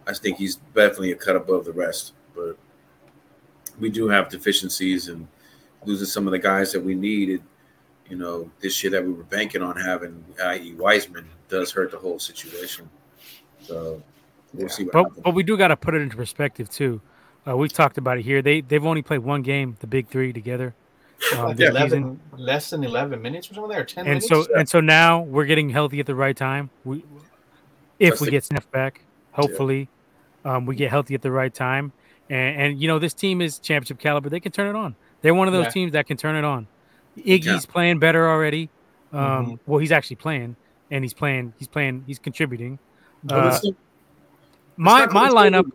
[0.07, 2.13] I think he's definitely a cut above the rest.
[2.35, 2.57] But
[3.79, 5.27] we do have deficiencies and
[5.85, 7.41] losing some of the guys that we needed.
[8.11, 11.97] You know, this year that we were banking on having, i.e., Wiseman, does hurt the
[11.97, 12.89] whole situation.
[13.61, 14.03] So
[14.53, 14.67] we'll yeah.
[14.67, 14.83] see.
[14.83, 15.21] but happens.
[15.23, 16.99] but we do got to put it into perspective too.
[17.47, 18.41] Uh, we've talked about it here.
[18.41, 20.75] They they've only played one game, the big three together.
[21.37, 24.27] Um, 11, less than 11 minutes or something there, 10 and minutes?
[24.27, 26.71] so and so now we're getting healthy at the right time.
[26.83, 27.05] We
[27.99, 29.01] if That's we the, get Steph back,
[29.31, 29.87] hopefully,
[30.43, 30.55] yeah.
[30.55, 31.93] um, we get healthy at the right time.
[32.27, 34.29] And, and, you know this team is championship caliber.
[34.29, 34.95] They can turn it on.
[35.21, 35.71] They're one of those yeah.
[35.71, 36.67] teams that can turn it on.
[37.17, 37.59] Iggy's yeah.
[37.67, 38.69] playing better already.
[39.11, 39.53] Um, mm-hmm.
[39.65, 40.55] Well, he's actually playing,
[40.89, 41.53] and he's playing.
[41.57, 42.03] He's playing.
[42.07, 42.79] He's contributing.
[43.29, 43.59] Uh,
[44.77, 45.69] my my lineup.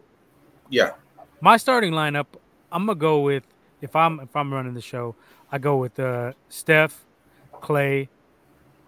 [0.70, 0.92] Yeah.
[1.40, 2.26] My starting lineup.
[2.72, 3.44] I'm gonna go with
[3.80, 5.14] if I'm if I'm running the show.
[5.52, 7.04] I go with uh, Steph,
[7.54, 8.08] Klay.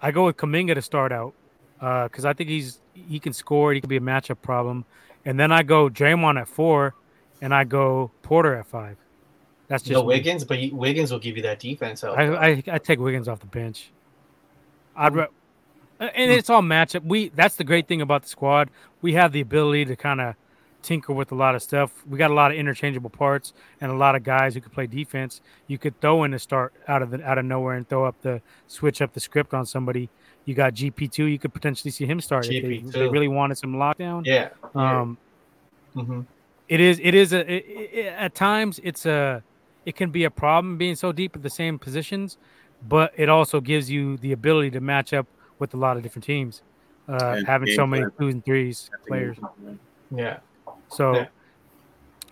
[0.01, 1.35] I go with Kuminga to start out
[1.79, 3.73] because uh, I think he's he can score.
[3.73, 4.85] He can be a matchup problem.
[5.25, 6.95] And then I go Draymond at four,
[7.41, 8.97] and I go Porter at five.
[9.69, 12.03] That's just no Wiggins, but Wiggins will give you that defense.
[12.03, 13.91] I, I, I take Wiggins off the bench.
[14.97, 15.27] I'd re-
[16.01, 17.05] and it's all matchup.
[17.05, 18.71] We that's the great thing about the squad.
[19.03, 20.35] We have the ability to kind of
[20.83, 21.93] tinker with a lot of stuff.
[22.09, 24.87] We got a lot of interchangeable parts and a lot of guys who could play
[24.87, 25.41] defense.
[25.67, 28.21] You could throw in a start out of the out of nowhere and throw up
[28.23, 30.09] the switch up the script on somebody.
[30.45, 31.27] You got GP two.
[31.27, 34.25] You could potentially see him start if they, if they, really wanted some lockdown.
[34.25, 34.49] Yeah.
[34.75, 35.19] Um,
[35.95, 36.23] mm-hmm.
[36.69, 37.01] it is.
[37.03, 37.41] It is a.
[37.41, 39.43] It, it, at times, it's a.
[39.89, 42.37] It can be a problem being so deep at the same positions,
[42.87, 45.27] but it also gives you the ability to match up
[45.59, 46.61] with a lot of different teams.
[47.09, 49.39] Uh, having so many twos and threes players.
[50.15, 50.41] Yeah.
[50.89, 51.27] So yeah.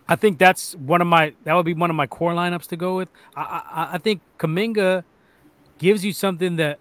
[0.06, 2.76] I think that's one of my that would be one of my core lineups to
[2.76, 3.08] go with.
[3.34, 5.04] I, I, I think Kuminga
[5.78, 6.78] gives you something that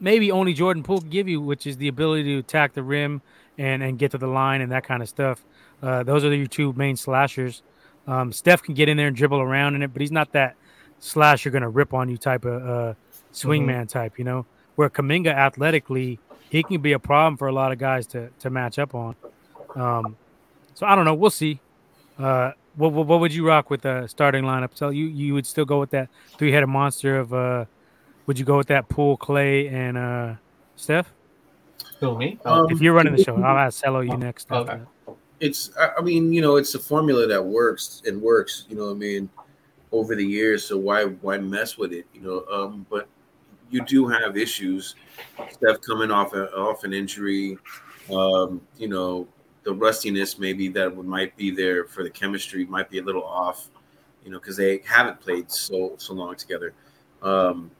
[0.00, 3.22] maybe only Jordan Poole can give you, which is the ability to attack the rim
[3.56, 5.44] and and get to the line and that kind of stuff.
[5.80, 7.62] Uh, those are your two main slashers.
[8.06, 10.56] Um, Steph can get in there and dribble around in it, but he's not that
[10.98, 12.94] slash you're going to rip on you type of uh,
[13.32, 13.86] swingman mm-hmm.
[13.86, 14.46] type, you know.
[14.76, 16.18] Where Kuminga athletically,
[16.48, 19.14] he can be a problem for a lot of guys to to match up on.
[19.74, 20.16] Um,
[20.74, 21.14] so I don't know.
[21.14, 21.60] We'll see.
[22.18, 24.70] Uh, what, what, what would you rock with the starting lineup?
[24.74, 26.08] So you you would still go with that
[26.38, 27.64] three headed monster of uh,
[28.26, 30.34] would you go with that Poole, Klay, and uh,
[30.76, 31.12] Steph?
[31.98, 32.38] Who me?
[32.44, 34.50] Um, if you're running the show, I'll ask Cello you next.
[34.50, 34.80] Okay.
[35.40, 38.66] It's I mean you know it's a formula that works and works.
[38.68, 39.28] You know I mean
[39.92, 40.64] over the years.
[40.64, 42.06] So why why mess with it?
[42.14, 42.44] You know.
[42.52, 43.08] Um, but
[43.70, 44.96] you do have issues.
[45.50, 47.56] Steph coming off a, off an injury.
[48.12, 49.28] Um, you know,
[49.62, 53.68] the rustiness maybe that might be there for the chemistry might be a little off,
[54.24, 56.74] you know, because they haven't played so so long together.
[57.22, 57.70] Um,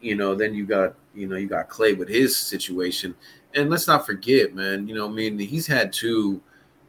[0.00, 3.14] you know, then you got you know you got Klay with his situation,
[3.54, 4.86] and let's not forget, man.
[4.86, 6.40] You know, I mean, he's had two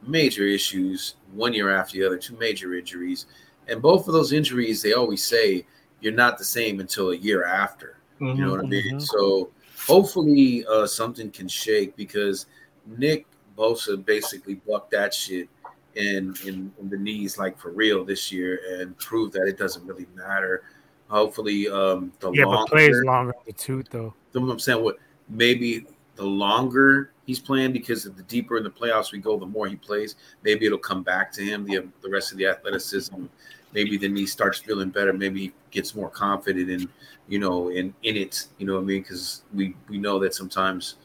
[0.06, 3.26] major issues one year after the other, two major injuries,
[3.68, 5.66] and both of those injuries, they always say
[6.02, 7.98] you're not the same until a year after.
[8.22, 8.96] Mm-hmm, you know what I mean?
[8.96, 9.00] Mm-hmm.
[9.00, 9.52] So
[9.86, 12.46] hopefully, uh, something can shake because
[12.86, 13.26] Nick
[13.58, 15.50] Bosa basically bucked that shit
[15.96, 19.86] in, in in the knees like for real this year and proved that it doesn't
[19.86, 20.64] really matter.
[21.10, 24.14] Hopefully, um, the Yeah, longer, but plays longer on the tooth though.
[24.34, 24.98] You know what I'm saying what
[25.30, 25.86] maybe
[26.18, 29.76] the longer he's playing because the deeper in the playoffs we go, the more he
[29.76, 30.16] plays.
[30.44, 33.26] Maybe it'll come back to him the the rest of the athleticism.
[33.74, 35.14] Maybe the knee starts feeling better.
[35.14, 36.90] Maybe he gets more confident in
[37.28, 38.48] you know in in it.
[38.58, 39.02] You know what I mean?
[39.04, 40.96] Because we we know that sometimes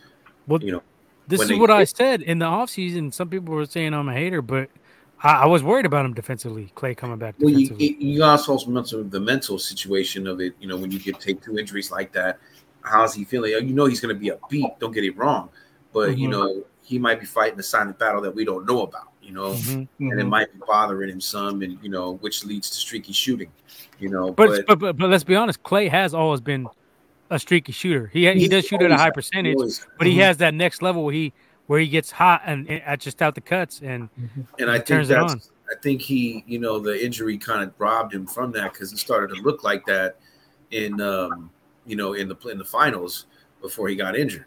[0.49, 0.83] Well, you know
[1.29, 3.13] This is they what I said in the offseason.
[3.13, 4.71] Some people were saying I'm a hater, but
[5.23, 6.73] I, I was worried about him defensively.
[6.75, 10.55] Klay coming back Well, you, you also mentioned the mental situation of it.
[10.61, 12.39] You know, when you get take two injuries like that,
[12.85, 13.53] how's he feeling?
[13.67, 14.79] You know, he's going to be a beat.
[14.81, 15.49] Don't get it wrong,
[15.93, 16.33] but you Mhm.
[16.33, 19.09] know, he might be fighting a silent battle that we don't know about.
[19.23, 19.89] You know, Mhm.
[20.01, 20.29] and it Mhm.
[20.29, 23.51] might be bothering him some, and you know, which leads to streaky shooting.
[24.01, 25.63] You know, But, but, but but let's be honest.
[25.63, 26.67] Klay has always been
[27.31, 28.09] a streaky shooter.
[28.13, 30.21] He he does shoot at a high percentage, always- but he Mhm.
[30.23, 31.33] has that next level where he
[31.69, 34.09] where he gets hot and, and at just out the cuts and
[34.59, 35.41] and I think that's on.
[35.71, 38.97] I think he, you know, the injury kind of robbed him from that because he
[38.99, 40.17] started to look like that
[40.73, 41.49] in, um,
[41.87, 43.27] you know, in the in the finals
[43.61, 44.47] before he got injured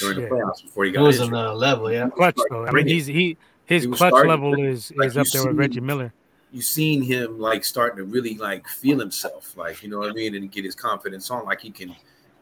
[0.00, 0.28] during the Yeah.
[0.28, 1.34] playoffs before he It got was injured.
[1.34, 2.08] another level, yeah.
[2.10, 2.66] clutch though.
[2.66, 3.36] I mean, he's he
[3.66, 6.12] his He clutch starting- level is like is up you there with Reggie Miller.
[6.52, 10.14] you seen him like starting to really like feel himself, like you know what I
[10.14, 11.94] mean, and get his confidence on, like he can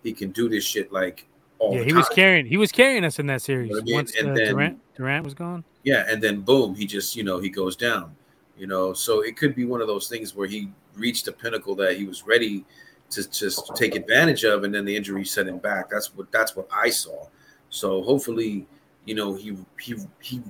[0.02, 1.26] he can do this shit like
[1.58, 1.98] all Yeah, the he time.
[1.98, 3.94] was carrying he was carrying us in that series what I mean?
[3.94, 5.64] once And uh, then- Durant Durant was gone.
[5.84, 8.14] yeah, and then boom, he just you know he goes down,
[8.58, 8.92] you know.
[8.92, 12.04] So it could be one of those things where he reached a pinnacle that he
[12.04, 12.64] was ready
[13.12, 15.88] to just take advantage of, and then the injury set him back.
[15.90, 17.26] That's what that's what I saw.
[17.70, 18.66] So hopefully,
[19.04, 20.42] you know, he he he,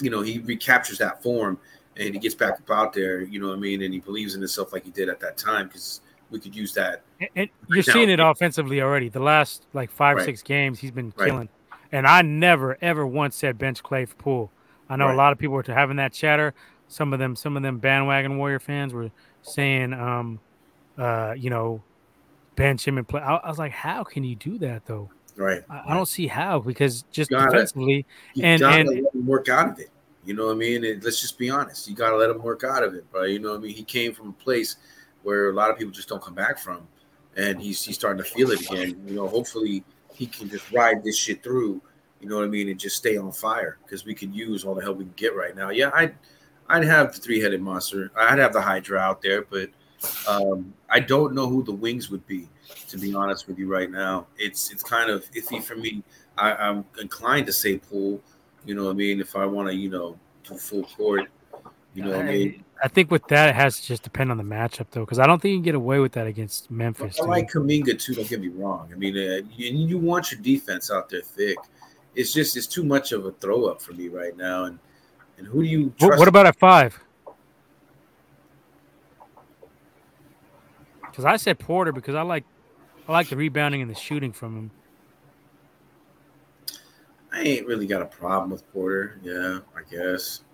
[0.00, 1.58] you know, he recaptures that form
[1.96, 3.22] and he gets back up out there.
[3.22, 3.82] You know what I mean?
[3.82, 6.74] And he believes in himself like he did at that time because we could use
[6.74, 7.02] that.
[7.20, 9.08] And, and you're now- seeing it offensively already.
[9.08, 10.24] The last like five Right.
[10.26, 11.30] six games, he's been Right.
[11.30, 11.48] killing.
[11.90, 14.50] And I never ever once said bench Klay for Poole.
[14.90, 15.14] I know Right.
[15.14, 16.54] a lot of people were having that chatter.
[16.88, 19.10] Some of them, some of them bandwagon Warrior fans were
[19.42, 20.38] saying, um,
[20.98, 21.82] uh, you know,
[22.58, 23.20] bench him and play.
[23.22, 25.10] I, I was like, how can you do that though?
[25.36, 25.62] Right.
[25.70, 27.50] I, I don't see how because just Got it.
[27.52, 28.04] defensively,
[28.34, 29.90] You And- gotta and- let him work out of it.
[30.24, 30.84] You know what I mean?
[30.84, 31.88] And let's just be honest.
[31.88, 33.24] You gotta let him work out of it, bro.
[33.24, 33.74] You know what I mean?
[33.74, 34.76] He came from a place
[35.22, 36.86] where a lot of people just don't come back from,
[37.36, 39.00] and he's he's starting to feel it again.
[39.06, 41.80] You know, hopefully he can just ride this shit through.
[42.20, 42.68] You know what I mean?
[42.68, 45.34] And just stay on fire because we could use all the help we can get
[45.34, 45.70] right now.
[45.70, 46.14] Yeah, I'd
[46.68, 48.10] I'd have the three headed monster.
[48.16, 49.70] I'd have the Hydra out there, but
[50.28, 52.48] um, I don't know who the wings would be.
[52.88, 56.02] To be honest with you, right now, it's it's kind of iffy for me.
[56.36, 58.20] I, I'm inclined to say Poole.
[58.64, 59.20] You know what I mean?
[59.20, 61.30] If I want to, you know, do full court,
[61.94, 62.64] you know what I mean?
[62.82, 65.26] I think with that it has to just depend on the matchup though, because I
[65.26, 67.18] don't think you can get away with that against Memphis.
[67.18, 67.30] I dude.
[67.30, 68.14] like Kuminga too.
[68.14, 68.90] Don't get me wrong.
[68.92, 71.58] I mean, uh, you, you want your defense out there thick.
[72.14, 74.64] It's just it's too much of a throw up for me right now.
[74.64, 74.78] And
[75.38, 76.18] and who do you What, trust?
[76.18, 76.98] what about at five?
[81.18, 82.44] Because I said Porter because I like
[83.08, 84.70] I like the rebounding and the shooting from him.
[87.32, 89.18] I ain't really got a problem with Porter.
[89.24, 90.44] Yeah, I guess.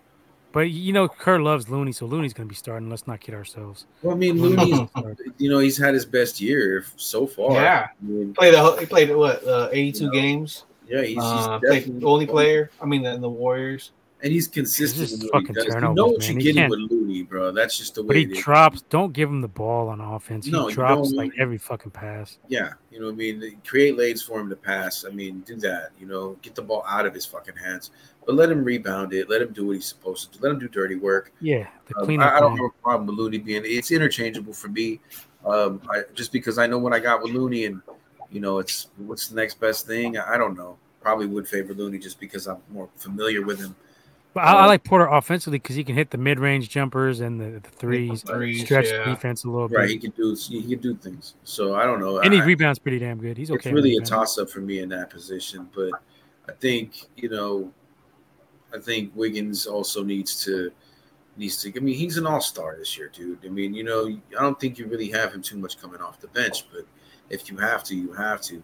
[0.52, 2.88] But you know, Kerr loves Looney, so Looney's going to be starting.
[2.88, 3.84] Let's not kid ourselves.
[4.00, 4.88] Well, I mean, Looney,
[5.36, 7.52] you know, he's had his best year so far.
[7.60, 7.88] Yeah.
[7.90, 10.64] I mean, Played the whole- he played what uh, 82 You know, games.
[10.88, 12.70] yeah, he's, he's Uh, played definitely the only player.
[12.80, 13.92] I mean, the, the Warriors.
[14.24, 15.12] And he's consistent.
[15.12, 15.64] In what he fucking does.
[15.66, 16.40] You turnovers, know what man.
[16.40, 17.52] you're getting with Looney, bro.
[17.52, 18.38] That's just the way But he it is.
[18.42, 18.82] drops.
[18.88, 20.46] Don't give him the ball on offense.
[20.46, 22.38] He No, drops like every fucking pass.
[22.48, 23.60] Yeah, you know what I mean.
[23.66, 25.04] Create lanes for him to pass.
[25.06, 25.90] I mean, do that.
[26.00, 27.90] You know, get the ball out of his fucking hands,
[28.26, 29.28] but let him rebound it.
[29.28, 30.42] Let him do what he's supposed to do.
[30.42, 31.30] Let him do dirty work.
[31.40, 32.20] Yeah, the Um.
[32.20, 33.62] I, I don't have a problem with Looney being.
[33.66, 35.00] It's interchangeable for me.
[35.44, 37.82] Um, I, just because I know what I got with Looney, and
[38.30, 40.16] you know, it's what's the next best thing.
[40.16, 40.78] I, I don't know.
[41.02, 43.76] Probably would favor Looney just because I'm more familiar with him.
[44.34, 47.60] But I, I like Porter offensively because he can hit the mid-range jumpers and the,
[47.60, 49.04] the threes, Threes, stretch yeah.
[49.04, 49.78] defense a little bit.
[49.78, 49.88] Right?
[49.88, 50.36] He can do.
[50.36, 51.36] He can do things.
[51.44, 52.18] So I don't know.
[52.18, 53.36] and he I- rebounds pretty damn good.
[53.36, 53.70] He's okay.
[53.70, 55.68] it's really a toss up for me in that position.
[55.74, 55.92] But
[56.48, 57.72] I think you know,
[58.74, 60.72] I think Wiggins also needs to
[61.36, 61.72] needs to.
[61.76, 63.38] I mean, he's an all star this year, dude.
[63.44, 66.20] I mean, you know, I don't think you really have him too much coming off
[66.20, 66.86] the bench, but
[67.30, 68.62] if you have to, you have to.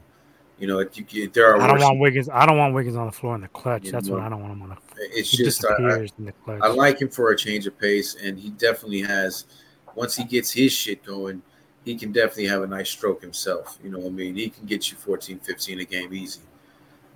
[0.61, 1.61] You know, if you get there are.
[1.61, 2.29] I don't want Wiggins.
[2.29, 3.87] I don't want Wiggins on the floor in the clutch.
[3.87, 4.69] You That's know, what I don't want him on.
[4.69, 4.77] The,
[5.19, 6.61] It's just I, I, in the clutch.
[6.63, 9.47] I like him for a change of pace, and he definitely has.
[9.95, 11.43] Once he gets his shit going,
[11.85, 13.79] he can definitely have a nice stroke himself.
[13.83, 14.35] You know what I mean?
[14.37, 16.41] He can get you 14, 15 a game easy.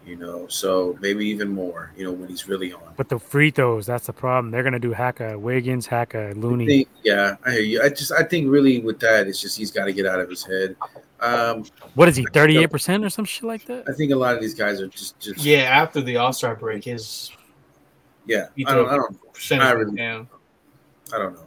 [0.07, 1.93] You know, so maybe even more.
[1.97, 2.95] You know, when he's really on.
[2.97, 4.51] but the free throws, that's the problem.
[4.51, 6.66] They're gonna do Haka Wiggins, Haka I Looney.
[6.66, 7.83] think, yeah, I hear you.
[7.83, 10.29] I just, I think really with that, it's just he's got to get out of
[10.29, 10.77] his head.
[11.24, 11.64] Um,
[11.94, 12.26] What is he?
[12.32, 13.88] Thirty-eight percent or some shit like that.
[13.88, 16.55] I think a lot of these guys are just, just Yeah, after the All Star
[16.55, 17.32] break, his
[18.26, 20.28] Yeah, I don't, I don't, I really- down.
[21.12, 21.46] I don't know,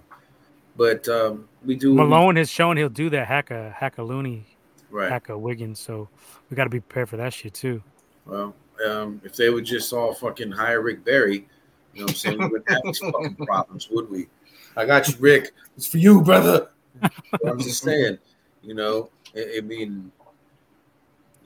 [0.78, 4.46] but um, we do Malone has shown he'll do that hack a hack a Looney,
[4.92, 5.10] right.
[5.12, 5.80] hack a Wiggins.
[5.80, 6.08] So
[6.50, 7.82] we got to be prepared for that shit too.
[8.26, 8.56] Well,
[8.88, 11.48] um, if they would just all fucking hire Rick Barry,
[11.94, 14.28] you know what I'm saying, we wouldn't have these fucking problems, would we?
[14.76, 15.54] I got you, Rick.
[15.76, 16.70] It's for you, brother.
[17.46, 18.20] I'm just saying,
[18.62, 20.12] you know, I, I mean,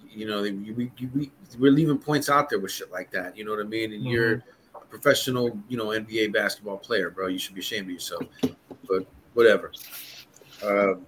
[0.10, 3.38] you know, you, we, you, we, we're leaving points out there with shit like that.
[3.38, 3.94] You know what I mean?
[3.94, 4.44] And you're
[4.76, 7.28] a professional, you know, NBA basketball player, bro.
[7.28, 8.24] You should be ashamed of yourself.
[8.88, 9.72] But whatever.
[10.64, 11.06] Um,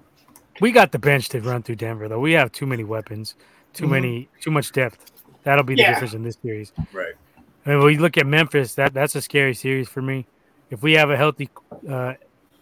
[0.61, 2.19] We got the bench to run through Denver though.
[2.19, 3.35] We have too many weapons,
[3.73, 3.89] too Mhm.
[3.89, 5.11] many, too much depth.
[5.43, 5.89] That'll be the Yeah.
[5.89, 6.71] difference in this series.
[6.93, 7.13] right.
[7.65, 10.27] I mean, when you look at Memphis, that that's a scary series for me.
[10.69, 11.49] If we have a healthy
[11.89, 12.13] uh,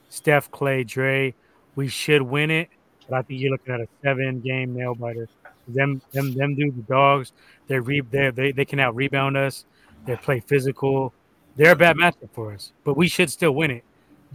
[0.09, 1.35] Steph, Klay, Dre,
[1.75, 2.69] we should win it.
[3.10, 5.28] But I think you're looking at a seven-game nail biter.
[5.68, 7.34] Them, them, them do the dogs.
[7.68, 9.65] They re, they they they can out rebound us.
[10.06, 11.14] They play physical.
[11.56, 13.84] They're a bad matchup for us, but we should still win it.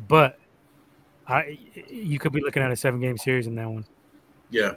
[0.08, 0.38] But
[1.26, 3.84] I, you could be looking at a seven-game series in that one,
[4.50, 4.74] Yeah.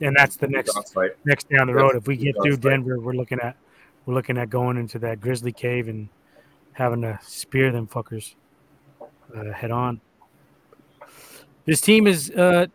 [0.00, 1.10] and that's the next Fight.
[1.24, 1.96] next down the road.
[1.96, 2.56] If we get through.
[2.58, 3.56] Denver, we're looking at
[4.06, 6.08] we're looking at going into that grizzly cave and
[6.72, 8.34] having to spear them fuckers
[9.36, 10.00] uh, head on.
[11.66, 12.66] This team is uh,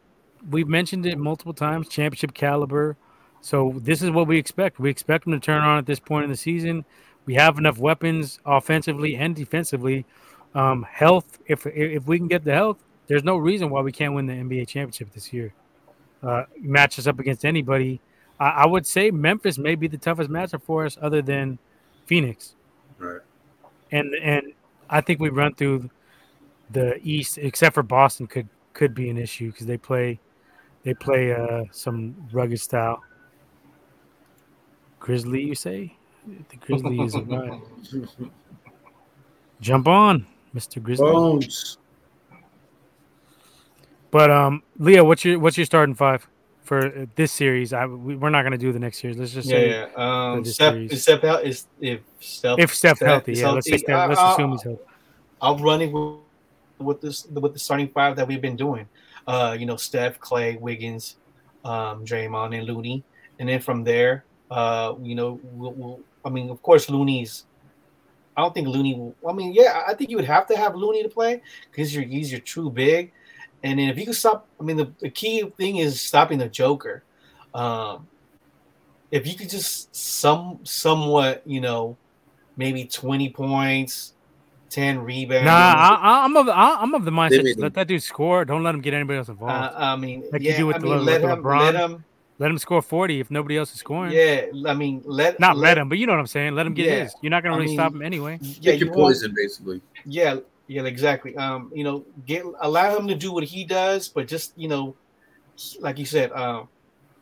[0.50, 2.98] we've mentioned it multiple times, championship caliber.
[3.42, 4.80] So this is what we expect.
[4.80, 6.86] We expect them to turn on at this point in the season.
[7.26, 10.06] We have enough weapons offensively and defensively.
[10.56, 14.14] Um, health, if if we can get the health, there's no reason why we can't
[14.14, 15.54] win the NBA championship this year.
[16.24, 18.02] Uh, match us up against anybody.
[18.40, 21.60] I, I would say Memphis may be the toughest matchup for us, other than
[22.06, 22.56] Phoenix.
[22.98, 23.22] Right.
[23.92, 24.54] And and
[24.90, 25.90] I think we run through
[26.72, 30.20] the East, except for Boston, could could be an issue because they play
[30.88, 33.04] they play uh, some rugged style.
[35.02, 35.94] Grizzly, you say?
[36.48, 37.60] The Grizzly is right.
[39.60, 41.12] Jump on, Mister Grizzly.
[41.12, 41.78] Bones.
[44.12, 46.26] But um, Leo, what's your what's your starting five
[46.64, 47.74] for uh, this series?
[47.74, 49.18] I we, we're not gonna do the next series.
[49.18, 50.32] Let's just Yeah, say yeah.
[50.32, 50.92] Um, this Steph, series.
[50.94, 51.44] is Steph out?
[51.44, 53.50] Is if Steph, if Steph Steph healthy, is yeah.
[53.50, 54.84] Let's say healthy, let's uh, assume he's healthy.
[55.42, 56.22] I'm running with,
[56.80, 58.88] with this with the starting five that we've been doing.
[59.28, 61.18] Uh, you know, Steph, Klay, Wiggins,
[61.66, 63.04] um, Draymond, and Looney,
[63.40, 67.46] and then from there, uh, you know, we'll, we'll, I mean, of course, Looney's.
[68.38, 68.94] I don't think Looney.
[68.94, 71.94] Will, I mean, yeah, I think you would have to have Looney to play because
[71.94, 73.12] you're he's your true big,
[73.64, 76.48] and then if you can stop, I mean, the, the key thing is stopping the
[76.48, 77.04] Joker.
[77.54, 78.08] Um,
[79.12, 81.98] if you could just some somewhat, you know,
[82.56, 84.14] maybe twenty points,
[84.70, 85.46] ten rebounds.
[85.46, 87.44] Nah, I, I- I'm of I- I'm of the mindset.
[87.44, 88.46] Maybe- Let that dude score.
[88.46, 89.76] Don't let him get anybody else Uh, involved.
[89.76, 91.60] I mean, Like you yeah, do with I mean, Le- let with him, LeBron.
[91.60, 92.04] let him,
[92.40, 94.12] let him score 40 if nobody else is scoring.
[94.14, 94.46] yeah.
[94.68, 96.54] I mean, let Not let him, but you know what I'm saying.
[96.56, 97.04] Let him get Yeah.
[97.04, 97.16] his.
[97.22, 98.38] You're not gonna I really mean, stop him anyway.
[98.42, 99.82] Yeah, Pick you your want, poison, basically.
[100.06, 100.38] yeah,
[100.68, 101.36] yeah, exactly.
[101.38, 104.96] Um, you know, get allow him to do what he does, but just you know,
[105.80, 106.68] like you said, um,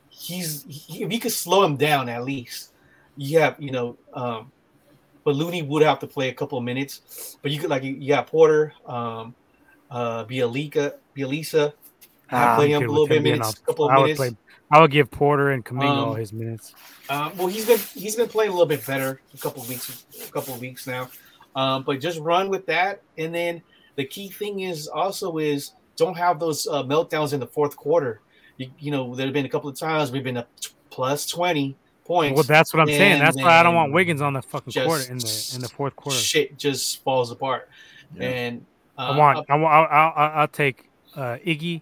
[0.09, 2.71] he's he, if you could slow him down at least,
[3.17, 4.51] you have you know, um,
[5.25, 7.93] but Looney would have to play a couple of minutes, but you could like you,
[7.95, 9.35] you got Porter, um,
[9.91, 11.73] uh, Bjelica, Bielisa,
[12.31, 14.17] Ah, play him a little bit minutes, couple of I minutes.
[14.17, 14.31] play.
[14.71, 16.73] I would give Porter and Kuminga Um, all his minutes.
[17.09, 20.05] Um, well, he's been he's been playing a little bit better a couple of weeks
[20.27, 21.09] a couple of weeks now.
[21.55, 23.61] Um, but just run with that, and then
[23.95, 28.21] the key thing is also is don't have those uh, meltdowns in the fourth quarter.
[28.57, 31.27] You, you know, there have been a couple of times we've been up t- plus
[31.27, 32.35] twenty points.
[32.35, 33.19] Well, that's what I'm saying.
[33.19, 35.67] That's why I don't want Wiggins on the fucking just quarter in the in the
[35.67, 36.17] fourth quarter.
[36.17, 37.69] Shit just falls apart,
[38.15, 38.29] Yeah.
[38.29, 38.65] and
[38.97, 39.49] uh, I want.
[39.49, 39.91] I want.
[39.91, 41.81] I'll, I'll, I'll take uh, Iggy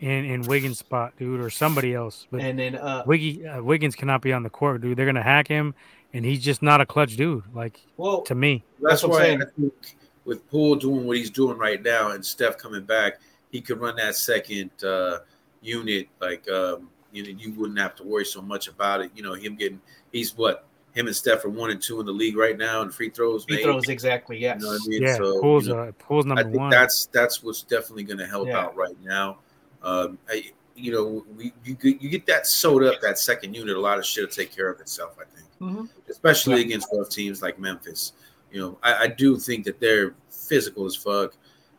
[0.00, 2.26] in in Wiggins' spot, dude, or somebody else.
[2.30, 4.96] But and then uh, Wiggy uh, Wiggins cannot be on the court, dude.
[4.96, 5.74] They're gonna hack him,
[6.12, 7.42] and he's just not a clutch dude.
[7.54, 9.42] Like well, to me, That's, That's what I'm why saying.
[9.42, 13.20] I think with Poole doing what he's doing right now and Steph coming back,
[13.50, 15.20] he could run that second uh,
[15.62, 16.08] unit.
[16.20, 19.10] Like um, you know, you wouldn't have to worry so much about it.
[19.14, 19.80] You know, him getting
[20.12, 22.90] he's what him and Steph are one and two in the league right now in
[22.90, 23.44] free throws.
[23.44, 23.62] free made.
[23.64, 24.38] throws exactly.
[24.38, 24.60] Yes.
[24.60, 25.02] You know what I mean?
[25.02, 26.70] yeah, So, Poole's you know, uh, Poole's I number think one.
[26.70, 28.58] that's that's what's definitely going to help Yeah.
[28.60, 29.38] out right now.
[29.82, 33.76] Um, I, you know, we you get, you get that sewed up that second unit,
[33.76, 35.16] a lot of shit will take care of itself.
[35.20, 35.88] I think Mhm.
[36.08, 36.66] especially Yeah.
[36.66, 38.12] against rough teams like Memphis.
[38.52, 41.34] You know, I, I do think that they're physical as fuck,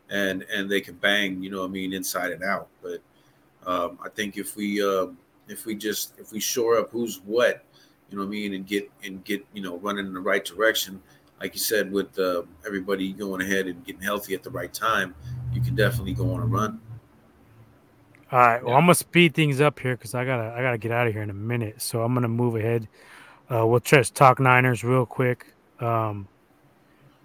[0.08, 1.42] and and they can bang.
[1.42, 2.68] You know, what I mean, inside and out.
[2.82, 3.00] But
[3.66, 7.64] um, I think if we um, if we just if we shore up who's what,
[8.10, 10.44] you know, what I mean, and get and get you know running in the right
[10.44, 11.00] direction,
[11.40, 15.14] like you said, with uh, everybody going ahead and getting healthy at the right time,
[15.52, 16.80] you can definitely go on a run.
[18.32, 18.64] All right.
[18.64, 21.12] Well, I'm gonna speed things up here because I gotta I gotta get out of
[21.12, 21.82] here in a minute.
[21.82, 22.88] So I'm gonna move ahead.
[23.52, 25.52] Uh, we'll just talk Niners real quick.
[25.80, 26.28] Um,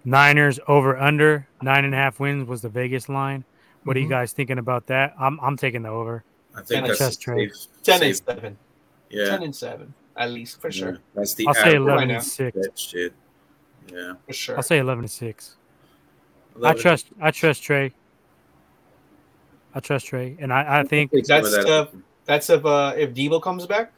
[0.04, 3.44] Niners over under nine and a half wins was the Vegas line.
[3.84, 4.10] What are you Mhm.
[4.10, 5.14] guys thinking about that?
[5.18, 6.24] I'm I'm taking the over.
[6.56, 7.54] I think Ten that's chest trade.
[7.54, 8.58] safe, Ten and seven.
[9.10, 10.72] yeah, Ten and seven, at least for yeah.
[10.72, 10.98] sure.
[11.14, 12.56] That's the I'll say average eleven and six.
[12.56, 13.12] bet shit.
[13.92, 14.56] Yeah, For sure.
[14.56, 15.56] I'll say eleven and six.
[16.62, 17.92] I trust I trust Trey.
[19.74, 21.66] I trust Trey, and I, I think Take some of That's that.
[21.66, 21.88] tough.
[22.24, 23.92] That's if uh if Deebo comes back.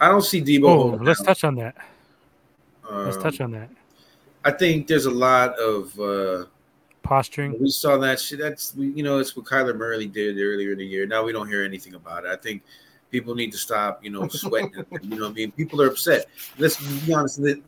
[0.00, 0.64] I don't see Deebo.
[0.68, 1.26] oh, let's out.
[1.26, 1.74] touch on that.
[2.90, 3.70] Let's Um, touch on that
[4.44, 6.44] I think there's a lot of uh,
[7.12, 7.60] posturing.
[7.60, 8.38] we saw that shit.
[8.38, 11.06] That's we, you know, it's what Kyler Murray did earlier in the year.
[11.06, 12.30] Now we don't hear anything about it.
[12.30, 12.62] I think
[13.10, 14.72] people need to stop, you know, sweating.
[15.02, 16.26] you know, what I mean, people are upset.
[16.56, 17.42] Let's be honest.
[17.42, 17.60] The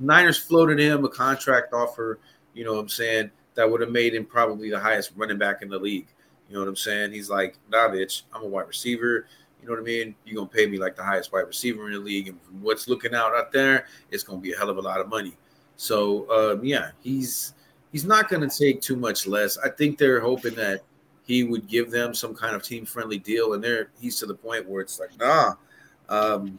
[0.00, 2.18] Niners floated him a contract offer.
[2.54, 5.60] You know, what I'm saying that would have made him probably the highest running back
[5.60, 6.06] in the league.
[6.48, 7.12] You know what I'm saying?
[7.12, 9.26] He's like, nah, bitch, I'm a wide receiver.
[9.60, 10.14] You know what I mean?
[10.24, 12.88] You're gonna pay me like the highest wide receiver in the league, and from what's
[12.88, 15.36] looking out out there, it's gonna be a hell of a lot of money.
[15.76, 17.52] So um, yeah, he's
[17.92, 19.58] he's not gonna take too much less.
[19.58, 20.82] I think they're hoping that
[21.24, 24.34] he would give them some kind of team friendly deal, and they're he's to the
[24.34, 25.54] point where it's like, nah,
[26.08, 26.58] um,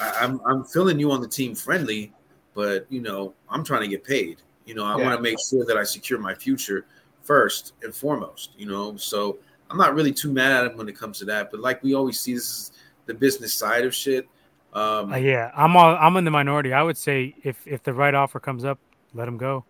[0.00, 2.12] I, I'm I'm feeling you on the team friendly,
[2.54, 4.42] but you know I'm trying to get paid.
[4.66, 5.04] You know I Yeah.
[5.04, 6.86] want to make sure that I secure my future
[7.22, 8.50] first and foremost.
[8.56, 9.38] You know, so
[9.70, 11.50] I'm not really too mad at him when it comes to that.
[11.50, 12.72] But like we always see, this is
[13.06, 14.28] the business side of shit.
[14.72, 16.72] Um, Uh, yeah, I'm all, I'm in the minority.
[16.72, 18.78] I would say if if the right offer comes up,
[19.14, 19.64] let him go.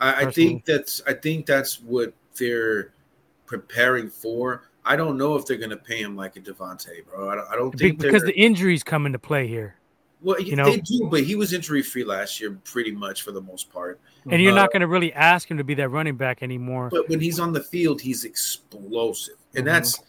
[0.00, 2.92] I, I think that's I think that's what they're
[3.46, 4.68] preparing for.
[4.84, 7.28] I don't know if they're going to pay him like a Davante, bro.
[7.30, 9.74] I don't, I don't think because they're- the injuries come into play here,
[10.22, 13.32] well, you know- they do, but he was injury free last year, pretty much for
[13.32, 13.98] the most part.
[14.30, 16.88] and you're Uh, not going to really ask him to be that running back anymore.
[16.90, 19.66] But when he's on the field, he's explosive, and Mhm.
[19.66, 20.02] that's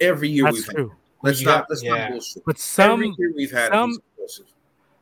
[0.00, 0.76] every year That's we've had.
[0.76, 0.92] true.
[1.22, 1.94] Let's You not let's yeah.
[1.96, 2.44] not bullshit.
[2.44, 4.46] But some every year we've had some- explosive.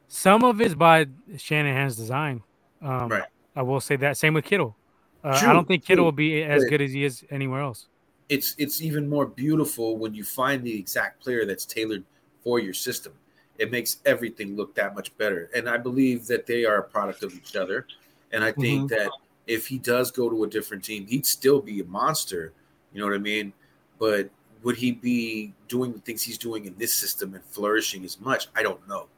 [0.08, 2.42] some of it's by Shanahan's design.
[2.82, 3.22] Um, Right.
[3.56, 4.16] I will say that.
[4.16, 4.76] Same with Kittle.
[5.22, 6.04] Uh, I don't think Kittle true.
[6.04, 7.88] will be as good as he is anywhere else.
[8.30, 12.04] it's it's even more beautiful when you find the exact player that's tailored
[12.42, 13.12] for your system.
[13.58, 15.50] It makes everything look that much better.
[15.54, 17.86] And I believe that they are a product of each other.
[18.32, 19.10] And I think that
[19.46, 22.54] if he does go to a different team, he'd still be a monster.
[22.92, 23.52] You know what I mean?
[23.98, 24.30] But
[24.62, 28.48] would he be doing the things he's doing in this system and flourishing as much?
[28.54, 29.08] I don't know.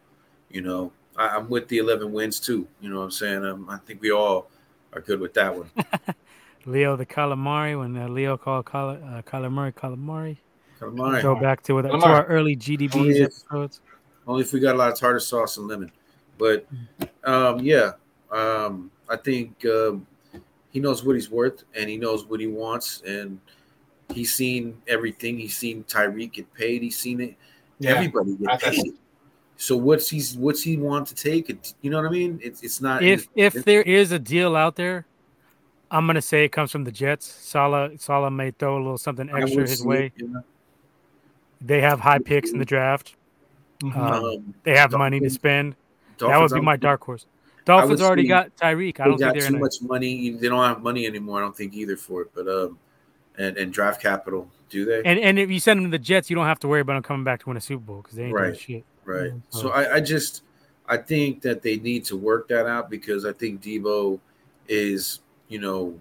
[0.51, 2.67] You know, I, I'm with the 11 wins too.
[2.81, 3.45] You know what I'm saying?
[3.45, 4.49] Um, I think we all
[4.93, 5.71] are good with that one.
[6.67, 10.37] Leo the calamari when uh, Leo called Cal- uh, calamari calamari.
[10.79, 11.21] Come on.
[11.21, 13.81] Go back to, it, to our early GDB Only if- episodes.
[14.27, 15.91] only if we got a lot of tartar sauce and lemon.
[16.39, 16.67] But
[17.25, 17.93] um, yeah,
[18.31, 20.07] um, I think um,
[20.71, 23.39] he knows what he's worth and he knows what he wants, and
[24.13, 25.39] he's seen everything.
[25.39, 26.83] He's seen Tyreek get paid.
[26.83, 27.35] He's seen it.
[27.79, 27.91] Yeah.
[27.93, 28.95] Everybody get paid.
[29.57, 31.49] So what's he's what's he want to take?
[31.51, 32.41] It you know what I mean?
[32.43, 35.07] It's it's not If if there is a deal out there,
[35.91, 37.27] I'm gonna say it comes from the Jets.
[37.27, 40.07] Saleh Saleh may throw a little something extra his see way.
[40.07, 40.43] it, you?
[41.61, 43.15] They have high picks in the draft.
[43.83, 43.97] Mhm.
[43.97, 45.77] Um, Um, They have money to Dolphins- spend.
[46.19, 47.27] that would be my dark horse.
[47.65, 48.99] Dolphins already got Tyreek.
[48.99, 49.59] I don't got think they're too gonna.
[49.65, 50.31] much money.
[50.31, 51.39] They don't have money anymore.
[51.39, 52.31] I don't think either for it.
[52.35, 52.79] But um,
[53.39, 55.03] and and draft capital, do they?
[55.05, 56.95] And and if you send them to the Jets, you don't have to worry about
[56.95, 58.59] them coming back to win a Super Bowl because they ain't doing Right.
[58.59, 58.85] shit.
[59.05, 59.33] Right.
[59.51, 60.43] So I, I just
[60.87, 64.21] I think that they need to work that out because I think Deebo
[64.69, 65.99] is, you know,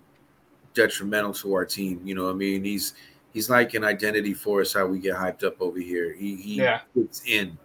[0.74, 2.02] detrimental to our team.
[2.06, 2.94] You know, I mean, he's
[3.34, 6.14] he's like an identity for us how we get hyped up over here.
[6.14, 6.82] He he Yeah.
[6.94, 7.58] fits in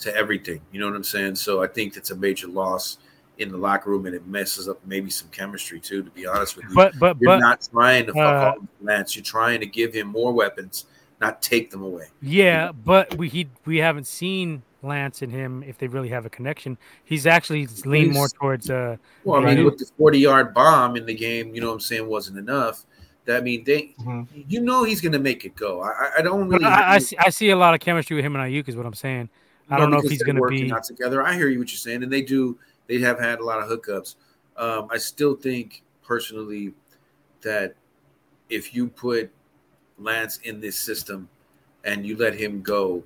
[0.00, 0.60] to everything.
[0.72, 1.36] You know what I'm saying?
[1.36, 2.98] So I think it's a major loss
[3.38, 6.56] in the locker room and it messes up maybe some chemistry too, to be honest
[6.56, 6.74] with you.
[6.74, 9.16] But but You're but not trying to fuck uh, off Lance.
[9.16, 10.86] You're trying to give him more weapons,
[11.20, 12.08] not take them away.
[12.20, 16.30] yeah, but we he we haven't seen Lance and him if they really have a
[16.30, 16.78] connection.
[17.04, 21.06] He's actually leaned more towards uh Well, I mean, with the 40 yard bomb in
[21.06, 22.86] the game, you know what I'm saying, wasn't enough.
[23.26, 24.26] That I mean, they, Mhm.
[24.48, 25.82] you know, he's going to make it go.
[25.82, 26.64] I, I- I don't really.
[26.64, 28.86] I, I see I see a lot of chemistry with him and Aiyuk is what
[28.86, 29.28] I'm saying.
[29.68, 30.72] I don't know if he's going to be.
[30.72, 31.22] out together.
[31.22, 32.58] I hear you what you're saying, and they do.
[32.88, 34.16] They have had a lot of hookups.
[34.56, 36.72] Um, I still think personally
[37.42, 37.74] that
[38.48, 39.30] if you put
[39.96, 41.28] Lance in this system
[41.84, 43.04] and you let him go,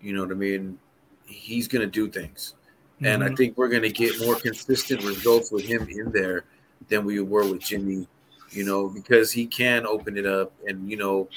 [0.00, 0.78] you know what I mean.
[1.26, 2.54] He's going to do things,
[3.00, 3.36] and I Mhm.
[3.36, 6.44] think we're going to get more consistent results with him in there
[6.88, 8.06] than we were with Jimmy.
[8.52, 11.28] You know, because he can open it up, and you know,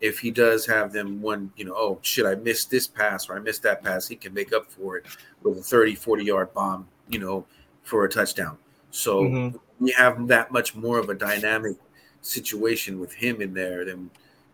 [0.00, 3.36] if he does have them one, you know, oh shit, I missed this pass or
[3.36, 5.06] I missed that pass, he can make up for it
[5.42, 7.46] with a 30, 40 yard bomb, you know,
[7.82, 8.58] for a touchdown.
[8.90, 9.60] So Mhm.
[9.80, 11.76] we have that much more of a dynamic
[12.20, 14.10] situation with him in there than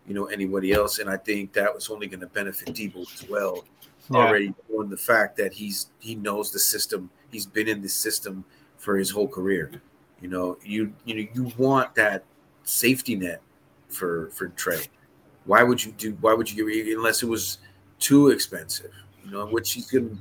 [0.07, 0.99] you know anybody else.
[0.99, 3.65] And I think that was only going to benefit Deebo as well.
[4.09, 4.17] Yeah.
[4.17, 8.45] Already on the fact that he's he knows the system, he's been in the system
[8.77, 9.81] for his whole career.
[10.21, 12.23] You know, you you know you want that
[12.63, 13.41] safety net
[13.89, 14.81] for for Trey.
[15.45, 16.17] Why would you do?
[16.21, 17.59] Why would you give unless it was
[17.99, 18.91] too expensive?
[19.23, 20.17] You know, which he's gonna.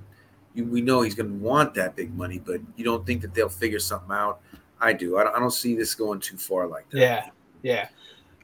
[0.54, 3.48] You, we know he's gonna want that big money, but you don't think that they'll
[3.48, 4.40] figure something out.
[4.80, 5.18] I do.
[5.18, 6.98] I don't, I don't see this going too far like that.
[6.98, 7.28] Yeah,
[7.62, 7.88] yeah.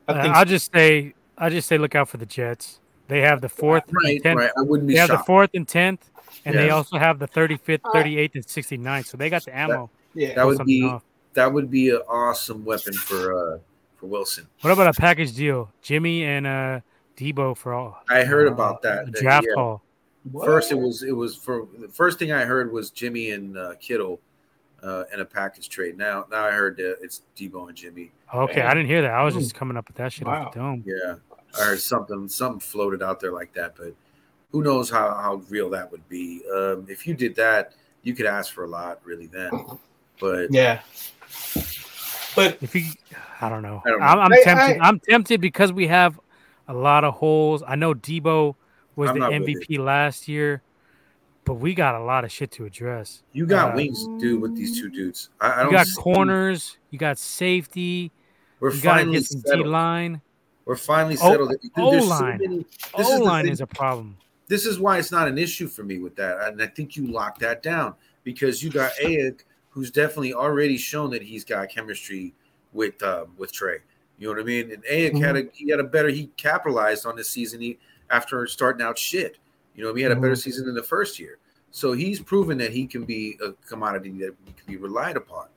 [0.08, 2.80] I uh, I'll just say, I just say, look out for the Jets.
[3.10, 4.14] They have the fourth, right?
[4.14, 4.36] And 10th.
[4.36, 4.50] Right.
[4.56, 4.94] I wouldn't be.
[4.94, 5.10] They shocked.
[5.10, 6.08] have the fourth and tenth,
[6.44, 6.60] and Yeah.
[6.62, 9.06] they also have the thirty-fifth, thirty-eighth, and 69th.
[9.06, 9.90] So they got the ammo.
[10.14, 10.34] Yeah.
[10.34, 11.02] that would be off.
[11.34, 13.58] that would be an awesome weapon for uh
[13.96, 14.46] for Wilson.
[14.62, 15.70] What about a package deal?
[15.82, 16.80] Jimmy and uh
[17.16, 18.02] Deebo for all.
[18.08, 19.06] I heard uh, about that.
[19.06, 19.54] that- draft yeah.
[19.60, 19.82] haul.
[20.44, 23.74] First, it was it was for the first thing I heard was Jimmy and uh,
[23.80, 24.20] Kittle
[24.82, 25.96] uh, in a package trade.
[25.96, 28.12] Now, now I heard that it's Deebo and Jimmy.
[28.34, 29.12] Okay, I didn't hear that.
[29.12, 30.46] I was just coming up with that shit Wow.
[30.46, 30.84] off the dome.
[30.86, 31.14] Yeah,
[31.58, 33.94] I heard something something floated out there like that, but
[34.52, 36.42] who knows how how real that would be?
[36.54, 39.26] Um, if you did that, you could ask for a lot, really.
[39.26, 39.50] Then,
[40.20, 40.80] but Yeah.
[42.36, 42.84] But If you,
[43.40, 43.82] I don't know.
[43.84, 44.06] I don't know.
[44.06, 44.80] I'm, I'm I- tempted.
[44.80, 46.18] I- I'm tempted because we have
[46.68, 47.62] a lot of holes.
[47.66, 48.54] I know Deebo
[48.96, 50.62] was I'm the MVP last year,
[51.44, 53.22] but we got a lot of shit to address.
[53.32, 55.30] you got Uh, wings to do with these two dudes.
[55.40, 56.78] I, I You don't got see- corners.
[56.90, 58.12] You got safety.
[58.60, 59.66] We're You got to finally get some D settled.
[59.68, 60.20] line.
[60.70, 61.50] We're finally O- settled.
[61.50, 62.38] Dude, there's so O-line.
[62.38, 62.64] many-
[62.96, 64.16] This is O line is a problem.
[64.46, 66.46] this is why it's not an issue for me with that.
[66.46, 69.40] And I think you lock that down because you got Aiyuk,
[69.70, 72.34] who's definitely already shown that he's got chemistry
[72.72, 73.78] with um, with Trey.
[74.20, 74.70] You know what I mean?
[74.70, 77.76] And Aiyuk had a he had a better he capitalized on this season he,
[78.08, 79.38] after starting out shit.
[79.74, 81.38] You know, he had a better season than the first year.
[81.72, 85.48] So he's proven that he can be a commodity that can be relied upon.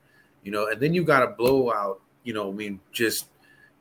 [0.44, 3.28] You know, and then you got a blowout, you know, I mean, just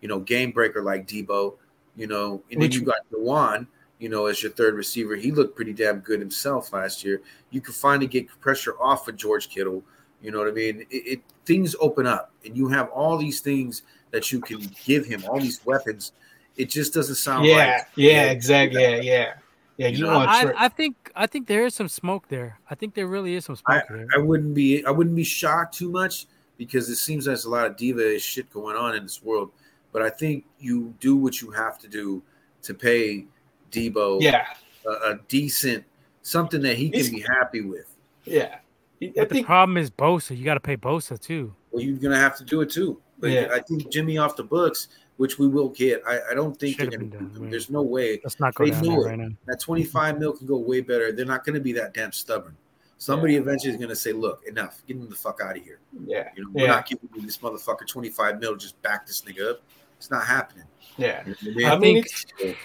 [0.03, 1.55] you know, game breaker like Deebo,
[1.97, 3.67] you know, and Which- then you got Dewan,
[3.99, 5.17] you know, as your third receiver.
[5.17, 7.23] He looked pretty damn good himself last year.
[7.51, 9.83] You could finally get pressure off of George Kittle.
[10.21, 10.87] You know what I mean?
[10.91, 15.07] It, it things open up, and you have all these things that you can give
[15.07, 16.13] him, all these weapons.
[16.57, 17.83] It just doesn't sound yeah, right.
[17.97, 18.83] yeah, exactly.
[18.83, 19.35] Yeah, yeah.
[19.79, 22.59] Yeah, you, You know, want I, I think I think there is some smoke there.
[22.71, 24.07] I think there really is some smoke there.
[24.15, 26.27] I wouldn't be I wouldn't be shocked too much
[26.59, 29.51] because it seems there's a lot of diva shit going on in this world.
[29.93, 32.23] But I think you do what you have to do
[32.63, 33.27] to pay
[33.71, 34.47] Deebo yeah,
[34.87, 35.85] a, a decent
[36.23, 37.95] something that he can He's- be happy with.
[38.25, 38.57] yeah.
[39.03, 40.37] I But the think problem is Bosa.
[40.37, 41.53] You got to pay Bosa too.
[41.73, 43.01] Well, you're gonna have to do it too.
[43.19, 43.49] But Yeah.
[43.53, 46.03] I think Jimmy off the books, which we will get.
[46.07, 47.51] I, I don't think they're gonna done, right.
[47.51, 49.07] There's no way Let's not go They down know it.
[49.07, 49.31] right now.
[49.47, 51.11] that 25 mil can go way better.
[51.11, 52.57] They're not gonna be that damn stubborn.
[52.99, 53.41] Somebody Yeah.
[53.41, 54.81] eventually is gonna say, "Look, enough.
[54.87, 57.39] Get him the fuck out of here." yeah, you know, we're not giving you this
[57.39, 59.63] motherfucker 25 mil to just back this nigga up.
[60.03, 60.65] It's not happening.
[60.97, 61.23] yeah.
[61.41, 62.05] You know what I I mean, mean?
[62.05, 62.59] it's,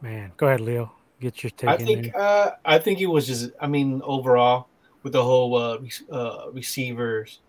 [0.00, 0.92] Man, go ahead, Leo.
[1.18, 4.68] Get your take I think uh, I think it was just I mean overall
[5.02, 5.78] with the whole uh,
[6.12, 7.40] uh, receivers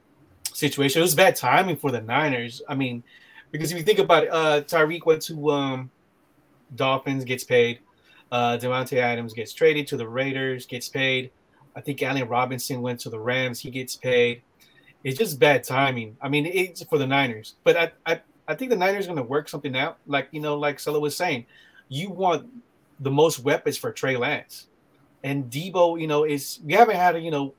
[0.53, 2.63] situation, it was bad timing for the Niners.
[2.67, 3.03] I mean,
[3.51, 5.91] because if you think about it, uh, Tyreek went to um,
[6.73, 7.79] Dolphins, gets paid.
[8.31, 11.29] Uh, Davante Adams gets traded to the Raiders, gets paid.
[11.75, 14.41] I think Allen Robinson went to the Rams, he gets paid.
[15.03, 16.17] It's just bad timing.
[16.21, 19.17] I mean, it's for the Niners, but I I, I think the Niners are going
[19.17, 19.97] to work something out.
[20.07, 21.45] Like you know, like Sella was saying,
[21.89, 22.47] you want
[22.99, 24.67] the most weapons for Trey Lance.
[25.23, 27.53] And Deebo, you know, is we haven't had a you know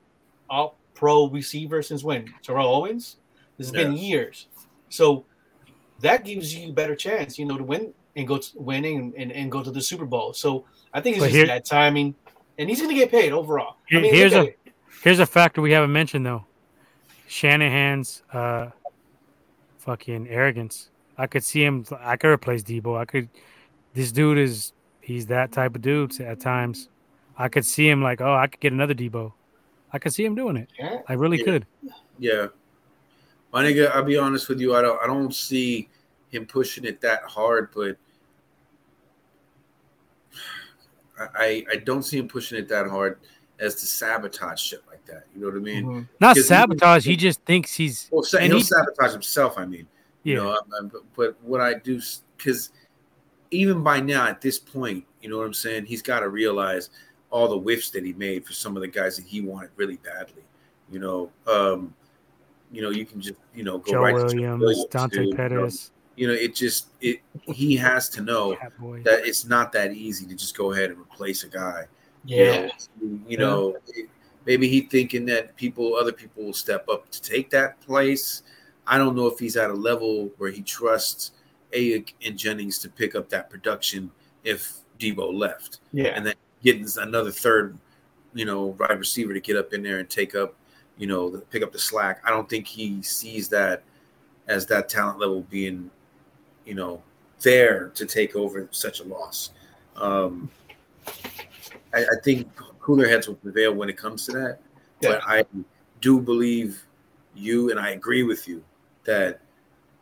[0.49, 2.33] all pro receiver since when?
[2.41, 3.17] Terrell Owens?
[3.57, 4.47] This has been years.
[4.89, 5.25] So
[5.99, 9.31] that gives you a better chance, you know, to win and go to winning and,
[9.31, 10.33] and go to the Super Bowl.
[10.33, 12.15] So I think it's But just here- that timing.
[12.57, 13.75] And he's gonna get paid overall.
[13.91, 14.59] I mean, here's a at it.
[15.03, 16.45] here's a factor we haven't mentioned though.
[17.27, 18.67] Shanahan's uh
[19.79, 20.89] fucking arrogance.
[21.17, 21.85] I could see him.
[21.99, 22.97] I could replace Deebo.
[22.97, 23.29] I could.
[23.93, 26.89] This dude is he's that type of dude at times.
[27.37, 29.33] I could see him like, oh, I could get another Deebo.
[29.91, 30.69] I could see him doing it.
[30.77, 30.99] Yeah.
[31.07, 31.45] I really Yeah.
[31.45, 31.65] could.
[32.19, 32.47] Yeah.
[33.51, 34.75] My nigga, I'll be honest with you.
[34.75, 35.89] I don't I don't see
[36.29, 37.97] him pushing it that hard, but
[41.17, 43.19] I I don't see him pushing it that hard
[43.59, 45.25] as to sabotage shit like that.
[45.35, 45.85] You know what I mean?
[45.85, 46.07] Mhm.
[46.19, 47.05] Not Because he- sabotage.
[47.05, 49.57] He just thinks he's Well, sa- he'll he- sabotage himself.
[49.57, 49.87] I mean,
[50.23, 50.33] yeah.
[50.33, 50.51] you know.
[50.51, 52.01] I'm, I'm, but what I do,
[52.37, 52.71] because
[53.51, 55.85] even by now at this point, you know what I'm saying.
[55.85, 56.89] He's got to realize
[57.31, 59.97] all the whiffs that he made for some of the guys that he wanted really
[59.97, 60.43] badly.
[60.91, 61.93] You know, um,
[62.71, 65.15] you know, you can just you know go Joe right to Joe Williams, Williams, Dante
[65.17, 65.37] dude, you know.
[65.37, 67.19] Pettis, You know, it just it.
[67.43, 68.55] He has to know
[69.03, 71.87] that it's not that easy to just go ahead and replace a guy
[72.25, 72.69] Yeah.
[73.01, 74.09] you know, you know it-
[74.45, 78.43] maybe he thinking that people, other people will step up to take that place.
[78.87, 81.31] I don't know if he's at a level where he trusts
[81.73, 84.09] Aiyuk and Jennings to pick up that production
[84.43, 86.07] if Deebo left, Yeah.
[86.07, 86.33] and then
[86.63, 87.77] getting another third,
[88.33, 90.55] you know, wide receiver to get up in there and take up,
[90.97, 92.21] you know, pick up the slack.
[92.25, 93.83] I don't think he sees that
[94.47, 95.91] as that talent level being,
[96.65, 97.03] you know,
[97.41, 99.51] there to take over such a loss.
[99.95, 100.49] Um,
[101.93, 102.47] I, I think
[102.79, 104.59] cooler heads will prevail when it comes to that.
[105.01, 105.09] Yeah.
[105.09, 105.45] But I
[106.01, 106.85] do believe
[107.35, 108.63] you, and I agree with you
[109.05, 109.41] that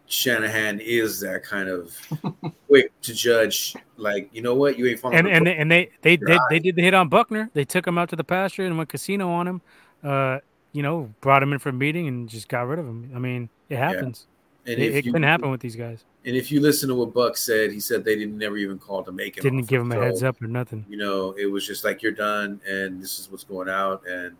[0.07, 1.95] Shanahan is that kind of
[2.67, 3.75] quick to judge.
[3.98, 5.17] Like, you know what, you ain't falling.
[5.17, 7.49] And and they, and they they did they did the hit on Buckner.
[7.53, 9.61] They took him out to the pasture and went casino on him.
[10.03, 10.40] Uh,
[10.72, 13.11] you know, brought him in for a meeting and just got rid of him.
[13.16, 14.27] I mean, it happens.
[14.27, 14.36] Yeah.
[14.68, 16.04] And it, it you, couldn't happen with these guys.
[16.26, 19.02] And if you listen to what Buck said, he said they didn't never even call
[19.04, 19.42] to make him.
[19.44, 20.86] Didn't give him a heads up or nothing.
[20.90, 24.36] You know, it was just like you're done, and this is what's going out, and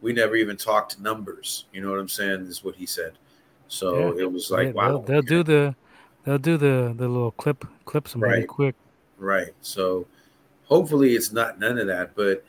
[0.00, 1.66] we never even talked numbers.
[1.74, 2.44] You know what I'm saying?
[2.46, 3.12] This is what he said.
[3.68, 4.22] So yeah.
[4.22, 4.88] it was like, yeah, wow.
[4.88, 5.76] They'll, they'll do the,
[6.24, 8.30] they'll do the the little clip clips them right.
[8.30, 8.74] really quick.
[9.18, 9.52] Right.
[9.60, 10.06] So
[10.64, 12.44] hopefully it's not none of that, but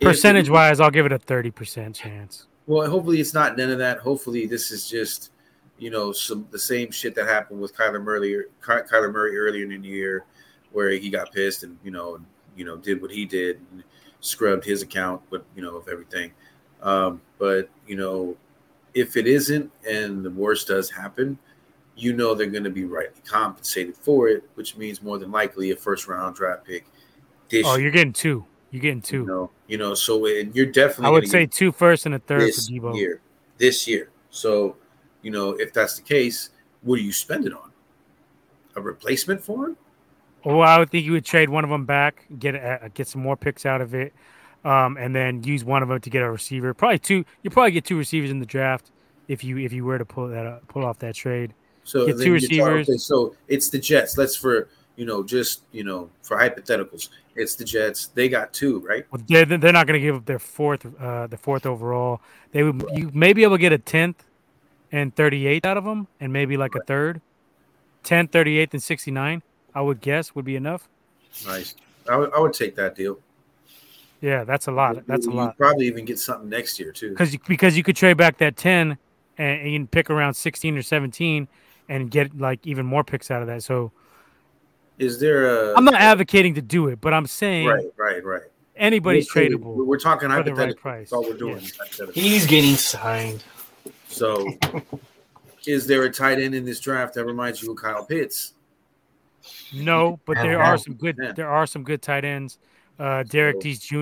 [0.00, 2.48] percentage wise, I'll give it a thirty percent chance.
[2.66, 3.98] Well, hopefully it's not none of that.
[3.98, 5.30] Hopefully this is just,
[5.78, 9.82] you know, some the same shit that happened with Kyler Murray, Kyler Murray earlier in
[9.82, 10.24] the year,
[10.72, 12.18] where he got pissed and you know,
[12.56, 13.82] you know, did what he did, and
[14.20, 16.32] scrubbed his account, but you know, of everything.
[16.82, 18.36] Um, but you know,
[18.94, 21.38] if it isn't, and the worst does happen,
[21.96, 25.70] you know they're going to be rightly compensated for it, which means more than likely
[25.70, 26.86] a first round draft pick.
[27.64, 28.44] oh, you're getting two.
[28.70, 29.20] You're getting two.
[29.20, 31.06] You know, you know so you're definitely.
[31.06, 33.20] I would say two first and a third for Deebo year.
[33.58, 34.76] This year, so
[35.26, 36.50] you know if that's the case,
[36.82, 37.72] what do you spend it on?
[38.76, 39.76] A replacement for him?
[40.44, 43.22] Well, I would think you would trade one of them back, get uh, get some
[43.22, 44.14] more picks out of it,
[44.64, 46.72] um, and then use one of them to get a receiver.
[46.74, 47.24] Probably two.
[47.42, 48.92] You probably get two receivers in the draft
[49.26, 51.52] if you if you were to pull that uh, pull off that trade.
[51.82, 52.88] So get two receivers.
[52.88, 54.16] okay, so it's the Jets.
[54.16, 58.06] Let's for you know just you know for hypotheticals, it's the Jets.
[58.14, 59.04] They got two, right?
[59.10, 62.20] Well, they're, they're not going to give up their fourth uh the fourth overall.
[62.52, 64.22] They would you may be able to get a tenth
[64.92, 66.82] and 38 out of them, and maybe like right.
[66.82, 67.20] a third.
[68.04, 69.42] 10, 38, and 69,
[69.74, 70.88] I would guess would be enough.
[71.44, 71.74] Nice.
[72.08, 73.18] I would, take that deal.
[74.20, 75.06] Yeah, that's a lot.
[75.06, 75.58] That's a lot.
[75.58, 77.10] Probably even get something next year too.
[77.10, 78.96] Because because you could trade back that ten
[79.36, 81.48] and, and you can pick around sixteen or seventeen
[81.88, 83.62] and get like even more picks out of that.
[83.64, 83.90] So,
[84.98, 85.76] is there a?
[85.76, 88.42] I'm not advocating to do it, but I'm saying right, right, right.
[88.76, 89.84] Anybody's we're, tradable.
[89.84, 90.66] We're talking hypothetical.
[90.66, 91.10] Right price.
[91.10, 91.60] That's all we're doing.
[91.98, 92.06] Yeah.
[92.12, 93.42] He's getting signed.
[94.16, 94.48] So,
[95.66, 98.54] is there a tight end in this draft that reminds you of Kyle Pitts?
[99.74, 101.18] No, but there are some good.
[101.36, 102.58] There are some good tight ends.
[102.98, 103.96] Uh, Derek so, Deese Jr.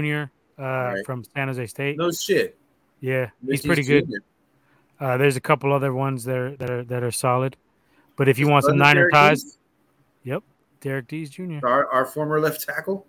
[0.57, 1.05] Uh, right.
[1.05, 1.99] from San Jose State.
[1.99, 2.57] No shit.
[3.01, 4.09] Yeah, he's pretty good.
[5.01, 7.57] Uh, there's a couple other ones that are that are that are solid,
[8.15, 9.59] but if you want some Niner ties,
[10.23, 10.44] yep,
[10.81, 11.59] Derrick Deese Jr.
[11.65, 13.05] Our, our former left tackle.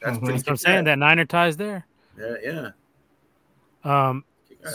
[0.00, 0.34] That's mm-hmm.
[0.34, 0.84] what I'm saying.
[0.84, 1.86] That Niner ties there.
[2.18, 2.70] Yeah,
[3.84, 4.08] yeah.
[4.08, 4.24] Um.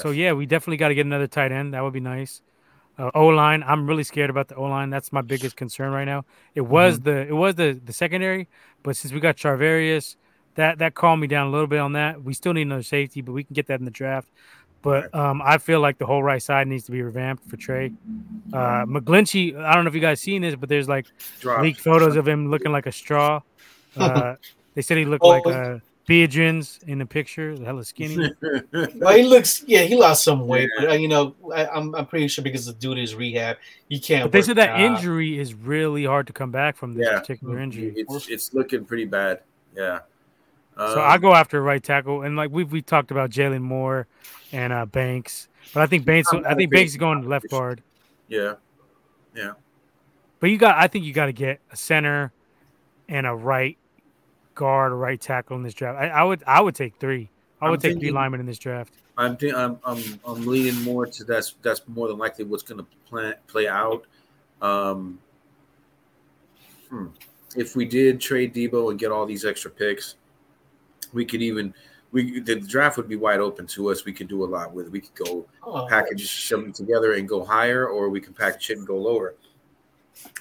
[0.01, 1.73] So yeah, we definitely got to get another tight end.
[1.73, 2.41] That would be nice.
[2.97, 3.63] Uh, o line.
[3.63, 4.89] I'm really scared about the O line.
[4.89, 6.25] That's my biggest concern right now.
[6.55, 7.03] It was mm-hmm.
[7.03, 8.47] the it was the the secondary,
[8.81, 10.15] but since we got Charvarius,
[10.55, 12.23] that that calmed me down a little bit on that.
[12.23, 14.29] We still need another safety, but we can get that in the draft.
[14.81, 17.91] But um, I feel like the whole right side needs to be revamped for Trey.
[18.53, 21.07] Uh, McGlinchey, I don't know if you guys seen this, but there's like
[21.39, 21.61] Drop.
[21.61, 23.41] leaked photos of him looking like a straw.
[23.95, 24.35] Uh,
[24.75, 28.31] they said he looked oh, like a Beadrins in the picture, hella skinny.
[28.71, 30.85] well, he looks, yeah, he lost some weight, yeah.
[30.85, 33.57] but uh, you know, I, am I'm, I'm pretty sure because the dude is rehab,
[33.89, 34.23] you can't.
[34.23, 37.19] But they said that injury is really hard to come back from this yeah.
[37.19, 37.93] particular injury.
[37.95, 39.41] It's, it's looking pretty bad.
[39.75, 39.99] Yeah.
[40.77, 44.07] Um, so I go after right tackle, and like we've we talked about Jaylon Moore
[44.53, 47.83] and uh, Banks, but I think Banks, I think Banks is going left guard.
[48.29, 48.53] Yeah,
[49.35, 49.53] yeah.
[50.39, 52.31] But you got, I think you got to get a center
[53.09, 53.77] and a right
[54.57, 55.97] guard, a right tackle in this draft.
[55.99, 57.29] I, I would, I would take three.
[57.61, 58.93] I would I'm take thinking, three linemen in this draft.
[59.17, 62.79] I'm, th- I'm, I'm, I'm leaning more to that's that's more than likely what's going
[62.79, 64.05] to play play out.
[64.61, 65.19] Um,
[66.89, 67.07] hmm.
[67.55, 70.15] If we did trade Deebo and get all these extra picks,
[71.13, 71.73] we could even
[72.11, 74.05] we the draft would be wide open to us.
[74.05, 74.91] We could do a lot with it.
[74.91, 75.87] We could go oh.
[75.87, 79.35] package shove them together and go higher, or we can package it and go lower.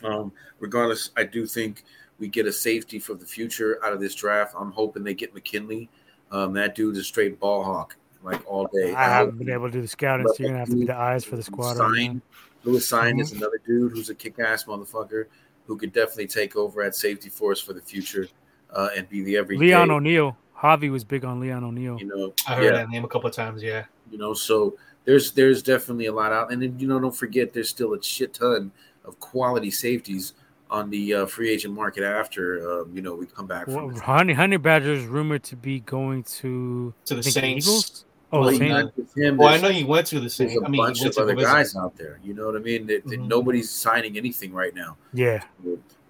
[0.03, 1.85] Um, regardless, I do think
[2.19, 4.55] we get a safety for the future out of this draft.
[4.59, 5.89] I'm hoping they get McKinley.
[6.31, 8.93] Um, that dude is straight ball hawk, like all day.
[8.95, 10.87] I, I haven't been able to do the scouting, so you're gonna have to be
[10.87, 11.77] the eyes for the squad.
[11.77, 12.21] Sign,
[12.65, 13.21] Lewis Cine mm-hmm.
[13.21, 15.27] is another dude who's a kick-ass motherfucker
[15.67, 18.29] who could definitely take over at safety for us for the future
[18.71, 19.57] uh, and be the every.
[19.57, 20.37] Leon O'Neal.
[20.57, 21.99] Javi was big on Leon O'Neal.
[21.99, 22.71] You know, I heard yeah.
[22.73, 23.63] that name a couple of times.
[23.63, 23.85] Yeah.
[24.11, 27.53] You know, so there's there's definitely a lot out, and then you know, don't forget
[27.53, 28.73] there's still a shit ton
[29.05, 30.33] of quality safeties
[30.71, 33.67] on the uh, free agent market after uh, you know we come back.
[33.69, 37.67] Well, Honey Honey Badger is rumored to be going to to the Saints.
[37.67, 38.05] Eagles.
[38.33, 40.61] Oh, Well, Saint- him, Well, I know he went to the There's same.
[40.63, 41.53] a I mean, bunch he went of to other go visit.
[41.53, 42.19] guys out there.
[42.25, 42.87] You know what I mean?
[42.89, 43.29] That, that Mhm.
[43.29, 44.97] Nobody's signing anything right now.
[45.13, 45.45] yeah.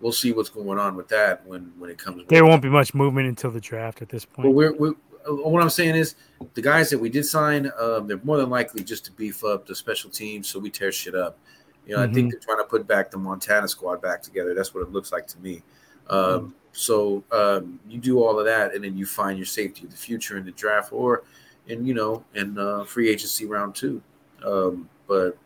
[0.01, 2.23] We'll see what's going on with that when when it comes.
[2.29, 4.55] There won't be much movement until the draft at this But point.
[4.55, 4.95] we're, we're
[5.29, 6.17] uh, what I'm saying is
[6.55, 9.67] the guys that we did sign, um, they're more than likely just to beef up
[9.67, 11.39] the special teams so we tear shit up.
[11.87, 14.55] You know, I think they're trying to put back the Montana squad back together.
[14.55, 15.63] That's what it looks like to me.
[16.09, 19.91] Um, so um, you do all of that, and then you find your safety of
[19.91, 21.23] the future in the draft or
[21.69, 24.03] in you know in uh, free agency round two.
[24.45, 25.39] Um, but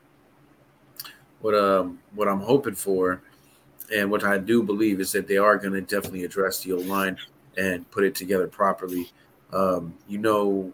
[1.40, 3.22] what um what I'm hoping for,
[3.94, 6.76] and what I do believe is that they are going to definitely address the O
[6.76, 7.16] line
[7.56, 9.10] and put it together properly.
[9.52, 10.72] Um, you know,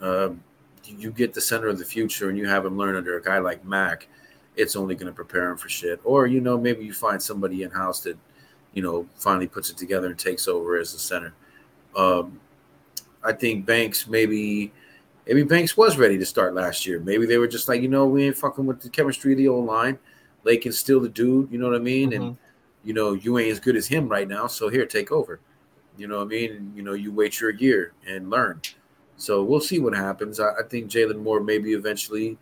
[0.00, 0.42] um,
[0.84, 3.38] you get the center of the future, and you have him learn under a guy
[3.38, 4.08] like Mack.
[4.56, 6.00] It's only going to prepare him for shit.
[6.04, 8.18] Or you know, maybe you find somebody in house that
[8.72, 11.34] you know finally puts it together and takes over as the center.
[11.96, 12.40] Um,
[13.22, 14.72] I think Banks maybe.
[15.24, 16.98] Maybe Banks was ready to start last year.
[16.98, 19.46] Maybe they were just like, you know, we ain't fucking with the chemistry of the
[19.46, 19.96] old line.
[20.42, 22.12] Lake is still the dude, you know what I mean?
[22.12, 22.36] And
[22.84, 24.46] you know, you ain't as good as him right now.
[24.46, 25.40] So here, take over.
[25.96, 26.52] You know what I mean?
[26.52, 28.60] And, you know, you wait your year and learn.
[29.16, 30.40] So we'll see what happens.
[30.40, 32.38] I, I think Jaylon Moore maybe eventually,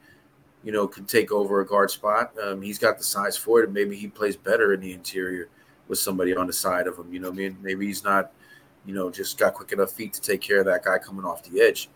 [0.65, 2.33] you know, could take over a guard spot.
[2.43, 5.49] Um, he's got the size for it, and maybe he plays better in the interior
[5.89, 7.13] with somebody on the side of him.
[7.13, 7.57] You know I mean?
[7.63, 8.33] Maybe he's not,
[8.87, 11.43] you know, just got quick enough feet to take care of that guy coming off
[11.43, 11.89] the edge.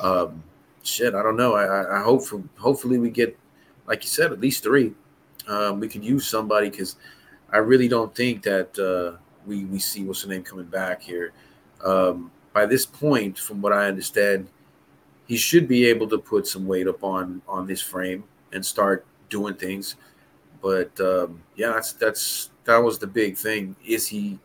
[0.00, 0.42] Um,
[0.82, 1.54] shit, I don't know.
[1.54, 3.38] I, I- I hope for, hopefully we get,
[3.86, 4.94] like you said, at least three.
[5.46, 6.96] Um, we could use somebody because
[7.50, 11.32] I really don't think that uh, we we see what's the name coming back here.
[11.84, 14.48] Um, by this point, from what I understand,
[15.26, 19.06] he should be able to put some weight up on on this frame and start
[19.28, 19.96] doing things.
[20.62, 23.76] But um, yeah, that's that's that was the big thing.
[23.84, 24.38] Is he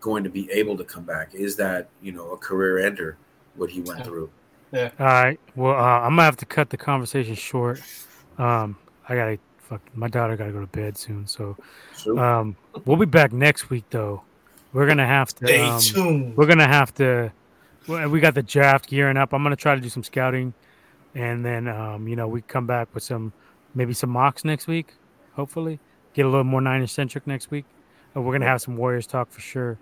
[0.00, 1.34] going to be able to come back?
[1.34, 3.16] Is that you know a career ender?
[3.56, 4.30] What he went through?
[4.72, 4.90] Yeah.
[5.00, 5.40] All right.
[5.56, 7.80] Well, uh, I'm gonna have to cut the conversation short.
[8.38, 8.76] Um,
[9.08, 9.80] I gotta fuck.
[9.94, 11.56] My daughter gotta go to bed soon, so
[11.94, 13.84] So, um, we'll be back next week.
[13.90, 14.22] Though
[14.72, 15.46] we're gonna have to.
[15.46, 16.36] Stay um, tuned.
[16.36, 17.32] we're gonna have to.
[17.88, 19.32] Well, We got the draft gearing up.
[19.32, 20.54] I'm gonna try to do some scouting,
[21.14, 23.32] and then um, you know we come back with some
[23.74, 24.94] maybe some mocks next week.
[25.34, 25.78] Hopefully,
[26.14, 27.64] get a little more Niners centric next week.
[28.16, 29.78] Uh, we're gonna have some Warriors talk for sure.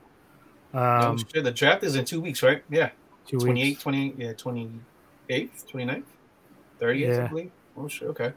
[0.75, 0.79] Oh,
[1.11, 2.63] Um, shit, the draft is in two weeks, right?
[2.69, 2.91] Yeah.
[3.27, 3.83] two 28, weeks.
[3.83, 6.03] 20, yeah, 28th, 29th,
[6.81, 7.27] 30th, I Yeah.
[7.29, 7.51] believe.
[7.77, 8.09] Oh, shit.
[8.09, 8.33] Okay.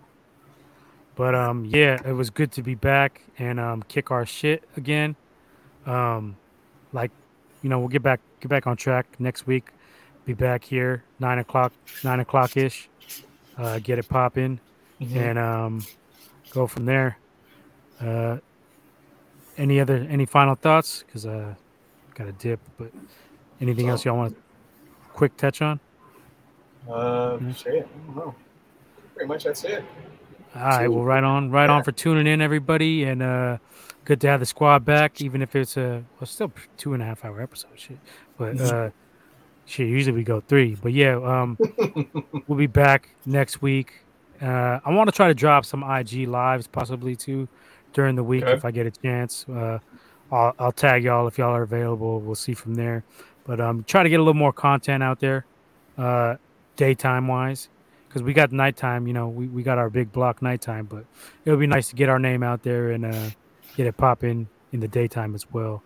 [1.16, 5.16] But um, yeah, it was good to be back and um, kick our shit again.
[5.86, 6.38] Um,
[6.94, 7.12] like,
[7.62, 9.70] you know, we'll get back get back on track next week.
[10.26, 11.74] Be back here nine o'clock
[12.04, 12.90] nine o'clock ish.
[13.58, 14.60] Uh, get it popping
[15.02, 15.16] Mhm.
[15.16, 15.86] and um,
[16.52, 17.18] go from there.
[18.00, 18.38] Uh,
[19.58, 21.04] any other any final thoughts?
[21.06, 21.56] Because uh,
[22.16, 22.60] got a dip.
[22.78, 22.92] But
[23.60, 24.42] anything else y'all want to
[25.14, 25.80] quick touch on?
[26.90, 27.52] Uh, Hmm.
[27.52, 27.86] shit.
[27.86, 28.36] I don't know.
[29.16, 29.84] Pretty much that's it.
[30.56, 33.58] All right, well, right on, right on for tuning in, everybody, and uh,
[34.10, 37.06] good to have the squad back, even if it's a well, still two and a
[37.06, 38.00] half hour episode, shit.
[38.40, 38.90] But uh,
[39.66, 41.60] shit, usually we go three, but yeah, um,
[42.48, 43.94] we'll be back next week.
[44.42, 47.48] Uh, I want to try to drop some IG lives, possibly too,
[47.94, 48.54] during the week Okay.
[48.54, 49.46] if I get a chance.
[49.48, 49.78] Uh,
[50.32, 52.20] I'll, I'll tag y'all if y'all are available.
[52.20, 53.04] We'll see from there.
[53.46, 55.46] But um, try to get a little more content out there,
[56.00, 56.38] uh,
[56.78, 57.70] daytime wise
[58.08, 59.06] because we got nighttime.
[59.06, 61.06] You know, we, we got our big block nighttime, but
[61.46, 63.30] it would be nice to get our name out there and uh,
[63.80, 65.82] get it popping in the daytime as well.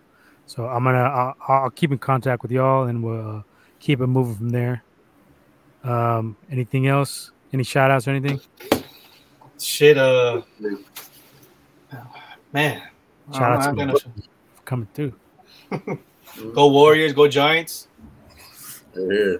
[0.46, 3.42] So I'm gonna I'll, I'll keep in contact with y'all and we'll uh,
[3.78, 4.82] keep it moving from there.
[5.84, 7.30] Um, anything else?
[7.52, 8.40] Any shout outs or anything?
[9.60, 9.96] Shit.
[9.96, 10.42] Uh,
[12.52, 12.82] man.
[13.32, 13.98] Shout out I'm to gonna-
[14.64, 15.12] Coming through.
[16.52, 17.12] Go Warriors.
[17.12, 17.86] Go Giants.
[18.96, 19.34] yeah.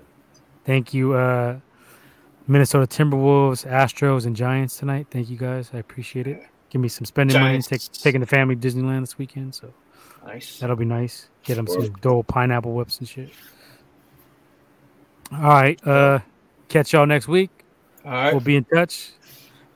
[0.64, 1.58] Thank you, uh,
[2.46, 5.08] Minnesota Timberwolves, Astros, and Giants tonight.
[5.10, 5.70] Thank you guys.
[5.74, 6.46] I appreciate it.
[6.74, 7.70] Give me some spending Giants.
[7.70, 9.54] money, take, taking the family to Disneyland this weekend.
[9.54, 9.72] So
[10.26, 10.58] Nice.
[10.58, 11.28] That'll be nice.
[11.44, 13.30] Get them some Well- Dole pineapple whips and shit.
[15.30, 15.86] All right.
[15.86, 16.18] Uh,
[16.68, 17.50] catch y'all next week.
[18.04, 18.32] All right.
[18.32, 19.10] We'll be in touch.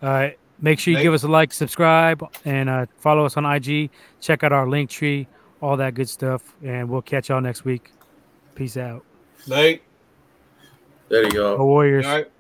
[0.03, 0.37] All right.
[0.61, 3.91] Make sure you Thank- give us a like, subscribe, and uh, follow us on IG.
[4.21, 5.29] Check out our Linktree,
[5.63, 6.57] all that good stuff.
[6.65, 7.93] And we'll catch y'all next week.
[8.57, 9.05] Peace out.
[9.47, 9.83] Night.
[11.11, 11.59] There you go.
[11.59, 12.05] Go Warriors.
[12.07, 12.31] All right.